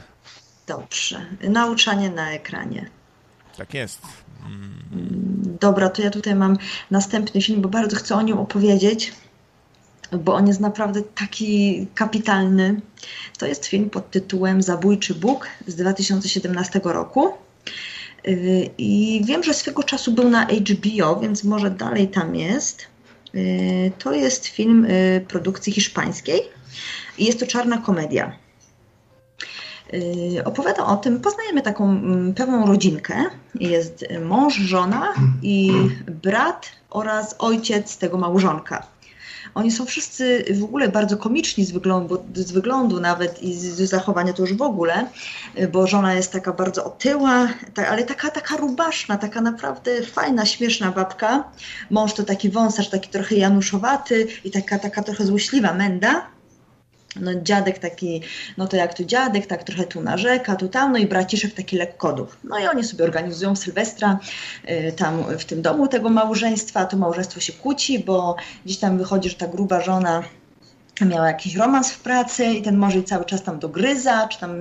Dobrze. 0.67 1.25
Nauczanie 1.41 2.09
na 2.09 2.31
ekranie. 2.31 2.89
Tak 3.57 3.73
jest. 3.73 4.01
Mm. 4.45 5.57
Dobra, 5.59 5.89
to 5.89 6.01
ja 6.01 6.09
tutaj 6.09 6.35
mam 6.35 6.57
następny 6.91 7.41
film, 7.41 7.61
bo 7.61 7.69
bardzo 7.69 7.95
chcę 7.95 8.15
o 8.15 8.21
nim 8.21 8.37
opowiedzieć 8.37 9.13
bo 10.11 10.33
on 10.33 10.47
jest 10.47 10.59
naprawdę 10.59 11.01
taki 11.01 11.87
kapitalny. 11.95 12.81
To 13.37 13.45
jest 13.45 13.65
film 13.65 13.89
pod 13.89 14.11
tytułem 14.11 14.61
Zabójczy 14.61 15.15
Bóg 15.15 15.47
z 15.67 15.75
2017 15.75 16.81
roku. 16.83 17.33
Y, 18.27 18.69
I 18.77 19.21
wiem, 19.25 19.43
że 19.43 19.53
swego 19.53 19.83
czasu 19.83 20.11
był 20.11 20.29
na 20.29 20.45
HBO, 20.45 21.19
więc 21.19 21.43
może 21.43 21.71
dalej 21.71 22.07
tam 22.07 22.35
jest. 22.35 22.87
Y, 23.35 23.91
to 23.99 24.13
jest 24.13 24.45
film 24.45 24.85
y, 24.85 25.25
produkcji 25.27 25.73
hiszpańskiej 25.73 26.41
i 27.17 27.25
jest 27.25 27.39
to 27.39 27.47
czarna 27.47 27.77
komedia. 27.77 28.35
Opowiada 30.45 30.85
o 30.85 30.97
tym, 30.97 31.19
poznajemy 31.19 31.61
taką 31.61 31.89
mm, 31.89 32.33
pewną 32.33 32.65
rodzinkę. 32.65 33.15
Jest 33.55 34.05
mąż, 34.21 34.55
żona 34.55 35.13
i 35.41 35.71
brat 36.07 36.71
oraz 36.89 37.35
ojciec 37.39 37.97
tego 37.97 38.17
małżonka. 38.17 38.87
Oni 39.55 39.71
są 39.71 39.85
wszyscy 39.85 40.45
w 40.59 40.63
ogóle 40.63 40.89
bardzo 40.89 41.17
komiczni 41.17 41.65
z 41.65 41.71
wyglądu, 41.71 42.23
z 42.33 42.51
wyglądu 42.51 42.99
nawet 42.99 43.43
i 43.43 43.53
z, 43.53 43.89
zachowania 43.89 44.33
to 44.33 44.41
już 44.41 44.53
w 44.53 44.61
ogóle, 44.61 45.07
bo 45.71 45.87
żona 45.87 46.13
jest 46.13 46.31
taka 46.31 46.53
bardzo 46.53 46.85
otyła, 46.85 47.47
ta, 47.73 47.87
ale 47.87 48.03
taka, 48.03 48.31
taka 48.31 48.57
rubaszna, 48.57 49.17
taka 49.17 49.41
naprawdę 49.41 50.01
fajna, 50.01 50.45
śmieszna 50.45 50.91
babka. 50.91 51.43
Mąż 51.89 52.13
to 52.13 52.23
taki 52.23 52.49
wąsarz, 52.49 52.89
taki 52.89 53.09
trochę 53.09 53.35
januszowaty 53.35 54.27
i 54.43 54.51
taka, 54.51 54.79
taka 54.79 55.03
trochę 55.03 55.25
złośliwa 55.25 55.73
menda 55.73 56.27
no 57.15 57.31
dziadek 57.35 57.79
taki, 57.79 58.21
no 58.57 58.67
to 58.67 58.77
jak 58.77 58.93
tu 58.93 59.03
dziadek, 59.03 59.45
tak 59.45 59.63
trochę 59.63 59.83
tu 59.83 60.01
narzeka, 60.01 60.55
tu 60.55 60.67
tam, 60.67 60.91
no 60.91 60.97
i 60.97 61.05
braciszek 61.05 61.53
taki 61.53 61.77
lekkoduch. 61.77 62.37
No 62.43 62.59
i 62.59 62.67
oni 62.67 62.83
sobie 62.83 63.03
organizują 63.03 63.55
Sylwestra 63.55 64.19
y, 64.69 64.93
tam 64.97 65.23
w 65.39 65.45
tym 65.45 65.61
domu 65.61 65.87
tego 65.87 66.09
małżeństwa, 66.09 66.85
to 66.85 66.97
małżeństwo 66.97 67.39
się 67.39 67.53
kłóci, 67.53 67.99
bo 67.99 68.35
gdzieś 68.65 68.77
tam 68.77 68.97
wychodzi, 68.97 69.29
że 69.29 69.35
ta 69.35 69.47
gruba 69.47 69.81
żona 69.81 70.23
miała 71.05 71.27
jakiś 71.27 71.55
romans 71.55 71.91
w 71.91 71.99
pracy 71.99 72.45
i 72.45 72.61
ten 72.61 72.77
może 72.77 73.03
cały 73.03 73.25
czas 73.25 73.43
tam 73.43 73.59
dogryza, 73.59 74.27
czy 74.27 74.39
tam 74.39 74.55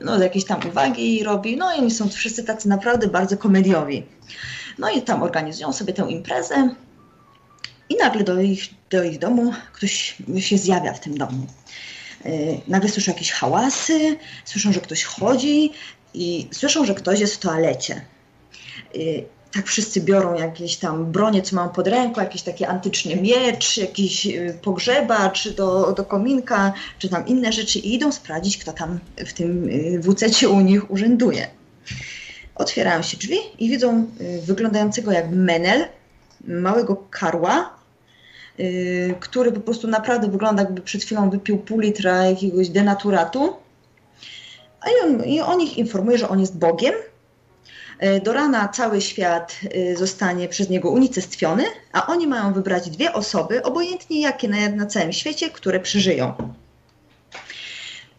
no, 0.00 0.18
jakieś 0.18 0.44
tam 0.44 0.60
uwagi 0.68 1.22
robi, 1.24 1.56
no 1.56 1.76
i 1.76 1.78
oni 1.78 1.90
są 1.90 2.08
wszyscy 2.08 2.44
tacy 2.44 2.68
naprawdę 2.68 3.06
bardzo 3.06 3.36
komediowi. 3.36 4.06
No 4.78 4.90
i 4.90 5.02
tam 5.02 5.22
organizują 5.22 5.72
sobie 5.72 5.92
tę 5.92 6.06
imprezę 6.10 6.74
i 7.88 7.96
nagle 7.96 8.24
do 8.24 8.40
ich, 8.40 8.64
do 8.90 9.04
ich 9.04 9.18
domu 9.18 9.52
ktoś 9.72 10.16
się 10.38 10.58
zjawia 10.58 10.92
w 10.92 11.00
tym 11.00 11.18
domu. 11.18 11.46
Y, 12.26 12.60
nagle 12.68 12.90
słyszą 12.90 13.12
jakieś 13.12 13.32
hałasy, 13.32 14.16
słyszą, 14.44 14.72
że 14.72 14.80
ktoś 14.80 15.04
chodzi 15.04 15.70
i 16.14 16.48
słyszą, 16.52 16.84
że 16.84 16.94
ktoś 16.94 17.20
jest 17.20 17.34
w 17.34 17.38
toalecie. 17.38 18.00
Y, 18.96 19.24
tak 19.52 19.66
wszyscy 19.66 20.00
biorą 20.00 20.34
jakieś 20.34 20.76
tam 20.76 21.12
bronie, 21.12 21.42
co 21.42 21.56
mają 21.56 21.68
pod 21.68 21.88
ręką, 21.88 22.20
jakiś 22.20 22.42
taki 22.42 22.64
antyczny 22.64 23.16
miecz, 23.16 23.76
jakiś 23.76 24.26
y, 24.26 24.58
pogrzebacz 24.62 25.48
do, 25.48 25.92
do 25.92 26.04
kominka, 26.04 26.72
czy 26.98 27.08
tam 27.08 27.26
inne 27.26 27.52
rzeczy 27.52 27.78
i 27.78 27.94
idą 27.94 28.12
sprawdzić, 28.12 28.58
kto 28.58 28.72
tam 28.72 28.98
w 29.26 29.32
tym 29.32 29.70
WC 30.02 30.48
u 30.48 30.60
nich 30.60 30.90
urzęduje. 30.90 31.46
Otwierają 32.54 33.02
się 33.02 33.16
drzwi 33.16 33.36
i 33.58 33.68
widzą 33.68 34.06
wyglądającego 34.42 35.12
jak 35.12 35.30
menel, 35.30 35.86
małego 36.46 36.96
karła, 37.10 37.83
który 39.20 39.52
po 39.52 39.60
prostu 39.60 39.88
naprawdę 39.88 40.28
wygląda 40.28 40.62
jakby 40.62 40.80
przed 40.80 41.04
chwilą 41.04 41.30
wypił 41.30 41.58
pół 41.58 41.80
litra 41.80 42.26
jakiegoś 42.26 42.68
denaturatu. 42.68 43.56
A 44.80 44.90
i 44.90 44.92
on, 45.04 45.24
i 45.24 45.40
on 45.40 45.60
ich 45.60 45.78
informuje, 45.78 46.18
że 46.18 46.28
on 46.28 46.40
jest 46.40 46.58
Bogiem, 46.58 46.94
E, 47.98 48.20
do 48.20 48.32
rana 48.32 48.68
cały 48.68 49.00
świat 49.00 49.60
e, 49.74 49.96
zostanie 49.96 50.48
przez 50.48 50.70
niego 50.70 50.90
unicestwiony, 50.90 51.64
a 51.92 52.06
oni 52.06 52.26
mają 52.26 52.52
wybrać 52.52 52.90
dwie 52.90 53.12
osoby, 53.12 53.62
obojętnie 53.62 54.20
jakie 54.20 54.48
na, 54.48 54.68
na 54.68 54.86
całym 54.86 55.12
świecie, 55.12 55.50
które 55.50 55.80
przeżyją. 55.80 56.32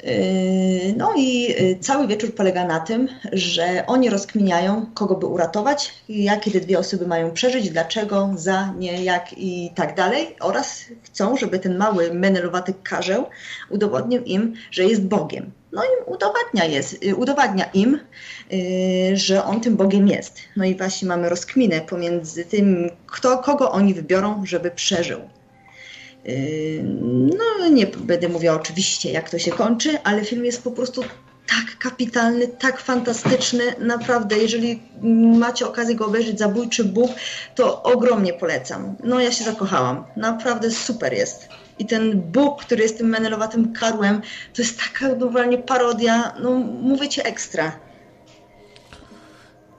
E, 0.06 0.94
no 0.98 1.14
i 1.18 1.56
cały 1.82 2.08
wieczór 2.08 2.36
polega 2.36 2.66
na 2.66 2.80
tym, 2.80 3.08
że 3.34 3.84
oni 3.88 4.10
rozkminiają, 4.10 4.86
kogo 4.94 5.16
by 5.16 5.26
uratować, 5.26 5.94
jakie 6.10 6.52
te 6.52 6.60
dwie 6.60 6.80
osoby 6.80 7.08
mają 7.08 7.32
przeżyć, 7.32 7.70
dlaczego, 7.70 8.32
za, 8.36 8.74
nie, 8.78 9.04
jak 9.04 9.38
i 9.38 9.72
tak 9.76 9.96
dalej. 9.96 10.36
Oraz 10.40 10.82
chcą, 11.04 11.38
żeby 11.38 11.60
ten 11.60 11.78
mały 11.78 12.14
menelowaty 12.14 12.74
karzeł 12.84 13.26
udowodnił 13.70 14.24
im, 14.24 14.54
że 14.72 14.84
jest 14.84 15.08
Bogiem. 15.08 15.52
No 15.72 15.84
i 15.84 16.12
udowadnia, 16.12 16.66
jest, 16.66 17.04
y, 17.06 17.16
udowadnia 17.16 17.66
im, 17.74 18.00
że 19.14 19.46
on 19.46 19.62
tym 19.62 19.76
Bogiem 19.76 20.08
jest. 20.08 20.40
No 20.56 20.66
i 20.66 20.76
właśnie 20.76 21.08
mamy 21.08 21.30
rozkminę 21.30 21.82
pomiędzy 21.82 22.46
tym, 22.46 22.90
kto, 23.08 23.38
kogo 23.38 23.72
oni 23.72 23.94
wybiorą, 23.94 24.46
żeby 24.46 24.72
przeżył. 24.72 25.20
No, 27.60 27.70
nie 27.70 27.88
będę 27.88 28.30
mówiła 28.30 28.54
oczywiście, 28.54 29.12
jak 29.12 29.30
to 29.30 29.40
się 29.40 29.52
kończy, 29.52 29.98
ale 30.04 30.26
film 30.26 30.46
jest 30.46 30.64
po 30.64 30.72
prostu 30.72 31.04
tak 31.48 31.78
kapitalny, 31.80 32.48
tak 32.48 32.80
fantastyczny. 32.80 33.64
Naprawdę, 33.80 34.38
jeżeli 34.38 34.82
macie 35.38 35.68
okazję 35.68 35.96
go 35.96 36.06
obejrzeć, 36.06 36.40
Zabójczy 36.40 36.84
Bóg, 36.84 37.12
to 37.56 37.84
ogromnie 37.84 38.34
polecam. 38.34 38.96
No, 39.04 39.20
ja 39.20 39.32
się 39.32 39.44
zakochałam. 39.44 40.04
Naprawdę 40.18 40.72
super 40.72 41.14
jest. 41.14 41.50
I 41.80 41.86
ten 41.86 42.22
Bóg, 42.22 42.62
który 42.62 42.84
jest 42.84 42.98
tym 42.98 43.10
menelowatym 43.10 43.74
karłem, 43.74 44.22
to 44.54 44.62
jest 44.62 44.80
taka 44.80 45.16
normalnie 45.16 45.58
parodia, 45.58 46.34
no 46.44 46.52
mówię 46.82 47.10
ci 47.10 47.28
ekstra. 47.28 47.80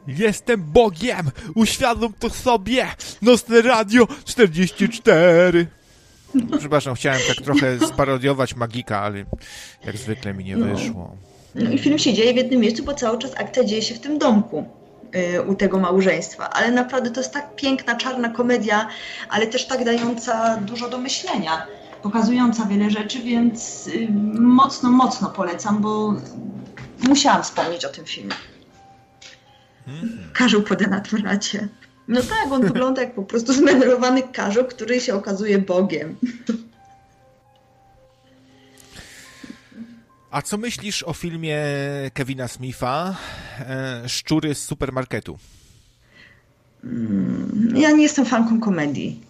Jestem 0.06 0.62
Bogiem! 0.62 1.30
Uświadom 1.54 2.12
to 2.18 2.30
sobie! 2.30 2.86
Nocne 3.22 3.62
Radio 3.62 4.08
44! 4.24 5.75
Przepraszam, 6.58 6.94
chciałem 6.94 7.20
tak 7.28 7.44
trochę 7.44 7.78
sparodiować 7.86 8.56
magika, 8.56 9.00
ale 9.00 9.24
jak 9.84 9.96
zwykle 9.96 10.34
mi 10.34 10.44
nie 10.44 10.56
no. 10.56 10.66
wyszło. 10.66 11.16
No 11.54 11.70
i 11.70 11.78
film 11.78 11.98
się 11.98 12.12
dzieje 12.14 12.32
w 12.32 12.36
jednym 12.36 12.60
miejscu, 12.60 12.84
bo 12.84 12.94
cały 12.94 13.18
czas 13.18 13.30
akcja 13.36 13.64
dzieje 13.64 13.82
się 13.82 13.94
w 13.94 14.00
tym 14.00 14.18
domku 14.18 14.64
y, 15.36 15.42
u 15.42 15.54
tego 15.54 15.78
małżeństwa. 15.78 16.50
Ale 16.50 16.70
naprawdę 16.70 17.10
to 17.10 17.20
jest 17.20 17.32
tak 17.32 17.56
piękna, 17.56 17.96
czarna 17.96 18.28
komedia, 18.28 18.88
ale 19.28 19.46
też 19.46 19.66
tak 19.66 19.84
dająca 19.84 20.56
dużo 20.56 20.88
do 20.88 20.98
myślenia 20.98 21.66
pokazująca 22.02 22.64
wiele 22.64 22.90
rzeczy, 22.90 23.22
więc 23.22 23.86
y, 23.86 24.08
mocno, 24.40 24.90
mocno 24.90 25.30
polecam, 25.30 25.80
bo 25.82 26.14
musiałam 27.08 27.42
wspomnieć 27.42 27.84
o 27.84 27.88
tym 27.88 28.04
filmie. 28.04 28.34
Karzeł 30.32 30.62
po 30.62 30.76
denaturacie. 30.76 31.68
No 32.08 32.22
tak, 32.22 32.52
on 32.52 32.62
wygląda 32.62 33.02
jak 33.02 33.14
po 33.14 33.22
prostu 33.22 33.52
zmenerowany 33.52 34.22
karzeł, 34.22 34.64
który 34.64 35.00
się 35.00 35.14
okazuje 35.14 35.58
Bogiem. 35.58 36.16
A 40.30 40.42
co 40.42 40.58
myślisz 40.58 41.02
o 41.02 41.12
filmie 41.12 41.58
Kevina 42.14 42.48
Smitha 42.48 43.16
e, 43.60 44.08
Szczury 44.08 44.54
z 44.54 44.64
supermarketu? 44.64 45.38
Mm, 46.84 47.72
ja 47.76 47.90
nie 47.90 48.02
jestem 48.02 48.26
fanką 48.26 48.60
komedii 48.60 49.20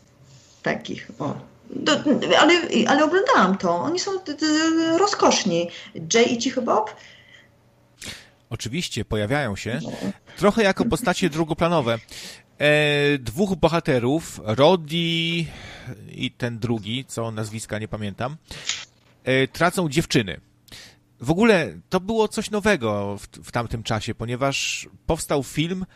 takich. 0.63 1.11
O. 1.19 1.35
Do, 1.71 1.93
ale, 2.39 2.55
ale 2.87 3.05
oglądałam 3.05 3.59
to. 3.59 3.81
Oni 3.81 3.99
są 3.99 4.11
rozkoszni. 4.99 5.71
Jay 6.15 6.25
i 6.25 6.39
Cichy 6.39 6.63
Bob? 6.63 6.97
Oczywiście, 8.51 9.05
pojawiają 9.05 9.57
się. 9.57 9.81
Trochę 10.37 10.63
jako 10.63 10.85
postacie 10.85 11.31
drugoplanowe. 11.31 11.99
E, 12.59 13.19
dwóch 13.19 13.57
bohaterów, 13.57 14.41
Roddy 14.45 14.97
i 16.13 16.31
ten 16.39 16.59
drugi, 16.59 17.05
co 17.05 17.31
nazwiska 17.31 17.79
nie 17.79 17.89
pamiętam, 17.89 18.37
e, 19.25 19.49
tracą 19.49 19.89
dziewczyny. 19.89 20.41
W 21.21 21.31
ogóle 21.31 21.79
to 21.89 22.01
było 22.01 22.29
coś 22.29 22.51
nowego 22.51 23.19
w, 23.19 23.27
w 23.27 23.53
tamtym 23.53 23.83
czasie, 23.83 24.15
ponieważ 24.15 24.89
powstał 25.07 25.43
film, 25.43 25.87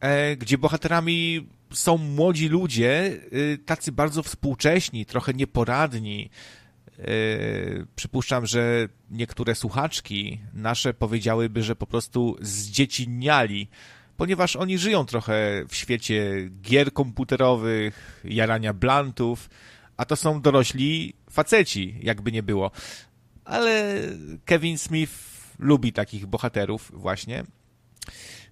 e, 0.00 0.36
gdzie 0.36 0.58
bohaterami 0.58 1.46
są 1.72 1.98
młodzi 1.98 2.48
ludzie, 2.48 3.18
y, 3.32 3.58
tacy 3.66 3.92
bardzo 3.92 4.22
współcześni, 4.22 5.06
trochę 5.06 5.32
nieporadni. 5.34 6.30
Y, 6.98 7.86
przypuszczam, 7.96 8.46
że 8.46 8.88
niektóre 9.10 9.54
słuchaczki 9.54 10.40
nasze 10.54 10.94
powiedziałyby, 10.94 11.62
że 11.62 11.76
po 11.76 11.86
prostu 11.86 12.36
zdzieciniali, 12.40 13.68
ponieważ 14.16 14.56
oni 14.56 14.78
żyją 14.78 15.04
trochę 15.04 15.64
w 15.68 15.74
świecie 15.76 16.50
gier 16.62 16.92
komputerowych, 16.92 18.20
jarania 18.24 18.72
blantów, 18.72 19.50
a 19.96 20.04
to 20.04 20.16
są 20.16 20.40
dorośli 20.40 21.14
faceci, 21.30 21.98
jakby 22.02 22.32
nie 22.32 22.42
było. 22.42 22.70
Ale 23.44 24.00
Kevin 24.44 24.78
Smith 24.78 25.12
lubi 25.58 25.92
takich 25.92 26.26
bohaterów 26.26 26.92
właśnie. 26.94 27.44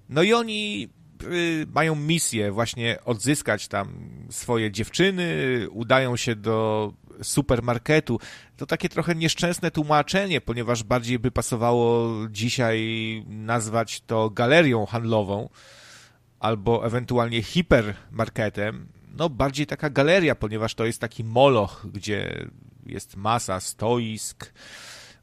No 0.09 0.23
i 0.23 0.32
oni 0.32 0.89
Y, 1.32 1.66
mają 1.74 1.95
misję 1.95 2.53
właśnie 2.53 2.99
odzyskać 3.05 3.69
tam 3.69 4.09
swoje 4.31 4.70
dziewczyny, 4.70 5.27
udają 5.70 6.16
się 6.16 6.36
do 6.36 6.93
supermarketu. 7.23 8.19
To 8.57 8.66
takie 8.66 8.89
trochę 8.89 9.15
nieszczęsne 9.15 9.70
tłumaczenie, 9.70 10.41
ponieważ 10.41 10.82
bardziej 10.82 11.19
by 11.19 11.31
pasowało 11.31 12.11
dzisiaj 12.28 12.78
nazwać 13.27 14.01
to 14.01 14.31
galerią 14.31 14.86
handlową 14.86 15.49
albo 16.41 16.86
ewentualnie 16.86 17.43
hipermarketem. 17.43 18.86
No 19.16 19.28
bardziej 19.28 19.66
taka 19.66 19.91
galeria, 19.91 20.35
ponieważ 20.35 20.74
to 20.74 20.85
jest 20.85 21.01
taki 21.01 21.24
moloch, 21.24 21.86
gdzie 21.93 22.49
jest 22.86 23.16
masa 23.16 23.61
stoisk, 23.61 24.53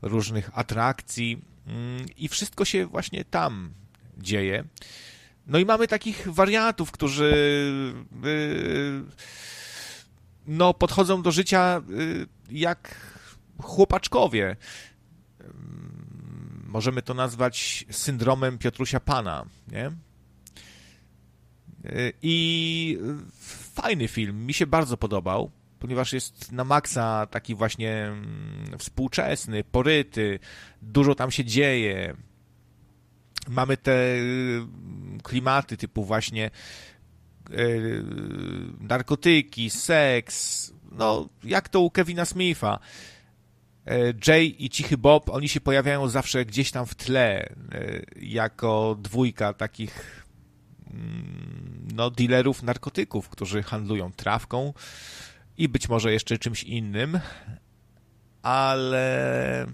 różnych 0.01 0.49
atrakcji 0.53 1.41
mm, 1.68 2.05
i 2.18 2.27
wszystko 2.27 2.65
się 2.65 2.85
właśnie 2.85 3.26
tam 3.26 3.73
dzieje. 4.18 4.63
No 5.47 5.59
i 5.59 5.65
mamy 5.65 5.88
takich 5.88 6.27
wariatów, 6.34 6.91
którzy 6.91 7.34
yy, 8.23 9.03
no, 10.47 10.73
podchodzą 10.73 11.22
do 11.22 11.31
życia 11.31 11.81
yy, 11.89 12.27
jak 12.49 12.95
chłopaczkowie. 13.61 14.55
Yy, 15.39 15.45
możemy 16.65 17.01
to 17.01 17.13
nazwać 17.13 17.85
syndromem 17.91 18.57
Piotrusia 18.57 18.99
Pana, 18.99 19.45
nie? 19.72 19.91
Yy, 21.84 22.13
I 22.22 22.97
fajny 23.73 24.07
film, 24.07 24.45
mi 24.45 24.53
się 24.53 24.68
bardzo 24.68 24.97
podobał, 24.97 25.51
ponieważ 25.80 26.13
jest 26.13 26.51
na 26.51 26.63
maksa 26.63 27.26
taki 27.26 27.55
właśnie 27.55 28.05
mm, 28.05 28.77
współczesny, 28.77 29.63
poryty, 29.63 30.39
dużo 30.81 31.15
tam 31.15 31.31
się 31.31 31.45
dzieje, 31.45 32.15
mamy 33.47 33.77
te 33.77 34.15
y, 34.15 34.61
klimaty 35.23 35.77
typu 35.77 36.05
właśnie 36.05 36.51
y, 37.53 38.03
narkotyki, 38.80 39.69
seks, 39.69 40.73
no 40.91 41.30
jak 41.44 41.69
to 41.69 41.82
u 41.82 41.91
Kevina 41.91 42.26
Smitha. 42.26 42.80
E, 43.88 44.14
Jay 44.28 44.56
i 44.60 44.69
Cichy 44.69 44.98
Bob, 44.98 45.30
oni 45.30 45.49
się 45.49 45.61
pojawiają 45.61 46.07
zawsze 46.07 46.45
gdzieś 46.45 46.72
tam 46.72 46.86
w 46.86 46.95
tle, 46.95 47.45
e, 47.45 47.53
jako 48.22 48.98
dwójka 48.99 49.53
takich 49.53 50.26
mm, 50.94 51.88
no, 51.95 52.10
dealerów 52.10 52.64
narkotyków, 52.64 53.30
którzy 53.30 53.64
handlują 53.64 54.11
trawką 54.11 54.73
i 55.57 55.69
być 55.69 55.90
może 55.90 56.14
jeszcze 56.14 56.38
czymś 56.38 56.64
innym, 56.64 57.19
ale 58.41 59.65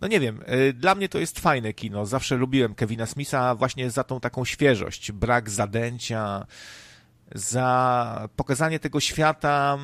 no 0.00 0.08
nie 0.08 0.20
wiem, 0.20 0.40
y, 0.68 0.72
dla 0.72 0.94
mnie 0.94 1.08
to 1.08 1.18
jest 1.18 1.40
fajne 1.40 1.72
kino. 1.72 2.06
Zawsze 2.06 2.36
lubiłem 2.36 2.74
Kevina 2.74 3.06
Smitha 3.06 3.54
właśnie 3.54 3.90
za 3.90 4.04
tą 4.04 4.20
taką 4.20 4.44
świeżość, 4.44 5.12
brak 5.12 5.50
zadęcia, 5.50 6.46
za 7.34 8.28
pokazanie 8.36 8.78
tego 8.78 9.00
świata, 9.00 9.78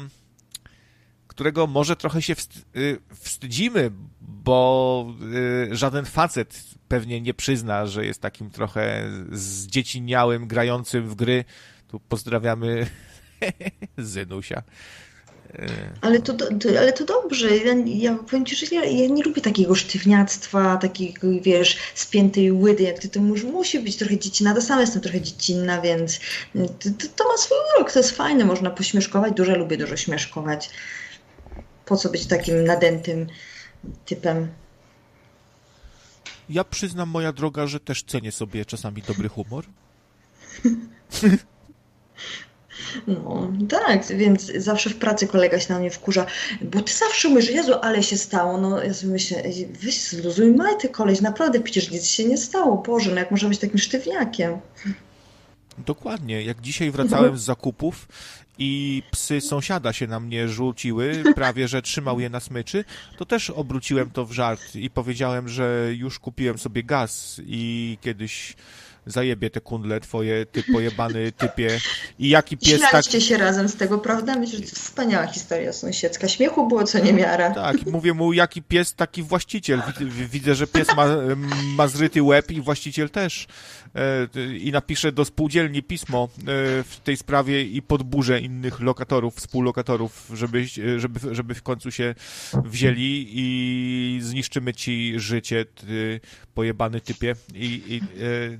którego 1.27 1.67
może 1.67 1.97
trochę 1.97 2.23
się 2.23 2.35
y, 2.77 2.99
wstydzimy, 3.15 3.91
bo 4.21 5.07
y, 5.71 5.77
żaden 5.77 6.05
facet 6.05 6.65
pewnie 6.89 7.21
nie 7.21 7.35
przyzna, 7.35 7.87
że 7.87 8.07
jest 8.07 8.23
takim 8.23 8.51
trochę 8.51 9.11
zdzieciniałym, 9.33 10.47
grającym 10.47 11.09
w 11.09 11.15
gry. 11.15 11.45
Tu 11.89 12.01
pozdrawiamy 12.01 12.87
Zenusia. 13.99 14.63
Ale 16.01 16.21
to, 16.21 16.35
to, 16.35 16.49
ale 16.79 16.93
to 16.93 17.05
dobrze. 17.05 17.57
Ja, 17.57 17.75
ja 17.87 18.15
powiem 18.15 18.47
Ci, 18.47 18.57
że 18.57 18.77
ja, 18.77 18.85
ja, 18.85 19.09
nie 19.09 19.23
lubię 19.23 19.43
takiego 19.43 19.75
sztywniactwa, 19.75 20.77
takiego, 20.77 21.29
wiesz, 21.43 21.79
spiętej 21.95 22.53
łydy, 22.53 22.83
jak 22.83 22.99
Ty 22.99 23.09
to. 23.09 23.21
Musi 23.53 23.81
być 23.81 23.97
trochę 23.97 24.19
dziecinna. 24.19 24.55
To 24.55 24.63
sama 24.63 24.81
jestem 24.81 25.03
trochę 25.03 25.21
dziecinna, 25.21 25.81
więc 25.81 26.21
to, 26.55 27.09
to, 27.17 27.29
ma 27.29 27.37
swój 27.37 27.57
urok. 27.77 27.93
To 27.93 27.99
jest 27.99 28.11
fajne. 28.11 28.45
Można 28.45 28.71
pośmieszkować. 28.71 29.35
Dużo 29.35 29.57
lubię 29.57 29.77
dużo 29.77 29.97
śmieszkować. 29.97 30.71
Po 31.85 31.97
co 31.97 32.09
być 32.09 32.27
takim 32.27 32.65
nadętym 32.65 33.27
typem? 34.05 34.49
Ja 36.49 36.65
przyznam, 36.65 37.09
moja 37.09 37.33
droga, 37.33 37.67
że 37.67 37.81
też 37.81 38.03
cenię 38.03 38.33
sobie 38.33 38.65
czasami 38.65 39.03
dobry 39.03 39.29
humor. 39.29 39.65
No 43.07 43.53
tak, 43.69 44.07
więc 44.07 44.53
zawsze 44.57 44.91
w 44.91 44.97
pracy 44.97 45.27
kolega 45.27 45.61
się 45.61 45.73
na 45.73 45.79
mnie 45.79 45.91
wkurza, 45.91 46.27
bo 46.63 46.81
ty 46.81 46.93
zawsze 46.93 47.29
mówisz, 47.29 47.51
Jezu, 47.51 47.73
ale 47.83 48.03
się 48.03 48.17
stało. 48.17 48.61
No 48.61 48.83
ja 48.83 48.95
sobie 48.95 49.13
myślę, 49.13 49.43
weź 49.83 50.09
zluzuj 50.09 50.53
majty 50.53 50.89
koleś, 50.89 51.21
naprawdę 51.21 51.61
przecież 51.61 51.91
nic 51.91 52.07
się 52.07 52.25
nie 52.25 52.39
stało. 52.39 52.77
Boże, 52.77 53.11
no 53.11 53.17
jak 53.17 53.31
można 53.31 53.49
być 53.49 53.59
takim 53.59 53.79
sztywniakiem? 53.79 54.59
Dokładnie. 55.79 56.43
Jak 56.43 56.61
dzisiaj 56.61 56.91
wracałem 56.91 57.39
z 57.39 57.43
zakupów 57.43 58.09
i 58.59 59.03
psy 59.11 59.41
sąsiada 59.41 59.93
się 59.93 60.07
na 60.07 60.21
mnie 60.21 60.49
rzuciły, 60.49 61.23
prawie 61.35 61.69
że 61.69 61.83
trzymał 61.83 62.21
je 62.21 62.31
na 62.31 62.41
smyczy, 62.41 62.85
to 63.19 63.25
też 63.25 63.51
obróciłem 63.51 64.11
to 64.11 64.27
w 64.27 64.33
żart 64.33 64.75
i 64.75 64.91
powiedziałem, 64.91 65.49
że 65.49 65.89
już 65.97 66.19
kupiłem 66.19 66.59
sobie 66.59 66.83
gaz 66.83 67.41
i 67.47 67.99
kiedyś 68.01 68.57
zajebie 69.07 69.51
te 69.51 69.61
kundle 69.61 70.01
twoje, 70.01 70.47
ty 70.47 70.63
pojebany 70.73 71.33
typie. 71.33 71.79
I 72.19 72.29
jaki 72.29 72.57
pies 72.57 72.81
Śmialiście 72.81 73.19
tak... 73.19 73.29
się 73.29 73.37
razem 73.37 73.69
z 73.69 73.77
tego, 73.77 73.99
prawda? 73.99 74.37
Myślę, 74.37 74.59
że 74.59 74.65
to 74.65 74.77
wspaniała 74.77 75.27
historia 75.27 75.73
sąsiedzka. 75.73 76.29
Śmiechu 76.29 76.69
było 76.69 76.85
co 76.85 76.99
niemiara. 76.99 77.51
Tak, 77.51 77.87
mówię 77.87 78.15
mu, 78.15 78.33
jaki 78.33 78.63
pies, 78.63 78.95
taki 78.95 79.23
właściciel. 79.23 79.83
Widzę, 80.31 80.55
że 80.55 80.67
pies 80.67 80.97
ma, 80.97 81.07
ma 81.77 81.89
zryty 81.89 82.23
łeb 82.23 82.51
i 82.51 82.61
właściciel 82.61 83.11
też. 83.11 83.47
E, 83.97 84.57
I 84.57 84.73
napiszę 84.73 85.13
do 85.13 85.25
spółdzielni 85.25 85.83
pismo 85.83 86.29
e, 86.29 86.45
w 86.83 87.01
tej 87.05 87.17
sprawie 87.17 87.63
i 87.63 87.83
podburzę 87.83 88.41
innych 88.41 88.81
lokatorów, 88.81 89.37
współlokatorów, 89.37 90.31
żeby, 90.35 90.67
żeby, 90.97 91.35
żeby 91.35 91.55
w 91.55 91.63
końcu 91.63 91.91
się 91.91 92.15
wzięli 92.65 93.27
i 93.31 94.19
zniszczymy 94.23 94.75
ci 94.75 95.13
życie, 95.17 95.65
ty 95.65 96.21
pojebany 96.55 97.01
typie. 97.01 97.37
I, 97.55 97.83
i, 97.87 98.01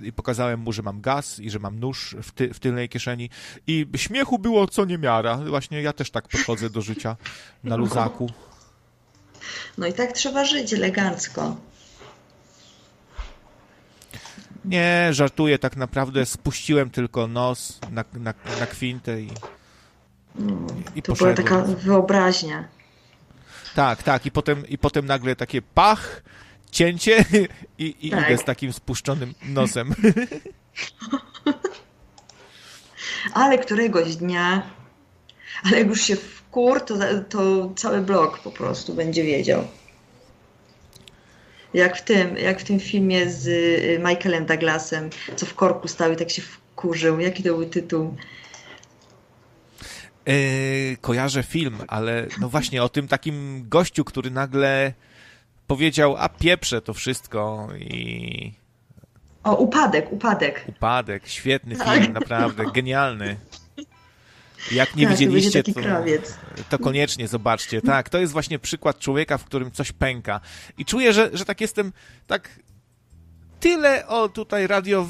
e, 0.05 0.07
i 0.09 0.13
pokazałem 0.13 0.61
mu, 0.61 0.73
że 0.73 0.83
mam 0.83 1.01
gaz 1.01 1.41
i 1.41 1.51
że 1.51 1.59
mam 1.59 1.81
nóż 1.81 2.17
w, 2.23 2.33
ty, 2.33 2.55
w 2.55 2.59
tylnej 2.59 2.89
kieszeni 2.89 3.31
i 3.67 3.87
śmiechu 3.97 4.39
było 4.39 4.69
co 4.69 4.85
niemiara. 4.85 5.37
Właśnie 5.37 5.83
ja 5.83 5.93
też 5.93 6.11
tak 6.11 6.29
podchodzę 6.29 6.71
do 6.71 6.83
życia 6.83 7.17
na 7.65 7.77
luzaku. 7.77 8.31
No 9.79 9.87
i 9.87 9.93
tak 9.93 10.13
trzeba 10.13 10.45
żyć 10.45 10.73
elegancko. 10.73 11.57
Nie, 14.67 15.09
żartuję, 15.11 15.59
tak 15.59 15.77
naprawdę 15.77 16.27
spuściłem 16.27 16.91
tylko 16.91 17.27
nos 17.27 17.81
na, 17.91 18.05
na, 18.15 18.35
na 18.61 18.67
kwintę 18.67 19.21
i, 19.21 19.31
no, 20.35 20.67
i 20.95 21.03
To 21.03 21.13
poszedłem. 21.13 21.35
była 21.35 21.49
taka 21.49 21.63
wyobraźnia. 21.63 22.69
Tak, 23.75 24.03
tak, 24.03 24.27
i 24.27 24.31
potem, 24.31 24.69
i 24.69 24.79
potem 24.79 25.07
nagle 25.07 25.37
takie 25.37 25.63
pach, 25.63 26.23
cięcie 26.71 27.25
i, 27.79 27.95
i 28.01 28.11
tak. 28.11 28.27
idę 28.27 28.39
z 28.39 28.45
takim 28.45 28.73
spuszczonym 28.73 29.35
nosem. 29.43 29.95
Ale 33.35 33.59
któregoś 33.59 34.17
dnia, 34.17 34.63
ale 35.65 35.79
jak 35.79 35.89
już 35.89 36.01
się 36.01 36.17
wkur, 36.17 36.81
to, 36.81 36.95
to 37.29 37.71
cały 37.77 38.01
blok 38.01 38.39
po 38.39 38.51
prostu 38.51 38.95
będzie 38.95 39.25
wiedział. 39.25 39.65
Jak 41.77 41.97
w 41.97 42.03
tym, 42.03 42.37
jak 42.37 42.61
w 42.61 42.65
tym 42.65 42.81
filmie 42.81 43.31
z 43.31 43.47
y, 43.47 43.99
Michaelem 43.99 44.47
Douglasem, 44.47 45.11
co 45.37 45.47
w 45.47 45.55
korku 45.55 45.89
stał 45.89 46.13
i 46.13 46.17
tak 46.17 46.31
się 46.31 46.43
wkurzył. 46.43 47.21
Jaki 47.21 47.43
to 47.43 47.49
był 47.49 47.67
tytuł? 47.67 48.17
Yy, 50.27 50.97
kojarzę 51.01 51.43
film, 51.43 51.79
ale 51.89 52.27
no 52.41 52.49
właśnie 52.49 52.83
o 52.83 52.89
tym 52.89 53.09
takim 53.09 53.65
gościu, 53.69 54.05
który 54.05 54.31
nagle 54.31 54.93
powiedział, 55.67 56.17
a 56.19 56.29
pieprze 56.29 56.83
to 56.83 56.95
wszystko 56.95 57.69
i... 57.79 58.53
O, 59.45 59.57
Upadek, 59.57 60.13
Upadek. 60.13 60.65
Upadek, 60.69 61.29
świetny 61.29 61.77
tak. 61.77 61.99
film, 61.99 62.13
naprawdę, 62.13 62.65
genialny. 62.75 63.37
Jak 64.73 64.97
nie 64.97 65.07
tak, 65.07 65.13
widzieliście, 65.13 65.63
to, 65.63 65.73
to, 66.71 66.79
koniecznie 66.79 67.29
zobaczcie. 67.29 67.83
Tak, 67.83 68.09
to 68.09 68.19
jest 68.19 68.33
właśnie 68.33 68.59
przykład 68.59 68.99
człowieka, 68.99 69.39
w 69.39 69.45
którym 69.45 69.71
coś 69.71 69.93
pęka. 69.93 70.41
I 70.79 70.85
czuję, 70.85 71.13
że, 71.13 71.31
że 71.33 71.45
tak 71.45 71.61
jestem, 71.61 71.93
tak 72.27 72.51
tyle, 73.61 74.07
o 74.07 74.29
tutaj 74.29 74.67
radio, 74.67 75.07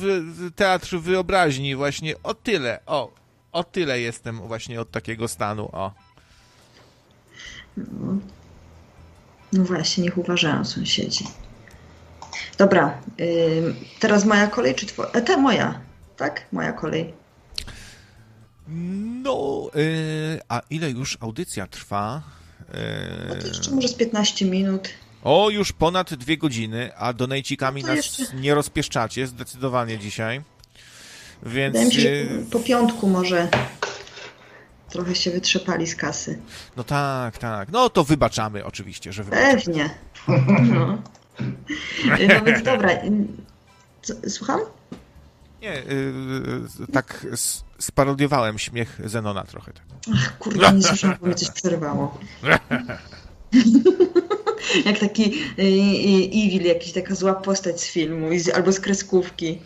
teatr 0.57 0.97
wyobraźni 0.97 1.77
właśnie, 1.77 2.15
o 2.23 2.35
tyle, 2.35 2.81
o, 2.87 3.13
o 3.53 3.65
tyle 3.65 4.01
jestem 4.01 4.37
właśnie 4.39 4.81
od 4.81 4.91
takiego 4.91 5.29
stanu, 5.29 5.69
o. 5.73 5.93
No. 7.77 8.19
No 9.53 9.65
właśnie, 9.65 10.05
niech 10.05 10.19
uważają 10.19 10.65
sąsiedzi. 10.65 11.25
Dobra, 12.59 12.99
yy, 13.19 13.75
teraz 14.01 14.25
moja 14.25 14.47
kolej, 14.47 14.75
czy 14.75 14.87
twoja? 14.87 15.11
E, 15.11 15.23
ta 15.23 15.37
moja, 15.37 15.81
tak? 16.17 16.47
Moja 16.53 16.73
kolej. 16.73 17.15
No, 18.69 19.71
yy, 19.75 20.41
a 20.49 20.63
ile 20.71 20.91
już 20.91 21.19
audycja 21.21 21.67
trwa? 21.67 22.23
Yy... 22.69 22.75
No 23.29 23.35
to 23.35 23.47
jeszcze 23.47 23.71
może 23.71 23.89
z 23.89 23.95
15 23.95 24.47
minut. 24.47 24.89
O, 25.23 25.51
już 25.51 25.73
ponad 25.73 26.15
dwie 26.15 26.39
godziny, 26.39 26.97
a 26.97 27.13
donejcikami 27.13 27.83
no 27.83 27.89
nas 27.89 27.97
jeszcze... 27.97 28.37
nie 28.37 28.55
rozpieszczacie 28.55 29.27
zdecydowanie 29.27 29.99
dzisiaj. 29.99 30.43
Więc... 31.43 31.73
Wydaje 31.73 31.87
mi 31.87 31.95
się, 31.95 32.01
że 32.01 32.09
y, 32.09 32.47
po 32.51 32.61
piątku 32.61 33.09
może 33.09 33.49
trochę 34.91 35.15
się 35.15 35.31
wytrzepali 35.31 35.87
z 35.87 35.97
kasy. 35.97 36.39
No 36.77 36.85
tak, 36.85 37.39
tak. 37.39 37.69
No 37.73 37.91
to 37.91 38.05
wybaczamy 38.05 38.65
oczywiście, 38.65 39.13
że 39.13 39.25
wybaczamy. 39.25 39.53
Pewnie. 39.53 39.91
No, 40.29 40.99
no 42.29 42.45
więc 42.45 42.63
dobra. 42.63 42.91
Słucham? 44.29 44.61
Nie, 45.63 45.69
yy, 45.69 46.87
tak 46.93 47.27
sparodiowałem 47.79 48.59
śmiech 48.59 49.01
Zenona 49.05 49.45
trochę. 49.45 49.73
Tak. 49.73 49.85
Ach, 50.15 50.39
kurde, 50.39 50.73
nie 50.73 50.83
słyszałam, 50.83 51.17
bo 51.21 51.27
mnie 51.27 51.35
coś 51.35 51.51
przerwało. 51.51 52.19
Jak 54.87 54.99
taki 54.99 55.25
y, 55.25 55.63
y, 55.63 56.47
Evil, 56.47 56.63
jakiś 56.63 56.93
taka 56.93 57.15
zła 57.15 57.35
postać 57.35 57.81
z 57.81 57.87
filmu 57.87 58.29
albo 58.55 58.73
z 58.73 58.81
kreskówki. 58.81 59.59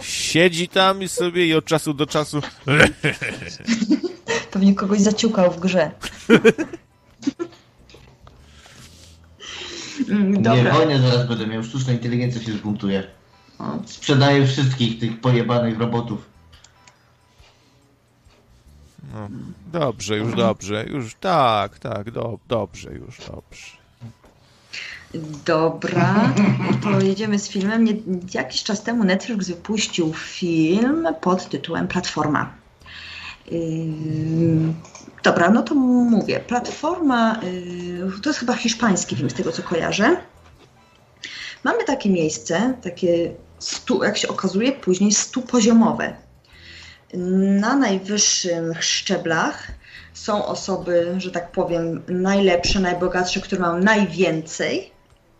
Siedzi 0.00 0.68
tam 0.68 1.02
i 1.02 1.08
sobie 1.08 1.46
i 1.46 1.54
od 1.54 1.64
czasu 1.64 1.94
do 1.94 2.06
czasu. 2.06 2.40
Pewnie 4.50 4.74
kogoś 4.74 5.00
zaciukał 5.00 5.52
w 5.52 5.60
grze. 5.60 5.90
Dobra. 10.38 10.54
Nie, 10.54 10.72
wojnę 10.72 11.00
zaraz 11.00 11.28
będę 11.28 11.46
miał. 11.46 11.64
Sztuczna 11.64 11.92
inteligencja 11.92 12.42
się 12.42 12.52
zbuntuje. 12.52 13.06
Sprzedaję 13.86 14.46
wszystkich 14.46 14.98
tych 14.98 15.20
pojebanych 15.20 15.78
robotów. 15.78 16.35
No, 19.16 19.28
dobrze, 19.72 20.16
już 20.16 20.34
dobrze, 20.34 20.84
już 20.88 21.14
tak, 21.14 21.78
tak, 21.78 22.10
do, 22.10 22.38
dobrze, 22.48 22.92
już 22.92 23.18
dobrze. 23.18 23.76
Dobra, 25.44 26.34
to 26.82 27.00
jedziemy 27.00 27.38
z 27.38 27.48
filmem. 27.48 27.86
Jakiś 28.34 28.62
czas 28.62 28.82
temu 28.82 29.04
Netflix 29.04 29.48
wypuścił 29.48 30.12
film 30.14 31.08
pod 31.20 31.48
tytułem 31.48 31.88
Platforma. 31.88 32.52
Dobra, 35.22 35.50
no 35.50 35.62
to 35.62 35.74
mówię. 35.74 36.40
Platforma 36.40 37.40
to 38.22 38.30
jest 38.30 38.40
chyba 38.40 38.54
hiszpański 38.56 39.16
film, 39.16 39.30
z 39.30 39.34
tego 39.34 39.52
co 39.52 39.62
kojarzę. 39.62 40.16
Mamy 41.64 41.84
takie 41.84 42.10
miejsce, 42.10 42.74
takie 42.82 43.32
stu, 43.58 44.04
jak 44.04 44.16
się 44.16 44.28
okazuje, 44.28 44.72
później 44.72 45.12
stupoziomowe. 45.12 46.25
Na 47.16 47.76
najwyższych 47.76 48.84
szczeblach 48.84 49.68
są 50.14 50.46
osoby, 50.46 51.14
że 51.18 51.30
tak 51.30 51.50
powiem, 51.50 52.02
najlepsze, 52.08 52.80
najbogatsze, 52.80 53.40
które 53.40 53.60
mają 53.60 53.78
najwięcej, 53.78 54.90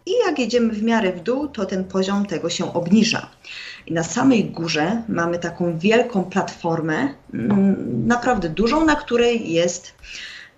i 0.06 0.12
jak 0.26 0.38
jedziemy 0.38 0.72
w 0.72 0.82
miarę 0.82 1.12
w 1.12 1.22
dół, 1.22 1.48
to 1.48 1.66
ten 1.66 1.84
poziom 1.84 2.26
tego 2.26 2.50
się 2.50 2.74
obniża. 2.74 3.30
I 3.86 3.92
na 3.92 4.02
samej 4.02 4.44
górze 4.44 5.02
mamy 5.08 5.38
taką 5.38 5.78
wielką 5.78 6.24
platformę, 6.24 7.14
mm, 7.34 8.06
naprawdę 8.06 8.48
dużą, 8.48 8.84
na 8.84 8.96
której 8.96 9.52
jest 9.52 9.94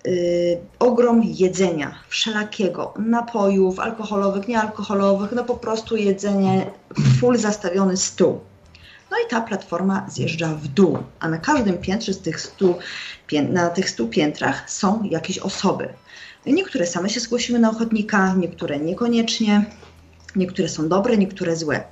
y, 0.06 0.58
ogrom 0.78 1.22
jedzenia, 1.24 1.94
wszelakiego, 2.08 2.94
napojów 2.98 3.78
alkoholowych, 3.78 4.48
niealkoholowych, 4.48 5.32
no 5.32 5.44
po 5.44 5.56
prostu 5.56 5.96
jedzenie, 5.96 6.66
full 7.20 7.38
zastawiony 7.38 7.96
stół. 7.96 8.40
No 9.10 9.16
i 9.26 9.30
ta 9.30 9.40
platforma 9.40 10.06
zjeżdża 10.08 10.54
w 10.54 10.68
dół, 10.68 10.98
a 11.20 11.28
na 11.28 11.38
każdym 11.38 11.78
piętrze 11.78 12.12
z 12.12 12.20
tych 12.20 12.40
stu, 12.40 12.78
na 13.48 13.70
tych 13.70 13.90
stu 13.90 14.08
piętrach 14.08 14.70
są 14.70 15.02
jakieś 15.02 15.38
osoby. 15.38 15.88
Niektóre 16.46 16.86
same 16.86 17.10
się 17.10 17.20
zgłosiły 17.20 17.58
na 17.58 17.70
ochotnika, 17.70 18.34
niektóre 18.34 18.78
niekoniecznie, 18.78 19.64
niektóre 20.36 20.68
są 20.68 20.88
dobre, 20.88 21.16
niektóre 21.16 21.56
złe. 21.56 21.84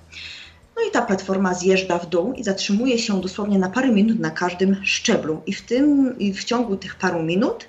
No 0.76 0.82
i 0.88 0.90
ta 0.90 1.02
platforma 1.02 1.54
zjeżdża 1.54 1.98
w 1.98 2.06
dół 2.06 2.32
i 2.32 2.44
zatrzymuje 2.44 2.98
się 2.98 3.20
dosłownie 3.20 3.58
na 3.58 3.70
parę 3.70 3.88
minut 3.88 4.18
na 4.18 4.30
każdym 4.30 4.76
szczeblu. 4.84 5.42
I 5.46 5.52
w 5.52 5.62
tym, 5.62 6.18
i 6.18 6.32
w 6.32 6.44
ciągu 6.44 6.76
tych 6.76 6.94
paru 6.94 7.22
minut 7.22 7.66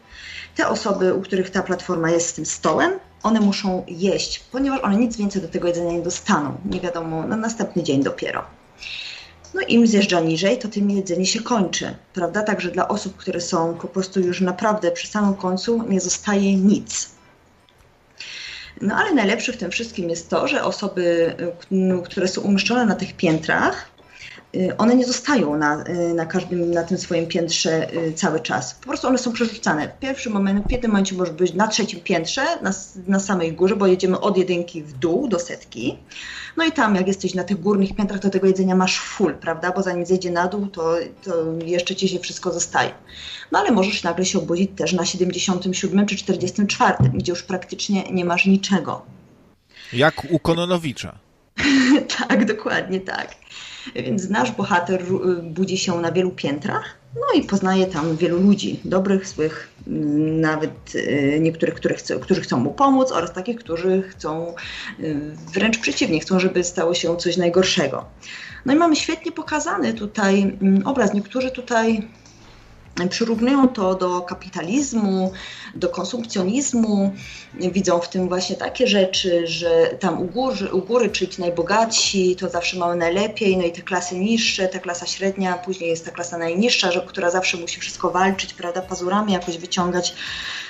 te 0.55 0.67
osoby, 0.67 1.13
u 1.13 1.21
których 1.21 1.49
ta 1.49 1.63
platforma 1.63 2.11
jest 2.11 2.27
z 2.27 2.33
tym 2.33 2.45
stołem, 2.45 2.91
one 3.23 3.39
muszą 3.39 3.83
jeść, 3.87 4.39
ponieważ 4.51 4.79
one 4.79 4.95
nic 4.95 5.17
więcej 5.17 5.41
do 5.41 5.47
tego 5.47 5.67
jedzenia 5.67 5.91
nie 5.91 6.01
dostaną. 6.01 6.57
Nie 6.65 6.79
wiadomo, 6.79 7.27
na 7.27 7.37
następny 7.37 7.83
dzień 7.83 8.03
dopiero. 8.03 8.56
No 9.53 9.61
im 9.67 9.87
zjeżdża 9.87 10.19
niżej, 10.19 10.57
to 10.57 10.67
tym 10.67 10.91
jedzenie 10.91 11.25
się 11.25 11.41
kończy, 11.41 11.95
prawda? 12.13 12.43
Także 12.43 12.71
dla 12.71 12.87
osób, 12.87 13.17
które 13.17 13.41
są 13.41 13.73
po 13.73 13.87
prostu 13.87 14.19
już 14.19 14.41
naprawdę 14.41 14.91
przy 14.91 15.07
samym 15.07 15.35
końcu, 15.35 15.83
nie 15.89 16.01
zostaje 16.01 16.55
nic. 16.55 17.09
No 18.81 18.95
ale 18.95 19.13
najlepsze 19.13 19.53
w 19.53 19.57
tym 19.57 19.71
wszystkim 19.71 20.09
jest 20.09 20.29
to, 20.29 20.47
że 20.47 20.63
osoby, 20.63 21.35
które 22.05 22.27
są 22.27 22.41
umieszczone 22.41 22.85
na 22.85 22.95
tych 22.95 23.13
piętrach, 23.13 23.96
one 24.77 24.95
nie 24.95 25.05
zostają 25.05 25.57
na, 25.57 25.83
y, 25.89 26.13
na 26.13 26.25
każdym, 26.25 26.71
na 26.71 26.83
tym 26.83 26.97
swoim 26.97 27.27
piętrze 27.27 27.87
cały 28.15 28.39
czas. 28.39 28.73
Po 28.73 28.87
prostu 28.87 29.07
one 29.07 29.17
są 29.17 29.33
przerzucane. 29.33 29.87
W 29.87 29.99
pierwszym 29.99 30.33
momencie, 30.33 30.67
w 30.67 30.71
jednym 30.71 30.91
momencie 30.91 31.15
może 31.15 31.33
być 31.33 31.53
na 31.53 31.67
trzecim 31.67 31.99
piętrze, 31.99 32.45
na, 32.61 32.71
na 33.07 33.19
samej 33.19 33.53
górze, 33.53 33.75
bo 33.75 33.87
jedziemy 33.87 34.19
od 34.19 34.37
jedynki 34.37 34.83
w 34.83 34.93
dół 34.93 35.27
do 35.27 35.39
setki. 35.39 35.97
No 36.57 36.65
i 36.65 36.71
tam, 36.71 36.95
jak 36.95 37.07
jesteś 37.07 37.33
na 37.33 37.43
tych 37.43 37.59
górnych 37.59 37.95
piętrach, 37.95 38.19
to 38.19 38.29
tego 38.29 38.47
jedzenia 38.47 38.75
masz 38.75 38.99
full, 38.99 39.33
prawda? 39.33 39.71
Bo 39.71 39.83
zanim 39.83 40.05
zejdzie 40.05 40.31
na 40.31 40.47
dół, 40.47 40.67
to, 40.67 40.95
to 41.23 41.33
jeszcze 41.65 41.95
ci 41.95 42.09
się 42.09 42.19
wszystko 42.19 42.53
zostaje. 42.53 42.91
No 43.51 43.59
ale 43.59 43.71
możesz 43.71 44.03
nagle 44.03 44.25
się 44.25 44.39
obudzić 44.39 44.71
też 44.75 44.93
na 44.93 45.05
77 45.05 46.05
czy 46.05 46.15
44, 46.15 46.95
gdzie 47.13 47.31
już 47.31 47.43
praktycznie 47.43 48.03
nie 48.03 48.25
masz 48.25 48.45
niczego. 48.45 49.05
Jak 49.93 50.31
u 50.31 50.39
Kononowicza. 50.39 51.17
tak, 52.17 52.45
dokładnie 52.45 52.99
tak. 52.99 53.35
Więc 53.95 54.29
nasz 54.29 54.51
bohater 54.51 55.03
budzi 55.43 55.77
się 55.77 56.01
na 56.01 56.11
wielu 56.11 56.31
piętrach, 56.31 56.97
no 57.15 57.39
i 57.39 57.43
poznaje 57.43 57.85
tam 57.85 58.17
wielu 58.17 58.41
ludzi, 58.41 58.79
dobrych, 58.85 59.27
złych, 59.27 59.69
nawet 60.41 60.95
y, 60.95 61.37
niektórych, 61.41 61.75
których 61.75 62.03
którzy 62.21 62.41
chcą 62.41 62.59
mu 62.59 62.73
pomóc 62.73 63.11
oraz 63.11 63.33
takich, 63.33 63.59
którzy 63.59 64.01
chcą 64.01 64.53
y, 64.99 65.15
wręcz 65.53 65.77
przeciwnie, 65.77 66.19
chcą, 66.19 66.39
żeby 66.39 66.63
stało 66.63 66.93
się 66.93 67.17
coś 67.17 67.37
najgorszego. 67.37 68.05
No 68.65 68.73
i 68.73 68.75
mamy 68.75 68.95
świetnie 68.95 69.31
pokazany 69.31 69.93
tutaj 69.93 70.57
mm, 70.61 70.87
obraz. 70.87 71.13
Niektórzy 71.13 71.51
tutaj 71.51 72.07
przyrównują 73.09 73.67
to 73.67 73.95
do 73.95 74.21
kapitalizmu, 74.21 75.31
do 75.75 75.89
konsumpcjonizmu. 75.89 77.13
Widzą 77.53 77.99
w 77.99 78.09
tym 78.09 78.27
właśnie 78.27 78.55
takie 78.55 78.87
rzeczy, 78.87 79.47
że 79.47 79.69
tam 79.99 80.21
u 80.21 80.25
góry, 80.25 80.73
u 80.73 80.81
góry 80.81 81.09
czyli 81.09 81.31
ci 81.31 81.41
najbogatsi, 81.41 82.35
to 82.35 82.49
zawsze 82.49 82.77
mamy 82.77 82.95
najlepiej, 82.95 83.57
no 83.57 83.63
i 83.63 83.71
te 83.71 83.81
klasy 83.81 84.19
niższe, 84.19 84.67
ta 84.67 84.79
klasa 84.79 85.05
średnia, 85.05 85.53
później 85.53 85.89
jest 85.89 86.05
ta 86.05 86.11
klasa 86.11 86.37
najniższa, 86.37 86.89
która 87.07 87.31
zawsze 87.31 87.57
musi 87.57 87.79
wszystko 87.79 88.11
walczyć, 88.11 88.53
prawda, 88.53 88.81
pazurami 88.81 89.33
jakoś 89.33 89.57
wyciągać 89.57 90.15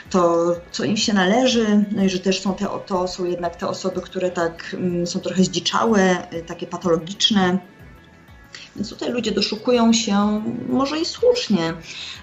to, 0.10 0.46
co 0.72 0.84
im 0.84 0.98
się 0.98 1.14
należy, 1.14 1.86
no 1.92 2.04
i 2.04 2.10
że 2.10 2.20
też 2.20 2.42
są 2.42 2.54
te, 2.54 2.68
to 2.86 3.08
są 3.08 3.26
jednak 3.26 3.56
te 3.56 3.68
osoby, 3.68 4.02
które 4.02 4.32
tak 4.32 4.64
mm, 4.74 5.08
są 5.08 5.20
trochę 5.20 5.44
zdziczałe, 5.44 6.28
takie 6.48 6.68
patologiczne, 6.68 7.58
więc 8.78 8.90
tutaj 8.90 9.12
ludzie 9.12 9.32
doszukują 9.32 9.94
się, 9.94 10.42
może 10.70 11.00
i 11.00 11.06
słusznie, 11.06 11.74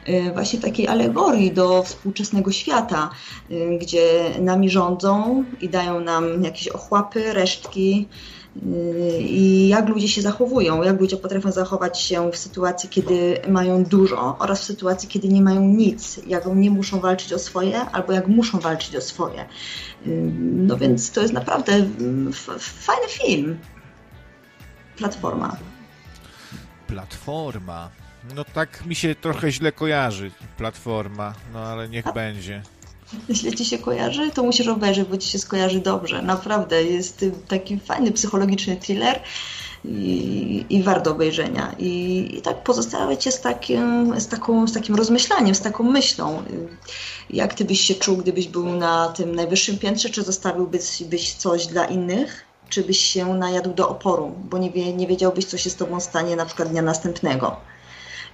y, 0.08 0.31
właśnie 0.34 0.58
takiej 0.58 0.89
alegorii 0.89 1.52
do 1.52 1.83
współczesnego 1.83 2.52
świata, 2.52 3.10
y, 3.50 3.78
gdzie 3.81 4.31
nami 4.41 4.70
rządzą 4.70 5.44
i 5.60 5.68
dają 5.68 6.00
nam 6.00 6.44
jakieś 6.44 6.68
ochłapy, 6.68 7.33
resztki, 7.33 8.08
y, 8.57 9.20
i 9.20 9.68
jak 9.68 9.89
ludzie 9.89 10.08
się 10.08 10.23
zachowują, 10.23 10.83
jak 10.83 11.00
ludzie 11.00 11.16
potrafią 11.16 11.52
zachować 11.52 12.00
się 12.00 12.31
w 12.33 12.36
sytuacji, 12.36 12.89
kiedy 12.89 13.41
mają 13.49 13.84
dużo 13.84 14.36
oraz 14.39 14.60
w 14.60 14.65
sytuacji, 14.65 15.08
kiedy 15.08 15.28
nie 15.28 15.42
mają 15.42 15.60
nic, 15.60 16.20
jak 16.26 16.47
nie 16.55 16.70
muszą 16.70 17.00
walczyć 17.00 17.33
o 17.33 17.39
swoje, 17.39 17.81
albo 17.81 18.12
jak 18.12 18.28
muszą 18.28 18.60
walczyć 18.60 18.97
o 18.97 19.00
swoje. 19.00 19.44
No 20.41 20.76
więc 20.76 21.10
to 21.10 21.20
jest 21.20 21.33
naprawdę 21.33 21.73
fajny 22.58 23.08
film. 23.08 23.58
Platforma. 24.97 25.74
Platforma. 26.95 27.91
No 28.35 28.45
tak 28.45 28.87
mi 28.87 28.95
się 28.95 29.15
trochę 29.15 29.53
źle 29.53 29.73
kojarzy 29.73 30.31
platforma, 30.57 31.35
no 31.53 31.59
ale 31.59 31.89
niech 31.89 32.07
A? 32.07 32.13
będzie. 32.13 32.63
Jeśli 33.29 33.57
ci 33.57 33.65
się 33.65 33.79
kojarzy, 33.79 34.31
to 34.31 34.43
musisz 34.43 34.69
obejrzeć, 34.69 35.09
bo 35.09 35.19
ci 35.19 35.29
się 35.29 35.39
skojarzy 35.39 35.81
dobrze. 35.81 36.23
Naprawdę, 36.23 36.85
jest 36.85 37.25
taki 37.49 37.79
fajny 37.79 38.13
psychologiczny 38.13 38.77
thriller 38.77 39.21
i, 39.85 40.67
i 40.71 40.83
wart 40.83 41.07
obejrzenia. 41.07 41.75
I, 41.79 42.27
I, 42.39 42.43
tak 42.43 42.63
pozostawię 42.63 43.17
cię 43.17 43.33
z 43.33 43.41
takim, 43.41 44.21
z, 44.21 44.29
taką, 44.29 44.67
z 44.67 44.73
takim 44.73 44.95
rozmyślaniem, 44.95 45.55
z 45.55 45.61
taką 45.61 45.85
myślą. 45.85 46.43
Jak 47.31 47.55
ty 47.55 47.65
byś 47.65 47.81
się 47.81 47.95
czuł, 47.95 48.17
gdybyś 48.17 48.49
był 48.49 48.77
na 48.77 49.09
tym 49.09 49.35
najwyższym 49.35 49.79
piętrze, 49.79 50.11
czy 50.11 50.23
zostawiłbyś 50.23 51.03
byś 51.03 51.33
coś 51.33 51.67
dla 51.67 51.85
innych? 51.85 52.45
Czy 52.68 52.83
byś 52.83 53.01
się 53.01 53.34
najadł 53.34 53.75
do 53.75 53.89
oporu, 53.89 54.34
bo 54.39 54.59
nie, 54.59 54.70
wie, 54.70 54.93
nie 54.93 55.07
wiedziałbyś, 55.07 55.44
co 55.44 55.59
się 55.59 55.70
z 55.70 55.76
tobą 55.76 56.01
stanie 56.01 56.36
na 56.36 56.47
przykład 56.47 56.68
dnia 56.68 56.83
następnego. 56.83 57.57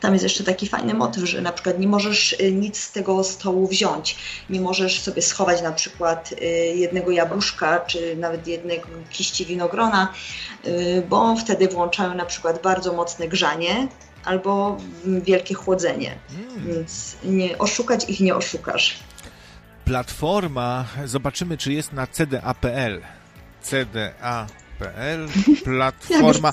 Tam 0.01 0.13
jest 0.13 0.23
jeszcze 0.23 0.45
taki 0.45 0.69
fajny 0.69 0.95
motyw, 0.95 1.25
że 1.25 1.41
na 1.41 1.53
przykład 1.53 1.79
nie 1.79 1.89
możesz 1.89 2.33
y, 2.33 2.53
nic 2.53 2.81
z 2.81 2.93
tego 2.93 3.25
stołu 3.25 3.67
wziąć. 3.67 4.17
Nie 4.51 4.61
możesz 4.61 5.01
sobie 5.01 5.23
schować 5.23 5.63
na 5.63 5.73
przykład 5.73 6.33
y, 6.33 6.47
jednego 6.77 7.11
jabłuszka, 7.11 7.81
czy 7.81 8.17
nawet 8.17 8.47
jednego 8.47 8.89
kiści 9.11 9.47
winogrona, 9.47 10.13
y, 10.67 11.03
bo 11.09 11.37
wtedy 11.37 11.69
włączają 11.69 12.15
na 12.15 12.25
przykład 12.25 12.63
bardzo 12.63 12.93
mocne 12.93 13.29
grzanie 13.29 13.89
albo 14.25 14.77
wielkie 15.05 15.55
chłodzenie. 15.55 16.19
Mm. 16.31 16.67
Więc 16.67 17.17
nie, 17.25 17.59
oszukać 17.59 18.09
ich 18.09 18.21
nie 18.21 18.35
oszukasz. 18.35 18.99
Platforma, 19.85 20.85
zobaczymy, 21.05 21.59
czy 21.59 21.73
jest 21.73 21.93
na 21.93 22.07
cda.pl. 22.07 23.03
CDA.pl, 23.63 25.29
platforma. 25.65 26.53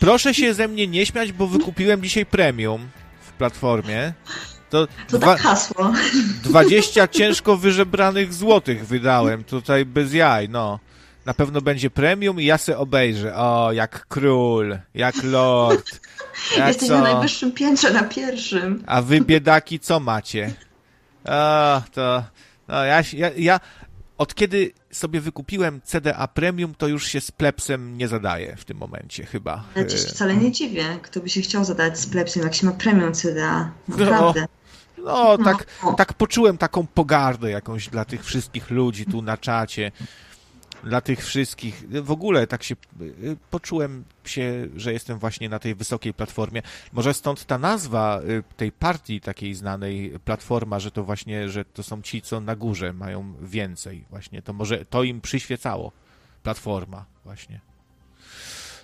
Proszę 0.00 0.34
się 0.34 0.54
ze 0.54 0.68
mnie 0.68 0.86
nie 0.86 1.06
śmiać, 1.06 1.32
bo 1.32 1.46
wykupiłem 1.46 2.02
dzisiaj 2.02 2.26
premium 2.26 2.88
w 3.20 3.32
platformie. 3.32 4.12
To, 4.70 4.86
to 4.86 5.18
dwa, 5.18 5.26
tak 5.26 5.40
hasło. 5.40 5.92
20 6.42 7.08
ciężko 7.08 7.56
wyżebranych 7.56 8.34
złotych 8.34 8.86
wydałem 8.86 9.44
tutaj 9.44 9.84
bez 9.84 10.14
jaj, 10.14 10.48
no. 10.48 10.78
Na 11.26 11.34
pewno 11.34 11.60
będzie 11.60 11.90
premium 11.90 12.40
i 12.40 12.44
ja 12.44 12.58
se 12.58 12.78
obejrzę. 12.78 13.36
O, 13.36 13.72
jak 13.72 14.06
król, 14.08 14.78
jak 14.94 15.14
lord. 15.22 15.90
Jak 16.56 16.68
Jesteś 16.68 16.88
co? 16.88 16.94
na 16.94 17.12
najwyższym 17.12 17.52
piętrze, 17.52 17.92
na 17.92 18.02
pierwszym. 18.02 18.84
A 18.86 19.02
wy 19.02 19.20
biedaki 19.20 19.80
co 19.80 20.00
macie? 20.00 20.52
O, 21.24 21.82
to... 21.92 22.24
No, 22.68 22.84
ja, 22.84 23.02
ja, 23.12 23.30
ja 23.36 23.60
od 24.18 24.34
kiedy 24.34 24.72
sobie 24.90 25.20
wykupiłem 25.20 25.80
CDA 25.84 26.28
Premium, 26.28 26.74
to 26.74 26.88
już 26.88 27.06
się 27.06 27.20
z 27.20 27.30
plepsem 27.30 27.98
nie 27.98 28.08
zadaje 28.08 28.56
w 28.56 28.64
tym 28.64 28.76
momencie 28.76 29.26
chyba. 29.26 29.64
Ja 29.76 29.84
ci 29.84 29.96
wcale 29.96 30.36
nie 30.36 30.52
dziwię, 30.52 30.98
kto 31.02 31.20
by 31.20 31.28
się 31.28 31.40
chciał 31.40 31.64
zadać 31.64 31.98
z 31.98 32.06
plepsem, 32.06 32.42
jak 32.42 32.54
się 32.54 32.66
ma 32.66 32.72
Premium 32.72 33.14
CDA. 33.14 33.70
Naprawdę. 33.88 34.46
No, 34.98 35.36
no 35.38 35.44
tak, 35.44 35.66
no. 35.84 35.92
tak 35.92 36.12
poczułem 36.12 36.58
taką 36.58 36.86
pogardę 36.86 37.50
jakąś 37.50 37.88
dla 37.88 38.04
tych 38.04 38.24
wszystkich 38.24 38.70
ludzi 38.70 39.06
tu 39.06 39.22
na 39.22 39.36
czacie 39.36 39.92
dla 40.84 41.00
tych 41.00 41.24
wszystkich. 41.24 42.02
W 42.02 42.10
ogóle 42.10 42.46
tak 42.46 42.62
się 42.62 42.76
y, 43.00 43.36
poczułem 43.50 44.04
się, 44.24 44.68
że 44.76 44.92
jestem 44.92 45.18
właśnie 45.18 45.48
na 45.48 45.58
tej 45.58 45.74
wysokiej 45.74 46.14
platformie. 46.14 46.62
Może 46.92 47.14
stąd 47.14 47.44
ta 47.44 47.58
nazwa 47.58 48.20
y, 48.22 48.42
tej 48.56 48.72
partii 48.72 49.20
takiej 49.20 49.54
znanej 49.54 50.18
platforma, 50.24 50.80
że 50.80 50.90
to 50.90 51.04
właśnie, 51.04 51.48
że 51.48 51.64
to 51.64 51.82
są 51.82 52.02
ci, 52.02 52.22
co 52.22 52.40
na 52.40 52.56
górze 52.56 52.92
mają 52.92 53.34
więcej 53.42 54.04
właśnie. 54.10 54.42
To 54.42 54.52
może 54.52 54.84
to 54.84 55.02
im 55.02 55.20
przyświecało. 55.20 55.92
Platforma 56.42 57.04
właśnie. 57.24 57.60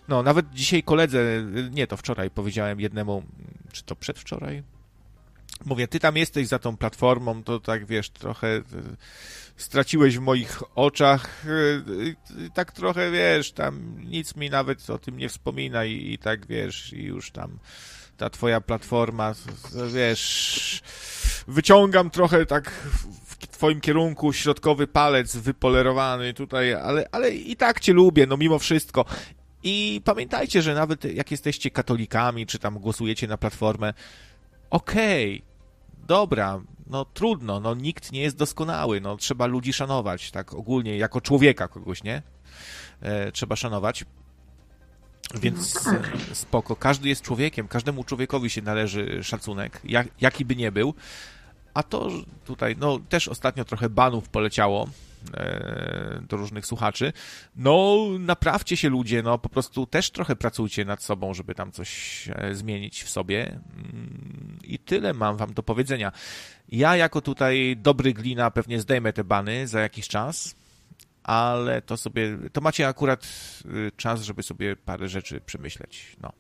No, 0.09 0.23
nawet 0.23 0.51
dzisiaj 0.51 0.83
koledze, 0.83 1.19
y, 1.19 1.71
nie, 1.73 1.87
to 1.87 1.97
wczoraj 1.97 2.31
powiedziałem 2.31 2.81
jednemu, 2.81 3.23
czy 3.73 3.83
to 3.83 3.97
przedwczoraj? 3.97 4.63
Mówię, 5.65 5.89
ty 5.89 6.01
tam 6.01 6.17
jesteś 6.17 6.49
za 6.49 6.59
tą 6.59 6.77
platformą, 6.77 7.43
to 7.43 7.61
tak 7.61 7.87
wiesz, 7.87 8.11
trochę 8.11 8.63
straciłeś 9.63 10.19
w 10.19 10.21
moich 10.21 10.63
oczach. 10.75 11.47
Y, 11.47 12.51
tak 12.55 12.73
trochę, 12.73 13.11
wiesz, 13.11 13.53
tam 13.53 14.01
nic 14.05 14.37
mi 14.37 14.51
nawet 14.51 14.91
o 14.91 14.99
tym 14.99 15.17
nie 15.17 15.29
wspomina 15.29 15.85
i, 15.85 16.13
i 16.13 16.19
tak, 16.19 16.47
wiesz, 16.47 16.93
i 16.93 17.03
już 17.03 17.31
tam 17.31 17.59
ta 18.17 18.31
twoja 18.31 18.61
platforma, 18.61 19.35
wiesz, 19.95 20.83
wyciągam 21.49 22.11
trochę 22.11 22.47
tak 22.47 22.71
w 23.27 23.37
twoim 23.37 23.81
kierunku 23.81 24.33
środkowy 24.33 24.87
palec 24.87 25.37
wypolerowany 25.37 26.35
tutaj, 26.35 26.75
ale, 26.75 27.09
ale 27.13 27.31
i 27.31 27.57
tak 27.57 27.81
cię 27.81 27.93
lubię, 27.93 28.27
no 28.27 28.37
mimo 28.37 28.59
wszystko. 28.59 29.05
I 29.63 30.01
pamiętajcie, 30.05 30.63
że 30.63 30.75
nawet 30.75 31.05
jak 31.05 31.31
jesteście 31.31 31.71
katolikami, 31.71 32.47
czy 32.47 32.59
tam 32.59 32.79
głosujecie 32.79 33.27
na 33.27 33.37
platformę, 33.37 33.95
okej, 34.71 35.37
okay, 35.37 36.07
dobra, 36.07 36.61
no 36.91 37.05
trudno, 37.05 37.61
no 37.61 37.75
nikt 37.75 38.13
nie 38.13 38.21
jest 38.21 38.37
doskonały, 38.37 39.01
no 39.01 39.17
trzeba 39.17 39.47
ludzi 39.47 39.73
szanować, 39.73 40.31
tak 40.31 40.55
ogólnie, 40.55 40.97
jako 40.97 41.21
człowieka 41.21 41.69
kogoś, 41.69 42.03
nie? 42.03 42.23
E, 43.01 43.33
trzeba 43.33 43.57
szanować. 43.57 44.05
Więc 45.35 45.85
no 45.85 45.93
tak. 45.93 46.11
spoko, 46.33 46.77
każdy 46.77 47.09
jest 47.09 47.23
człowiekiem, 47.23 47.69
każdemu 47.69 48.05
człowiekowi 48.05 48.51
się 48.51 48.63
należy 48.63 49.25
szacunek, 49.25 49.81
jak, 49.85 50.09
jaki 50.21 50.45
by 50.45 50.57
nie 50.57 50.73
był. 50.73 50.95
A 51.75 51.83
to 51.83 52.09
tutaj, 52.45 52.77
no 52.81 52.99
też 53.09 53.29
ostatnio 53.29 53.65
trochę 53.65 53.89
banów 53.89 54.29
poleciało 54.29 54.89
do 56.29 56.37
różnych 56.37 56.67
słuchaczy. 56.67 57.13
No, 57.57 57.97
naprawcie 58.19 58.77
się 58.77 58.89
ludzie, 58.89 59.23
no 59.23 59.39
po 59.39 59.49
prostu 59.49 59.87
też 59.87 60.11
trochę 60.11 60.37
pracujcie 60.37 60.85
nad 60.85 61.03
sobą, 61.03 61.35
żeby 61.35 61.55
tam 61.55 61.73
coś 61.73 62.29
e, 62.35 62.55
zmienić 62.55 63.03
w 63.03 63.11
sobie. 63.11 63.47
Mm, 63.47 64.59
I 64.65 64.79
tyle 64.79 65.15
mam 65.15 65.37
wam 65.37 65.55
do 65.55 65.63
powiedzenia. 65.63 66.13
Ja 66.69 66.97
jako 66.97 67.21
tutaj 67.21 67.77
dobry 67.77 68.13
glina 68.13 68.51
pewnie 68.51 68.81
zdejmę 68.81 69.13
te 69.13 69.25
bany 69.25 69.69
za 69.69 69.81
jakiś 69.81 70.09
czas, 70.09 70.55
ale 71.23 71.83
to 71.83 71.97
sobie, 71.97 72.39
to 72.53 72.61
macie 72.61 72.89
akurat 72.89 73.27
y, 73.65 73.93
czas, 73.97 74.23
żeby 74.23 74.43
sobie 74.43 74.77
parę 74.77 75.09
rzeczy 75.09 75.41
przemyśleć, 75.41 76.17
no. 76.21 76.33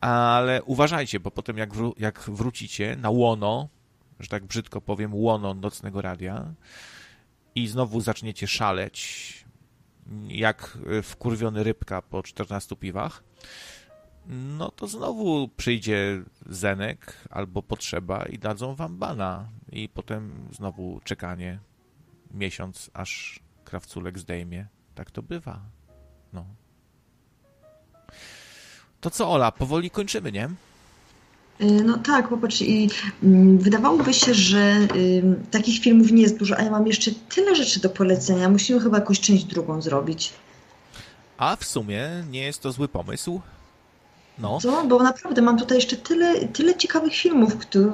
Ale 0.00 0.62
uważajcie, 0.62 1.20
bo 1.20 1.30
potem 1.30 1.58
jak, 1.58 1.74
wró 1.74 1.94
jak 1.98 2.20
wrócicie 2.20 2.96
na 2.96 3.10
łono, 3.10 3.68
że 4.20 4.28
tak 4.28 4.44
brzydko 4.44 4.80
powiem, 4.80 5.14
łono 5.14 5.54
nocnego 5.54 6.02
radia 6.02 6.54
i 7.54 7.68
znowu 7.68 8.00
zaczniecie 8.00 8.46
szaleć, 8.46 9.30
jak 10.28 10.78
wkurwiony 11.02 11.64
rybka 11.64 12.02
po 12.02 12.22
14 12.22 12.76
piwach, 12.76 13.24
no 14.26 14.70
to 14.70 14.86
znowu 14.86 15.48
przyjdzie 15.48 16.22
Zenek 16.46 17.28
albo 17.30 17.62
potrzeba 17.62 18.24
i 18.24 18.38
dadzą 18.38 18.74
wam 18.74 18.98
bana 18.98 19.48
i 19.72 19.88
potem 19.88 20.48
znowu 20.52 21.00
czekanie 21.04 21.58
miesiąc, 22.30 22.90
aż 22.94 23.40
krawculek 23.64 24.18
zdejmie. 24.18 24.66
Tak 24.94 25.10
to 25.10 25.22
bywa. 25.22 25.60
No. 26.32 26.46
To 29.00 29.10
co, 29.10 29.30
Ola, 29.30 29.52
powoli 29.52 29.90
kończymy, 29.90 30.32
nie? 30.32 30.48
Y, 31.62 31.84
no 31.84 31.98
tak, 31.98 32.28
popatrz, 32.28 32.62
i 32.62 32.90
mm, 33.22 33.58
wydawałoby 33.58 34.14
się, 34.14 34.34
że 34.34 34.78
y, 34.96 35.22
takich 35.50 35.82
filmów 35.82 36.12
nie 36.12 36.22
jest 36.22 36.38
dużo, 36.38 36.56
a 36.58 36.62
ja 36.62 36.70
mam 36.70 36.86
jeszcze 36.86 37.10
tyle 37.34 37.54
rzeczy 37.54 37.80
do 37.80 37.90
polecenia. 37.90 38.48
Musimy 38.48 38.80
chyba 38.80 38.98
jakąś 38.98 39.20
część 39.20 39.44
drugą 39.44 39.82
zrobić. 39.82 40.32
A 41.38 41.56
w 41.56 41.64
sumie 41.64 42.08
nie 42.30 42.42
jest 42.42 42.62
to 42.62 42.72
zły 42.72 42.88
pomysł. 42.88 43.40
No. 44.38 44.58
Co? 44.60 44.84
Bo 44.84 45.02
naprawdę 45.02 45.42
mam 45.42 45.58
tutaj 45.58 45.76
jeszcze 45.76 45.96
tyle, 45.96 46.48
tyle 46.48 46.74
ciekawych 46.74 47.14
filmów, 47.14 47.56
które, 47.56 47.92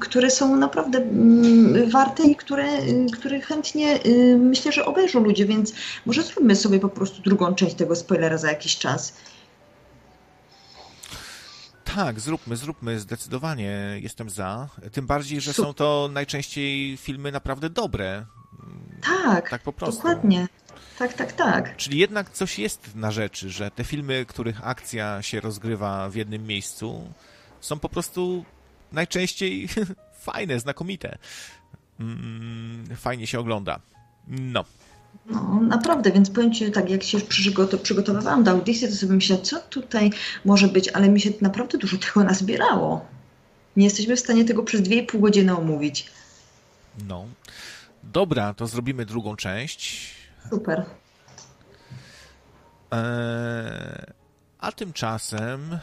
które 0.00 0.30
są 0.30 0.56
naprawdę 0.56 0.98
mm, 0.98 1.90
warte 1.90 2.22
i 2.22 2.36
które, 2.36 2.78
y, 2.78 3.06
które 3.12 3.40
chętnie 3.40 4.06
y, 4.06 4.38
myślę, 4.38 4.72
że 4.72 4.84
obejrzą 4.84 5.20
ludzie, 5.20 5.46
więc 5.46 5.72
może 6.06 6.22
zróbmy 6.22 6.56
sobie 6.56 6.80
po 6.80 6.88
prostu 6.88 7.22
drugą 7.22 7.54
część 7.54 7.74
tego 7.74 7.96
spoilera 7.96 8.38
za 8.38 8.48
jakiś 8.48 8.78
czas. 8.78 9.14
Tak, 11.96 12.20
zróbmy, 12.20 12.56
zróbmy, 12.56 13.00
zdecydowanie 13.00 13.98
jestem 14.02 14.30
za. 14.30 14.68
Tym 14.92 15.06
bardziej, 15.06 15.40
że 15.40 15.52
są 15.52 15.74
to 15.74 16.08
najczęściej 16.12 16.96
filmy 16.96 17.32
naprawdę 17.32 17.70
dobre. 17.70 18.26
Tak, 19.02 19.50
tak 19.50 19.62
po 19.62 19.72
prostu. 19.72 20.02
dokładnie. 20.02 20.48
Tak, 20.98 21.14
tak, 21.14 21.32
tak. 21.32 21.76
Czyli 21.76 21.98
jednak 21.98 22.30
coś 22.30 22.58
jest 22.58 22.94
na 22.94 23.10
rzeczy, 23.10 23.50
że 23.50 23.70
te 23.70 23.84
filmy, 23.84 24.24
których 24.28 24.66
akcja 24.66 25.22
się 25.22 25.40
rozgrywa 25.40 26.08
w 26.08 26.14
jednym 26.14 26.46
miejscu, 26.46 27.12
są 27.60 27.78
po 27.78 27.88
prostu 27.88 28.44
najczęściej 28.92 29.68
fajne, 30.26 30.60
znakomite. 30.60 31.18
Mm, 32.00 32.96
fajnie 32.96 33.26
się 33.26 33.40
ogląda. 33.40 33.80
No. 34.28 34.64
No, 35.26 35.60
naprawdę, 35.60 36.12
więc 36.12 36.30
powiem 36.30 36.54
Ci 36.54 36.72
tak, 36.72 36.90
jak 36.90 37.02
się 37.02 37.18
przygotowywałam 37.82 38.44
do 38.44 38.50
audycji, 38.50 38.88
to 38.88 38.94
sobie 38.94 39.12
myślałam, 39.12 39.44
co 39.44 39.60
tutaj 39.60 40.10
może 40.44 40.68
być, 40.68 40.88
ale 40.88 41.08
mi 41.08 41.20
się 41.20 41.30
naprawdę 41.40 41.78
dużo 41.78 41.96
tego 41.96 42.24
nazbierało. 42.24 43.06
Nie 43.76 43.84
jesteśmy 43.84 44.16
w 44.16 44.20
stanie 44.20 44.44
tego 44.44 44.62
przez 44.62 44.80
2,5 44.80 45.20
godziny 45.20 45.56
omówić. 45.56 46.10
No. 47.08 47.26
Dobra, 48.02 48.54
to 48.54 48.66
zrobimy 48.66 49.06
drugą 49.06 49.36
część. 49.36 50.14
Super. 50.50 50.84
E, 52.92 54.12
a 54.58 54.72
tymczasem 54.72 55.78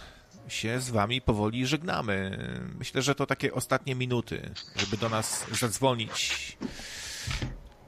się 0.47 0.79
z 0.79 0.89
wami 0.89 1.21
powoli 1.21 1.67
żegnamy. 1.67 2.37
Myślę, 2.79 3.01
że 3.01 3.15
to 3.15 3.25
takie 3.25 3.53
ostatnie 3.53 3.95
minuty, 3.95 4.49
żeby 4.75 4.97
do 4.97 5.09
nas 5.09 5.45
zadzwonić. 5.59 6.57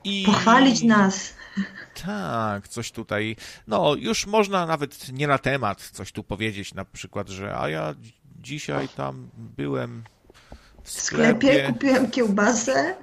I... 0.05 0.23
Pochwalić 0.25 0.83
nas. 0.83 1.33
Tak, 2.05 2.67
coś 2.67 2.91
tutaj. 2.91 3.35
No, 3.67 3.95
już 3.95 4.25
można 4.25 4.65
nawet 4.65 5.11
nie 5.13 5.27
na 5.27 5.37
temat 5.37 5.81
coś 5.81 6.11
tu 6.11 6.23
powiedzieć, 6.23 6.73
na 6.73 6.85
przykład, 6.85 7.29
że 7.29 7.57
a 7.57 7.69
ja 7.69 7.95
dzisiaj 8.41 8.89
tam 8.89 9.29
byłem 9.35 10.03
w 10.83 10.91
sklepie. 10.91 11.47
W 11.47 11.51
sklepie 11.51 11.73
kupiłem 11.73 12.11
kiełbasę. 12.11 12.95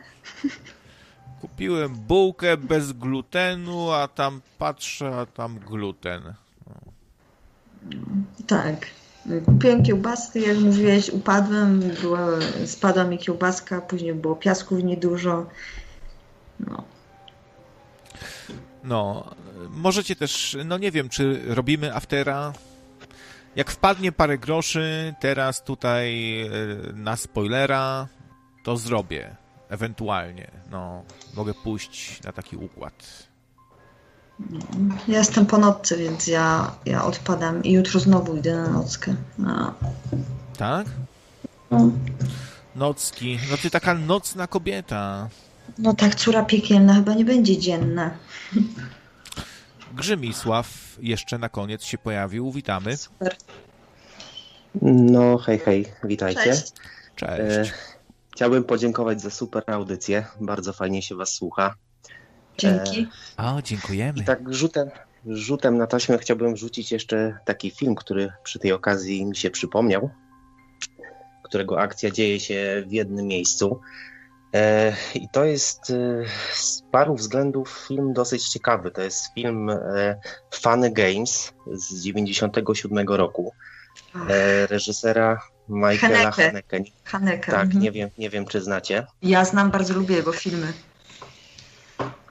Kupiłem 1.40 1.94
bułkę 1.94 2.56
bez 2.56 2.92
glutenu, 2.92 3.90
a 3.90 4.08
tam 4.08 4.40
patrzę, 4.58 5.16
a 5.16 5.26
tam 5.26 5.58
gluten. 5.58 6.34
Tak. 8.46 8.86
Kupiłem 9.44 9.82
kiełbasy, 9.82 10.40
jak 10.40 10.58
mówiłeś, 10.58 11.10
upadłem, 11.10 11.80
była, 11.80 12.28
spadła 12.66 13.04
mi 13.04 13.18
kiełbaska, 13.18 13.80
później 13.80 14.14
było 14.14 14.36
piasku 14.36 14.76
w 14.76 14.84
niej 14.84 14.98
dużo. 14.98 15.46
No. 16.60 16.84
No, 18.84 19.30
możecie 19.70 20.16
też, 20.16 20.56
no 20.64 20.78
nie 20.78 20.90
wiem, 20.90 21.08
czy 21.08 21.42
robimy 21.54 21.94
aftera. 21.94 22.52
Jak 23.56 23.70
wpadnie 23.70 24.12
parę 24.12 24.38
groszy 24.38 25.14
teraz 25.20 25.64
tutaj 25.64 26.40
e, 26.40 26.48
na 26.94 27.16
spoilera, 27.16 28.08
to 28.64 28.76
zrobię. 28.76 29.36
Ewentualnie, 29.68 30.50
no, 30.70 31.04
mogę 31.34 31.54
pójść 31.54 32.22
na 32.22 32.32
taki 32.32 32.56
układ. 32.56 33.28
Ja 35.08 35.18
jestem 35.18 35.46
po 35.46 35.58
nocce, 35.58 35.96
więc 35.96 36.26
ja, 36.26 36.74
ja 36.86 37.04
odpadam 37.04 37.64
i 37.64 37.72
jutro 37.72 38.00
znowu 38.00 38.36
idę 38.36 38.56
na 38.56 38.68
nockę. 38.68 39.14
No. 39.38 39.74
Tak? 40.58 40.86
No. 41.70 41.90
Nocki. 42.74 43.38
No 43.50 43.56
ty 43.56 43.70
taka 43.70 43.94
nocna 43.94 44.46
kobieta. 44.46 45.28
No 45.78 45.94
tak, 45.94 46.14
córa 46.14 46.44
piekielna 46.44 46.94
chyba 46.94 47.14
nie 47.14 47.24
będzie 47.24 47.58
dzienna. 47.58 48.10
Grzymisław 49.94 50.96
jeszcze 51.00 51.38
na 51.38 51.48
koniec 51.48 51.84
się 51.84 51.98
pojawił. 51.98 52.52
Witamy. 52.52 52.96
Super. 52.96 53.36
No, 54.82 55.38
hej, 55.38 55.58
hej, 55.58 55.86
witajcie. 56.04 56.44
Cześć. 56.44 56.72
Cześć. 57.16 57.70
E, 57.70 57.74
chciałbym 58.32 58.64
podziękować 58.64 59.20
za 59.20 59.30
super 59.30 59.62
audycję. 59.66 60.26
Bardzo 60.40 60.72
fajnie 60.72 61.02
się 61.02 61.14
Was 61.14 61.34
słucha. 61.34 61.74
Dzięki. 62.58 63.08
E, 63.38 63.42
o, 63.42 63.62
dziękujemy. 63.62 64.18
I 64.18 64.24
tak 64.24 64.54
rzutem, 64.54 64.90
rzutem 65.26 65.78
na 65.78 65.86
taśmę 65.86 66.18
chciałbym 66.18 66.56
rzucić 66.56 66.92
jeszcze 66.92 67.38
taki 67.44 67.70
film, 67.70 67.94
który 67.94 68.32
przy 68.44 68.58
tej 68.58 68.72
okazji 68.72 69.26
mi 69.26 69.36
się 69.36 69.50
przypomniał, 69.50 70.10
którego 71.42 71.80
akcja 71.80 72.10
dzieje 72.10 72.40
się 72.40 72.84
w 72.86 72.92
jednym 72.92 73.26
miejscu. 73.26 73.80
E, 74.54 74.96
I 75.14 75.28
to 75.28 75.44
jest 75.44 75.90
e, 75.90 76.24
z 76.52 76.82
paru 76.90 77.14
względów 77.14 77.84
film 77.88 78.12
dosyć 78.12 78.48
ciekawy. 78.48 78.90
To 78.90 79.02
jest 79.02 79.34
film 79.34 79.70
e, 79.70 80.20
Funny 80.50 80.90
Games 80.90 81.52
z 81.72 82.02
97 82.02 83.08
roku. 83.08 83.52
Reżysera 84.68 85.40
Michaela 85.68 86.30
Haneke. 86.30 86.82
Haneke. 87.04 87.52
Tak, 87.52 87.64
mhm. 87.64 87.82
nie, 87.82 87.92
wiem, 87.92 88.10
nie 88.18 88.30
wiem, 88.30 88.46
czy 88.46 88.60
znacie. 88.60 89.06
Ja 89.22 89.44
znam, 89.44 89.70
bardzo 89.70 89.94
lubię 89.94 90.16
jego 90.16 90.32
filmy. 90.32 90.72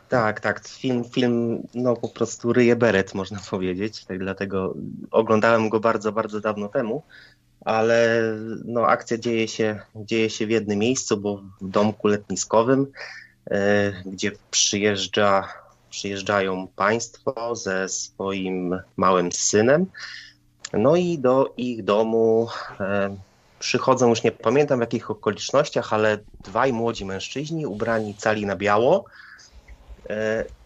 Tak, 0.09 0.39
tak. 0.39 0.67
Film, 0.67 1.03
film 1.03 1.67
no 1.73 1.95
po 1.95 2.09
prostu 2.09 2.53
ryje 2.53 2.75
beret, 2.75 3.13
można 3.13 3.39
powiedzieć. 3.49 4.05
Tak 4.05 4.19
dlatego 4.19 4.75
oglądałem 5.11 5.69
go 5.69 5.79
bardzo, 5.79 6.11
bardzo 6.11 6.41
dawno 6.41 6.67
temu 6.67 7.03
ale 7.65 8.21
no, 8.65 8.87
akcja 8.87 9.17
dzieje 9.17 9.47
się, 9.47 9.79
dzieje 9.95 10.29
się 10.29 10.47
w 10.47 10.49
jednym 10.49 10.79
miejscu, 10.79 11.17
bo 11.17 11.37
w 11.61 11.69
domku 11.69 12.07
letniskowym, 12.07 12.87
e, 13.51 13.91
gdzie 14.05 14.31
przyjeżdża, 14.51 15.47
przyjeżdżają 15.89 16.67
państwo 16.75 17.55
ze 17.55 17.89
swoim 17.89 18.79
małym 18.97 19.31
synem. 19.31 19.85
No 20.73 20.95
i 20.95 21.17
do 21.17 21.53
ich 21.57 21.83
domu 21.83 22.47
e, 22.79 23.15
przychodzą, 23.59 24.09
już 24.09 24.23
nie 24.23 24.31
pamiętam 24.31 24.79
w 24.79 24.81
jakich 24.81 25.11
okolicznościach, 25.11 25.93
ale 25.93 26.17
dwaj 26.43 26.73
młodzi 26.73 27.05
mężczyźni 27.05 27.65
ubrani 27.65 28.15
cali 28.15 28.45
na 28.45 28.55
biało. 28.55 29.05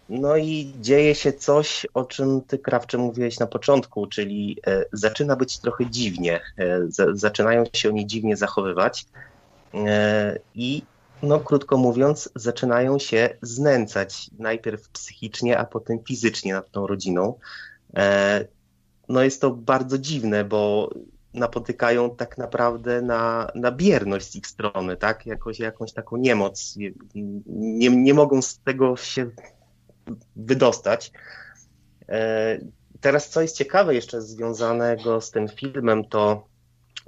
E, 0.09 0.13
no 0.19 0.37
i 0.37 0.73
dzieje 0.81 1.15
się 1.15 1.33
coś, 1.33 1.87
o 1.93 2.05
czym 2.05 2.41
ty, 2.41 2.59
Krawcze, 2.59 2.97
mówiłeś 2.97 3.39
na 3.39 3.47
początku, 3.47 4.07
czyli 4.07 4.57
e, 4.67 4.85
zaczyna 4.93 5.35
być 5.35 5.59
trochę 5.59 5.85
dziwnie. 5.89 6.41
Zaczynają 7.13 7.63
się 7.73 7.89
oni 7.89 8.07
dziwnie 8.07 8.37
zachowywać 8.37 9.05
i 10.55 10.83
no 11.23 11.39
krótko 11.39 11.77
mówiąc, 11.77 12.29
zaczynają 12.35 12.99
się 12.99 13.29
znęcać 13.41 14.29
najpierw 14.39 14.89
psychicznie, 14.89 15.57
a 15.57 15.65
potem 15.65 15.99
fizycznie 16.03 16.53
nad 16.53 16.71
tą 16.71 16.87
rodziną. 16.87 17.39
No 19.09 19.23
jest 19.23 19.41
to 19.41 19.51
bardzo 19.51 19.97
dziwne, 19.97 20.43
bo 20.43 20.89
napotykają 21.33 22.15
tak 22.15 22.37
naprawdę 22.37 23.01
na, 23.01 23.51
na 23.55 23.71
bierność 23.71 24.31
z 24.31 24.35
ich 24.35 24.47
strony, 24.47 24.97
tak? 24.97 25.25
Jakoś, 25.25 25.59
jakąś 25.59 25.93
taką 25.93 26.17
niemoc. 26.17 26.77
Nie, 27.45 27.89
nie 27.89 28.13
mogą 28.13 28.41
z 28.41 28.59
tego 28.59 28.97
się 28.97 29.29
wydostać. 30.35 31.11
E, 32.09 32.59
teraz, 33.01 33.29
co 33.29 33.41
jest 33.41 33.57
ciekawe 33.57 33.95
jeszcze 33.95 34.21
związanego 34.21 35.21
z 35.21 35.31
tym 35.31 35.47
filmem, 35.47 36.05
to 36.05 36.47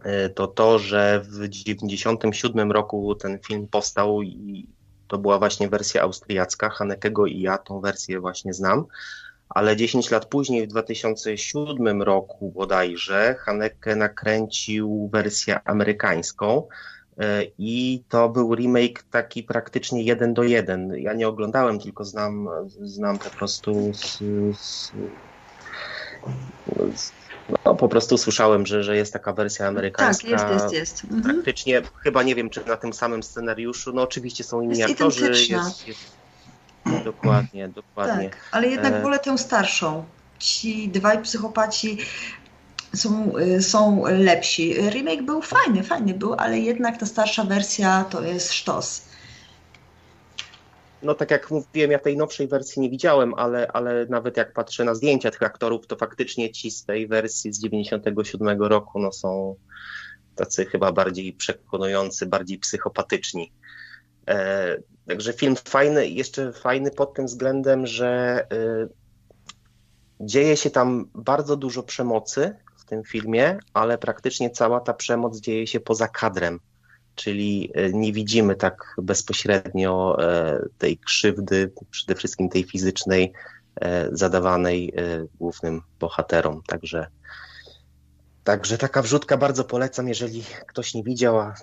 e, 0.04 0.30
to, 0.30 0.48
to 0.48 0.80
że 0.80 1.20
w 1.20 1.50
1997 1.50 2.72
roku 2.72 3.16
ten 3.16 3.40
film 3.40 3.68
powstał 3.68 4.22
i 4.22 4.70
to 5.08 5.18
była 5.18 5.40
właśnie 5.40 5.70
wersja 5.70 6.02
austriacka. 6.02 6.70
Hanekego 6.70 7.26
i 7.26 7.42
ja 7.42 7.58
tą 7.58 7.82
wersję 7.82 8.20
właśnie 8.20 8.54
znam. 8.54 8.86
Ale 9.50 9.76
10 9.76 10.12
lat 10.12 10.26
później, 10.26 10.68
w 10.68 10.70
2007 10.70 12.02
roku 12.02 12.52
bodajże, 12.52 13.36
Haneke 13.40 13.96
nakręcił 13.96 15.10
wersję 15.14 15.60
amerykańską 15.66 16.68
i 17.58 18.04
to 18.10 18.30
był 18.30 18.56
remake 18.56 19.04
taki 19.12 19.44
praktycznie 19.44 20.04
jeden 20.04 20.34
do 20.34 20.44
jeden. 20.44 20.94
Ja 20.98 21.14
nie 21.14 21.28
oglądałem, 21.28 21.80
tylko 21.80 22.06
znam, 22.06 22.50
znam 22.82 23.18
po 23.18 23.30
prostu 23.30 23.94
z, 23.94 24.20
z, 24.60 24.92
no, 27.66 27.76
po 27.76 27.90
prostu 27.90 28.18
słyszałem, 28.18 28.66
że, 28.66 28.84
że 28.84 28.96
jest 28.96 29.14
taka 29.14 29.34
wersja 29.34 29.68
amerykańska. 29.68 30.38
Tak, 30.38 30.52
jest, 30.52 30.64
jest, 30.64 30.74
jest. 30.74 31.04
Mhm. 31.04 31.24
Praktycznie, 31.24 31.82
chyba 32.04 32.24
nie 32.24 32.36
wiem, 32.36 32.50
czy 32.50 32.66
na 32.66 32.78
tym 32.78 32.94
samym 32.94 33.24
scenariuszu, 33.24 33.94
no 33.94 34.02
oczywiście 34.02 34.44
są 34.44 34.62
inni 34.62 34.78
jest 34.78 34.92
aktorzy, 34.92 35.30
jest, 35.30 35.88
jest, 35.88 36.18
Dokładnie, 37.04 37.70
dokładnie. 37.70 38.30
Tak, 38.30 38.40
ale 38.52 38.68
jednak 38.68 38.94
e... 38.94 39.02
wolę 39.02 39.20
tę 39.20 39.38
starszą. 39.38 40.06
Ci 40.40 40.90
dwaj 40.90 41.22
psychopaci 41.22 41.98
są, 42.96 43.38
y, 43.38 43.62
są 43.62 44.04
lepsi. 44.06 44.74
Remake 44.74 45.24
był 45.24 45.42
fajny, 45.42 45.84
fajny 45.84 46.14
był, 46.14 46.34
ale 46.34 46.60
jednak 46.60 46.98
ta 46.98 47.06
starsza 47.06 47.44
wersja 47.44 48.06
to 48.10 48.24
jest 48.24 48.54
sztos. 48.54 49.08
No 51.04 51.14
tak 51.14 51.32
jak 51.32 51.52
mówiłem, 51.52 51.92
ja 51.92 52.00
tej 52.00 52.18
nowszej 52.18 52.48
wersji 52.48 52.82
nie 52.82 52.90
widziałem, 52.90 53.34
ale, 53.34 53.68
ale 53.68 54.06
nawet 54.10 54.38
jak 54.38 54.54
patrzę 54.54 54.84
na 54.84 54.96
zdjęcia 54.96 55.32
tych 55.32 55.44
aktorów, 55.44 55.88
to 55.88 55.96
faktycznie 55.96 56.52
ci 56.52 56.72
z 56.72 56.86
tej 56.86 57.08
wersji 57.08 57.54
z 57.54 57.60
97 57.60 58.62
roku 58.62 59.00
no 59.00 59.12
są 59.12 59.56
tacy 60.36 60.66
chyba 60.66 60.92
bardziej 60.92 61.34
przekonujący, 61.34 62.26
bardziej 62.26 62.60
psychopatyczni. 62.60 63.52
E, 64.28 64.78
Także 65.08 65.34
film 65.34 65.56
fajny, 65.56 66.08
jeszcze 66.08 66.54
fajny 66.54 66.92
pod 66.92 67.14
tym 67.14 67.26
względem, 67.26 67.88
że 67.88 68.44
y, 68.54 68.90
dzieje 70.20 70.58
się 70.58 70.70
tam 70.70 71.10
bardzo 71.16 71.56
dużo 71.56 71.84
przemocy 71.84 72.56
tym 72.88 73.04
filmie, 73.04 73.58
ale 73.74 73.98
praktycznie 73.98 74.50
cała 74.50 74.80
ta 74.80 74.94
przemoc 74.94 75.40
dzieje 75.40 75.68
się 75.68 75.80
poza 75.80 76.08
kadrem. 76.08 76.60
Czyli 77.16 77.72
y, 77.78 77.92
nie 77.94 78.14
widzimy 78.14 78.56
tak 78.56 78.96
bezpośrednio 79.02 80.18
e, 80.24 80.60
tej 80.78 80.98
krzywdy, 80.98 81.72
przede 81.92 82.16
wszystkim 82.16 82.50
tej 82.50 82.64
fizycznej, 82.64 83.34
e, 83.82 84.10
zadawanej 84.12 84.94
e, 84.96 85.26
głównym 85.40 85.82
bohaterom. 86.00 86.62
Także, 86.68 87.08
także 88.44 88.78
taka 88.78 89.02
wrzutka 89.02 89.38
bardzo 89.38 89.64
polecam, 89.64 90.08
jeżeli 90.08 90.44
ktoś 90.68 90.94
nie 90.94 91.04
widział, 91.04 91.40
a 91.40 91.56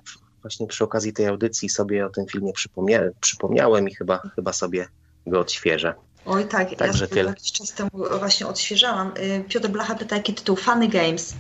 właśnie 0.43 0.67
przy 0.67 0.85
okazji 0.85 1.13
tej 1.13 1.27
audycji 1.27 1.69
sobie 1.69 2.07
o 2.07 2.11
tym 2.11 2.27
filmie 2.27 2.53
przypomnia 2.53 3.01
przypomniałem 3.21 3.89
i 3.89 3.95
chyba, 3.95 4.19
chyba 4.19 4.53
sobie 4.53 4.87
go 5.27 5.41
odświeżę. 5.41 5.95
Oj 6.27 6.49
tak, 6.49 6.75
Także 6.77 7.05
ja 7.05 7.09
tyle. 7.09 7.31
jakiś 7.31 7.53
czas 7.53 7.73
temu 7.73 7.91
właśnie 8.19 8.47
odświeżałam. 8.47 9.13
Y, 9.19 9.45
Piotr 9.49 9.69
Blacha 9.69 9.95
pyta, 9.95 10.17
jaki 10.17 10.35
tytuł? 10.35 10.57
Funny 10.57 10.89
Games. 10.89 11.35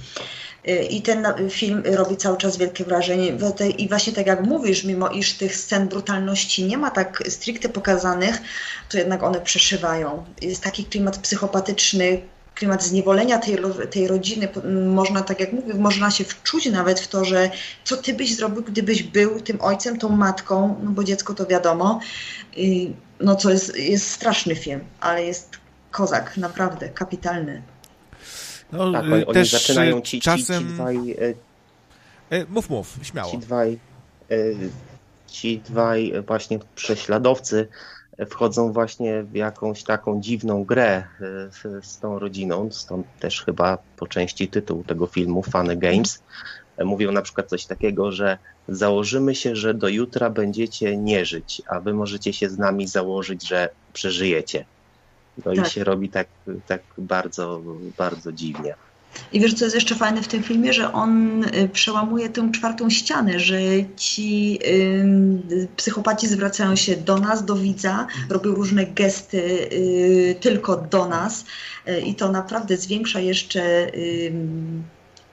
Y, 0.68 0.84
I 0.90 1.02
ten 1.02 1.26
film 1.50 1.82
robi 1.86 2.16
cały 2.16 2.36
czas 2.36 2.56
wielkie 2.56 2.84
wrażenie. 2.84 3.32
I 3.78 3.88
właśnie 3.88 4.12
tak 4.12 4.26
jak 4.26 4.42
mówisz, 4.42 4.84
mimo 4.84 5.08
iż 5.08 5.34
tych 5.34 5.56
scen 5.56 5.88
brutalności 5.88 6.64
nie 6.64 6.78
ma 6.78 6.90
tak 6.90 7.22
stricte 7.28 7.68
pokazanych, 7.68 8.38
to 8.88 8.98
jednak 8.98 9.22
one 9.22 9.40
przeszywają. 9.40 10.24
Jest 10.42 10.62
taki 10.62 10.84
klimat 10.84 11.18
psychopatyczny, 11.18 12.20
klimat 12.54 12.84
zniewolenia 12.84 13.38
tej, 13.38 13.58
tej 13.90 14.08
rodziny, 14.08 14.48
można, 14.86 15.22
tak 15.22 15.40
jak 15.40 15.52
mówię, 15.52 15.74
można 15.74 16.10
się 16.10 16.24
wczuć 16.24 16.66
nawet 16.66 17.00
w 17.00 17.08
to, 17.08 17.24
że 17.24 17.50
co 17.84 17.96
ty 17.96 18.14
byś 18.14 18.36
zrobił, 18.36 18.62
gdybyś 18.62 19.02
był 19.02 19.40
tym 19.40 19.60
ojcem, 19.60 19.98
tą 19.98 20.08
matką, 20.08 20.80
no 20.82 20.90
bo 20.90 21.04
dziecko 21.04 21.34
to 21.34 21.46
wiadomo, 21.46 22.00
no 23.20 23.36
co 23.36 23.50
jest, 23.50 23.76
jest 23.76 24.10
straszny 24.10 24.56
film, 24.56 24.80
ale 25.00 25.24
jest 25.24 25.58
kozak, 25.90 26.36
naprawdę, 26.36 26.88
kapitalny. 26.88 27.62
No, 28.72 28.92
tak, 28.92 29.04
oni, 29.04 29.26
też 29.26 29.36
oni 29.36 29.46
zaczynają 29.46 30.00
ci, 30.00 30.20
czasem... 30.20 30.62
ci, 30.62 30.68
ci 30.68 30.74
dwaj... 30.74 31.16
E, 32.30 32.46
mów, 32.48 32.70
mów, 32.70 32.98
śmiało. 33.02 33.30
Ci 33.30 33.38
dwaj, 33.38 33.78
e, 34.30 34.36
ci 35.26 35.58
dwaj 35.60 36.12
właśnie 36.26 36.58
prześladowcy 36.74 37.68
wchodzą 38.28 38.72
właśnie 38.72 39.22
w 39.22 39.34
jakąś 39.34 39.82
taką 39.82 40.20
dziwną 40.20 40.64
grę 40.64 41.04
e, 41.64 41.82
z 41.82 41.98
tą 41.98 42.18
rodziną, 42.18 42.68
stąd 42.72 43.06
też 43.20 43.44
chyba 43.44 43.78
po 43.96 44.06
części 44.06 44.48
tytuł 44.48 44.84
tego 44.84 45.06
filmu 45.06 45.42
Funny 45.42 45.76
Games. 45.76 46.22
Mówią 46.84 47.12
na 47.12 47.22
przykład 47.22 47.48
coś 47.48 47.66
takiego, 47.66 48.12
że 48.12 48.38
założymy 48.68 49.34
się, 49.34 49.56
że 49.56 49.74
do 49.74 49.88
jutra 49.88 50.30
będziecie 50.30 50.96
nie 50.96 51.24
żyć, 51.24 51.62
a 51.68 51.80
wy 51.80 51.94
możecie 51.94 52.32
się 52.32 52.48
z 52.48 52.58
nami 52.58 52.86
założyć, 52.88 53.48
że 53.48 53.68
przeżyjecie. 53.92 54.64
No 55.46 55.54
tak. 55.54 55.66
i 55.66 55.70
się 55.70 55.84
robi 55.84 56.08
tak, 56.08 56.28
tak 56.66 56.82
bardzo, 56.98 57.62
bardzo 57.98 58.32
dziwnie. 58.32 58.74
I 59.32 59.40
wiesz, 59.40 59.54
co 59.54 59.64
jest 59.64 59.74
jeszcze 59.74 59.94
fajne 59.94 60.22
w 60.22 60.28
tym 60.28 60.42
filmie, 60.42 60.72
że 60.72 60.92
on 60.92 61.44
y, 61.44 61.68
przełamuje 61.72 62.28
tę 62.28 62.50
czwartą 62.52 62.90
ścianę, 62.90 63.40
że 63.40 63.58
ci 63.96 64.58
y, 64.66 65.68
psychopaci 65.76 66.28
zwracają 66.28 66.76
się 66.76 66.96
do 66.96 67.18
nas, 67.18 67.44
do 67.44 67.56
widza, 67.56 68.06
robią 68.30 68.54
różne 68.54 68.86
gesty 68.86 69.38
y, 69.72 70.36
tylko 70.40 70.76
do 70.76 71.08
nas 71.08 71.44
y, 71.88 72.00
i 72.00 72.14
to 72.14 72.32
naprawdę 72.32 72.76
zwiększa 72.76 73.20
jeszcze 73.20 73.90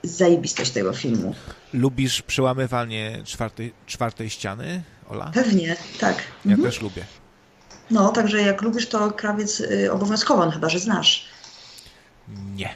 zajebistość 0.02 0.70
tego 0.70 0.92
filmu. 0.92 1.34
Lubisz 1.72 2.22
przełamywanie 2.22 3.22
czwartej, 3.24 3.72
czwartej 3.86 4.30
ściany, 4.30 4.82
Ola? 5.08 5.30
Pewnie, 5.34 5.76
tak. 6.00 6.16
Ja 6.44 6.52
mhm. 6.52 6.70
też 6.70 6.80
lubię. 6.82 7.04
No, 7.90 8.08
także 8.08 8.42
jak 8.42 8.62
lubisz, 8.62 8.88
to 8.88 9.10
krawiec 9.10 9.60
y, 9.60 9.92
obowiązkowo, 9.92 10.44
no 10.46 10.50
chyba 10.50 10.68
że 10.68 10.78
znasz. 10.78 11.28
Nie. 12.54 12.74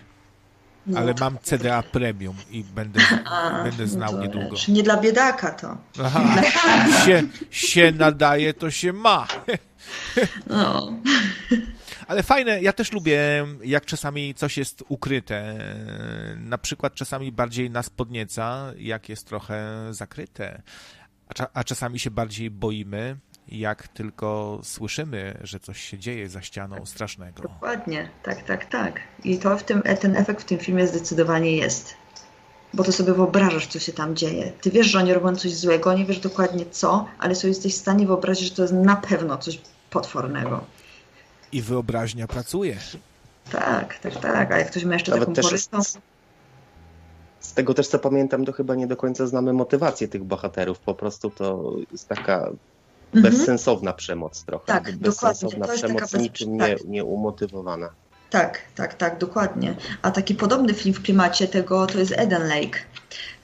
No, 0.86 0.98
ale 0.98 1.14
mam 1.20 1.38
CDA 1.42 1.82
Premium 1.82 2.36
i 2.50 2.64
będę, 2.64 3.00
A, 3.30 3.62
będę 3.62 3.86
znał 3.86 4.12
no 4.12 4.22
niedługo. 4.22 4.56
Nie 4.68 4.82
dla 4.82 4.96
biedaka 4.96 5.50
to. 5.50 5.76
Aha, 6.04 6.42
się, 7.06 7.22
się 7.50 7.92
nadaje, 7.92 8.54
to 8.54 8.70
się 8.70 8.92
ma. 8.92 9.26
No. 10.46 10.92
Ale 12.08 12.22
fajne, 12.22 12.62
ja 12.62 12.72
też 12.72 12.92
lubię, 12.92 13.46
jak 13.64 13.86
czasami 13.86 14.34
coś 14.34 14.58
jest 14.58 14.84
ukryte. 14.88 15.58
Na 16.36 16.58
przykład 16.58 16.94
czasami 16.94 17.32
bardziej 17.32 17.70
nas 17.70 17.90
podnieca, 17.90 18.72
jak 18.78 19.08
jest 19.08 19.26
trochę 19.26 19.86
zakryte. 19.90 20.62
A, 21.28 21.48
a 21.52 21.64
czasami 21.64 21.98
się 21.98 22.10
bardziej 22.10 22.50
boimy, 22.50 23.16
jak 23.48 23.88
tylko 23.88 24.60
słyszymy, 24.62 25.38
że 25.42 25.60
coś 25.60 25.80
się 25.80 25.98
dzieje 25.98 26.28
za 26.28 26.42
ścianą 26.42 26.86
strasznego. 26.86 27.42
Dokładnie, 27.42 28.08
tak, 28.22 28.42
tak, 28.42 28.64
tak. 28.64 29.00
I 29.24 29.38
to 29.38 29.58
w 29.58 29.62
tym, 29.62 29.82
ten 30.00 30.16
efekt 30.16 30.42
w 30.42 30.44
tym 30.44 30.58
filmie 30.58 30.86
zdecydowanie 30.86 31.56
jest. 31.56 31.94
Bo 32.74 32.84
to 32.84 32.92
sobie 32.92 33.12
wyobrażasz, 33.12 33.66
co 33.66 33.78
się 33.78 33.92
tam 33.92 34.16
dzieje. 34.16 34.52
Ty 34.60 34.70
wiesz, 34.70 34.86
że 34.86 34.98
oni 34.98 35.14
robią 35.14 35.36
coś 35.36 35.54
złego, 35.54 35.94
nie 35.94 36.04
wiesz 36.04 36.18
dokładnie 36.18 36.66
co, 36.70 37.08
ale 37.18 37.34
sobie 37.34 37.48
jesteś 37.48 37.74
w 37.74 37.78
stanie 37.78 38.06
wyobrazić, 38.06 38.48
że 38.48 38.54
to 38.54 38.62
jest 38.62 38.74
na 38.74 38.96
pewno 38.96 39.38
coś 39.38 39.60
potwornego. 39.90 40.64
I 41.52 41.62
wyobraźnia 41.62 42.26
pracuje. 42.26 42.76
Tak, 43.52 43.98
tak, 43.98 44.16
tak. 44.20 44.52
A 44.52 44.58
jak 44.58 44.70
ktoś 44.70 44.84
ma 44.84 44.92
jeszcze 44.94 45.10
Nawet 45.12 45.28
taką 45.34 45.48
porystą... 45.48 45.78
Z 47.40 47.52
tego 47.54 47.74
też 47.74 47.88
co 47.88 47.98
pamiętam, 47.98 48.44
to 48.44 48.52
chyba 48.52 48.74
nie 48.74 48.86
do 48.86 48.96
końca 48.96 49.26
znamy 49.26 49.52
motywację 49.52 50.08
tych 50.08 50.24
bohaterów. 50.24 50.78
Po 50.78 50.94
prostu 50.94 51.30
to 51.30 51.72
jest 51.92 52.08
taka 52.08 52.50
Mhm. 53.14 53.22
bezsensowna 53.22 53.92
przemoc 53.92 54.44
trochę. 54.44 54.66
Tak, 54.66 54.96
bezsensowna 54.96 55.68
przemoc, 55.68 56.12
bez... 56.12 56.22
niczym 56.22 56.58
tak. 56.58 56.68
nie, 56.68 56.90
nie 56.90 57.04
umotywowana. 57.04 57.90
Tak, 58.30 58.60
tak, 58.74 58.94
tak, 58.94 59.18
dokładnie. 59.18 59.74
A 60.02 60.10
taki 60.10 60.34
podobny 60.34 60.74
film 60.74 60.94
w 60.94 61.02
klimacie 61.02 61.48
tego 61.48 61.86
to 61.86 61.98
jest 61.98 62.12
Eden 62.16 62.48
Lake. 62.48 62.78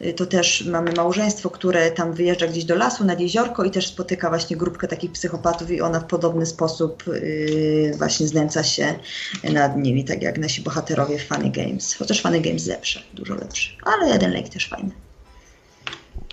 Y, 0.01 0.13
to 0.13 0.27
też 0.27 0.65
mamy 0.65 0.93
małżeństwo, 0.93 1.51
które 1.51 1.91
tam 1.91 2.13
wyjeżdża 2.13 2.47
gdzieś 2.47 2.65
do 2.65 2.75
lasu, 2.75 3.05
nad 3.05 3.21
jeziorko 3.21 3.65
i 3.65 3.71
też 3.71 3.87
spotyka 3.87 4.29
właśnie 4.29 4.57
grupkę 4.57 4.89
takich 4.89 5.13
psychopatów 5.13 5.71
i 5.71 5.81
ona 5.81 6.01
w 6.01 6.07
podobny 6.07 6.47
sposób 6.47 7.05
yy, 7.07 7.95
właśnie 7.99 8.29
znęca 8.29 8.63
się 8.63 8.95
nad 9.53 9.77
nimi, 9.77 10.05
tak 10.05 10.23
jak 10.23 10.39
nasi 10.39 10.63
bohaterowie 10.63 11.19
w 11.19 11.27
Funny 11.27 11.51
Games. 11.51 11.95
Chociaż 11.95 12.23
Funny 12.23 12.41
Games 12.41 12.67
lepsze, 12.67 13.01
dużo 13.15 13.35
lepsze. 13.35 13.71
Ale 13.83 14.15
Eden 14.15 14.35
Lake 14.35 14.49
też 14.49 14.69
fajny. 14.69 14.91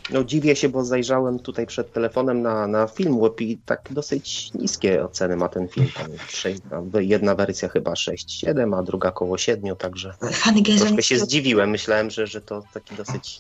No 0.10 0.24
dziwię 0.24 0.56
się, 0.56 0.70
bo 0.70 0.84
zajrzałem 0.84 1.40
tutaj 1.40 1.68
przed 1.68 1.94
telefonem 1.94 2.42
na, 2.42 2.68
na 2.68 2.88
Filmweb 2.88 3.42
i 3.42 3.58
tak 3.58 3.82
dosyć 3.92 4.54
niskie 4.54 5.04
oceny 5.04 5.36
ma 5.36 5.50
ten 5.50 5.68
film. 5.68 5.88
Tam 5.96 6.08
6, 6.30 6.62
jedna 7.00 7.36
wersja 7.36 7.70
chyba 7.70 7.92
6,7, 7.92 8.80
a 8.80 8.84
druga 8.84 9.12
koło 9.12 9.38
7, 9.38 9.76
także 9.76 10.14
Games 10.56 10.82
troszkę 10.82 11.04
się 11.04 11.20
zdziwiłem. 11.20 11.70
Myślałem, 11.70 12.10
że, 12.10 12.28
że 12.28 12.42
to 12.42 12.64
taki 12.74 12.96
dosyć... 12.96 13.40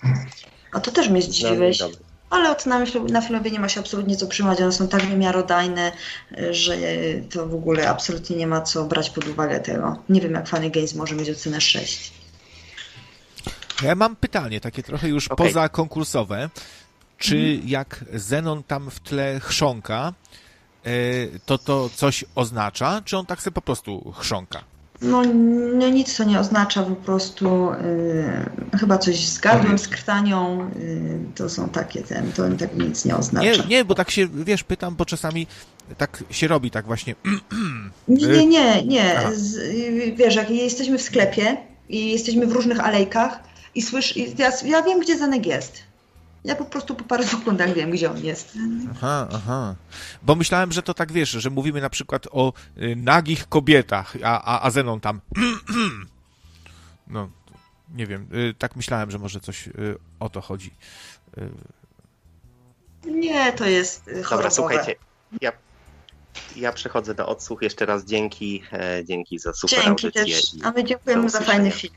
A 0.71 0.79
to 0.79 0.91
też 0.91 1.09
mnie 1.09 1.21
zdziwiłeś. 1.21 1.79
No, 1.79 1.87
ale 2.29 2.51
od 2.51 2.65
na, 2.65 2.85
na 3.09 3.21
filmowie 3.21 3.51
nie 3.51 3.59
ma 3.59 3.69
się 3.69 3.79
absolutnie 3.79 4.17
co 4.17 4.27
trzymać, 4.27 4.61
one 4.61 4.71
są 4.71 4.87
tak 4.87 5.09
niemiarodajne, 5.09 5.91
że 6.51 6.77
to 7.29 7.47
w 7.47 7.55
ogóle 7.55 7.89
absolutnie 7.89 8.35
nie 8.35 8.47
ma 8.47 8.61
co 8.61 8.85
brać 8.85 9.09
pod 9.09 9.27
uwagę 9.27 9.59
tego. 9.59 9.97
Nie 10.09 10.21
wiem, 10.21 10.33
jak 10.33 10.47
Funny 10.47 10.69
Games 10.69 10.95
może 10.95 11.15
mieć 11.15 11.29
ocenę 11.29 11.61
6. 11.61 12.18
Ja 13.83 13.95
mam 13.95 14.15
pytanie, 14.15 14.61
takie 14.61 14.83
trochę 14.83 15.07
już 15.07 15.27
okay. 15.27 15.47
poza 15.47 15.69
konkursowe. 15.69 16.49
Czy 17.17 17.35
mhm. 17.37 17.69
jak 17.69 18.05
Zenon 18.13 18.63
tam 18.63 18.91
w 18.91 18.99
tle 18.99 19.39
chrząka, 19.39 20.13
e, 20.85 20.91
to 21.45 21.57
to 21.57 21.89
coś 21.95 22.25
oznacza, 22.35 23.01
czy 23.05 23.17
on 23.17 23.25
tak 23.25 23.41
sobie 23.41 23.53
po 23.53 23.61
prostu 23.61 24.13
chrząka? 24.17 24.63
No, 25.01 25.23
no 25.73 25.89
nic 25.89 26.17
to 26.17 26.23
nie 26.23 26.39
oznacza, 26.39 26.83
po 26.83 26.95
prostu 26.95 27.71
yy, 28.71 28.79
chyba 28.79 28.97
coś 28.97 29.27
z 29.27 29.39
gardłem, 29.39 29.79
z 29.79 29.87
krtanią, 29.87 30.69
yy, 30.79 31.19
to 31.35 31.49
są 31.49 31.69
takie 31.69 32.03
ten, 32.03 32.31
to 32.31 32.43
tak 32.59 32.77
nic 32.77 33.05
nie 33.05 33.15
oznacza. 33.15 33.45
Nie, 33.45 33.67
nie, 33.67 33.85
bo 33.85 33.95
tak 33.95 34.11
się, 34.11 34.27
wiesz, 34.27 34.63
pytam, 34.63 34.95
bo 34.95 35.05
czasami 35.05 35.47
tak 35.97 36.23
się 36.31 36.47
robi, 36.47 36.71
tak 36.71 36.85
właśnie. 36.85 37.15
nie, 38.07 38.27
nie, 38.27 38.47
nie, 38.47 38.83
nie. 38.85 39.21
Z, 39.33 39.57
wiesz, 40.15 40.35
jak 40.35 40.49
jesteśmy 40.49 40.97
w 40.97 41.01
sklepie 41.01 41.57
i 41.89 42.11
jesteśmy 42.11 42.47
w 42.47 42.51
różnych 42.51 42.79
alejkach, 42.79 43.48
i 43.75 43.81
słysz, 43.81 44.17
i 44.17 44.35
ja, 44.37 44.51
ja 44.65 44.81
wiem, 44.81 44.99
gdzie 44.99 45.17
Zenek 45.17 45.45
jest. 45.45 45.83
Ja 46.43 46.55
po 46.55 46.65
prostu 46.65 46.95
po 46.95 47.03
paru 47.03 47.23
sekundach 47.37 47.73
wiem, 47.73 47.91
gdzie 47.91 48.11
on 48.11 48.25
jest. 48.25 48.57
Aha, 48.91 49.27
aha. 49.33 49.75
Bo 50.21 50.35
myślałem, 50.35 50.71
że 50.71 50.83
to 50.83 50.93
tak 50.93 51.11
wiesz, 51.11 51.29
że 51.29 51.49
mówimy 51.49 51.81
na 51.81 51.89
przykład 51.89 52.27
o 52.31 52.53
y, 52.77 52.95
nagich 52.95 53.49
kobietach, 53.49 54.15
a, 54.23 54.43
a, 54.43 54.65
a 54.65 54.71
Zenon 54.71 54.99
tam. 54.99 55.21
no, 57.07 57.29
nie 57.93 58.07
wiem. 58.07 58.27
Y, 58.33 58.53
tak 58.57 58.75
myślałem, 58.75 59.11
że 59.11 59.19
może 59.19 59.39
coś 59.39 59.67
y, 59.67 59.97
o 60.19 60.29
to 60.29 60.41
chodzi. 60.41 60.71
Y. 61.37 61.49
Nie, 63.05 63.53
to 63.53 63.65
jest 63.65 64.05
chorobowe. 64.05 64.29
Dobra, 64.29 64.49
słuchajcie. 64.49 64.95
Ja, 65.41 65.51
ja 66.55 66.73
przechodzę 66.73 67.15
do 67.15 67.27
odsłuch. 67.27 67.61
Jeszcze 67.61 67.85
raz 67.85 68.05
dzięki, 68.05 68.63
e, 68.71 69.05
dzięki 69.05 69.39
za 69.39 69.53
super 69.53 69.85
dzięki 69.85 70.07
audycję. 70.07 70.35
Też. 70.35 70.51
A 70.63 70.71
my 70.71 70.83
dziękujemy 70.83 71.29
za 71.29 71.41
fajny 71.41 71.71
film. 71.71 71.93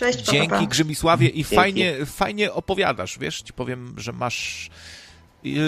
Cześć, 0.00 0.18
Dzięki 0.18 0.48
papa. 0.48 0.66
Grzymisławie 0.66 1.28
i 1.28 1.44
fajnie, 1.44 2.06
fajnie 2.06 2.52
opowiadasz, 2.52 3.18
wiesz, 3.18 3.42
ci 3.42 3.52
powiem, 3.52 3.94
że 3.96 4.12
masz 4.12 4.70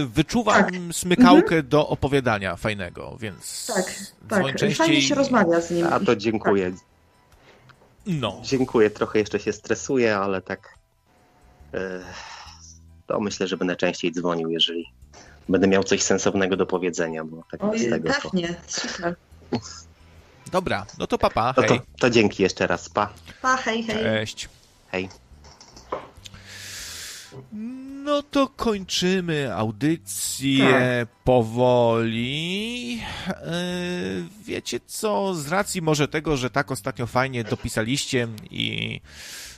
wyczuwam 0.07 0.65
tak. 0.65 0.75
smykałkę 0.93 1.55
mhm. 1.57 1.69
do 1.69 1.89
opowiadania 1.89 2.57
fajnego, 2.57 3.17
więc 3.21 3.73
tak, 3.75 3.95
tak. 4.29 4.47
Częściej... 4.47 4.75
fajnie 4.75 5.03
się 5.03 5.15
rozmawia 5.15 5.61
z 5.61 5.71
nim. 5.71 5.87
A 5.87 6.01
to 6.01 6.17
dziękuję. 6.17 6.71
Tak. 6.71 6.81
No. 8.07 8.41
Dziękuję, 8.45 8.91
trochę 8.91 9.19
jeszcze 9.19 9.41
się 9.41 9.53
stresuję, 9.53 10.17
ale 10.17 10.43
tak 10.43 10.79
e, 11.75 12.01
to 13.07 13.21
myślę, 13.21 13.49
że 13.49 13.57
będę 13.57 13.77
częściej 13.77 14.13
dzwonił, 14.13 14.51
jeżeli 14.51 14.85
będę 15.49 15.69
miał 15.69 15.85
coś 15.85 16.03
sensownego 16.03 16.57
do 16.57 16.67
powiedzenia, 16.67 17.25
bo 17.25 17.43
tak 17.51 17.65
Oj, 17.65 17.79
z 17.79 17.91
tego 17.91 18.11
pewnie, 18.23 18.49
to... 18.49 18.55
super. 18.69 19.17
Dobra, 20.53 20.87
no 20.99 21.07
to 21.07 21.19
papa, 21.19 21.53
hej. 21.53 21.65
No 21.71 21.77
to, 21.77 21.83
to 21.99 22.11
dzięki 22.11 22.43
jeszcze 22.43 22.67
raz, 22.67 22.89
pa. 22.89 23.13
Pa, 23.43 23.57
hej, 23.57 23.83
hej. 23.83 23.97
Cześć. 23.97 24.49
Hej. 24.91 25.09
No 28.05 28.23
to 28.23 28.49
kończymy 28.49 29.55
audycję 29.55 30.71
tak. 30.71 31.09
powoli. 31.25 33.01
E, 33.29 33.63
wiecie 34.45 34.81
co, 34.87 35.35
z 35.35 35.49
racji 35.49 35.83
może 35.83 36.09
tego, 36.09 36.37
że 36.37 36.51
tak 36.51 36.71
ostatnio 36.71 37.07
fajnie 37.07 37.45
dopisaliście 37.45 38.29
i 38.51 39.01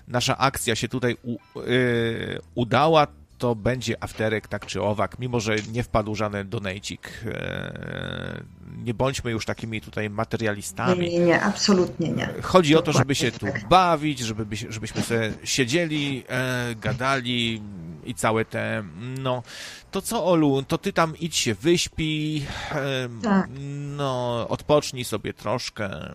nasza 0.08 0.38
akcja 0.38 0.74
się 0.74 0.88
tutaj 0.88 1.16
u, 1.22 1.36
yy, 1.60 2.40
udała, 2.54 3.06
to 3.44 3.54
będzie 3.54 4.02
afterek 4.02 4.48
tak 4.48 4.66
czy 4.66 4.82
owak, 4.82 5.18
mimo 5.18 5.40
że 5.40 5.56
nie 5.72 5.82
wpadł 5.82 6.14
żaden 6.14 6.48
donejcik. 6.48 7.24
E, 7.26 8.42
nie 8.84 8.94
bądźmy 8.94 9.30
już 9.30 9.46
takimi 9.46 9.80
tutaj 9.80 10.10
materialistami. 10.10 11.10
Nie, 11.10 11.18
nie, 11.18 11.24
nie 11.24 11.42
absolutnie 11.42 12.08
nie. 12.08 12.26
Chodzi 12.26 12.72
Dokładnie 12.72 12.78
o 12.78 12.82
to, 12.82 12.92
żeby 12.92 13.14
się 13.14 13.32
tu 13.32 13.46
tak. 13.46 13.68
bawić, 13.68 14.18
żeby, 14.18 14.56
żebyśmy 14.68 15.02
sobie 15.02 15.32
siedzieli, 15.44 16.24
e, 16.28 16.74
gadali 16.74 17.62
i 18.04 18.14
całe 18.14 18.44
te, 18.44 18.84
no, 19.20 19.42
to 19.90 20.02
co 20.02 20.24
Olu, 20.26 20.62
to 20.62 20.78
ty 20.78 20.92
tam 20.92 21.16
idź 21.20 21.36
się 21.36 21.54
wyśpi, 21.54 22.44
e, 22.72 23.08
tak. 23.22 23.48
no, 23.96 24.46
odpocznij 24.48 25.04
sobie 25.04 25.32
troszkę. 25.32 26.14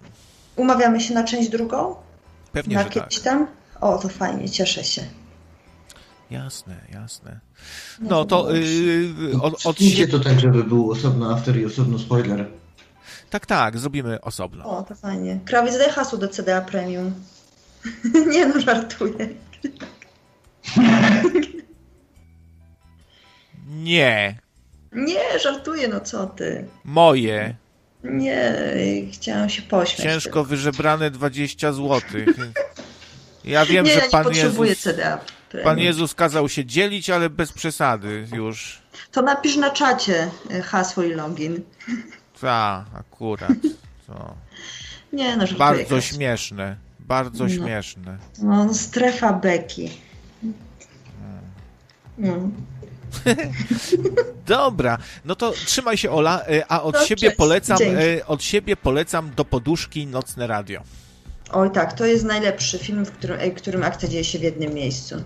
Umawiamy 0.56 1.02
się 1.02 1.14
na 1.14 1.24
część 1.24 1.50
drugą? 1.50 1.96
Pewnie, 2.52 2.76
na 2.76 2.84
że 2.84 2.90
kiedyś 2.90 3.16
tak. 3.16 3.24
tam? 3.24 3.48
O, 3.82 3.98
to 3.98 4.10
fajnie, 4.10 4.50
cieszę 4.50 4.84
się. 4.84 5.19
Jasne, 6.32 6.76
jasne. 6.94 7.40
No, 8.00 8.26
to 8.26 8.54
yy, 8.54 9.42
od, 9.42 9.66
od 9.66 9.80
siebie... 9.80 10.08
to 10.08 10.20
tak, 10.20 10.40
żeby 10.40 10.64
był 10.64 10.92
osobno 10.92 11.34
after 11.34 11.58
i 11.58 11.66
osobno 11.66 12.00
spoiler. 12.00 12.46
Tak, 13.30 13.46
tak, 13.46 13.78
zrobimy 13.78 14.22
osobno. 14.22 14.66
O, 14.66 14.84
to 14.84 14.96
fajnie. 14.96 15.40
Krawiec 15.46 15.78
daje 15.78 15.92
hasło 15.92 16.18
do 16.20 16.28
CDA 16.28 16.62
Premium. 16.62 17.14
nie 18.34 18.48
no, 18.48 18.60
żartuję. 18.62 19.30
nie. 23.68 24.40
Nie, 24.92 25.40
żartuję, 25.40 25.88
no 25.88 26.00
co 26.00 26.28
ty. 26.28 26.68
Moje. 26.84 27.56
Nie, 28.04 28.54
chciałam 29.12 29.50
się 29.50 29.62
pośmiać. 29.62 30.08
Ciężko 30.08 30.44
wyżebrane 30.44 31.12
20 31.12 31.74
złotych. 31.74 32.30
Ja 33.46 33.66
wiem, 33.72 33.86
nie, 33.86 33.94
że 33.94 34.00
ja 34.00 34.10
Pan 34.10 34.24
potrzebuję 34.24 34.70
Jezus... 34.70 34.84
CDA. 34.84 35.20
Pan 35.64 35.80
Jezus 35.80 36.16
kazał 36.16 36.50
się 36.50 36.66
dzielić, 36.66 37.10
ale 37.10 37.30
bez 37.30 37.54
przesady 37.54 38.28
już. 38.34 38.82
To 39.12 39.22
napisz 39.22 39.56
na 39.56 39.70
czacie 39.70 40.32
e, 40.52 40.62
hasło 40.62 41.04
i 41.04 41.14
login. 41.14 41.62
Tak, 42.42 42.86
akurat. 42.94 43.52
To. 44.08 44.34
Nie, 45.14 45.38
no, 45.38 45.46
Bardzo 45.58 46.02
śmieszne. 46.02 46.76
Bardzo 47.00 47.44
no. 47.44 47.50
śmieszne. 47.50 48.18
No, 48.42 48.74
strefa 48.74 49.34
beki. 49.34 49.90
No. 52.18 52.50
Dobra, 54.48 54.98
no 55.26 55.36
to 55.36 55.52
trzymaj 55.52 55.98
się 55.98 56.12
Ola, 56.12 56.42
e, 56.46 56.72
a 56.72 56.82
od 56.82 56.96
no, 56.96 57.06
siebie 57.06 57.32
polecam 57.32 57.78
Dzięki. 57.78 58.04
E, 58.04 58.26
od 58.26 58.44
siebie 58.44 58.76
polecam 58.76 59.32
do 59.36 59.46
poduszki 59.46 60.08
Nocne 60.08 60.48
Radio. 60.48 60.82
Oj 61.52 61.72
tak, 61.72 61.94
to 61.94 62.06
jest 62.06 62.26
najlepszy 62.26 62.80
film, 62.80 63.06
w 63.06 63.12
którym, 63.12 63.52
którym 63.56 63.84
akcja 63.84 64.10
dzieje 64.10 64.24
się 64.24 64.40
w 64.40 64.42
jednym 64.42 64.74
miejscu. 64.74 65.24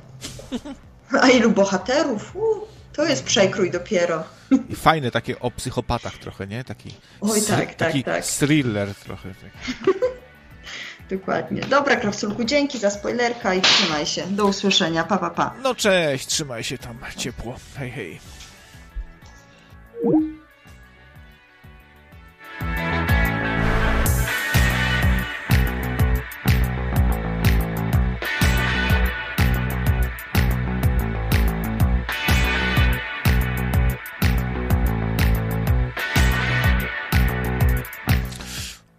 A 1.22 1.30
ilu 1.30 1.52
bohaterów? 1.52 2.36
U, 2.36 2.68
to 2.94 3.06
jest 3.06 3.24
przekrój 3.24 3.72
dopiero. 3.72 4.24
I 4.70 4.76
fajne 4.76 5.12
takie 5.12 5.40
o 5.40 5.52
psychopatach 5.52 6.18
trochę, 6.18 6.48
nie? 6.48 6.64
Taki, 6.64 6.96
Oj 7.22 7.42
tak, 7.42 7.60
tak, 7.60 7.76
taki 7.76 8.04
tak. 8.04 8.26
thriller 8.26 8.96
trochę. 8.96 9.30
Dokładnie. 11.10 11.62
Dobra, 11.62 11.96
Krawculku, 11.96 12.44
dzięki 12.44 12.78
za 12.78 12.90
spoilerka 12.90 13.54
i 13.54 13.62
trzymaj 13.62 14.06
się. 14.06 14.24
Do 14.28 14.46
usłyszenia. 14.46 15.04
Pa, 15.04 15.18
pa, 15.18 15.30
pa. 15.30 15.54
No 15.64 15.76
cześć, 15.76 16.28
trzymaj 16.28 16.64
się 16.64 16.78
tam 16.78 16.98
ciepło. 17.18 17.56
Hej, 17.76 17.92
hej. 17.92 18.20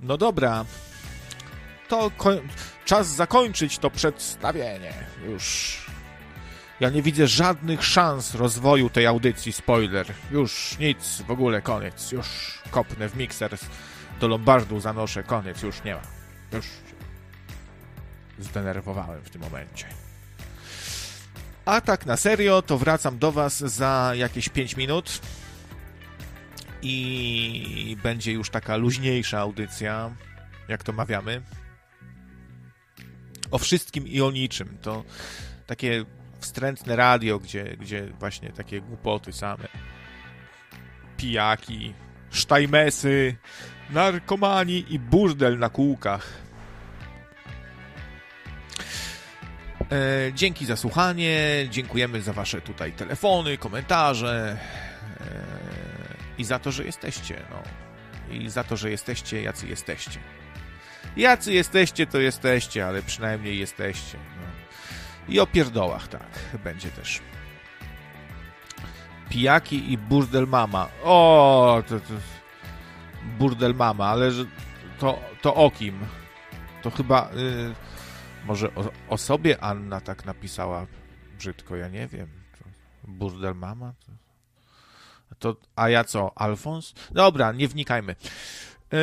No 0.04 0.16
dobra. 0.16 0.64
To 1.88 2.10
czas 2.84 3.08
zakończyć 3.08 3.78
to 3.78 3.90
przedstawienie. 3.90 4.92
Już. 5.24 5.76
Ja 6.80 6.90
nie 6.90 7.02
widzę 7.02 7.26
żadnych 7.26 7.84
szans 7.84 8.34
rozwoju 8.34 8.90
tej 8.90 9.06
audycji, 9.06 9.52
spoiler. 9.52 10.06
Już 10.30 10.76
nic, 10.78 11.22
w 11.26 11.30
ogóle 11.30 11.62
koniec. 11.62 12.12
Już 12.12 12.26
kopnę 12.70 13.08
w 13.08 13.16
mikser 13.16 13.56
do 14.20 14.28
Lombardu, 14.28 14.80
zanoszę, 14.80 15.22
koniec, 15.22 15.62
już 15.62 15.84
nie 15.84 15.94
ma. 15.94 16.02
Już 16.52 16.64
się 16.64 16.94
zdenerwowałem 18.38 19.22
w 19.22 19.30
tym 19.30 19.40
momencie. 19.40 19.86
A 21.64 21.80
tak 21.80 22.06
na 22.06 22.16
serio, 22.16 22.62
to 22.62 22.78
wracam 22.78 23.18
do 23.18 23.32
Was 23.32 23.58
za 23.58 24.12
jakieś 24.14 24.48
5 24.48 24.76
minut 24.76 25.20
i 26.84 27.96
będzie 28.02 28.32
już 28.32 28.50
taka 28.50 28.76
luźniejsza 28.76 29.38
audycja, 29.38 30.10
jak 30.68 30.82
to 30.82 30.92
mawiamy. 30.92 31.42
O 33.50 33.58
wszystkim 33.58 34.08
i 34.08 34.20
o 34.20 34.30
niczym. 34.30 34.78
To 34.82 35.04
takie 35.66 36.04
wstrętne 36.40 36.96
radio, 36.96 37.38
gdzie, 37.38 37.76
gdzie 37.80 38.06
właśnie 38.06 38.52
takie 38.52 38.80
głupoty 38.80 39.32
same. 39.32 39.68
Pijaki, 41.16 41.94
sztajmesy, 42.30 43.36
narkomani 43.90 44.84
i 44.88 44.98
burdel 44.98 45.58
na 45.58 45.68
kółkach. 45.68 46.28
E, 49.92 50.32
dzięki 50.34 50.66
za 50.66 50.76
słuchanie, 50.76 51.66
dziękujemy 51.70 52.22
za 52.22 52.32
wasze 52.32 52.60
tutaj 52.60 52.92
telefony, 52.92 53.58
komentarze 53.58 54.58
e, 55.20 55.63
i 56.38 56.44
za 56.44 56.58
to, 56.58 56.72
że 56.72 56.84
jesteście, 56.84 57.42
no. 57.50 57.62
I 58.34 58.50
za 58.50 58.64
to, 58.64 58.76
że 58.76 58.90
jesteście, 58.90 59.42
jacy 59.42 59.68
jesteście. 59.68 60.20
Jacy 61.16 61.52
jesteście, 61.52 62.06
to 62.06 62.20
jesteście, 62.20 62.86
ale 62.86 63.02
przynajmniej 63.02 63.58
jesteście. 63.58 64.18
No. 64.18 64.46
I 65.28 65.40
o 65.40 65.46
pierdołach, 65.46 66.08
tak, 66.08 66.40
będzie 66.64 66.90
też. 66.90 67.20
Pijaki 69.28 69.92
i 69.92 69.98
burdel 69.98 70.46
mama. 70.46 70.88
O, 71.02 71.82
to, 71.88 72.00
to 72.00 72.14
burdel 73.38 73.74
mama, 73.74 74.06
ale 74.06 74.30
to, 74.98 75.18
to 75.42 75.54
o 75.54 75.70
kim? 75.70 75.98
To 76.82 76.90
chyba... 76.90 77.30
Y, 77.36 77.74
może 78.44 78.74
o, 78.74 78.90
o, 79.08 79.18
sobie 79.18 79.64
Anna 79.64 80.00
tak 80.00 80.24
napisała 80.24 80.86
brzydko, 81.38 81.76
ja 81.76 81.88
nie 81.88 82.06
wiem. 82.06 82.28
Burdel 83.04 83.54
mama? 83.54 83.92
To, 85.38 85.56
a 85.76 85.88
ja 85.88 86.04
co, 86.04 86.38
Alfons? 86.38 86.94
Dobra, 87.10 87.52
nie 87.52 87.68
wnikajmy. 87.68 88.16
Yy, 88.92 88.98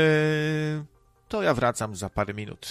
to 1.29 1.41
ja 1.41 1.53
wracam 1.53 1.95
za 1.95 2.09
parę 2.09 2.33
minut. 2.33 2.67